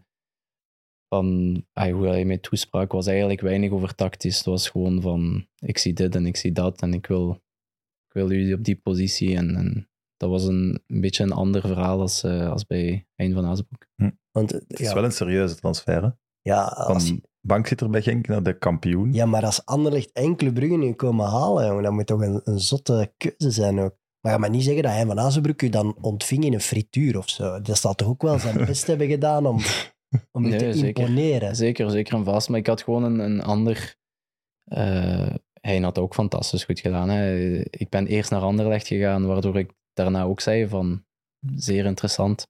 van 1.07 1.65
ah, 1.73 1.93
hoe 1.93 2.07
hij 2.07 2.25
mij 2.25 2.37
toesprak, 2.37 2.91
was 2.91 3.07
eigenlijk 3.07 3.41
weinig 3.41 3.71
over 3.71 3.95
tactisch. 3.95 4.37
Het 4.37 4.45
was 4.45 4.69
gewoon 4.69 5.01
van, 5.01 5.47
ik 5.59 5.77
zie 5.77 5.93
dit 5.93 6.15
en 6.15 6.25
ik 6.25 6.35
zie 6.35 6.51
dat. 6.51 6.81
En 6.81 6.93
ik 6.93 7.07
wil, 7.07 7.41
ik 8.17 8.27
wil 8.27 8.37
jullie 8.37 8.53
op 8.55 8.63
die 8.63 8.75
positie. 8.75 9.35
En, 9.35 9.55
en 9.55 9.89
dat 10.17 10.29
was 10.29 10.43
een, 10.43 10.83
een 10.87 11.01
beetje 11.01 11.23
een 11.23 11.31
ander 11.31 11.61
verhaal 11.61 11.99
als, 11.99 12.23
eh, 12.23 12.51
als 12.51 12.65
bij 12.65 13.07
Hein 13.15 13.33
van 13.33 13.45
Azenbroek. 13.45 13.87
Want, 14.31 14.53
eh, 14.53 14.59
het 14.67 14.79
is 14.79 14.87
ja, 14.87 14.93
wel 14.93 15.03
een 15.03 15.11
serieuze 15.11 15.55
transfer, 15.55 16.03
hè? 16.03 16.09
ja, 16.41 16.63
als, 16.63 17.07
Van 17.07 17.23
bankzitter 17.41 17.89
bij 17.89 18.01
Genk 18.01 18.27
naar 18.27 18.43
de 18.43 18.57
kampioen. 18.57 19.13
ja, 19.13 19.25
maar 19.25 19.45
als 19.45 19.65
Anderlecht 19.65 20.11
enkele 20.11 20.53
Brugge 20.53 20.77
nu 20.77 20.93
komen 20.93 21.25
halen, 21.25 21.65
jongen, 21.65 21.83
dat 21.83 21.91
moet 21.91 22.05
toch 22.05 22.21
een, 22.21 22.41
een 22.43 22.59
zotte 22.59 23.13
keuze 23.17 23.51
zijn 23.51 23.79
ook. 23.79 23.95
Maar 24.21 24.31
ga 24.31 24.37
maar 24.37 24.49
niet 24.49 24.63
zeggen 24.63 24.83
dat 24.83 24.91
hij 24.91 25.05
van 25.05 25.19
Azenbroek 25.19 25.61
u 25.61 25.69
dan 25.69 25.97
ontving 26.01 26.43
in 26.45 26.53
een 26.53 26.61
frituur 26.61 27.17
of 27.17 27.29
zo. 27.29 27.61
Dat 27.61 27.77
zal 27.77 27.93
toch 27.95 28.07
ook 28.07 28.21
wel 28.21 28.39
zijn 28.39 28.57
best 28.65 28.87
hebben 28.87 29.07
gedaan 29.07 29.45
om, 29.45 29.59
om 30.31 30.41
Nee, 30.41 30.59
te 30.59 30.73
zeker. 30.73 31.03
imponeren. 31.03 31.55
Zeker, 31.55 31.89
zeker 31.91 32.13
en 32.13 32.23
vast. 32.23 32.49
Maar 32.49 32.59
ik 32.59 32.67
had 32.67 32.81
gewoon 32.81 33.03
een, 33.03 33.19
een 33.19 33.41
ander... 33.41 33.95
eh, 34.63 35.33
hij 35.67 35.79
had 35.79 35.97
ook 35.97 36.13
fantastisch 36.13 36.63
goed 36.63 36.79
gedaan. 36.79 37.09
Hè. 37.09 37.57
Ik 37.59 37.89
ben 37.89 38.07
eerst 38.07 38.31
naar 38.31 38.41
Anderlecht 38.41 38.87
gegaan, 38.87 39.25
waardoor 39.25 39.57
ik 39.57 39.71
daarna 39.93 40.23
ook 40.23 40.39
zei 40.39 40.67
van 40.67 41.05
zeer 41.55 41.85
interessant. 41.85 42.47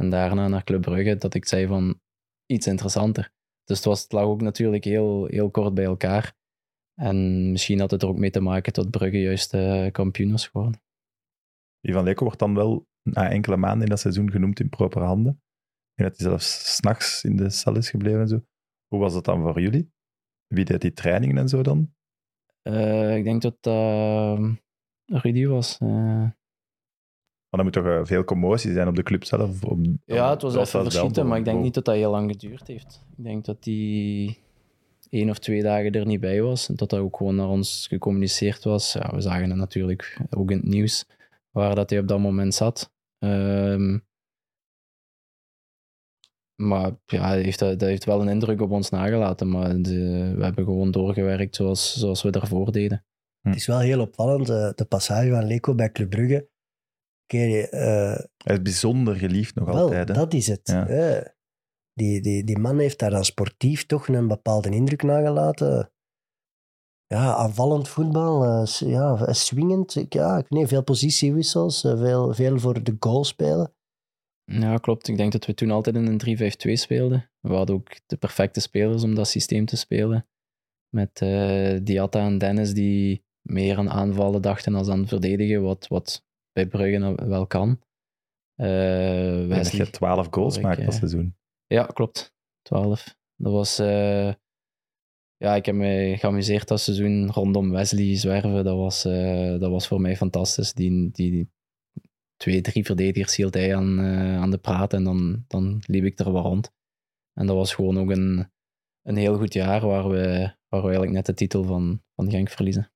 En 0.00 0.10
daarna 0.10 0.48
naar 0.48 0.64
Club 0.64 0.80
Brugge, 0.80 1.16
dat 1.16 1.34
ik 1.34 1.44
zei 1.44 1.66
van 1.66 2.00
iets 2.46 2.66
interessanter. 2.66 3.32
Dus 3.64 3.76
het, 3.76 3.86
was, 3.86 4.06
lag 4.08 4.22
ook 4.22 4.40
natuurlijk 4.40 4.84
heel, 4.84 5.26
heel 5.26 5.50
kort 5.50 5.74
bij 5.74 5.84
elkaar. 5.84 6.34
En 6.94 7.50
misschien 7.50 7.80
had 7.80 7.90
het 7.90 8.02
er 8.02 8.08
ook 8.08 8.18
mee 8.18 8.30
te 8.30 8.40
maken 8.40 8.72
dat 8.72 8.90
Brugge 8.90 9.20
juist 9.20 9.54
eh, 9.54 9.90
kampioen 9.90 10.30
was 10.30 10.48
geworden. 10.48 10.82
Ivan 11.80 12.04
Leko 12.04 12.24
wordt 12.24 12.38
dan 12.38 12.54
wel 12.54 12.86
na 13.02 13.30
enkele 13.30 13.56
maanden 13.56 13.82
in 13.82 13.88
dat 13.88 14.00
seizoen 14.00 14.30
genoemd 14.30 14.60
in 14.60 14.68
proper 14.68 15.02
handen. 15.02 15.42
En 15.94 16.04
dat 16.04 16.18
hij 16.18 16.26
zelfs 16.26 16.76
s'nachts 16.76 17.24
in 17.24 17.36
de 17.36 17.50
cel 17.50 17.76
is 17.76 17.90
gebleven 17.90 18.20
en 18.20 18.28
zo. 18.28 18.44
Hoe 18.86 19.00
was 19.00 19.12
dat 19.12 19.24
dan 19.24 19.42
voor 19.42 19.60
jullie? 19.60 19.92
Wie 20.46 20.64
deed 20.64 20.80
die 20.80 20.92
trainingen 20.92 21.38
en 21.38 21.48
zo 21.48 21.62
dan? 21.62 21.94
Eh, 22.62 23.16
ik 23.16 23.24
denk 23.24 23.42
dat 23.42 23.62
dat 23.62 24.38
Rudy 25.22 25.46
was. 25.46 25.78
eh. 25.78 25.88
Maar 27.48 27.60
dan 27.62 27.64
moet 27.64 27.72
toch 27.72 27.86
eh, 27.86 28.00
veel 28.02 28.24
commotie 28.24 28.72
zijn 28.72 28.88
op 28.88 28.96
de 28.96 29.02
club 29.02 29.24
zelf? 29.24 29.64
Op, 29.64 29.78
Ja, 30.04 30.30
het 30.30 30.42
was 30.42 30.56
even 30.56 30.82
verschieten, 30.82 31.26
maar 31.26 31.38
ik 31.38 31.44
denk 31.44 31.62
niet 31.62 31.74
dat 31.74 31.84
dat 31.84 31.94
heel 31.94 32.10
lang 32.10 32.30
geduurd 32.30 32.66
heeft. 32.66 33.02
Ik 33.16 33.24
denk 33.24 33.44
dat 33.44 33.62
die 33.62 34.38
één 35.10 35.30
of 35.30 35.38
twee 35.38 35.62
dagen 35.62 35.92
er 35.92 36.06
niet 36.06 36.20
bij 36.20 36.42
was. 36.42 36.68
En 36.68 36.74
dat 36.76 36.90
dat 36.90 37.00
ook 37.00 37.16
gewoon 37.16 37.34
naar 37.34 37.48
ons 37.48 37.86
gecommuniceerd 37.88 38.64
was. 38.64 38.92
Ja, 38.92 39.10
we 39.14 39.20
zagen 39.20 39.48
het 39.48 39.58
natuurlijk 39.58 40.18
ook 40.30 40.50
in 40.50 40.56
het 40.56 40.66
nieuws, 40.66 41.04
waar 41.50 41.74
dat 41.74 41.90
hij 41.90 41.98
op 41.98 42.08
dat 42.08 42.18
moment 42.18 42.54
zat. 42.54 42.92
Ehm, 43.18 43.98
maar 46.68 46.90
ja, 47.06 47.26
hij 47.28 47.40
heeft, 47.42 47.58
dat 47.58 47.80
heeft 47.80 48.04
wel 48.04 48.20
een 48.20 48.28
indruk 48.28 48.60
op 48.60 48.70
ons 48.70 48.90
nagelaten. 48.90 49.48
Maar 49.50 49.76
de- 49.82 50.32
we 50.36 50.44
hebben 50.44 50.64
gewoon 50.64 50.90
doorgewerkt 50.90 51.56
zoals, 51.56 51.96
zoals 51.96 52.22
we 52.22 52.30
daarvoor 52.30 52.72
deden. 52.72 53.04
Het 53.40 53.56
is 53.56 53.66
wel 53.66 53.78
heel 53.78 54.00
opvallend, 54.00 54.48
eh, 54.48 54.70
de 54.74 54.84
passage 54.84 55.30
van 55.30 55.44
Leko 55.46 55.74
bij 55.74 55.90
Club 55.92 56.10
Brugge. 56.10 56.48
Oké, 57.24 57.44
eh, 57.60 58.18
Hij 58.44 58.54
is 58.56 58.62
bijzonder 58.62 59.16
geliefd 59.16 59.54
nog 59.54 59.66
wel, 59.66 59.76
altijd. 59.76 60.08
Hè? 60.08 60.14
dat 60.14 60.34
is 60.34 60.46
het. 60.46 60.60
Ja. 60.62 60.86
Eh, 60.88 61.26
die, 61.92 62.20
die, 62.20 62.44
die 62.44 62.58
man 62.58 62.78
heeft 62.78 62.98
daar 62.98 63.10
dan 63.10 63.24
sportief 63.24 63.86
toch 63.86 64.08
een 64.08 64.28
bepaalde 64.28 64.68
indruk 64.70 65.02
nagelaten. 65.02 65.92
Ja, 67.06 67.34
aanvallend 67.34 67.88
voetbal, 67.88 68.44
eh, 68.44 68.64
s- 68.64 68.78
ja, 68.78 69.32
swingend. 69.32 70.04
Ja, 70.08 70.38
ik 70.38 70.46
weet 70.48 70.68
veel 70.68 70.82
positiewissels, 70.82 71.80
veel, 71.80 72.34
veel 72.34 72.58
voor 72.58 72.82
de 72.82 72.96
goal 72.98 73.24
spelen. 73.24 73.74
Ja, 74.52 74.76
klopt. 74.76 75.08
Ik 75.08 75.16
denk 75.16 75.32
dat 75.32 75.46
we 75.46 75.54
toen 75.54 75.70
altijd 75.70 75.96
in 75.96 76.06
een 76.06 76.52
3-5-2 76.68 76.72
speelden. 76.72 77.30
We 77.40 77.54
hadden 77.54 77.76
ook 77.76 77.90
de 78.06 78.16
perfecte 78.16 78.60
spelers 78.60 79.02
om 79.02 79.14
dat 79.14 79.28
systeem 79.28 79.64
te 79.64 79.76
spelen. 79.76 80.26
Met 80.88 81.20
eh 81.20 81.78
Diatta 81.82 82.26
en 82.26 82.38
Dennis 82.38 82.74
die 82.74 83.24
meer 83.40 83.78
aan 83.78 83.90
aanvallen 83.90 84.42
dachten 84.42 84.74
als 84.74 84.88
aan 84.88 85.08
verdedigen, 85.08 85.62
wat, 85.62 85.86
wat 85.88 86.24
bij 86.52 86.66
Brugge 86.66 86.98
nou 86.98 87.28
wel 87.28 87.46
kan. 87.46 87.68
Dat 88.56 88.68
Wesley, 89.46 89.84
je 89.84 89.90
12 89.90 90.28
goals 90.30 90.56
ik, 90.56 90.62
maakt 90.62 90.78
eh, 90.78 90.84
dat 90.84 90.94
seizoen. 90.94 91.36
Ja, 91.66 91.84
klopt. 91.84 92.34
12. 92.62 93.16
Dat 93.36 93.52
was. 93.52 93.76
ja, 95.36 95.54
ik 95.54 95.66
heb 95.66 95.74
me 95.74 96.14
geamuseerd 96.18 96.68
dat 96.68 96.80
seizoen 96.80 97.30
rondom 97.30 97.70
Wesley 97.70 98.16
zwerven. 98.16 98.64
Dat 98.64 98.76
was, 98.76 99.02
dat 99.60 99.70
was 99.70 99.88
voor 99.88 100.00
mij 100.00 100.16
fantastisch. 100.16 100.72
Die, 100.72 101.10
die 101.10 101.50
twee, 102.40 102.60
drie 102.60 102.84
verdedigers 102.84 103.36
hield 103.36 103.54
hij 103.54 103.76
aan, 103.76 103.98
eh, 103.98 104.36
aan 104.36 104.50
de 104.50 104.58
praat 104.58 104.92
en 104.92 105.04
dan, 105.04 105.44
dan 105.46 105.82
liep 105.86 106.04
ik 106.04 106.18
er 106.18 106.32
wel 106.32 106.42
rond. 106.42 106.72
En 107.32 107.46
dat 107.46 107.56
was 107.56 107.74
gewoon 107.74 107.98
ook 107.98 108.10
een, 108.10 108.50
een 109.02 109.16
heel 109.16 109.38
goed 109.38 109.52
jaar 109.52 109.86
waar 109.86 110.08
we, 110.08 110.54
waar 110.68 110.80
we 110.80 110.86
eigenlijk 110.86 111.12
net 111.12 111.26
de 111.26 111.34
titel 111.34 111.64
van, 111.64 112.02
van 112.14 112.30
Genk 112.30 112.48
verliezen. 112.50 112.92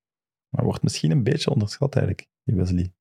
Maar 0.48 0.64
wordt 0.64 0.82
misschien 0.82 1.10
een 1.10 1.22
beetje 1.22 1.50
onderschat 1.50 1.96
eigenlijk, 1.96 2.28
die 2.44 2.56
Wesley. 2.56 2.92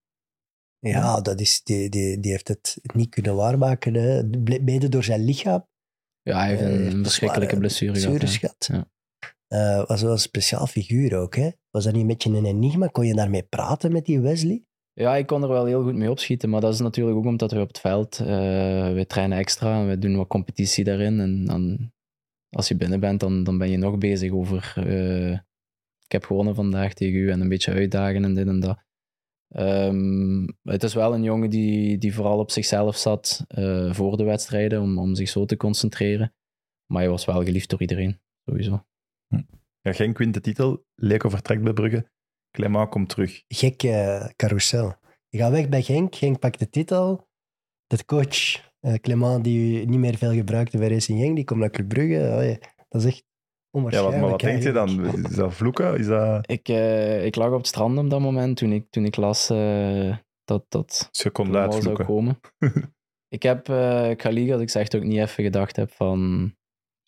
Ja, 0.80 1.22
dat 1.22 1.40
is, 1.40 1.64
die, 1.64 1.90
die, 1.90 2.20
die 2.20 2.32
heeft 2.32 2.48
het 2.48 2.78
niet 2.94 3.10
kunnen 3.10 3.36
waarmaken. 3.36 3.94
Hè. 3.94 4.24
Mede 4.62 4.90
door 4.90 5.04
zijn 5.04 5.24
lichaam. 5.24 5.68
Ja, 6.22 6.38
hij 6.40 6.48
heeft 6.50 6.62
Eh, 6.62 6.74
een, 6.74 6.82
heeft 6.82 6.96
verschrikkelijke 6.96 7.56
zware 7.56 7.92
blessure 7.92 8.28
gehad. 8.28 8.34
gehad. 8.36 8.70
Ja. 8.72 8.92
Eh, 9.48 9.88
was 9.88 10.02
wel 10.02 10.12
een 10.12 10.18
speciaal 10.18 10.68
figuur 10.68 11.18
ook. 11.18 11.36
Hè? 11.36 11.50
Was 11.70 11.84
dat 11.84 11.94
niet 11.94 12.02
een 12.02 12.08
beetje 12.08 12.30
een 12.30 12.46
enigma? 12.46 12.88
Kon 12.88 13.06
je 13.06 13.14
daarmee 13.14 13.44
praten 13.44 13.92
met 13.92 14.06
die 14.06 14.20
Wesley? 14.20 14.66
Ja, 14.96 15.16
ik 15.16 15.26
kon 15.26 15.44
er 15.44 15.50
wel 15.50 15.66
heel 15.66 15.84
goed 15.84 15.96
mee 15.96 16.10
opschieten, 16.10 16.50
maar 16.50 16.62
dat 16.62 16.74
is 16.74 16.80
natuurlijk 16.80 17.18
ook 17.18 17.26
omdat 17.26 17.52
we 17.52 17.60
op 17.60 17.68
het 17.68 17.80
veld, 17.80 18.20
eh 18.20 18.94
we 18.94 19.06
trainen 19.08 19.38
extra 19.38 19.80
en 19.80 19.88
we 19.88 19.98
doen 19.98 20.16
wat 20.16 20.28
competitie 20.28 20.84
daarin. 20.84 21.20
En 21.20 21.46
dan, 21.46 21.92
als 22.50 22.68
je 22.68 22.76
binnen 22.76 23.00
bent, 23.00 23.20
dan, 23.20 23.44
dan 23.44 23.58
ben 23.58 23.70
je 23.70 23.78
nog 23.78 23.98
bezig 23.98 24.32
over, 24.32 24.74
eh, 24.76 25.32
ik 26.06 26.12
heb 26.12 26.26
gewonnen 26.26 26.56
vandaag 26.56 26.94
tegen 26.94 27.20
u 27.20 27.30
en 27.30 27.42
een 27.42 27.50
beetje 27.50 27.72
uitdagen 27.72 28.24
en 28.24 28.34
dit 28.34 28.48
en 28.48 28.60
dat. 28.60 28.78
Ehm, 29.48 30.48
het 30.62 30.84
is 30.84 30.94
wel 30.94 31.14
een 31.14 31.24
jongen 31.24 31.50
die, 31.50 31.98
die 31.98 32.14
vooral 32.14 32.40
op 32.40 32.52
zichzelf 32.52 32.98
zat 32.98 33.46
eh, 33.48 33.94
voor 33.94 34.18
de 34.18 34.24
wedstrijden, 34.24 34.82
om, 34.82 34.98
om 34.98 35.16
zich 35.16 35.30
zo 35.30 35.46
te 35.46 35.58
concentreren. 35.58 36.34
Maar 36.86 37.02
hij 37.02 37.10
was 37.10 37.26
wel 37.26 37.44
geliefd 37.44 37.70
door 37.70 37.82
iedereen, 37.82 38.20
sowieso. 38.46 38.86
Ja, 39.82 39.94
Genk 39.94 40.18
wint 40.18 40.44
titel, 40.44 40.86
Leko 40.96 41.30
vertrekt 41.30 41.64
bij 41.64 41.74
Brugge, 41.74 42.10
Clément 42.54 42.90
komt 42.90 43.10
terug. 43.10 43.44
Gek 43.48 43.84
eh, 43.84 44.26
carousel. 44.36 44.96
Je 45.30 45.38
gaat 45.38 45.52
weg 45.52 45.70
bij 45.70 45.82
Genk. 45.82 46.16
Genk 46.16 46.40
pakt 46.40 46.60
de 46.60 46.70
titel. 46.70 47.28
De 47.88 48.06
coach, 48.06 48.72
eh 48.80 48.94
Clement, 48.94 49.44
die 49.44 49.88
niet 49.88 50.00
meer 50.00 50.18
veel 50.18 50.34
gebruikte 50.34 50.78
bij 50.78 50.88
Racing 50.88 51.20
Genk, 51.20 51.36
die 51.36 51.46
komt 51.46 51.60
naar 51.60 51.70
Club 51.70 51.88
Brugge. 51.88 52.60
Dat 52.90 53.02
is 53.02 53.08
echt 53.08 53.24
Ja, 53.24 53.82
wat, 53.82 53.84
onwaarschijnlijk. 53.84 54.22
maar 54.22 54.30
wat 54.30 54.40
denk 54.40 54.64
je 54.64 54.72
dan? 54.72 55.26
Is 55.26 55.36
dat 55.36 55.54
vloeken? 55.54 55.98
Is 55.98 56.08
dat... 56.08 56.50
Ik, 56.52 56.70
eh, 56.70 57.26
ik 57.26 57.36
lag 57.36 57.52
op 57.52 57.58
het 57.58 57.68
strand 57.68 57.98
op 57.98 58.10
dat 58.10 58.20
moment 58.20 58.58
toen 58.58 58.72
ik, 58.72 58.86
toen 58.90 59.06
ik 59.06 59.16
las 59.16 59.50
eh, 59.50 60.18
dat, 60.44 60.66
dat 60.70 61.08
Dus 61.12 61.24
je 61.24 61.30
kon 61.30 61.46
Clement 61.46 61.84
zou 61.84 62.04
komen. 62.04 62.40
ik 63.38 63.44
heb, 63.44 63.70
eh 63.70 64.10
ik 64.10 64.22
ga 64.22 64.30
liegen 64.30 64.54
als 64.54 64.62
ik 64.62 64.70
zeg 64.70 64.88
dat 64.88 65.02
ik 65.02 65.08
niet 65.08 65.20
even 65.20 65.44
gedacht 65.44 65.76
heb 65.76 65.92
van 65.92 66.52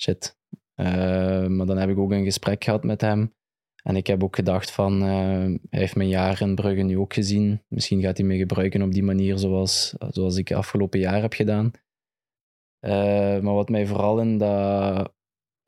shit. 0.01 0.37
Eh, 0.73 1.47
maar 1.47 1.65
dan 1.65 1.77
heb 1.77 1.89
ik 1.89 1.97
ook 1.97 2.11
een 2.11 2.23
gesprek 2.23 2.63
gehad 2.63 2.83
met 2.83 3.01
hem. 3.01 3.33
En 3.87 3.95
ik 3.95 4.07
heb 4.07 4.23
ook 4.23 4.35
gedacht 4.35 4.71
van, 4.71 5.01
eh, 5.01 5.07
hij 5.69 5.79
heeft 5.79 5.95
mijn 5.95 6.09
jaar 6.09 6.41
in 6.41 6.55
Brugge 6.55 6.81
nu 6.81 6.97
ook 6.97 7.13
gezien. 7.13 7.61
Misschien 7.67 8.01
gaat 8.01 8.17
hij 8.17 8.25
me 8.25 8.37
gebruiken 8.37 8.81
op 8.81 8.91
die 8.91 9.03
manier 9.03 9.37
zoals, 9.37 9.95
zoals 10.09 10.37
ik 10.37 10.51
afgelopen 10.51 10.99
jaar 10.99 11.21
heb 11.21 11.33
gedaan. 11.33 11.71
Eh, 12.79 13.39
maar 13.39 13.53
wat 13.53 13.69
mij 13.69 13.85
vooral 13.85 14.19
in 14.19 14.37
dat, 14.37 15.13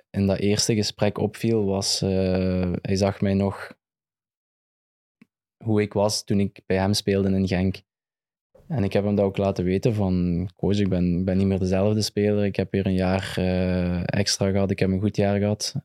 in 0.10 0.28
dat 0.28 0.38
eerste 0.38 0.76
gesprek 0.76 1.18
opviel 1.18 1.66
was, 1.66 2.02
eh, 2.02 2.72
hij 2.82 2.96
zag 2.96 3.22
mij 3.22 3.34
nog 3.34 3.74
hoe 5.64 5.82
ik 5.82 5.94
was 5.94 6.24
toen 6.24 6.40
ik 6.40 6.62
bij 6.66 6.78
hem 6.78 6.94
speelde 6.94 7.30
in 7.30 7.48
Genk. 7.48 7.82
En 8.68 8.84
ik 8.84 8.94
heb 8.94 9.04
hem 9.04 9.16
dat 9.16 9.26
ook 9.26 9.38
laten 9.38 9.64
weten 9.64 9.94
van, 9.94 10.50
coach, 10.56 10.80
ik 10.80 10.90
ben, 10.90 11.26
ben 11.26 11.38
niet 11.38 11.48
meer 11.48 11.60
dezelfde 11.60 12.02
speler. 12.02 12.46
Ik 12.46 12.56
heb 12.56 12.72
weer 12.72 12.86
een 12.86 12.94
jaar 12.94 13.38
extra 14.06 14.52
gehad. 14.52 14.72
Ik 14.72 14.80
heb 14.80 14.90
een 14.90 15.00
goed 15.00 15.16
jaar 15.16 15.40
gehad. 15.40 15.76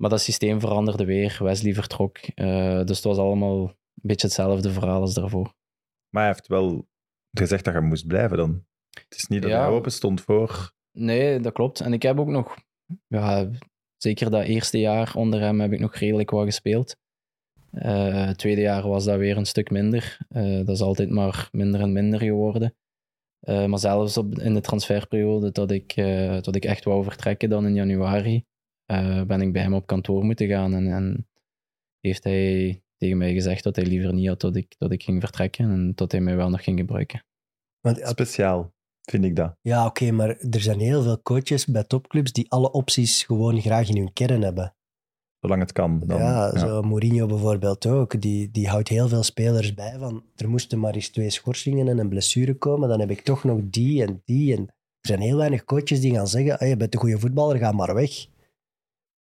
Maar 0.00 0.10
dat 0.10 0.20
systeem 0.20 0.60
veranderde 0.60 1.04
weer. 1.04 1.38
Wesley 1.42 1.74
vertrok. 1.74 2.18
Eh, 2.18 2.84
dus 2.84 2.96
het 2.96 3.04
was 3.04 3.18
allemaal 3.18 3.60
een 3.68 3.74
beetje 3.94 4.26
hetzelfde 4.26 4.70
verhaal 4.70 5.00
als 5.00 5.14
daarvoor. 5.14 5.54
Maar 6.08 6.22
hij 6.22 6.32
heeft 6.32 6.46
wel 6.46 6.88
gezegd 7.32 7.64
dat 7.64 7.74
hij 7.74 7.82
moest 7.82 8.06
blijven 8.06 8.36
dan. 8.36 8.64
Het 8.90 9.14
is 9.18 9.26
niet 9.26 9.42
dat 9.42 9.50
Ja. 9.50 9.60
hij 9.60 9.68
open 9.68 9.92
stond 9.92 10.20
voor... 10.20 10.72
Nee, 10.92 11.40
dat 11.40 11.52
klopt. 11.52 11.80
En 11.80 11.92
ik 11.92 12.02
heb 12.02 12.18
ook 12.18 12.28
nog, 12.28 12.56
ja, 13.06 13.50
zeker 13.96 14.30
dat 14.30 14.44
eerste 14.44 14.78
jaar 14.78 15.12
onder 15.16 15.40
hem 15.40 15.60
heb 15.60 15.72
ik 15.72 15.80
nog 15.80 15.94
redelijk 15.94 16.30
wat 16.30 16.44
gespeeld. 16.44 16.96
Eh, 17.70 18.26
het 18.26 18.38
tweede 18.38 18.60
jaar 18.60 18.88
was 18.88 19.04
dat 19.04 19.18
weer 19.18 19.36
een 19.36 19.46
stuk 19.46 19.70
minder. 19.70 20.18
Eh, 20.28 20.56
dat 20.56 20.68
is 20.68 20.80
altijd 20.80 21.10
maar 21.10 21.48
minder 21.52 21.80
en 21.80 21.92
minder 21.92 22.20
geworden. 22.20 22.74
Maar 23.46 23.78
zelfs 23.78 24.16
op, 24.16 24.38
in 24.38 24.54
de 24.54 24.60
transferperiode 24.60 25.50
dat 25.50 25.70
ik, 25.70 25.94
dat 26.44 26.54
ik 26.54 26.64
echt 26.64 26.84
wou 26.84 27.04
vertrekken 27.04 27.48
dan 27.48 27.66
in 27.66 27.74
januari, 27.74 28.44
eh, 28.88 29.22
ben 29.22 29.40
ik 29.40 29.52
bij 29.52 29.62
hem 29.62 29.74
op 29.74 29.86
kantoor 29.86 30.24
moeten 30.24 30.46
gaan. 30.48 30.74
En, 30.74 30.92
en 30.92 31.28
heeft 32.00 32.24
hij 32.24 32.82
tegen 32.96 33.18
mij 33.18 33.32
gezegd 33.32 33.64
dat 33.64 33.76
hij 33.76 33.84
liever 33.86 34.14
niet 34.14 34.28
had 34.28 34.40
dat 34.40 34.56
ik, 34.56 34.74
dat 34.78 34.92
ik 34.92 35.02
ging 35.02 35.20
vertrekken 35.20 35.70
en 35.70 35.92
dat 35.94 36.12
hij 36.12 36.20
mij 36.20 36.36
wel 36.36 36.48
nog 36.50 36.64
ging 36.64 36.78
gebruiken. 36.78 37.24
Want, 37.80 38.00
Speciaal, 38.02 38.72
vind 39.10 39.24
ik 39.24 39.36
dat. 39.36 39.56
ja, 39.60 39.86
oké, 39.86 40.10
maar 40.10 40.28
er 40.28 40.60
zijn 40.60 40.80
heel 40.80 41.02
veel 41.02 41.22
coaches 41.22 41.66
bij 41.66 41.84
topclubs 41.84 42.32
die 42.32 42.50
alle 42.50 42.70
opties 42.72 43.22
gewoon 43.22 43.60
graag 43.60 43.88
in 43.88 43.96
hun 43.96 44.12
kern 44.12 44.42
hebben. 44.42 44.72
Zolang 45.40 45.60
het 45.60 45.72
kan. 45.72 46.02
Dan, 46.06 46.18
ja, 46.18 46.58
zo 46.58 46.82
Mourinho 46.82 47.26
bijvoorbeeld 47.26 47.86
ook. 47.86 48.20
Die, 48.20 48.50
die 48.50 48.68
houdt 48.68 48.88
heel 48.88 49.08
veel 49.08 49.22
spelers 49.22 49.74
bij 49.74 49.98
van 49.98 50.24
er 50.36 50.48
moesten 50.48 50.78
maar 50.78 50.94
eens 50.94 51.08
twee 51.08 51.30
schorsingen 51.30 51.88
en 51.88 51.98
een 51.98 52.08
blessure 52.08 52.54
komen, 52.54 52.88
dan 52.88 53.00
heb 53.00 53.10
ik 53.10 53.20
toch 53.20 53.44
nog 53.44 53.60
die 53.64 54.04
en 54.04 54.22
die. 54.24 54.56
En 54.56 54.62
er 55.00 55.08
zijn 55.08 55.20
heel 55.20 55.36
weinig 55.36 55.64
coaches 55.64 56.00
die 56.00 56.14
gaan 56.14 56.28
zeggen, 56.28 56.58
"Ah, 56.58 56.68
je 56.68 56.76
bent 56.76 56.94
een 56.94 57.00
goede 57.00 57.18
voetballer, 57.18 57.56
ga 57.56 57.72
maar 57.72 57.94
weg. 57.94 58.26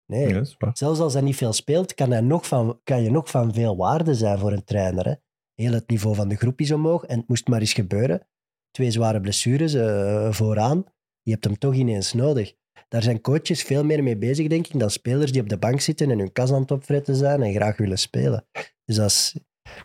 Nee, 0.05 0.33
Ja, 0.33 0.43
zelfs 0.73 0.99
als 0.99 1.13
hij 1.13 1.21
niet 1.21 1.35
veel 1.35 1.53
speelt, 1.53 1.93
kan, 1.93 2.11
hij 2.11 2.21
nog 2.21 2.47
van, 2.47 2.79
kan 2.83 3.03
je 3.03 3.11
nog 3.11 3.29
van 3.29 3.53
veel 3.53 3.77
waarde 3.77 4.13
zijn 4.13 4.39
voor 4.39 4.51
een 4.51 4.63
trainer. 4.63 5.05
Hè? 5.05 5.13
Heel 5.53 5.71
het 5.71 5.89
niveau 5.89 6.15
van 6.15 6.27
de 6.27 6.35
groep 6.35 6.59
is 6.59 6.71
omhoog 6.71 7.03
en 7.03 7.19
het 7.19 7.27
moest 7.27 7.47
maar 7.47 7.59
eens 7.59 7.73
gebeuren. 7.73 8.27
Twee 8.71 8.91
zware 8.91 9.21
blessures 9.21 9.73
eh, 9.73 10.31
vooraan. 10.31 10.83
Je 11.21 11.31
hebt 11.31 11.43
hem 11.43 11.57
toch 11.57 11.73
ineens 11.73 12.13
nodig. 12.13 12.53
Daar 12.87 13.03
zijn 13.03 13.21
coaches 13.21 13.63
veel 13.63 13.83
meer 13.83 14.03
mee 14.03 14.17
bezig, 14.17 14.47
denk 14.47 14.67
ik, 14.67 14.79
dan 14.79 14.89
spelers 14.89 15.31
die 15.31 15.41
op 15.41 15.49
de 15.49 15.57
bank 15.57 15.81
zitten 15.81 16.11
en 16.11 16.19
hun 16.19 16.31
kas 16.31 16.51
aan 16.51 16.61
het 16.61 16.71
opfretten 16.71 17.15
zijn 17.15 17.41
en 17.41 17.53
graag 17.53 17.77
willen 17.77 17.99
spelen. 17.99 18.47
Dus 18.85 18.95
dat 18.95 19.09
is 19.09 19.35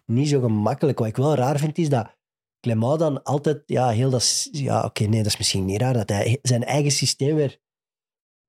niet 0.06 0.28
zo 0.28 0.40
gemakkelijk. 0.40 0.98
Wat 0.98 1.08
ik 1.08 1.16
wel 1.16 1.34
raar 1.34 1.58
vind, 1.58 1.78
is 1.78 1.88
dat 1.88 2.18
Clement 2.60 2.98
dan 2.98 3.22
altijd, 3.22 3.62
ja, 3.66 3.88
heel 3.88 4.10
dat... 4.10 4.48
Ja, 4.52 4.84
oké, 4.84 5.04
nee, 5.04 5.22
dat 5.22 5.32
is 5.32 5.38
misschien 5.38 5.64
niet 5.64 5.80
raar, 5.80 5.94
dat 5.94 6.08
hij 6.08 6.38
zijn 6.42 6.64
eigen 6.64 6.90
systeem 6.90 7.34
weer 7.34 7.60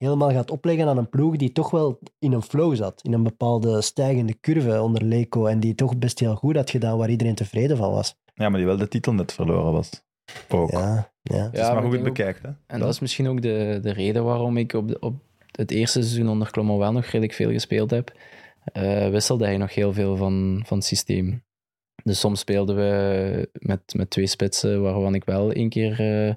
helemaal 0.02 0.32
gaat 0.32 0.52
opleggen 0.52 0.88
aan 0.88 0.98
een 0.98 1.10
ploeg 1.10 1.36
die 1.36 1.52
toch 1.52 1.70
wel 1.72 2.00
in 2.20 2.32
een 2.32 2.42
flow 2.42 2.76
zat. 2.76 3.02
In 3.04 3.14
een 3.14 3.24
bepaalde 3.24 3.82
stijgende 3.82 4.40
curve 4.40 4.82
onder 4.82 5.04
Leco 5.04 5.46
en 5.46 5.60
die 5.60 5.76
toch 5.76 5.98
best 5.98 6.20
heel 6.20 6.36
goed 6.36 6.56
had 6.56 6.70
gedaan, 6.70 6.98
waar 6.98 7.10
iedereen 7.10 7.36
tevreden 7.36 7.78
van 7.78 7.92
was. 7.92 8.16
Ja, 8.34 8.50
maar 8.50 8.58
die 8.58 8.68
wel 8.68 8.78
de 8.78 8.88
titel 8.88 9.14
net 9.14 9.34
verloren 9.34 9.72
was. 9.72 9.90
Ook. 10.50 10.72
Ja, 10.72 11.12
ja. 11.22 11.50
Ja, 11.52 11.74
maar 11.74 11.82
hoe 11.82 11.92
je 11.92 11.96
het 11.98 12.04
bekijkt. 12.14 12.42
Hè? 12.42 12.50
En 12.68 12.80
dat 12.80 12.90
is 12.90 13.00
misschien 13.00 13.28
ook 13.28 13.42
de, 13.42 13.80
de 13.82 13.92
reden 13.94 14.24
waarom 14.24 14.58
ik 14.58 14.74
op, 14.74 14.88
de- 14.88 15.00
op 15.00 15.16
het 15.52 15.72
eerste 15.72 16.02
seizoen 16.02 16.30
onder 16.30 16.52
Clement 16.52 16.80
wel 16.80 16.92
nog 16.92 17.06
redelijk 17.06 17.34
veel 17.34 17.52
gespeeld 17.52 17.92
heb. 17.92 18.12
Eh, 18.64 19.10
wisselde 19.10 19.46
hij 19.46 19.58
nog 19.58 19.74
heel 19.76 19.94
veel 19.94 20.16
van, 20.16 20.62
van 20.66 20.78
het 20.78 20.86
systeem. 20.86 21.44
Dus 22.04 22.20
soms 22.20 22.40
speelden 22.40 22.76
we 22.76 23.50
met, 23.60 23.94
met 23.96 24.10
twee 24.10 24.28
spitsen, 24.28 24.82
waarvan 24.82 25.16
ik 25.16 25.24
wel 25.24 25.52
één 25.52 25.70
keer 25.70 26.00
eh, 26.28 26.34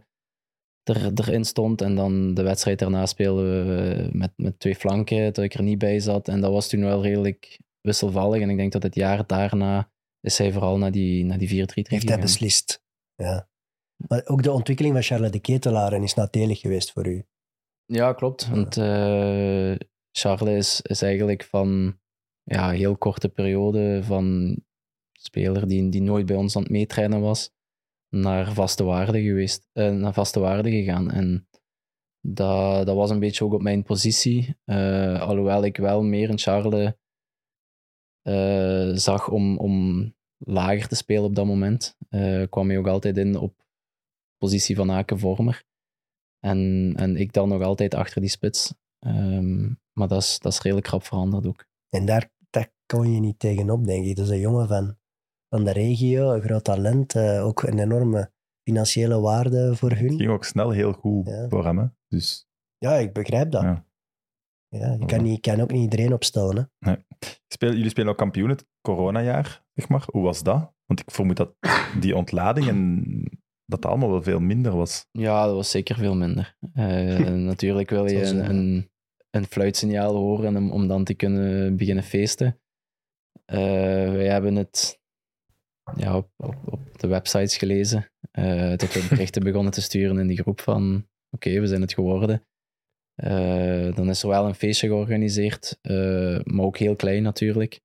er, 0.85 1.13
erin 1.15 1.45
stond. 1.45 1.81
En 1.81 1.95
dan 1.95 2.35
de 2.35 2.43
wedstrijd 2.43 2.79
daarna 2.79 3.07
speelden 3.07 3.67
we 3.67 4.09
met, 4.13 4.33
met 4.37 4.61
twee 4.61 4.75
flanken, 4.75 5.33
dat 5.33 5.45
ik 5.45 5.55
er 5.55 5.63
niet 5.63 5.79
bij 5.79 6.01
zat. 6.01 6.29
En 6.29 6.41
dat 6.41 6.53
was 6.53 6.69
toen 6.69 6.81
wel 6.81 7.03
redelijk 7.03 7.61
wisselvallig. 7.81 8.43
En 8.43 8.51
ik 8.51 8.57
denk 8.57 8.73
dat 8.73 8.83
het 8.83 8.95
jaar 8.95 9.27
daarna 9.27 9.93
is 10.21 10.39
hij 10.39 10.53
vooral 10.53 10.79
naar 10.79 10.91
die, 10.91 11.25
naar 11.25 11.39
die 11.39 11.49
4-3 11.49 11.73
heeft 11.75 12.09
hij 12.09 12.21
beslist. 12.21 12.83
Ja. 13.15 13.49
Maar 14.09 14.23
ook 14.25 14.43
de 14.43 14.53
ontwikkeling 14.53 14.95
van 14.95 15.03
Charles 15.03 15.31
de 15.31 15.41
Ketelaren 15.41 16.03
is 16.03 16.15
nadelig 16.15 16.61
geweest 16.61 16.93
voor 16.93 17.07
u. 17.07 17.25
Ja, 17.85 18.13
klopt. 18.13 18.49
Want 18.49 18.77
eh, 18.77 19.75
Charles 20.11 20.57
is, 20.57 20.81
is 20.83 21.03
eigenlijk 21.03 21.45
van 21.45 21.99
ja, 22.43 22.69
een 22.69 22.77
heel 22.77 22.97
korte 22.97 23.29
periode 23.29 24.03
van 24.03 24.57
speler 25.13 25.69
die, 25.69 25.89
die 25.89 26.03
nooit 26.03 26.27
bij 26.27 26.37
ons 26.37 26.57
aan 26.57 26.63
het 26.63 26.71
meetrainen 26.71 27.21
was, 27.21 27.51
naar 28.15 28.53
vaste 28.53 28.85
waarde 28.85 29.23
geweest, 29.23 29.69
eh, 29.73 29.91
naar 29.91 30.13
vaste 30.13 30.41
waarde 30.41 30.71
gegaan. 30.71 31.11
En 31.11 31.49
dat, 32.21 32.87
dat 32.87 32.97
was 32.97 33.11
een 33.11 33.19
beetje 33.19 33.45
ook 33.45 33.53
op 33.53 33.63
mijn 33.63 33.83
positie. 33.83 34.57
eh, 34.65 35.21
alhoewel 35.21 35.65
ik 35.65 35.77
wel 35.77 36.03
meer 36.03 36.31
een 36.31 36.39
Charles 36.39 36.93
eh, 38.23 38.91
zag 38.95 39.29
om, 39.31 39.59
om 39.59 40.15
lager 40.39 40.89
te 40.89 40.95
spelen 40.95 41.25
op 41.25 41.35
dat 41.35 41.47
moment, 41.47 41.97
kwam 42.51 42.69
hij 42.69 42.79
ook 42.79 42.87
altijd 42.87 43.17
in 43.17 43.37
op 43.37 43.65
positie 44.39 44.77
van 44.77 44.91
Aken-vormer. 44.91 45.65
En, 46.41 46.93
en 46.97 47.17
ik 47.17 47.33
dan 47.33 47.49
nog 47.49 47.63
altijd 47.63 47.95
achter 47.95 48.21
die 48.21 48.31
spits. 48.31 48.75
Ehm, 48.99 49.73
maar 49.93 50.09
dat 50.09 50.23
is, 50.23 50.39
dat 50.39 50.53
is 50.53 50.61
redelijk 50.61 50.87
rap 50.87 51.03
veranderd 51.03 51.47
ook. 51.47 51.67
En 51.89 52.07
daar, 52.07 52.33
daar 52.51 52.73
kon 52.87 53.13
je 53.13 53.21
niet 53.21 53.39
tegenop, 53.39 53.85
denk 53.85 54.07
ik. 54.07 54.17
Dat 54.17 54.25
is 54.25 54.31
een 54.31 54.39
jongen 54.39 54.69
van, 54.69 54.97
van 55.55 55.65
de 55.65 55.73
regio, 55.73 56.33
een 56.33 56.43
groot 56.43 56.65
talent, 56.65 57.15
eh, 57.15 57.45
ook 57.47 57.63
een 57.63 57.79
enorme 57.79 58.33
financiële 58.69 59.21
waarde 59.21 59.77
voor 59.77 59.91
Het 59.91 59.99
hun. 59.99 60.17
ging 60.17 60.31
ook 60.31 60.45
snel 60.45 60.71
heel 60.71 60.93
goed 60.93 61.27
Ja. 61.29 61.49
voor 61.49 61.65
hem. 61.65 61.79
Hè? 61.79 61.87
Dus 62.09 62.47
Ja, 62.79 62.95
ik 62.95 63.13
begrijp 63.13 63.51
dat. 63.51 63.63
Ja. 63.63 63.87
Ja. 64.69 64.97
je 64.99 65.07
kan, 65.07 65.23
niet, 65.23 65.41
kan 65.41 65.61
ook 65.61 65.71
niet 65.71 65.83
iedereen 65.83 66.13
opstellen. 66.13 66.73
Hè. 66.79 66.95
speel, 67.49 67.73
jullie 67.73 67.89
spelen 67.89 68.11
ook 68.11 68.17
kampioen 68.19 68.49
het 68.49 68.67
coronajaar, 68.81 69.65
zeg 69.75 69.89
maar. 69.89 70.05
Hoe 70.11 70.23
was 70.23 70.43
dat? 70.43 70.73
Want 70.87 71.01
ik 71.01 71.11
vermoed 71.11 71.37
dat 71.37 71.55
die 72.01 72.17
ontlading 72.17 72.69
en 72.69 73.03
dat 73.67 73.83
het 73.83 73.87
allemaal 73.87 74.11
wel 74.11 74.23
veel 74.23 74.41
minder 74.41 74.77
was. 74.77 75.07
Ja, 75.11 75.47
dat 75.47 75.55
was 75.55 75.71
zeker 75.71 75.97
veel 75.97 76.17
minder. 76.17 76.57
Eh, 76.73 77.19
natuurlijk 77.53 77.91
wil 77.91 78.07
je 78.11 78.25
een, 78.25 78.41
eh, 78.41 78.49
een, 78.49 78.91
een 79.31 79.45
fluitsignaal 79.47 80.15
horen 80.17 80.57
om, 80.57 80.71
om 80.71 80.89
dan 80.89 81.05
te 81.05 81.15
kunnen 81.15 81.77
beginnen 81.77 82.05
feesten. 82.05 82.61
Eh, 83.45 83.59
wij 84.13 84.29
hebben 84.29 84.57
het 84.57 85.01
ja, 85.97 86.17
op, 86.17 86.29
op, 86.37 86.57
op 86.65 87.01
de 87.01 87.07
websites 87.07 87.57
gelezen. 87.57 88.11
eh, 88.31 88.77
dat 88.77 88.93
we 88.93 89.07
berichten 89.09 89.43
begonnen 89.51 89.73
te 89.73 89.83
sturen 89.83 90.19
in 90.19 90.27
die 90.27 90.43
groep 90.43 90.61
van 90.61 91.07
oké, 91.31 91.61
we 91.61 91.67
zijn 91.67 91.81
het 91.81 91.95
geworden. 91.95 92.47
Eh, 93.15 93.95
dan 93.95 94.09
is 94.09 94.23
er 94.23 94.29
wel 94.29 94.47
een 94.47 94.55
feestje 94.55 94.87
georganiseerd, 94.87 95.79
eh, 95.81 96.41
maar 96.45 96.65
ook 96.65 96.79
heel 96.79 96.97
klein 96.97 97.23
natuurlijk, 97.23 97.81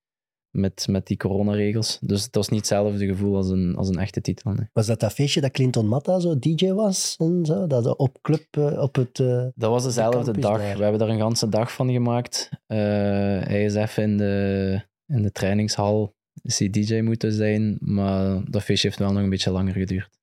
met, 0.50 0.88
met 0.89 1.08
die 1.08 1.18
coronaregels. 1.18 1.97
Dus 2.02 2.24
het 2.24 2.36
was 2.36 2.50
niet 2.50 2.60
hetzelfde 2.60 3.06
gevoel 3.06 3.36
als 3.36 3.50
een, 3.50 3.76
als 3.76 3.88
een 3.89 4.00
echte 4.00 4.22
titel. 4.22 4.52
nee. 4.52 4.70
Was 4.74 4.86
dat 4.86 5.00
dat 5.00 5.14
feestje 5.14 5.41
dat 5.41 5.52
Clinton 5.52 5.88
Matta 5.88 6.20
zo 6.20 6.39
DJ 6.39 6.72
was 6.72 7.16
en 7.18 7.45
zo? 7.45 7.68
Dat 7.68 7.97
op 7.97 8.22
club 8.22 8.58
op 8.58 8.95
het... 8.95 9.16
Dat 9.56 9.70
was 9.70 9.84
dezelfde 9.84 10.39
dag. 10.39 10.58
daar. 10.58 10.78
We 10.78 10.82
hebben 10.84 11.00
daar 11.00 11.10
een 11.10 11.20
ganse 11.20 11.50
dag 11.50 11.74
van 11.74 11.91
gemaakt. 11.91 12.50
Hij 12.68 13.64
is 13.64 13.76
even 13.76 14.04
in 14.04 14.18
de, 14.18 14.82
in 15.06 15.22
de 15.22 15.32
trainingshal 15.32 16.18
is 16.42 16.60
hij 16.60 16.70
DJ 16.70 17.00
moeten 17.02 17.32
zijn, 17.32 17.78
maar 17.80 18.44
dat 18.52 18.64
feestje 18.64 18.88
heeft 18.88 19.00
wel 19.00 19.12
nog 19.14 19.24
een 19.24 19.30
beetje 19.30 19.52
langer 19.52 19.74
geduurd. 19.74 20.20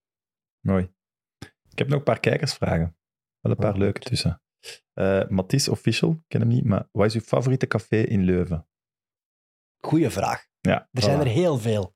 Mooi. 0.67 0.91
Ik 1.71 1.79
heb 1.79 1.89
nog 1.89 1.99
een 1.99 2.05
paar 2.05 2.21
kijkersvragen. 2.21 2.97
Wel 3.41 3.53
een 3.53 3.59
paar 3.59 3.73
Oh, 3.73 3.79
leuke 3.79 4.01
tussen. 4.01 4.41
Eh 4.93 5.29
Mathies 5.29 5.69
Official, 5.69 6.11
ik 6.11 6.25
ken 6.29 6.41
hem 6.41 6.49
niet, 6.49 6.64
maar 6.64 6.89
wat 6.93 7.07
is 7.07 7.14
uw 7.14 7.21
favoriete 7.21 7.67
café 7.67 7.97
in 7.97 8.23
Leuven? 8.25 8.67
Goeie 9.85 10.11
vraag. 10.11 10.47
Ja, 10.61 10.89
Er 10.93 11.03
zijn 11.03 11.21
er 11.21 11.27
heel 11.27 11.59
veel. 11.59 11.95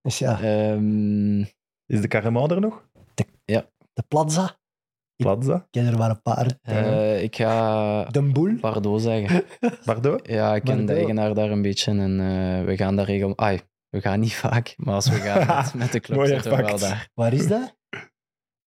Dus 0.00 0.18
ja, 0.18 0.40
Ehm, 0.42 1.40
Is 1.86 2.00
de 2.00 2.08
Carrément 2.08 2.50
er 2.50 2.60
nog? 2.60 2.88
de 3.94 4.02
Plaza. 4.08 4.60
Plaza? 5.16 5.54
Ik 5.56 5.66
ken 5.70 5.86
er 5.86 5.98
maar 5.98 6.10
een 6.10 6.22
paar. 6.22 6.58
eh, 6.62 7.22
ik 7.22 7.36
ga 7.36 8.04
De 8.04 8.22
Boel. 8.22 8.56
Pardot 8.60 9.02
zeggen. 9.02 9.44
Pardon? 9.84 10.20
Ja, 10.22 10.54
ik 10.54 10.64
ken 10.64 10.86
de 10.86 10.92
eigenaar 10.94 11.34
daar 11.34 11.50
een 11.50 11.62
beetje 11.62 11.90
en 11.90 12.20
eh, 12.20 12.64
we 12.64 12.76
gaan 12.76 12.96
daar 12.96 13.06
regel... 13.06 13.38
Ai, 13.38 13.60
we 13.88 14.00
gaan 14.00 14.20
niet 14.20 14.34
vaak, 14.34 14.74
maar 14.76 14.94
als 14.94 15.08
we 15.08 15.16
gaan 15.16 15.46
met, 15.64 15.74
met 15.74 15.92
de 15.92 16.00
club 16.00 16.16
Mooi 16.16 16.28
zitten 16.28 16.50
we 16.50 16.56
wel 16.56 16.66
herpakt. 16.66 16.82
daar. 16.90 17.10
Waar 17.14 17.32
is 17.32 17.46
dat? 17.48 17.76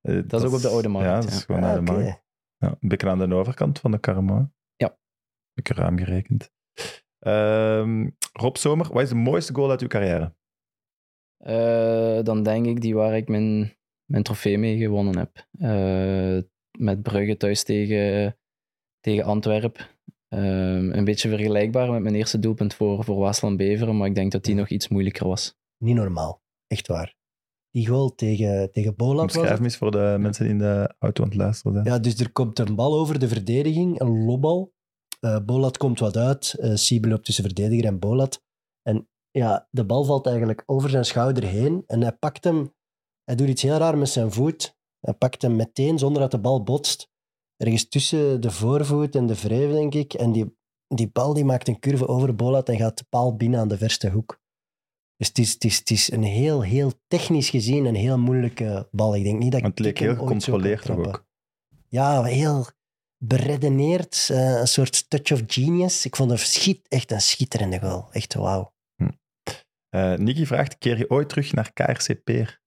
Eh, 0.02 0.22
Dat 0.28 0.42
is 0.42 0.48
ook 0.48 0.54
op 0.54 0.62
de 0.62 0.68
Oude 0.68 0.88
Markt, 0.88 1.08
Ja, 1.10 1.16
dat 1.20 1.30
is 1.30 1.36
ja. 1.38 1.40
gewoon 1.46 1.64
Ah, 1.64 1.68
naar 1.68 1.86
de 1.86 1.92
oké. 1.92 2.02
markt. 2.02 2.24
Ja, 2.58 2.68
een 2.80 2.90
beetje 2.90 3.10
aan 3.10 3.30
de 3.30 3.36
overkant 3.36 3.80
van 3.80 3.92
de 3.92 4.00
Carrément. 4.00 4.52
Ja. 4.76 4.88
Heb 5.54 5.68
ik 5.70 5.78
ruim 5.78 5.98
gerekend. 5.98 6.52
Ehm, 7.20 8.10
Rob 8.34 8.56
Zomer, 8.56 8.94
wat 8.94 9.02
is 9.02 9.10
de 9.10 9.16
mooiste 9.16 9.54
goal 9.56 9.70
uit 9.70 9.82
uw 9.82 9.88
carrière? 9.88 10.36
Eh, 11.38 12.24
dan 12.24 12.44
denk 12.44 12.66
ik 12.66 12.82
die 12.82 12.96
waar 12.96 13.16
ik 13.18 13.28
mijn, 13.28 13.74
mijn 14.10 14.24
trofee 14.24 14.58
mee 14.58 14.78
gewonnen 14.78 15.18
heb. 15.18 15.48
Eh, 15.60 16.38
met 16.78 17.02
Brugge 17.02 17.38
thuis 17.38 17.64
tegen, 17.64 18.38
tegen 19.00 19.24
Antwerpen. 19.24 19.86
Ehm, 20.28 20.92
een 20.92 21.04
beetje 21.04 21.30
vergelijkbaar 21.30 21.92
met 21.92 22.02
mijn 22.02 22.16
eerste 22.16 22.40
doelpunt 22.40 22.74
voor, 22.74 23.04
voor 23.04 23.18
Waasland 23.18 23.58
Beveren, 23.58 23.98
maar 23.98 24.08
ik 24.08 24.16
denk 24.16 24.32
dat 24.32 24.44
die 24.44 24.56
nog 24.56 24.70
iets 24.70 24.88
moeilijker 24.88 25.28
was. 25.28 25.58
Niet 25.84 25.96
normaal. 25.96 26.42
Echt 26.68 26.88
waar. 26.88 27.18
Die 27.72 27.88
goal 27.88 28.16
tegen, 28.16 28.72
tegen 28.72 28.94
was 28.96 29.34
het. 29.34 29.58
me 29.60 29.64
eens 29.64 29.78
voor 29.78 29.92
de 29.92 30.16
mensen 30.20 30.44
die 30.44 30.54
in 30.54 30.60
de 30.60 30.96
auto 31.00 31.24
aan 31.24 31.30
het 31.30 31.38
luisteren 31.38 31.74
zijn. 31.74 31.86
Ja, 31.86 32.00
dus 32.00 32.20
er 32.20 32.32
komt 32.32 32.60
een 32.60 32.76
bal 32.76 33.00
over 33.00 33.20
de 33.20 33.28
verdediging, 33.28 34.00
een 34.00 34.26
lobbal. 34.26 34.74
Eh 35.20 35.40
Bolat 35.46 35.78
komt 35.78 36.00
wat 36.00 36.18
uit. 36.18 36.54
eh 36.60 36.76
Siebe 36.76 37.08
loopt 37.08 37.26
tussen 37.26 37.44
verdediger 37.44 37.86
en 37.86 38.00
Bolat. 38.00 38.44
En 38.82 39.10
ja, 39.32 39.68
de 39.72 39.86
bal 39.86 40.04
valt 40.04 40.26
eigenlijk 40.26 40.64
over 40.66 40.90
zijn 40.90 41.06
schouder 41.06 41.44
heen. 41.44 41.84
En 41.88 42.02
hij 42.02 42.12
pakt 42.12 42.44
hem... 42.44 42.74
Hij 43.30 43.38
doet 43.38 43.48
iets 43.48 43.62
heel 43.62 43.78
raar 43.78 43.98
met 43.98 44.10
zijn 44.10 44.32
voet. 44.32 44.78
Hij 45.00 45.14
pakt 45.14 45.42
hem 45.42 45.56
meteen 45.56 45.98
zonder 45.98 46.22
dat 46.22 46.32
de 46.32 46.40
bal 46.40 46.64
botst. 46.64 47.10
Ergens 47.58 47.90
tussen 47.90 48.42
de 48.42 48.52
voorvoet 48.52 49.16
en 49.16 49.26
de 49.26 49.36
vreef, 49.36 49.72
denk 49.72 49.94
ik. 49.94 50.14
En 50.14 50.32
die, 50.32 50.58
die 50.88 51.10
bal 51.10 51.34
die 51.34 51.46
maakt 51.46 51.68
een 51.68 51.80
curve 51.80 52.08
over 52.08 52.36
Bolat 52.36 52.70
en 52.70 52.78
gaat 52.78 52.98
de 52.98 53.06
paal 53.10 53.36
binnen 53.36 53.60
aan 53.60 53.68
de 53.68 53.78
verste 53.78 54.10
hoek. 54.10 54.42
Dus 55.16 55.28
het 55.28 55.38
is, 55.38 55.54
het 55.54 55.64
is, 55.64 55.78
het 55.78 55.90
is 55.90 56.12
een 56.12 56.24
heel, 56.24 56.62
heel 56.62 56.92
technisch 57.08 57.50
gezien 57.50 57.86
een 57.86 57.96
heel 57.96 58.18
moeilijke 58.18 58.88
bal. 58.92 59.16
Ik 59.16 59.24
denk 59.24 59.40
niet 59.40 59.52
dat 59.52 59.62
Want 59.62 59.78
het 59.78 59.86
leek 59.86 60.00
heel 60.00 60.16
gecontroleerd 60.16 60.90
ook. 60.90 61.26
Ja, 61.88 62.24
heel 62.24 62.66
beredeneerd. 63.18 64.28
eh, 64.32 64.60
een 64.60 64.68
soort 64.68 65.10
touch 65.10 65.32
of 65.32 65.42
genius. 65.48 66.06
Ik 66.06 66.16
vond 66.16 66.32
het 66.32 66.40
schiet, 66.40 66.88
echt 66.88 67.12
een 67.12 67.22
schitterende 67.22 67.80
goal. 67.80 68.08
Echt 68.12 68.34
wauw. 68.34 68.74
Eh 69.90 70.14
Nicky 70.14 70.46
vraagt, 70.46 70.78
keer 70.78 70.98
je 70.98 71.10
ooit 71.10 71.30
terug 71.30 71.54
naar 71.54 71.74
KRC 71.74 72.24
Peer? 72.24 72.62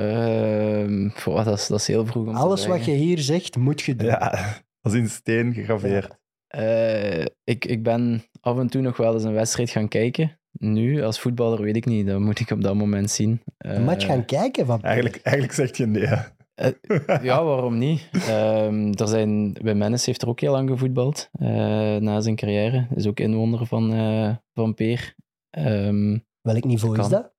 Ehm, 0.00 1.08
goh, 1.08 1.44
dat, 1.44 1.58
is, 1.58 1.66
dat 1.66 1.78
is 1.80 1.86
heel 1.86 2.06
vroeg 2.06 2.26
om 2.28 2.34
Alles 2.34 2.62
te 2.62 2.68
wat 2.68 2.84
je 2.84 2.92
hier 2.92 3.18
zegt, 3.18 3.56
moet 3.56 3.80
je 3.80 3.96
doen. 3.96 4.08
Ja, 4.08 4.38
als 4.84 4.94
in 4.94 5.08
steen 5.08 5.54
gegraveerd. 5.54 6.18
Eh, 6.46 7.24
ik, 7.44 7.64
ik 7.64 7.82
ben 7.82 8.22
af 8.40 8.58
en 8.58 8.68
toe 8.68 8.80
nog 8.82 8.96
wel 8.96 9.14
eens 9.14 9.24
een 9.24 9.32
wedstrijd 9.32 9.70
gaan 9.70 9.88
kijken. 9.88 10.38
Nu, 10.52 11.02
als 11.02 11.20
voetballer, 11.20 11.62
weet 11.62 11.76
ik 11.76 11.86
niet. 11.86 12.06
Dat 12.06 12.20
moet 12.20 12.40
ik 12.40 12.50
op 12.50 12.62
dat 12.62 12.74
moment 12.74 13.10
zien. 13.10 13.42
Een 13.58 13.84
match 13.84 14.02
Eh, 14.02 14.08
gaan 14.08 14.24
kijken 14.24 14.66
van 14.66 14.82
Eigenlijk, 14.82 15.20
eigenlijk 15.22 15.54
zegt 15.54 15.76
je 15.76 15.86
nee. 15.86 16.06
hè? 16.06 16.16
Ja, 17.22 17.44
waarom 17.44 17.78
niet? 17.78 18.08
Ehm, 18.12 18.92
er 18.92 19.08
zijn, 19.08 19.52
Wim 19.52 19.78
Mennis 19.78 20.06
heeft 20.06 20.22
er 20.22 20.28
ook 20.28 20.40
heel 20.40 20.52
lang 20.52 20.68
gevoetbald 20.70 21.28
eh, 21.32 21.48
na 21.96 22.20
zijn 22.20 22.36
carrière. 22.36 22.86
Is 22.94 23.06
ook 23.06 23.20
inwoner 23.20 23.66
van, 23.66 23.92
eh, 23.92 24.36
van 24.54 24.74
Peer. 24.74 25.14
Ehm, 25.50 26.18
Welk 26.40 26.64
niveau 26.64 26.98
is 26.98 27.08
dat? 27.08 27.32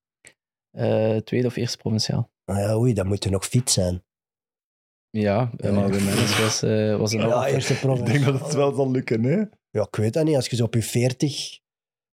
eh, 0.72 1.16
tweede 1.18 1.48
of 1.48 1.56
eerste 1.56 1.78
provinciaal. 1.78 2.30
Nou 2.52 2.64
ja, 2.64 2.76
oei, 2.78 2.94
dan 2.94 3.08
moet 3.08 3.24
je 3.24 3.30
nog 3.30 3.46
fit 3.46 3.70
zijn. 3.70 4.04
Ja, 5.10 5.52
eh, 5.58 5.76
maar 5.76 5.90
was, 6.42 6.62
eh, 6.62 6.98
was 6.98 7.12
een 7.14 7.20
Ja, 7.20 7.48
eerste 7.48 7.74
Ik 7.74 7.80
provincie. 7.80 8.14
denk 8.14 8.26
dat 8.26 8.42
het 8.46 8.54
wel 8.54 8.74
zal 8.74 8.92
lukken, 8.92 9.24
hè? 9.24 9.38
Ja, 9.70 9.82
ik 9.82 9.96
weet 9.96 10.14
dat 10.14 10.26
niet. 10.26 10.36
Als 10.36 10.48
je 10.48 10.56
zo 10.56 10.64
op 10.64 10.74
je 10.74 10.84
40 10.84 11.60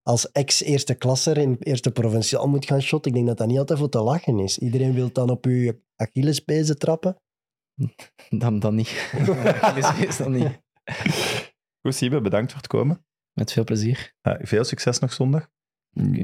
als 0.03 0.33
ex-eerste 0.33 0.95
klasser 0.95 1.39
in 1.39 1.57
eerste 1.61 1.91
provinciaal 1.91 2.49
moet 2.49 2.67
gaan 2.67 2.81
shotten, 2.83 3.11
ik 3.11 3.17
denk 3.17 3.29
dat 3.29 3.39
dat 3.39 3.47
niet 3.47 3.59
altijd 3.59 3.79
voor 3.79 3.89
te 3.89 4.01
lachen 4.03 4.39
is. 4.39 4.59
Iedereen 4.59 4.95
wil 4.95 5.13
dan 5.13 5.31
op 5.31 5.45
je 5.45 5.81
Achillespezen 5.97 6.79
trappen. 6.79 7.17
Dan, 8.29 8.59
dan 8.59 8.75
niet. 8.75 9.11
Achillespees 9.61 10.17
dan 10.17 10.33
niet. 10.33 10.61
Goed, 11.81 11.95
Siebe, 11.95 12.21
bedankt 12.21 12.51
voor 12.53 12.61
het 12.61 12.71
komen. 12.71 13.05
Met 13.33 13.53
veel 13.53 13.65
plezier. 13.65 14.15
Veel 14.23 14.65
succes 14.65 14.99
nog 14.99 15.13
zondag. 15.13 15.49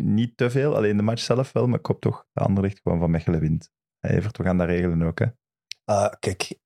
Niet 0.03 0.37
te 0.37 0.51
veel, 0.51 0.77
alleen 0.77 0.97
de 0.97 1.03
match 1.03 1.23
zelf 1.23 1.53
wel, 1.53 1.67
maar 1.67 1.79
ik 1.79 1.87
hoop 1.87 2.01
toch 2.01 2.27
dat 2.33 2.47
Anderlecht 2.47 2.81
gewoon 2.83 2.99
van 2.99 3.11
Mechelen 3.11 3.41
wint. 3.41 3.71
Evert, 4.03 4.37
we 4.37 4.45
gaan 4.45 4.59
dat 4.59 4.69
regelen 4.69 5.03
ook, 5.03 5.19
hè? 5.19 5.27
Ah, 5.85 6.13
kijk, 6.19 6.59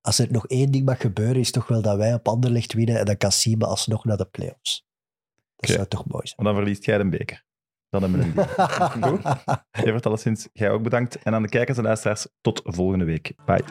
als 0.00 0.18
er 0.18 0.32
nog 0.32 0.46
één 0.46 0.70
ding 0.70 0.84
mag 0.84 1.00
gebeuren, 1.00 1.36
is 1.36 1.50
toch 1.50 1.68
wel 1.68 1.82
dat 1.82 1.96
wij 1.96 2.14
op 2.14 2.28
Anderlecht 2.28 2.72
winnen 2.72 2.98
en 2.98 3.04
dan 3.04 3.16
kan 3.16 3.32
Siebe 3.32 3.66
alsnog 3.66 4.04
naar 4.04 4.16
de 4.16 4.24
play-offs. 4.24 4.86
Dat 5.56 5.70
Oké. 5.70 5.72
zou 5.72 5.86
toch 5.88 6.06
mooi 6.06 6.26
zijn. 6.26 6.36
Want 6.36 6.48
dan 6.48 6.56
verliest 6.56 6.84
jij 6.84 6.98
de 6.98 7.08
beker. 7.08 7.44
Dan 7.88 8.02
hebben 8.02 8.20
we 8.20 8.26
een 8.26 8.34
deal. 8.34 8.68
Goed. 9.10 9.24
Evert, 9.70 10.06
alleszins, 10.06 10.48
jij 10.52 10.70
ook 10.70 10.82
bedankt. 10.82 11.22
En 11.22 11.34
aan 11.34 11.42
de 11.42 11.48
kijkers 11.48 11.78
en 11.78 11.84
luisteraars, 11.84 12.26
tot 12.40 12.60
volgende 12.64 13.04
week. 13.04 13.32
Bye. 13.44 13.64